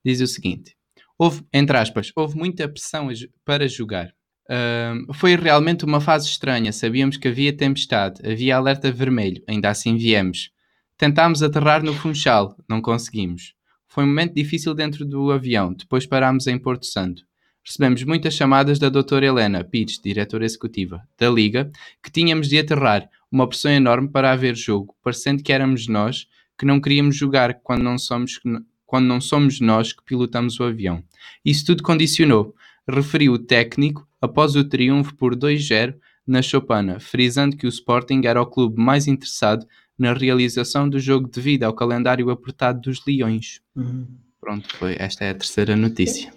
diz 0.03 0.21
o 0.21 0.27
seguinte: 0.27 0.75
houve, 1.17 1.43
entre 1.53 1.77
aspas, 1.77 2.11
houve 2.15 2.37
muita 2.37 2.67
pressão 2.67 3.09
para 3.43 3.67
jogar. 3.67 4.11
Uh, 4.49 5.13
foi 5.13 5.35
realmente 5.35 5.83
uma 5.83 5.99
fase 5.99 6.27
estranha. 6.27 6.71
Sabíamos 6.71 7.17
que 7.17 7.27
havia 7.27 7.51
tempestade, 7.51 8.21
havia 8.25 8.55
alerta 8.55 8.91
vermelho, 8.91 9.43
ainda 9.47 9.69
assim 9.69 9.97
viemos. 9.97 10.51
Tentámos 10.97 11.43
aterrar 11.43 11.83
no 11.83 11.93
Funchal, 11.93 12.55
não 12.67 12.81
conseguimos. 12.81 13.53
Foi 13.87 14.03
um 14.03 14.07
momento 14.07 14.33
difícil 14.33 14.73
dentro 14.73 15.05
do 15.05 15.31
avião, 15.31 15.73
depois 15.73 16.05
parámos 16.05 16.47
em 16.47 16.57
Porto 16.57 16.85
Santo. 16.85 17.23
Recebemos 17.65 18.03
muitas 18.03 18.33
chamadas 18.33 18.79
da 18.79 18.87
doutora 18.87 19.25
Helena 19.25 19.63
Pitts, 19.63 19.99
diretora 20.01 20.45
executiva 20.45 21.01
da 21.19 21.29
Liga, 21.29 21.69
que 22.01 22.09
tínhamos 22.09 22.47
de 22.47 22.57
aterrar, 22.57 23.09
uma 23.31 23.47
pressão 23.47 23.71
enorme 23.71 24.09
para 24.09 24.31
haver 24.31 24.55
jogo, 24.55 24.95
parecendo 25.03 25.43
que 25.43 25.51
éramos 25.51 25.87
nós 25.87 26.27
que 26.57 26.65
não 26.65 26.81
queríamos 26.81 27.15
jogar 27.15 27.59
quando 27.61 27.83
não 27.83 27.97
somos, 27.97 28.39
quando 28.85 29.05
não 29.05 29.21
somos 29.21 29.59
nós 29.59 29.93
que 29.93 30.03
pilotamos 30.03 30.59
o 30.59 30.63
avião. 30.63 31.03
Isso 31.45 31.65
tudo 31.65 31.83
condicionou, 31.83 32.55
referiu 32.87 33.33
o 33.33 33.39
técnico 33.39 34.07
após 34.19 34.55
o 34.55 34.63
triunfo 34.63 35.15
por 35.15 35.35
2-0 35.35 35.95
na 36.25 36.41
Chopana, 36.41 36.99
frisando 36.99 37.55
que 37.55 37.67
o 37.67 37.69
Sporting 37.69 38.21
era 38.25 38.41
o 38.41 38.45
clube 38.45 38.81
mais 38.81 39.07
interessado 39.07 39.65
na 39.97 40.13
realização 40.13 40.89
do 40.89 40.99
jogo 40.99 41.27
devido 41.27 41.63
ao 41.63 41.73
calendário 41.73 42.29
apertado 42.29 42.81
dos 42.81 43.03
Leões. 43.05 43.61
Uhum. 43.75 44.07
Pronto, 44.39 44.75
foi. 44.77 44.95
Esta 44.99 45.25
é 45.25 45.29
a 45.31 45.35
terceira 45.35 45.75
notícia. 45.75 46.31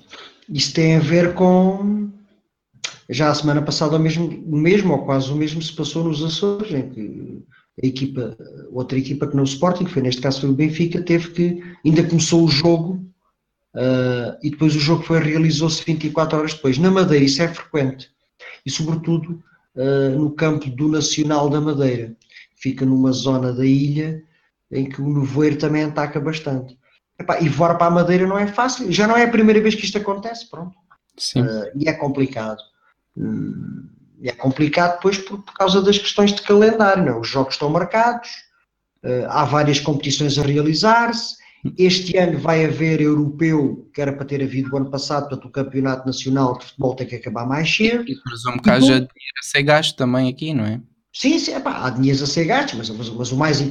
Isso 0.49 0.73
tem 0.75 0.97
a 0.97 1.01
ver 1.01 1.35
com. 1.35 2.11
Já 3.11 3.31
a 3.31 3.35
semana 3.35 3.61
passada, 3.61 3.97
o 3.97 3.99
mesmo, 3.99 4.29
o 4.47 4.57
mesmo 4.57 4.93
ou 4.93 5.05
quase 5.05 5.31
o 5.33 5.37
mesmo 5.37 5.61
se 5.61 5.73
passou 5.73 6.05
nos 6.05 6.23
Açores, 6.23 6.73
em 6.73 6.89
que 6.89 7.43
a 7.83 7.87
equipa, 7.87 8.37
outra 8.71 8.97
equipa 8.97 9.27
que 9.27 9.35
não 9.35 9.43
o 9.43 9.47
Sporting, 9.47 9.85
que 9.85 9.91
foi 9.91 10.03
neste 10.03 10.23
caso 10.23 10.41
foi 10.41 10.51
o 10.51 10.55
Benfica, 10.55 11.03
teve 11.03 11.31
que. 11.31 11.63
Ainda 11.85 12.05
começou 12.05 12.45
o 12.45 12.49
jogo 12.49 13.05
uh, 13.75 14.39
e 14.43 14.51
depois 14.51 14.77
o 14.77 14.81
jogo 14.81 15.03
foi 15.03 15.19
realizou-se 15.19 15.85
24 15.85 16.39
horas 16.39 16.55
depois. 16.55 16.79
Na 16.79 16.91
Madeira, 16.91 17.25
isso 17.25 17.43
é 17.43 17.49
frequente. 17.49 18.11
E 18.65 18.71
sobretudo 18.71 19.43
uh, 19.75 20.19
no 20.19 20.31
campo 20.31 20.71
do 20.71 20.89
Nacional 20.89 21.51
da 21.51 21.61
Madeira. 21.61 22.15
Fica 22.55 22.85
numa 22.85 23.11
zona 23.11 23.53
da 23.53 23.65
ilha 23.65 24.23
em 24.71 24.89
que 24.89 25.01
o 25.01 25.09
nevoeiro 25.09 25.57
também 25.57 25.85
ataca 25.85 26.21
bastante. 26.21 26.79
Epá, 27.19 27.41
e 27.41 27.49
voar 27.49 27.77
para 27.77 27.87
a 27.89 27.91
Madeira 27.91 28.27
não 28.27 28.39
é 28.39 28.47
fácil, 28.47 28.91
já 28.93 29.07
não 29.07 29.17
é 29.17 29.25
a 29.25 29.31
primeira 29.31 29.61
vez 29.61 29.75
que 29.75 29.85
isto 29.85 29.99
acontece, 29.99 30.49
pronto. 30.49 30.77
Sim. 31.17 31.43
Uh, 31.43 31.71
e 31.75 31.89
é 31.89 31.93
complicado. 31.93 32.63
E 33.17 34.29
é 34.29 34.33
complicado 34.33 34.97
depois 34.97 35.19
por, 35.19 35.43
por, 35.43 35.55
causa 35.55 35.81
das 35.81 35.99
questões 35.99 36.33
de 36.33 36.43
calendário, 36.43 37.05
não? 37.05 37.17
É? 37.17 37.21
os 37.21 37.29
jogos 37.29 37.55
estão 37.55 37.71
marcados, 37.71 38.29
uh, 39.05 39.27
há 39.29 39.45
várias 39.45 39.81
competições 39.81 40.39
a 40.39 40.43
realizar-se. 40.43 41.41
Este 41.77 42.17
ano 42.17 42.39
vai 42.39 42.65
haver 42.65 43.03
europeu, 43.03 43.91
que 43.93 44.01
era 44.01 44.13
para 44.13 44.25
ter 44.25 44.43
havido 44.43 44.73
o 44.73 44.77
ano 44.79 44.91
passado, 44.91 45.29
portanto 45.29 45.47
o 45.47 45.51
campeonato 45.51 46.07
nacional 46.07 46.59
de 46.59 46.67
futebol 46.67 46.95
tem 46.95 47.07
que 47.07 47.17
acabar 47.17 47.47
mais 47.47 47.75
cedo. 47.75 48.03
E 48.09 48.17
presumo 48.23 48.63
que 48.63 48.71
haja 48.71 48.87
dinheiro 48.87 49.09
a 49.39 49.43
ser 49.43 49.63
gasto 49.63 49.97
também 49.97 50.29
aqui, 50.29 50.55
não 50.55 50.65
é? 50.65 50.81
Sim, 51.13 51.39
sim 51.39 51.55
epá, 51.55 51.87
há 51.87 51.91
dinheiro 51.91 52.23
a 52.23 52.27
ser 52.27 52.45
gasto, 52.47 52.77
mas, 52.77 52.89
mas, 52.89 53.11
mas 53.11 53.33
o 53.33 53.37
mais, 53.37 53.63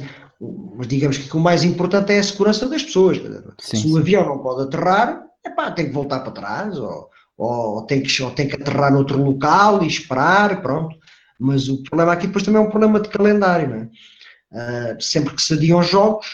mas 0.76 0.86
digamos 0.86 1.18
que 1.18 1.36
o 1.36 1.40
mais 1.40 1.64
importante 1.64 2.12
é 2.12 2.20
a 2.20 2.22
segurança 2.22 2.68
das 2.68 2.82
pessoas. 2.84 3.18
Sim, 3.60 3.76
Se 3.76 3.88
o 3.88 3.98
avião 3.98 4.24
não 4.24 4.38
pode 4.38 4.62
aterrar, 4.62 5.24
epá, 5.44 5.72
tem 5.72 5.86
que 5.86 5.92
voltar 5.92 6.20
para 6.20 6.32
trás, 6.32 6.78
ou, 6.78 7.08
ou, 7.40 7.82
tem 7.86 8.02
que, 8.02 8.22
ou 8.22 8.30
tem 8.30 8.46
que 8.46 8.54
aterrar 8.54 8.92
noutro 8.92 9.22
local 9.22 9.82
e 9.82 9.86
esperar, 9.86 10.60
pronto. 10.60 10.94
Mas 11.38 11.68
o 11.68 11.82
problema 11.82 12.12
aqui 12.12 12.26
depois 12.26 12.44
também 12.44 12.62
é 12.62 12.64
um 12.64 12.68
problema 12.68 13.00
de 13.00 13.08
calendário, 13.08 13.68
não 13.70 13.76
é? 13.76 13.88
Uh, 14.52 15.00
sempre 15.00 15.34
que 15.34 15.40
se 15.40 15.54
adiam 15.54 15.82
jogos, 15.82 16.26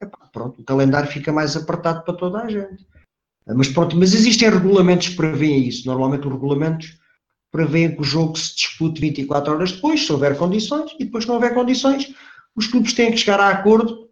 epá, 0.00 0.28
pronto, 0.32 0.60
o 0.60 0.64
calendário 0.64 1.10
fica 1.10 1.32
mais 1.32 1.56
apertado 1.56 2.04
para 2.04 2.14
toda 2.14 2.40
a 2.42 2.48
gente. 2.48 2.84
Uh, 3.46 3.56
mas 3.56 3.68
pronto, 3.68 3.96
mas 3.96 4.14
existem 4.14 4.48
regulamentos 4.48 5.08
que 5.08 5.16
prevêem 5.16 5.66
isso. 5.66 5.88
Normalmente 5.88 6.28
os 6.28 6.32
regulamentos 6.32 6.98
prevêem 7.50 7.92
que 7.92 8.02
o 8.02 8.04
jogo 8.04 8.38
se 8.38 8.54
dispute 8.54 9.00
24 9.00 9.54
horas 9.54 9.72
depois, 9.72 10.06
se 10.06 10.12
houver 10.12 10.36
condições, 10.38 10.92
e 11.00 11.04
depois 11.04 11.24
se 11.24 11.28
não 11.28 11.34
houver 11.34 11.52
condições, 11.52 12.14
os 12.54 12.68
clubes 12.68 12.92
têm 12.92 13.10
que 13.10 13.16
chegar 13.16 13.40
a 13.40 13.48
acordo 13.48 14.08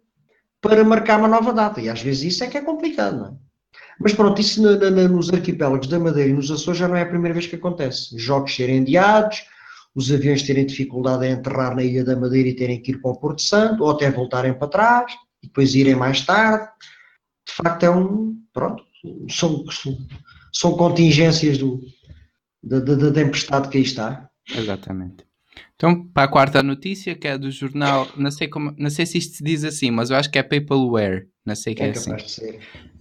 para 0.59 0.83
marcar 0.83 1.19
uma 1.19 1.27
nova 1.29 1.53
data. 1.53 1.79
E 1.79 1.87
às 1.87 2.01
vezes 2.01 2.33
isso 2.33 2.43
é 2.43 2.47
que 2.47 2.57
é 2.57 2.61
complicado, 2.61 3.17
não 3.17 3.27
é? 3.27 3.52
Mas 3.99 4.13
pronto, 4.13 4.39
isso 4.39 4.61
na, 4.61 4.89
na, 4.89 5.07
nos 5.07 5.29
arquipélagos 5.31 5.87
da 5.87 5.99
Madeira 5.99 6.29
e 6.29 6.33
nos 6.33 6.51
Açores 6.51 6.79
já 6.79 6.87
não 6.87 6.95
é 6.95 7.03
a 7.03 7.07
primeira 7.07 7.33
vez 7.33 7.47
que 7.47 7.55
acontece. 7.55 8.17
Jogos 8.17 8.55
serem 8.55 8.81
adiados, 8.81 9.43
os 9.95 10.11
aviões 10.11 10.43
terem 10.43 10.65
dificuldade 10.65 11.25
em 11.25 11.31
enterrar 11.31 11.75
na 11.75 11.83
Ilha 11.83 12.03
da 12.03 12.15
Madeira 12.15 12.49
e 12.49 12.55
terem 12.55 12.81
que 12.81 12.91
ir 12.91 13.01
para 13.01 13.11
o 13.11 13.19
Porto 13.19 13.41
Santo, 13.41 13.83
ou 13.83 13.91
até 13.91 14.09
voltarem 14.09 14.53
para 14.53 14.67
trás 14.67 15.13
e 15.41 15.47
depois 15.47 15.75
irem 15.75 15.95
mais 15.95 16.21
tarde. 16.25 16.67
De 17.47 17.53
facto, 17.53 17.83
é 17.83 17.89
um. 17.89 18.35
Pronto, 18.51 18.83
são, 19.29 19.63
são 20.51 20.77
contingências 20.77 21.57
do, 21.57 21.81
da, 22.63 22.79
da, 22.79 22.95
da 22.95 23.11
tempestade 23.11 23.69
que 23.69 23.77
aí 23.77 23.83
está. 23.83 24.29
Exatamente. 24.55 25.25
Então, 25.75 26.07
para 26.07 26.23
a 26.23 26.27
quarta 26.27 26.63
notícia, 26.63 27.15
que 27.15 27.27
é 27.27 27.37
do 27.37 27.51
jornal, 27.51 28.07
não 28.15 28.31
sei, 28.31 28.47
como, 28.47 28.73
não 28.77 28.89
sei 28.89 29.05
se 29.05 29.17
isto 29.17 29.37
se 29.37 29.43
diz 29.43 29.63
assim, 29.63 29.91
mas 29.91 30.09
eu 30.09 30.15
acho 30.15 30.31
que 30.31 30.39
é 30.39 30.43
Papelware, 30.43 31.27
não 31.45 31.55
sei 31.55 31.75
que 31.75 31.83
é, 31.83 31.87
é 31.87 31.91
assim. 31.91 32.11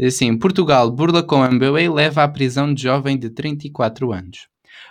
Assim, 0.01 0.39
Portugal 0.39 0.91
burla 0.91 1.23
com 1.23 1.37
o 1.37 1.51
MBA 1.51 1.83
e 1.83 1.89
leva 1.89 2.25
à 2.25 2.29
prisão 2.29 2.73
de 2.73 2.83
jovem 2.83 3.19
de 3.19 3.31
34 3.31 4.13
anos. 4.13 4.49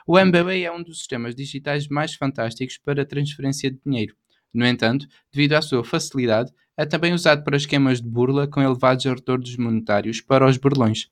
O 0.07 0.19
MBA 0.19 0.57
é 0.57 0.71
um 0.71 0.81
dos 0.81 0.99
sistemas 0.99 1.35
digitais 1.35 1.87
mais 1.87 2.13
fantásticos 2.13 2.77
para 2.77 3.05
transferência 3.05 3.69
de 3.69 3.79
dinheiro. 3.85 4.15
No 4.53 4.65
entanto, 4.65 5.07
devido 5.31 5.53
à 5.53 5.61
sua 5.61 5.83
facilidade, 5.83 6.51
é 6.77 6.85
também 6.85 7.13
usado 7.13 7.43
para 7.43 7.57
esquemas 7.57 8.01
de 8.01 8.07
burla 8.07 8.47
com 8.47 8.61
elevados 8.61 9.05
retornos 9.05 9.55
monetários 9.57 10.21
para 10.21 10.47
os 10.47 10.57
burlões. 10.57 11.09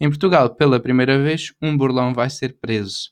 Em 0.00 0.08
Portugal, 0.08 0.54
pela 0.54 0.80
primeira 0.80 1.22
vez, 1.22 1.52
um 1.60 1.76
burlão 1.76 2.14
vai 2.14 2.30
ser 2.30 2.56
preso. 2.58 3.10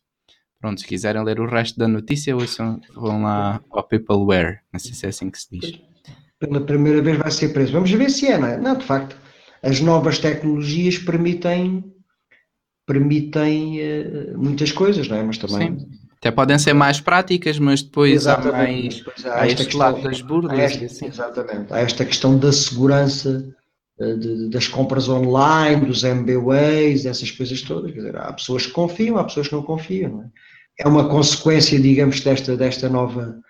Pronto, 0.60 0.80
se 0.80 0.86
quiserem 0.86 1.22
ler 1.22 1.38
o 1.38 1.46
resto 1.46 1.78
da 1.78 1.86
notícia, 1.86 2.34
ouçam, 2.34 2.80
vão 2.94 3.22
lá 3.22 3.62
ao 3.70 3.84
Peopleware. 3.84 4.60
Não 4.72 4.80
sei 4.80 4.92
se 4.92 5.06
é 5.06 5.08
assim 5.10 5.30
que 5.30 5.38
se 5.38 5.48
diz. 5.50 5.80
Pela 6.38 6.60
primeira 6.60 7.02
vez 7.02 7.18
vai 7.18 7.30
ser 7.30 7.48
preso. 7.48 7.72
Vamos 7.72 7.90
ver 7.90 8.10
se 8.10 8.26
é, 8.26 8.38
não 8.38 8.48
é? 8.48 8.56
Não, 8.56 8.76
de 8.76 8.84
facto, 8.84 9.16
as 9.62 9.80
novas 9.80 10.18
tecnologias 10.18 10.98
permitem, 10.98 11.84
permitem 12.86 13.80
uh, 13.80 14.38
muitas 14.38 14.70
coisas, 14.70 15.08
não 15.08 15.16
é? 15.16 15.22
Mas 15.22 15.38
também. 15.38 15.78
Sim. 15.78 15.88
Até 16.18 16.32
podem 16.32 16.58
ser 16.58 16.72
mais 16.72 17.00
práticas, 17.00 17.60
mas 17.60 17.80
depois 17.80 18.12
exatamente, 18.12 18.54
há 18.54 18.58
mais 18.58 18.96
depois 18.96 19.26
há, 19.26 19.40
há 19.40 19.46
este 19.46 19.64
questão, 19.64 19.80
lado 19.80 20.02
das 20.02 20.20
burlas. 20.20 20.58
Esta, 20.58 20.84
assim. 20.84 21.06
Exatamente. 21.06 21.72
Há 21.72 21.78
esta 21.78 22.04
questão 22.04 22.36
da 22.38 22.52
segurança 22.52 23.54
uh, 24.00 24.16
de, 24.16 24.48
das 24.50 24.66
compras 24.66 25.08
online, 25.08 25.86
dos 25.86 26.02
MBWays, 26.02 27.06
essas 27.06 27.30
coisas 27.30 27.62
todas. 27.62 27.92
Quer 27.92 27.98
dizer, 27.98 28.16
há 28.16 28.32
pessoas 28.32 28.66
que 28.66 28.72
confiam, 28.72 29.16
há 29.16 29.24
pessoas 29.24 29.48
que 29.48 29.54
não 29.54 29.62
confiam, 29.62 30.10
não 30.10 30.22
é? 30.22 30.28
é 30.78 30.88
uma 30.88 31.08
consequência, 31.08 31.78
digamos, 31.78 32.20
desta, 32.20 32.56
desta, 32.56 32.88
nova, 32.88 33.40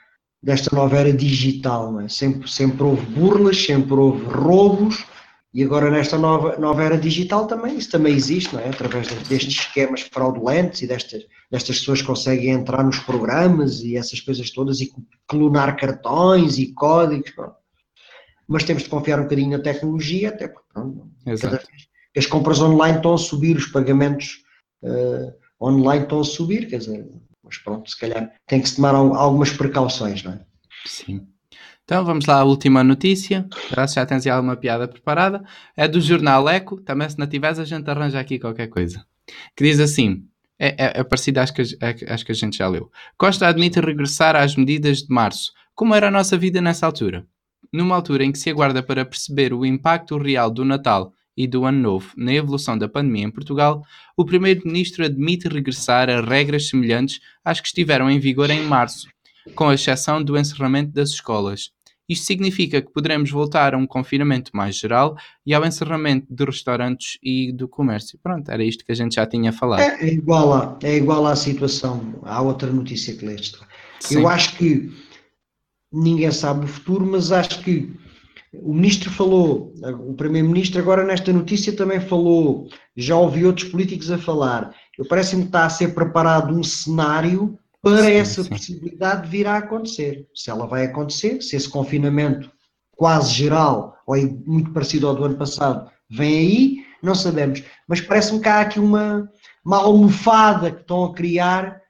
desta 0.42 0.74
nova 0.74 0.96
era 0.96 1.12
digital. 1.12 1.92
Não 1.92 2.00
é? 2.00 2.08
sempre, 2.08 2.50
sempre 2.50 2.82
houve 2.82 3.04
burlas, 3.06 3.62
sempre 3.62 3.94
houve 3.94 4.24
roubos, 4.24 5.04
e 5.52 5.64
agora 5.64 5.90
nesta 5.90 6.18
nova, 6.18 6.58
nova 6.58 6.82
era 6.82 6.98
digital 6.98 7.46
também, 7.46 7.78
isso 7.78 7.90
também 7.90 8.14
existe, 8.14 8.54
não 8.54 8.60
é? 8.60 8.68
através 8.68 9.08
destes 9.28 9.54
esquemas 9.54 10.02
fraudulentos 10.02 10.82
e 10.82 10.86
destas, 10.86 11.24
destas 11.50 11.78
pessoas 11.78 12.00
que 12.00 12.06
conseguem 12.06 12.50
entrar 12.50 12.84
nos 12.84 12.98
programas 13.00 13.80
e 13.80 13.96
essas 13.96 14.20
coisas 14.20 14.50
todas 14.50 14.80
e 14.80 14.92
clonar 15.26 15.76
cartões 15.76 16.58
e 16.58 16.72
códigos. 16.74 17.30
Pronto. 17.30 17.56
Mas 18.46 18.64
temos 18.64 18.82
de 18.82 18.88
confiar 18.88 19.20
um 19.20 19.24
bocadinho 19.24 19.56
na 19.56 19.62
tecnologia, 19.62 20.28
até 20.28 20.48
porque 20.48 20.68
pronto, 20.72 21.10
as 22.16 22.26
compras 22.26 22.60
online 22.60 22.96
estão 22.96 23.14
a 23.14 23.18
subir, 23.18 23.56
os 23.56 23.66
pagamentos 23.66 24.42
uh, 24.82 25.32
online 25.60 26.04
estão 26.04 26.20
a 26.20 26.24
subir, 26.24 26.66
quer 26.66 26.78
dizer, 26.78 27.06
mas 27.48 27.58
pronto, 27.58 27.90
se 27.90 27.98
calhar 27.98 28.30
tem 28.46 28.60
que 28.60 28.68
se 28.68 28.76
tomar 28.76 28.94
algumas 28.94 29.50
precauções, 29.50 30.22
não 30.22 30.32
é? 30.32 30.40
Sim. 30.86 31.26
Então 31.84 32.04
vamos 32.04 32.26
lá 32.26 32.40
à 32.40 32.44
última 32.44 32.84
notícia. 32.84 33.48
Já, 33.74 33.86
já 33.86 34.06
tens 34.06 34.26
alguma 34.26 34.56
piada 34.56 34.86
preparada. 34.86 35.42
É 35.74 35.88
do 35.88 36.00
jornal 36.00 36.46
Eco. 36.46 36.80
Também 36.82 37.08
se 37.08 37.18
não 37.18 37.26
tiveres, 37.26 37.58
a 37.58 37.64
gente 37.64 37.88
arranja 37.88 38.20
aqui 38.20 38.38
qualquer 38.38 38.66
coisa. 38.68 39.02
Que 39.56 39.64
diz 39.64 39.80
assim: 39.80 40.22
é, 40.58 40.68
é, 40.68 41.00
é 41.00 41.04
parecido 41.04 41.40
às 41.40 41.50
que, 41.50 41.62
às 42.06 42.22
que 42.22 42.32
a 42.32 42.34
gente 42.34 42.58
já 42.58 42.68
leu. 42.68 42.90
Costa 43.16 43.48
admite 43.48 43.80
regressar 43.80 44.36
às 44.36 44.54
medidas 44.54 44.98
de 44.98 45.08
março. 45.08 45.52
Como 45.74 45.94
era 45.94 46.08
a 46.08 46.10
nossa 46.10 46.36
vida 46.36 46.60
nessa 46.60 46.84
altura? 46.84 47.26
Numa 47.72 47.94
altura 47.94 48.24
em 48.24 48.32
que 48.32 48.38
se 48.38 48.50
aguarda 48.50 48.82
para 48.82 49.04
perceber 49.04 49.54
o 49.54 49.64
impacto 49.64 50.18
real 50.18 50.50
do 50.50 50.64
Natal 50.64 51.12
e 51.38 51.46
do 51.46 51.64
Ano 51.64 51.78
Novo 51.78 52.12
na 52.16 52.34
evolução 52.34 52.76
da 52.76 52.88
pandemia 52.88 53.24
em 53.24 53.30
Portugal, 53.30 53.84
o 54.16 54.24
Primeiro-Ministro 54.24 55.04
admite 55.04 55.46
regressar 55.46 56.10
a 56.10 56.20
regras 56.20 56.68
semelhantes 56.68 57.20
às 57.44 57.60
que 57.60 57.68
estiveram 57.68 58.10
em 58.10 58.18
vigor 58.18 58.50
em 58.50 58.64
março, 58.64 59.06
com 59.54 59.72
exceção 59.72 60.20
do 60.20 60.36
encerramento 60.36 60.90
das 60.90 61.10
escolas. 61.10 61.70
Isto 62.08 62.26
significa 62.26 62.82
que 62.82 62.90
poderemos 62.90 63.30
voltar 63.30 63.72
a 63.72 63.78
um 63.78 63.86
confinamento 63.86 64.50
mais 64.52 64.76
geral 64.76 65.16
e 65.46 65.54
ao 65.54 65.64
encerramento 65.64 66.26
de 66.28 66.44
restaurantes 66.44 67.18
e 67.22 67.52
do 67.52 67.68
comércio. 67.68 68.18
Pronto, 68.20 68.50
era 68.50 68.64
isto 68.64 68.84
que 68.84 68.90
a 68.90 68.94
gente 68.94 69.14
já 69.14 69.26
tinha 69.26 69.52
falado. 69.52 69.80
É, 69.80 70.08
é 70.08 70.12
igual, 70.12 70.52
a, 70.52 70.78
é 70.82 70.96
igual 70.96 71.24
à 71.24 71.36
situação, 71.36 72.18
há 72.22 72.42
outra 72.42 72.72
notícia 72.72 73.14
que 73.14 73.24
leste. 73.24 73.58
Eu 74.10 74.26
acho 74.26 74.56
que 74.56 74.90
ninguém 75.92 76.32
sabe 76.32 76.64
o 76.64 76.68
futuro, 76.68 77.06
mas 77.06 77.30
acho 77.30 77.62
que 77.62 77.94
o 78.54 78.72
ministro 78.72 79.10
falou, 79.10 79.74
o 80.06 80.14
primeiro-ministro 80.14 80.80
agora 80.80 81.04
nesta 81.04 81.32
notícia 81.32 81.76
também 81.76 82.00
falou, 82.00 82.68
já 82.96 83.16
ouvi 83.16 83.44
outros 83.44 83.68
políticos 83.68 84.10
a 84.10 84.18
falar. 84.18 84.74
Eu 84.98 85.06
parece-me 85.06 85.42
que 85.42 85.48
está 85.48 85.66
a 85.66 85.70
ser 85.70 85.94
preparado 85.94 86.54
um 86.54 86.62
cenário 86.62 87.58
para 87.82 88.02
sim, 88.02 88.12
essa 88.12 88.42
sim. 88.42 88.50
possibilidade 88.50 89.28
vir 89.28 89.46
a 89.46 89.58
acontecer. 89.58 90.26
Se 90.34 90.50
ela 90.50 90.66
vai 90.66 90.86
acontecer, 90.86 91.42
se 91.42 91.56
esse 91.56 91.68
confinamento 91.68 92.50
quase 92.96 93.32
geral, 93.32 93.96
ou 94.06 94.16
muito 94.44 94.72
parecido 94.72 95.06
ao 95.06 95.14
do 95.14 95.24
ano 95.24 95.36
passado, 95.36 95.90
vem 96.10 96.38
aí, 96.38 96.76
não 97.02 97.14
sabemos. 97.14 97.62
Mas 97.86 98.00
parece-me 98.00 98.40
que 98.40 98.48
há 98.48 98.60
aqui 98.60 98.80
uma, 98.80 99.30
uma 99.64 99.76
almofada 99.76 100.72
que 100.72 100.80
estão 100.80 101.04
a 101.04 101.14
criar 101.14 101.80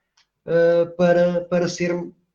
uh, 0.45 0.95
para, 0.97 1.41
para 1.49 1.67
ser, 1.67 1.91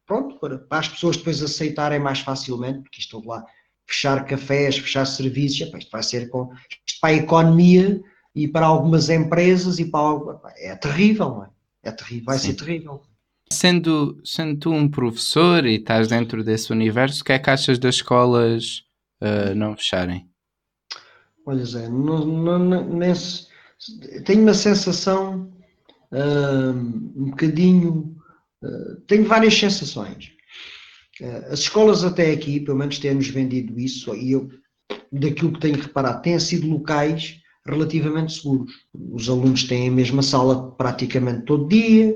pronto, 0.06 0.40
para, 0.40 0.58
para, 0.58 0.78
as 0.78 0.88
pessoas 0.88 1.16
depois 1.16 1.42
aceitarem 1.42 2.00
mais 2.00 2.18
facilmente, 2.20 2.80
porque 2.80 3.00
isto 3.00 3.22
lá, 3.24 3.44
fechar 3.86 4.24
cafés, 4.26 4.78
fechar 4.78 5.04
serviços, 5.04 5.60
isto 5.60 5.90
vai 5.90 6.02
ser 6.02 6.28
com, 6.28 6.52
isto 6.86 7.00
para 7.00 7.10
a 7.10 7.16
economia 7.16 8.00
e 8.34 8.48
para 8.48 8.66
algumas 8.66 9.08
empresas 9.08 9.78
e 9.78 9.84
para 9.84 10.40
é 10.56 10.74
terrível, 10.74 11.28
não 11.28 11.44
é? 11.44 11.48
É 11.84 11.92
terrível, 11.92 12.24
vai 12.24 12.38
Sim. 12.38 12.48
ser 12.48 12.54
terrível. 12.64 13.02
Sendo, 13.52 14.20
sendo 14.24 14.58
tu 14.58 14.70
um 14.72 14.88
professor 14.88 15.66
e 15.66 15.76
estás 15.76 16.08
dentro 16.08 16.42
desse 16.42 16.72
universo, 16.72 17.20
o 17.20 17.24
que 17.24 17.32
é 17.32 17.38
que 17.38 17.50
achas 17.50 17.78
das 17.78 17.96
escolas 17.96 18.84
uh, 19.20 19.54
não 19.54 19.76
fecharem? 19.76 20.28
Olha, 21.46 21.64
Zé, 21.64 21.88
não, 21.88 22.24
tenho 24.24 24.42
uma 24.42 24.54
sensação 24.54 25.52
uh, 26.10 26.70
um 26.70 27.30
bocadinho. 27.30 28.16
Uh, 28.62 28.96
tenho 29.06 29.26
várias 29.26 29.54
sensações. 29.54 30.33
As 31.50 31.60
escolas 31.60 32.02
até 32.04 32.32
aqui, 32.32 32.60
pelo 32.60 32.78
menos 32.78 32.98
têm-nos 32.98 33.28
vendido 33.28 33.78
isso, 33.78 34.14
e 34.14 34.32
eu, 34.32 34.50
daquilo 35.12 35.52
que 35.52 35.60
tenho 35.60 35.80
reparado, 35.80 36.22
têm 36.22 36.38
sido 36.40 36.68
locais 36.68 37.40
relativamente 37.66 38.34
seguros. 38.34 38.72
Os 39.12 39.28
alunos 39.28 39.64
têm 39.64 39.88
a 39.88 39.92
mesma 39.92 40.22
sala 40.22 40.72
praticamente 40.72 41.42
todo 41.42 41.68
dia, 41.68 42.14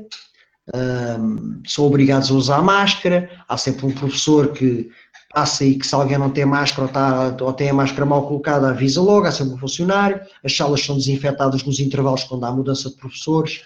um, 0.74 1.62
são 1.66 1.86
obrigados 1.86 2.30
a 2.30 2.34
usar 2.34 2.62
máscara, 2.62 3.30
há 3.48 3.56
sempre 3.56 3.86
um 3.86 3.92
professor 3.92 4.52
que 4.52 4.90
passa 5.32 5.64
e 5.64 5.78
que 5.78 5.86
se 5.86 5.94
alguém 5.94 6.18
não 6.18 6.30
tem 6.30 6.44
máscara 6.44 6.82
ou, 6.82 6.88
está, 6.88 7.44
ou 7.44 7.52
tem 7.52 7.70
a 7.70 7.74
máscara 7.74 8.04
mal 8.04 8.26
colocada, 8.26 8.68
avisa 8.68 9.00
logo, 9.00 9.26
há 9.26 9.32
sempre 9.32 9.54
um 9.54 9.58
funcionário, 9.58 10.20
as 10.44 10.54
salas 10.54 10.82
são 10.82 10.96
desinfetadas 10.96 11.62
nos 11.62 11.80
intervalos 11.80 12.24
quando 12.24 12.44
há 12.44 12.52
mudança 12.52 12.90
de 12.90 12.96
professores, 12.96 13.62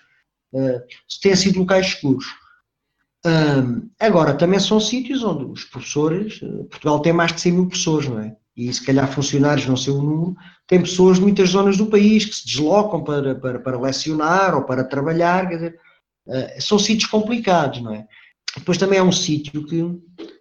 uh, 0.53 0.81
têm 1.21 1.35
sido 1.35 1.61
locais 1.61 1.87
seguros. 1.95 2.27
Um, 3.25 3.89
agora, 4.01 4.35
também 4.35 4.59
são 4.59 4.81
sítios 4.81 5.23
onde 5.23 5.45
os 5.45 5.65
professores, 5.65 6.41
uh, 6.43 6.65
Portugal 6.65 7.01
tem 7.01 7.13
mais 7.13 7.33
de 7.33 7.41
100 7.41 7.53
mil 7.53 7.69
pessoas, 7.69 8.09
não 8.09 8.19
é? 8.19 8.37
E 8.57 8.73
se 8.73 8.85
calhar 8.85 9.11
funcionários, 9.11 9.67
não 9.67 9.77
sei 9.77 9.93
o 9.93 10.03
número, 10.03 10.37
tem 10.67 10.81
pessoas 10.81 11.17
de 11.17 11.23
muitas 11.23 11.51
zonas 11.51 11.77
do 11.77 11.87
país 11.87 12.25
que 12.25 12.35
se 12.35 12.47
deslocam 12.47 13.03
para, 13.03 13.35
para, 13.35 13.59
para 13.59 13.81
lecionar 13.81 14.55
ou 14.55 14.65
para 14.65 14.85
trabalhar, 14.85 15.49
quer 15.49 15.55
dizer, 15.55 15.81
Uh, 16.27 16.61
são 16.61 16.79
sítios 16.79 17.11
complicados, 17.11 17.83
não 17.83 17.93
é? 17.93 18.07
Depois 18.57 18.79
também 18.79 18.99
é 18.99 19.03
um 19.03 19.13
sítio 19.13 19.67
que 19.67 19.83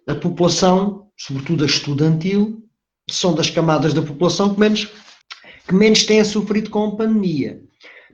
a 0.06 0.14
população, 0.14 1.08
sobretudo 1.16 1.64
a 1.64 1.66
estudantil, 1.66 2.62
são 3.10 3.34
das 3.34 3.50
camadas 3.50 3.92
da 3.92 4.02
população 4.02 4.54
que 4.54 4.60
menos, 4.60 4.88
que 5.66 5.74
menos 5.74 6.04
têm 6.04 6.22
sofrido 6.24 6.70
com 6.70 6.86
a 6.86 6.96
pandemia. 6.96 7.62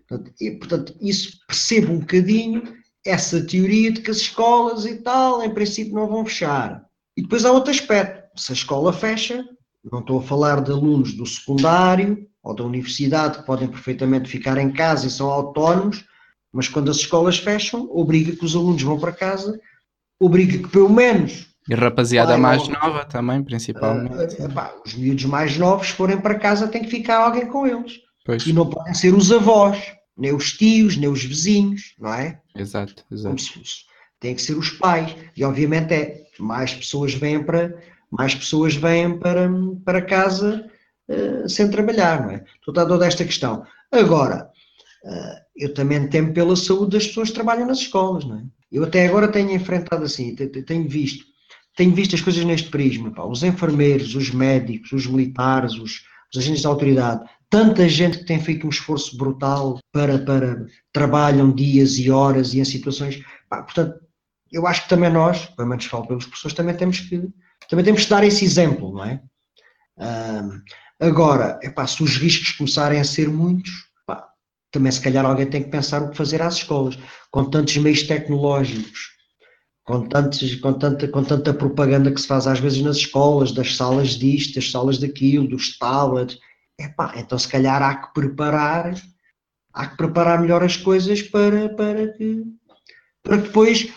Portanto, 0.08 0.32
e, 0.40 0.50
portanto, 0.52 0.96
isso 1.00 1.38
percebo 1.46 1.92
um 1.92 1.98
bocadinho 1.98 2.62
essa 3.08 3.44
teoria 3.44 3.92
de 3.92 4.00
que 4.00 4.10
as 4.10 4.18
escolas 4.18 4.84
e 4.84 4.96
tal, 4.96 5.42
em 5.42 5.50
princípio, 5.50 5.94
não 5.94 6.06
vão 6.06 6.24
fechar. 6.24 6.84
E 7.16 7.22
depois 7.22 7.44
há 7.44 7.52
outro 7.52 7.70
aspecto. 7.70 8.28
Se 8.40 8.52
a 8.52 8.54
escola 8.54 8.92
fecha, 8.92 9.44
não 9.90 10.00
estou 10.00 10.18
a 10.18 10.22
falar 10.22 10.60
de 10.62 10.70
alunos 10.70 11.14
do 11.14 11.26
secundário 11.26 12.26
ou 12.42 12.54
da 12.54 12.64
universidade 12.64 13.38
que 13.38 13.46
podem 13.46 13.68
perfeitamente 13.68 14.28
ficar 14.28 14.56
em 14.58 14.70
casa 14.70 15.06
e 15.06 15.10
são 15.10 15.28
autónomos, 15.30 16.04
mas 16.52 16.68
quando 16.68 16.90
as 16.90 16.98
escolas 16.98 17.38
fecham, 17.38 17.88
obriga 17.90 18.36
que 18.36 18.44
os 18.44 18.54
alunos 18.54 18.82
vão 18.82 18.98
para 18.98 19.12
casa, 19.12 19.58
obriga 20.20 20.58
que 20.58 20.68
pelo 20.68 20.88
menos. 20.88 21.46
E 21.68 21.74
a 21.74 21.76
rapaziada 21.76 22.38
mais 22.38 22.66
nova 22.68 23.04
também, 23.04 23.42
principalmente. 23.42 24.40
Uh, 24.40 24.82
os 24.86 24.94
miúdos 24.94 25.24
mais 25.26 25.58
novos, 25.58 25.88
forem 25.90 26.18
para 26.18 26.38
casa, 26.38 26.68
tem 26.68 26.82
que 26.82 26.90
ficar 26.90 27.18
alguém 27.18 27.46
com 27.46 27.66
eles. 27.66 27.98
Pois. 28.24 28.46
E 28.46 28.52
não 28.52 28.68
podem 28.68 28.94
ser 28.94 29.12
os 29.14 29.30
avós, 29.30 29.78
nem 30.18 30.34
os 30.34 30.52
tios, 30.52 30.96
nem 30.96 31.08
os 31.08 31.22
vizinhos, 31.22 31.94
não 31.98 32.12
é? 32.12 32.40
Exato, 32.56 33.04
exato. 33.10 33.36
Tem 34.20 34.34
que 34.34 34.42
ser 34.42 34.54
os 34.54 34.70
pais. 34.70 35.14
E 35.36 35.44
obviamente 35.44 35.94
é, 35.94 36.24
mais 36.40 36.74
pessoas 36.74 37.14
vêm 37.14 37.42
para, 37.42 37.80
mais 38.10 38.34
pessoas 38.34 38.74
vêm 38.74 39.16
para, 39.18 39.48
para 39.84 40.02
casa 40.02 40.68
uh, 41.08 41.48
sem 41.48 41.70
trabalhar, 41.70 42.22
não 42.26 42.32
é? 42.32 42.44
Estou 42.58 42.82
a 42.82 42.86
toda 42.86 43.06
esta 43.06 43.24
questão. 43.24 43.64
Agora, 43.92 44.50
uh, 45.04 45.36
eu 45.56 45.72
também 45.72 46.08
temo 46.08 46.34
pela 46.34 46.56
saúde 46.56 46.96
das 46.96 47.06
pessoas 47.06 47.28
que 47.28 47.34
trabalham 47.34 47.66
nas 47.66 47.78
escolas, 47.78 48.24
não 48.24 48.38
é? 48.38 48.42
Eu 48.70 48.84
até 48.84 49.06
agora 49.06 49.28
tenho 49.28 49.52
enfrentado 49.52 50.04
assim, 50.04 50.34
tenho 50.34 50.88
visto, 50.88 51.24
tenho 51.74 51.94
visto 51.94 52.14
as 52.14 52.20
coisas 52.20 52.44
neste 52.44 52.68
prisma, 52.68 53.10
pá, 53.10 53.24
os 53.24 53.42
enfermeiros, 53.42 54.14
os 54.14 54.30
médicos, 54.30 54.92
os 54.92 55.06
militares, 55.06 55.72
os, 55.74 56.02
os 56.30 56.38
agentes 56.38 56.62
da 56.62 56.68
autoridade, 56.68 57.24
tanta 57.50 57.88
gente 57.88 58.18
que 58.18 58.24
tem 58.24 58.40
feito 58.40 58.66
um 58.66 58.70
esforço 58.70 59.16
brutal 59.16 59.78
para, 59.92 60.18
para 60.18 60.66
trabalham 60.92 61.50
dias 61.50 61.98
e 61.98 62.10
horas 62.10 62.54
e 62.54 62.60
em 62.60 62.64
situações, 62.64 63.22
pá, 63.48 63.62
portanto, 63.62 63.98
eu 64.50 64.66
acho 64.66 64.82
que 64.84 64.88
também 64.88 65.10
nós, 65.10 65.46
pelo 65.46 65.68
menos 65.68 65.84
falo 65.86 66.06
pelas 66.06 66.26
pessoas, 66.26 66.54
também 66.54 66.74
temos 66.74 67.00
que, 67.00 67.28
também 67.68 67.84
temos 67.84 68.04
que 68.04 68.10
dar 68.10 68.24
esse 68.24 68.44
exemplo, 68.44 68.92
não 68.92 69.04
é? 69.04 69.20
Um, 69.98 70.62
agora, 71.06 71.58
epá, 71.62 71.86
se 71.86 72.02
os 72.02 72.16
riscos 72.16 72.52
começarem 72.52 73.00
a 73.00 73.04
ser 73.04 73.28
muitos, 73.28 73.88
também 74.70 74.92
se 74.92 75.00
calhar 75.00 75.24
alguém 75.24 75.48
tem 75.48 75.62
que 75.62 75.70
pensar 75.70 76.02
o 76.02 76.10
que 76.10 76.16
fazer 76.16 76.42
às 76.42 76.54
escolas, 76.54 76.98
com 77.30 77.44
tantos 77.44 77.76
meios 77.78 78.02
tecnológicos, 78.02 79.16
com, 79.84 80.06
tantos, 80.06 80.54
com, 80.56 80.72
tanta, 80.74 81.08
com 81.08 81.24
tanta 81.24 81.54
propaganda 81.54 82.12
que 82.12 82.20
se 82.20 82.26
faz 82.26 82.46
às 82.46 82.60
vezes 82.60 82.82
nas 82.82 82.98
escolas, 82.98 83.52
das 83.52 83.76
salas 83.76 84.10
disto, 84.10 84.56
das 84.56 84.70
salas 84.70 84.98
daquilo, 84.98 85.48
dos 85.48 85.78
tablets. 85.78 86.38
Epá, 86.78 87.14
então 87.16 87.38
se 87.38 87.48
calhar 87.48 87.82
há 87.82 87.94
que 87.96 88.14
preparar, 88.14 88.94
há 89.72 89.86
que 89.86 89.96
preparar 89.96 90.40
melhor 90.40 90.62
as 90.62 90.76
coisas 90.76 91.22
para, 91.22 91.68
para, 91.74 92.12
que, 92.12 92.44
para 93.22 93.38
que 93.38 93.48
depois 93.48 93.92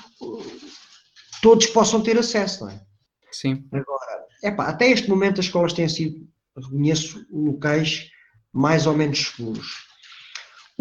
todos 1.42 1.68
possam 1.68 2.02
ter 2.02 2.18
acesso, 2.18 2.66
não 2.66 2.72
é? 2.72 2.82
Sim. 3.32 3.68
Agora, 3.72 4.26
epá, 4.44 4.68
até 4.68 4.90
este 4.90 5.10
momento 5.10 5.40
as 5.40 5.46
escolas 5.46 5.74
têm 5.74 5.88
sido, 5.88 6.28
reconheço, 6.56 7.26
locais 7.32 8.10
mais 8.54 8.86
ou 8.86 8.96
menos 8.96 9.20
seguros 9.28 9.92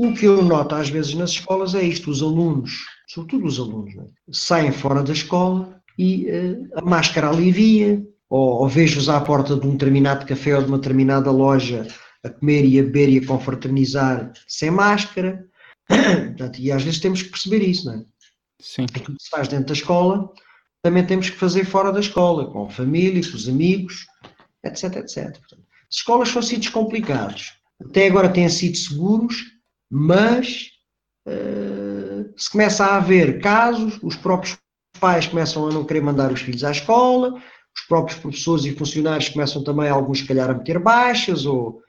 o 0.00 0.14
que 0.14 0.24
eu 0.24 0.42
noto 0.42 0.74
às 0.74 0.88
vezes 0.88 1.14
nas 1.14 1.30
escolas 1.30 1.74
é 1.74 1.82
isto: 1.82 2.10
os 2.10 2.22
alunos, 2.22 2.86
sobretudo 3.06 3.46
os 3.46 3.58
alunos, 3.58 3.94
é? 3.94 4.06
saem 4.32 4.72
fora 4.72 5.02
da 5.02 5.12
escola 5.12 5.78
e 5.98 6.26
uh, 6.30 6.78
a 6.78 6.82
máscara 6.82 7.28
alivia, 7.28 8.02
ou, 8.30 8.62
ou 8.62 8.68
vejo-os 8.68 9.08
à 9.08 9.20
porta 9.20 9.56
de 9.56 9.66
um 9.66 9.72
determinado 9.72 10.24
café 10.24 10.56
ou 10.56 10.62
de 10.62 10.68
uma 10.68 10.78
determinada 10.78 11.30
loja 11.32 11.86
a 12.24 12.30
comer 12.30 12.64
e 12.64 12.78
a 12.78 12.82
beber 12.82 13.08
e 13.08 13.18
a 13.18 13.26
confraternizar 13.26 14.32
sem 14.46 14.70
máscara. 14.70 15.44
Portanto, 15.88 16.58
e 16.60 16.70
às 16.70 16.84
vezes 16.84 17.00
temos 17.00 17.22
que 17.22 17.30
perceber 17.30 17.62
isso, 17.62 17.86
não 17.86 17.94
é? 17.94 18.04
Sim. 18.62 18.84
Aquilo 18.94 19.16
que 19.16 19.24
se 19.24 19.30
faz 19.30 19.48
dentro 19.48 19.66
da 19.66 19.72
escola, 19.72 20.30
também 20.82 21.04
temos 21.04 21.28
que 21.28 21.36
fazer 21.36 21.64
fora 21.64 21.90
da 21.90 22.00
escola, 22.00 22.50
com 22.50 22.66
a 22.66 22.70
família, 22.70 23.22
com 23.22 23.36
os 23.36 23.48
amigos, 23.48 24.06
etc, 24.64 24.96
etc. 24.96 25.38
Portanto, 25.38 25.66
as 25.90 25.96
escolas 25.96 26.28
são 26.28 26.42
sítios 26.42 26.72
complicados. 26.72 27.54
Até 27.82 28.06
agora 28.06 28.28
têm 28.28 28.48
sido 28.48 28.76
seguros, 28.76 29.36
mas 29.90 30.68
uh, 31.26 32.32
se 32.36 32.50
começa 32.50 32.84
a 32.84 32.96
haver 32.98 33.40
casos, 33.40 33.98
os 34.02 34.14
próprios 34.14 34.58
pais 35.00 35.26
começam 35.26 35.66
a 35.66 35.72
não 35.72 35.84
querer 35.84 36.02
mandar 36.02 36.30
os 36.30 36.42
filhos 36.42 36.62
à 36.62 36.70
escola, 36.70 37.42
os 37.80 37.86
próprios 37.86 38.18
professores 38.18 38.64
e 38.64 38.72
funcionários 38.72 39.28
começam 39.28 39.64
também, 39.64 39.88
alguns, 39.88 40.18
se 40.18 40.26
calhar, 40.26 40.50
a 40.50 40.54
meter 40.54 40.78
baixas, 40.78 41.46
ou, 41.46 41.80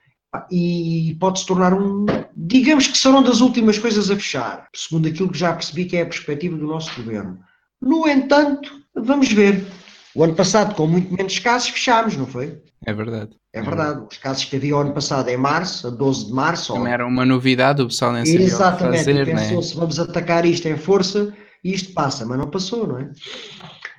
e 0.49 1.15
pode-se 1.19 1.45
tornar 1.45 1.73
um. 1.73 2.05
Digamos 2.35 2.87
que 2.87 2.97
serão 2.97 3.21
das 3.21 3.41
últimas 3.41 3.77
coisas 3.77 4.09
a 4.09 4.15
fechar, 4.15 4.67
segundo 4.73 5.07
aquilo 5.07 5.31
que 5.31 5.37
já 5.37 5.53
percebi 5.53 5.85
que 5.85 5.97
é 5.97 6.01
a 6.01 6.05
perspectiva 6.05 6.57
do 6.57 6.67
nosso 6.67 6.93
governo. 6.95 7.39
No 7.81 8.07
entanto, 8.07 8.79
vamos 8.95 9.31
ver. 9.31 9.65
O 10.13 10.23
ano 10.23 10.35
passado, 10.35 10.75
com 10.75 10.85
muito 10.87 11.13
menos 11.13 11.39
casos, 11.39 11.69
fechámos, 11.69 12.17
não 12.17 12.27
foi? 12.27 12.61
É 12.85 12.93
verdade. 12.93 13.31
É, 13.53 13.61
verdade. 13.61 14.05
Os 14.09 14.17
casos 14.17 14.43
que 14.43 14.55
havia 14.55 14.75
o 14.75 14.79
ano 14.79 14.93
passado, 14.93 15.29
em 15.29 15.37
março, 15.37 15.87
a 15.87 15.89
12 15.89 16.27
de 16.27 16.33
março. 16.33 16.73
Também 16.73 16.87
ou... 16.87 16.93
era 16.93 17.07
uma 17.07 17.25
novidade, 17.25 17.81
o 17.81 17.87
pessoal 17.87 18.11
nem 18.11 18.25
sabia 18.25 18.45
Exatamente, 18.45 18.97
fazer, 18.97 19.27
e 19.27 19.31
pensou, 19.31 19.57
né? 19.57 19.61
se 19.61 19.75
vamos 19.75 19.99
atacar 19.99 20.45
isto 20.45 20.67
em 20.67 20.77
força, 20.77 21.33
isto 21.63 21.93
passa, 21.93 22.25
mas 22.25 22.37
não 22.37 22.49
passou, 22.49 22.87
não 22.87 22.99
é? 22.99 23.09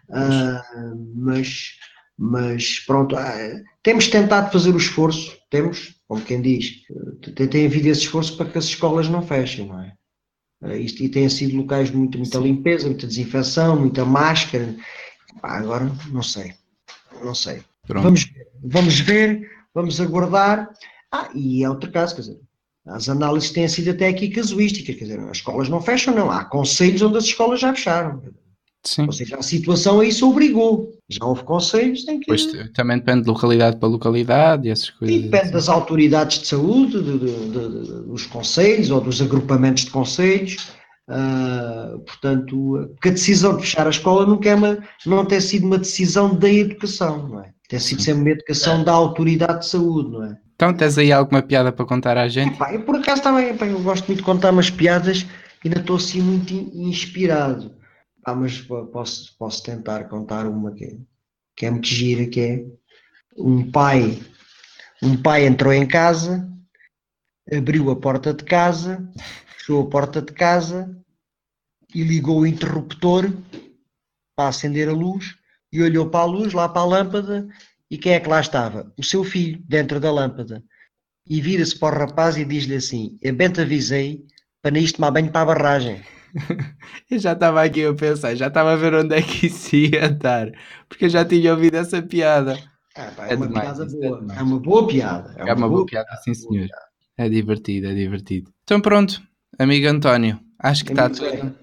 Uh, 0.09 1.13
mas, 1.15 1.71
mas 2.19 2.81
pronto, 2.81 3.15
uh, 3.17 3.65
temos 3.83 4.09
tentado 4.09 4.53
fazer 4.53 4.75
o 4.75 4.79
esforço, 4.79 5.37
temos, 5.51 5.95
como 6.07 6.23
quem 6.23 6.43
diz, 6.43 6.83
tem, 7.35 7.49
tem 7.49 7.67
havido 7.67 7.89
esse 7.89 8.03
esforço 8.03 8.37
para 8.37 8.51
que 8.51 8.59
as 8.59 8.65
escolas 8.65 9.09
não 9.09 9.23
fechem, 9.23 9.67
não 9.67 9.81
é? 9.81 9.95
Uh, 10.63 10.77
isto, 10.77 11.03
e 11.03 11.09
têm 11.09 11.29
sido 11.29 11.57
locais 11.57 11.91
de 11.91 11.97
muito, 11.97 12.19
muita 12.19 12.39
limpeza, 12.39 12.87
muita 12.87 13.07
desinfecção, 13.07 13.79
muita 13.79 14.05
máscara. 14.05 14.75
Pá, 15.41 15.59
agora 15.59 15.91
não 16.11 16.23
sei, 16.23 16.55
não 17.25 17.35
sei. 17.35 17.63
Vamos, 17.89 18.31
vamos 18.63 19.01
ver, 19.01 19.51
vamos 19.75 20.01
aguardar. 20.01 20.71
Ah, 21.11 21.31
e 21.35 21.65
é 21.65 21.69
outro 21.69 21.91
caso, 21.91 22.15
quer 22.15 22.23
dizer, 22.23 22.41
as 22.87 23.09
análises 23.09 23.51
têm 23.51 23.69
sido 23.69 23.91
até 23.91 24.09
aqui 24.09 24.29
casuísticas, 24.29 24.97
quer 24.97 25.05
dizer, 25.05 25.21
as 25.21 25.37
escolas 25.39 25.69
não 25.69 25.81
fecham, 25.81 26.15
não. 26.15 26.31
Há 26.31 26.45
conselhos 26.45 27.03
onde 27.03 27.19
as 27.19 27.25
escolas 27.25 27.61
já 27.61 27.75
fecharam. 27.75 28.23
Sim. 28.85 29.07
Ou 29.07 29.13
seja, 29.13 29.37
a 29.37 29.43
situação 29.43 30.01
aí 30.01 30.11
se 30.11 30.25
obrigou. 30.25 30.91
Já 31.09 31.25
houve 31.25 31.45
conselhos 31.45 32.07
em 32.09 32.19
que. 32.19 32.27
Pois 32.27 32.47
também 32.75 32.99
depende 32.99 33.23
de 33.23 33.29
localidade 33.29 33.77
para 33.77 33.89
localidade 33.89 34.67
e 34.67 34.71
essas 34.71 34.91
coisas. 34.91 35.17
E 35.17 35.21
depende 35.21 35.45
assim. 35.45 35.53
das 35.53 35.69
autoridades 35.69 36.41
de 36.41 36.47
saúde, 36.49 37.01
de, 37.01 37.19
de, 37.19 37.51
de, 37.51 38.03
dos 38.07 38.27
conselhos 38.27 38.91
ou 38.91 39.01
dos 39.01 39.23
agrupamentos 39.23 39.85
de 39.85 39.91
conselhos. 39.91 40.57
Uh, 41.09 41.99
portanto, 42.01 42.89
porque 42.95 43.09
a 43.09 43.13
decisão 43.13 43.57
de 43.57 43.63
fechar 43.63 43.87
a 43.87 43.91
escola 43.91 44.25
nunca 44.25 44.49
é 44.49 44.55
uma, 44.55 44.79
não 45.05 45.25
tem 45.25 45.41
sido 45.41 45.67
uma 45.67 45.79
decisão 45.79 46.35
da 46.35 46.49
educação, 46.49 47.29
não 47.29 47.41
é? 47.41 47.51
Tem 47.69 47.79
sido 47.79 48.03
sempre 48.03 48.23
uma 48.23 48.31
educação 48.31 48.83
da 48.85 48.93
autoridade 48.93 49.61
de 49.61 49.67
saúde, 49.67 50.11
não 50.11 50.25
é? 50.25 50.37
Então, 50.55 50.73
tens 50.73 50.97
aí 50.97 51.13
alguma 51.13 51.43
piada 51.43 51.73
para 51.73 51.85
contar 51.85 52.17
à 52.17 52.29
gente? 52.29 52.55
Epá, 52.55 52.73
eu 52.73 52.83
por 52.83 52.97
acaso 52.97 53.21
também, 53.23 53.49
eu 53.49 53.81
gosto 53.81 54.07
muito 54.07 54.19
de 54.19 54.25
contar 54.25 54.53
umas 54.53 54.71
piadas 54.71 55.27
e 55.65 55.69
ainda 55.69 55.81
estou 55.81 55.97
assim 55.97 56.21
muito 56.21 56.55
inspirado. 56.73 57.82
Ah, 58.25 58.35
mas 58.35 58.61
posso, 58.61 59.37
posso 59.37 59.63
tentar 59.63 60.05
contar 60.05 60.47
uma 60.47 60.73
que, 60.73 61.01
que 61.57 61.67
é 61.67 61.71
muito 61.71 61.89
gira, 61.89 62.27
que 62.27 62.41
é 62.41 62.65
um 63.37 63.71
pai, 63.71 64.23
um 65.03 65.21
pai 65.21 65.47
entrou 65.47 65.73
em 65.73 65.87
casa, 65.87 66.49
abriu 67.53 67.91
a 67.91 67.97
porta 67.97 68.33
de 68.33 68.45
casa, 68.45 69.11
fechou 69.59 69.83
a 69.83 69.91
porta 69.91 70.23
de 70.23 70.33
casa 70.33 70.97
e 71.95 72.03
ligou 72.03 72.41
o 72.41 72.47
interruptor 72.47 73.33
para 74.37 74.49
acender 74.49 74.89
a 74.89 74.93
luz 74.93 75.37
e 75.73 75.83
olhou 75.83 76.09
para 76.09 76.21
a 76.21 76.27
luz, 76.27 76.53
lá 76.53 76.69
para 76.69 76.83
a 76.83 76.87
lâmpada, 76.87 77.49
e 77.91 77.99
quem 77.99 78.13
é 78.13 78.21
que 78.21 78.29
lá 78.29 78.41
estava? 78.41 78.93
O 78.97 79.05
seu 79.05 79.25
filho, 79.25 79.63
dentro 79.69 79.99
da 79.99 80.11
lâmpada. 80.13 80.63
E 81.29 81.41
vira-se 81.41 81.79
para 81.79 81.97
o 81.97 81.99
rapaz 82.07 82.37
e 82.37 82.45
diz-lhe 82.45 82.75
assim: 82.75 83.19
Eu 83.21 83.35
bem 83.35 83.51
te 83.51 83.61
avisei 83.61 84.25
para 84.63 84.79
isto 84.79 84.97
tomar 84.97 85.11
banho 85.11 85.31
para 85.31 85.43
a 85.43 85.55
barragem. 85.55 86.03
eu 87.11 87.19
já 87.19 87.33
estava 87.33 87.63
aqui 87.63 87.85
a 87.85 87.95
pensar, 87.95 88.35
já 88.35 88.49
estava 88.49 88.73
a 88.73 88.77
ver 88.77 88.95
onde 88.95 89.15
é 89.15 89.23
que 89.23 89.47
isso 89.47 89.77
ia 89.77 90.07
estar, 90.07 90.51
porque 90.89 91.07
eu 91.07 91.09
já 91.09 91.25
tinha 91.25 91.53
ouvido 91.53 91.77
essa 91.77 92.03
piada. 92.03 92.59
Ah, 92.95 93.11
pá, 93.17 93.27
é, 93.29 93.33
é, 93.33 93.37
uma 93.37 93.47
demais, 93.47 93.77
piada 93.77 93.85
é 93.85 93.87
boa. 93.87 94.27
É, 94.31 94.39
é, 94.39 94.43
uma 94.43 94.59
boa 94.59 94.87
piada. 94.87 95.35
É 95.37 95.43
uma, 95.43 95.51
é 95.51 95.55
uma 95.55 95.69
boa, 95.69 95.79
boa, 95.81 95.87
piada, 95.87 96.17
sim 96.23 96.35
senhor. 96.35 96.69
É 97.17 97.29
divertido, 97.29 97.89
é 97.89 97.95
divertido. 97.95 98.53
Então 98.65 98.81
pronto, 98.81 99.23
amigo 99.59 99.87
António, 99.89 100.41
acho 100.59 100.85
que 100.85 100.93
está 100.93 101.09
tudo. 101.09 101.63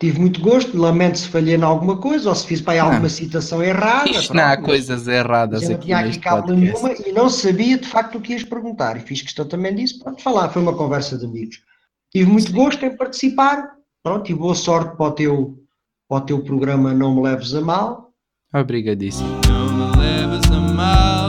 Tive 0.00 0.20
muito 0.20 0.40
gosto, 0.40 0.78
lamento 0.78 1.18
se 1.18 1.28
falhei 1.28 1.56
em 1.56 1.62
alguma 1.62 1.96
coisa 1.96 2.28
ou 2.28 2.34
se 2.34 2.46
fiz 2.46 2.60
para 2.60 2.74
aí 2.74 2.78
alguma 2.78 3.00
não. 3.00 3.08
citação 3.08 3.60
errada. 3.60 4.08
Isto 4.08 4.32
não 4.32 4.44
há 4.44 4.56
coisas 4.56 5.08
erradas 5.08 5.64
aqui. 5.64 5.72
Não 5.72 5.80
tinha 5.80 5.98
aqui 5.98 6.18
cabo 6.20 6.52
nenhuma 6.52 6.92
e 6.92 7.10
não 7.10 7.28
sabia 7.28 7.76
de 7.76 7.88
facto 7.88 8.16
o 8.16 8.20
que 8.20 8.32
ias 8.32 8.44
perguntar. 8.44 8.96
E 8.96 9.00
fiz 9.00 9.22
questão 9.22 9.44
também 9.44 9.74
disso. 9.74 9.98
Pronto, 9.98 10.22
falar, 10.22 10.50
foi 10.50 10.62
uma 10.62 10.76
conversa 10.76 11.18
de 11.18 11.24
amigos. 11.24 11.60
Tive 12.12 12.30
muito 12.30 12.46
Sim. 12.46 12.56
gosto 12.56 12.84
em 12.84 12.96
participar. 12.96 13.77
Pronto, 14.02 14.30
e 14.30 14.34
boa 14.34 14.54
sorte 14.54 14.96
para 14.96 15.06
o 15.06 15.12
teu, 15.12 15.58
para 16.08 16.18
o 16.18 16.20
teu 16.20 16.42
programa 16.42 16.94
Não 16.94 17.14
Me 17.14 17.22
Leves 17.22 17.54
a 17.54 17.60
Mal. 17.60 18.12
Obrigadíssimo. 18.54 19.28
Não 19.48 19.72
me 19.72 19.96
leves 19.98 20.50
a 20.50 20.60
mal. 20.60 21.27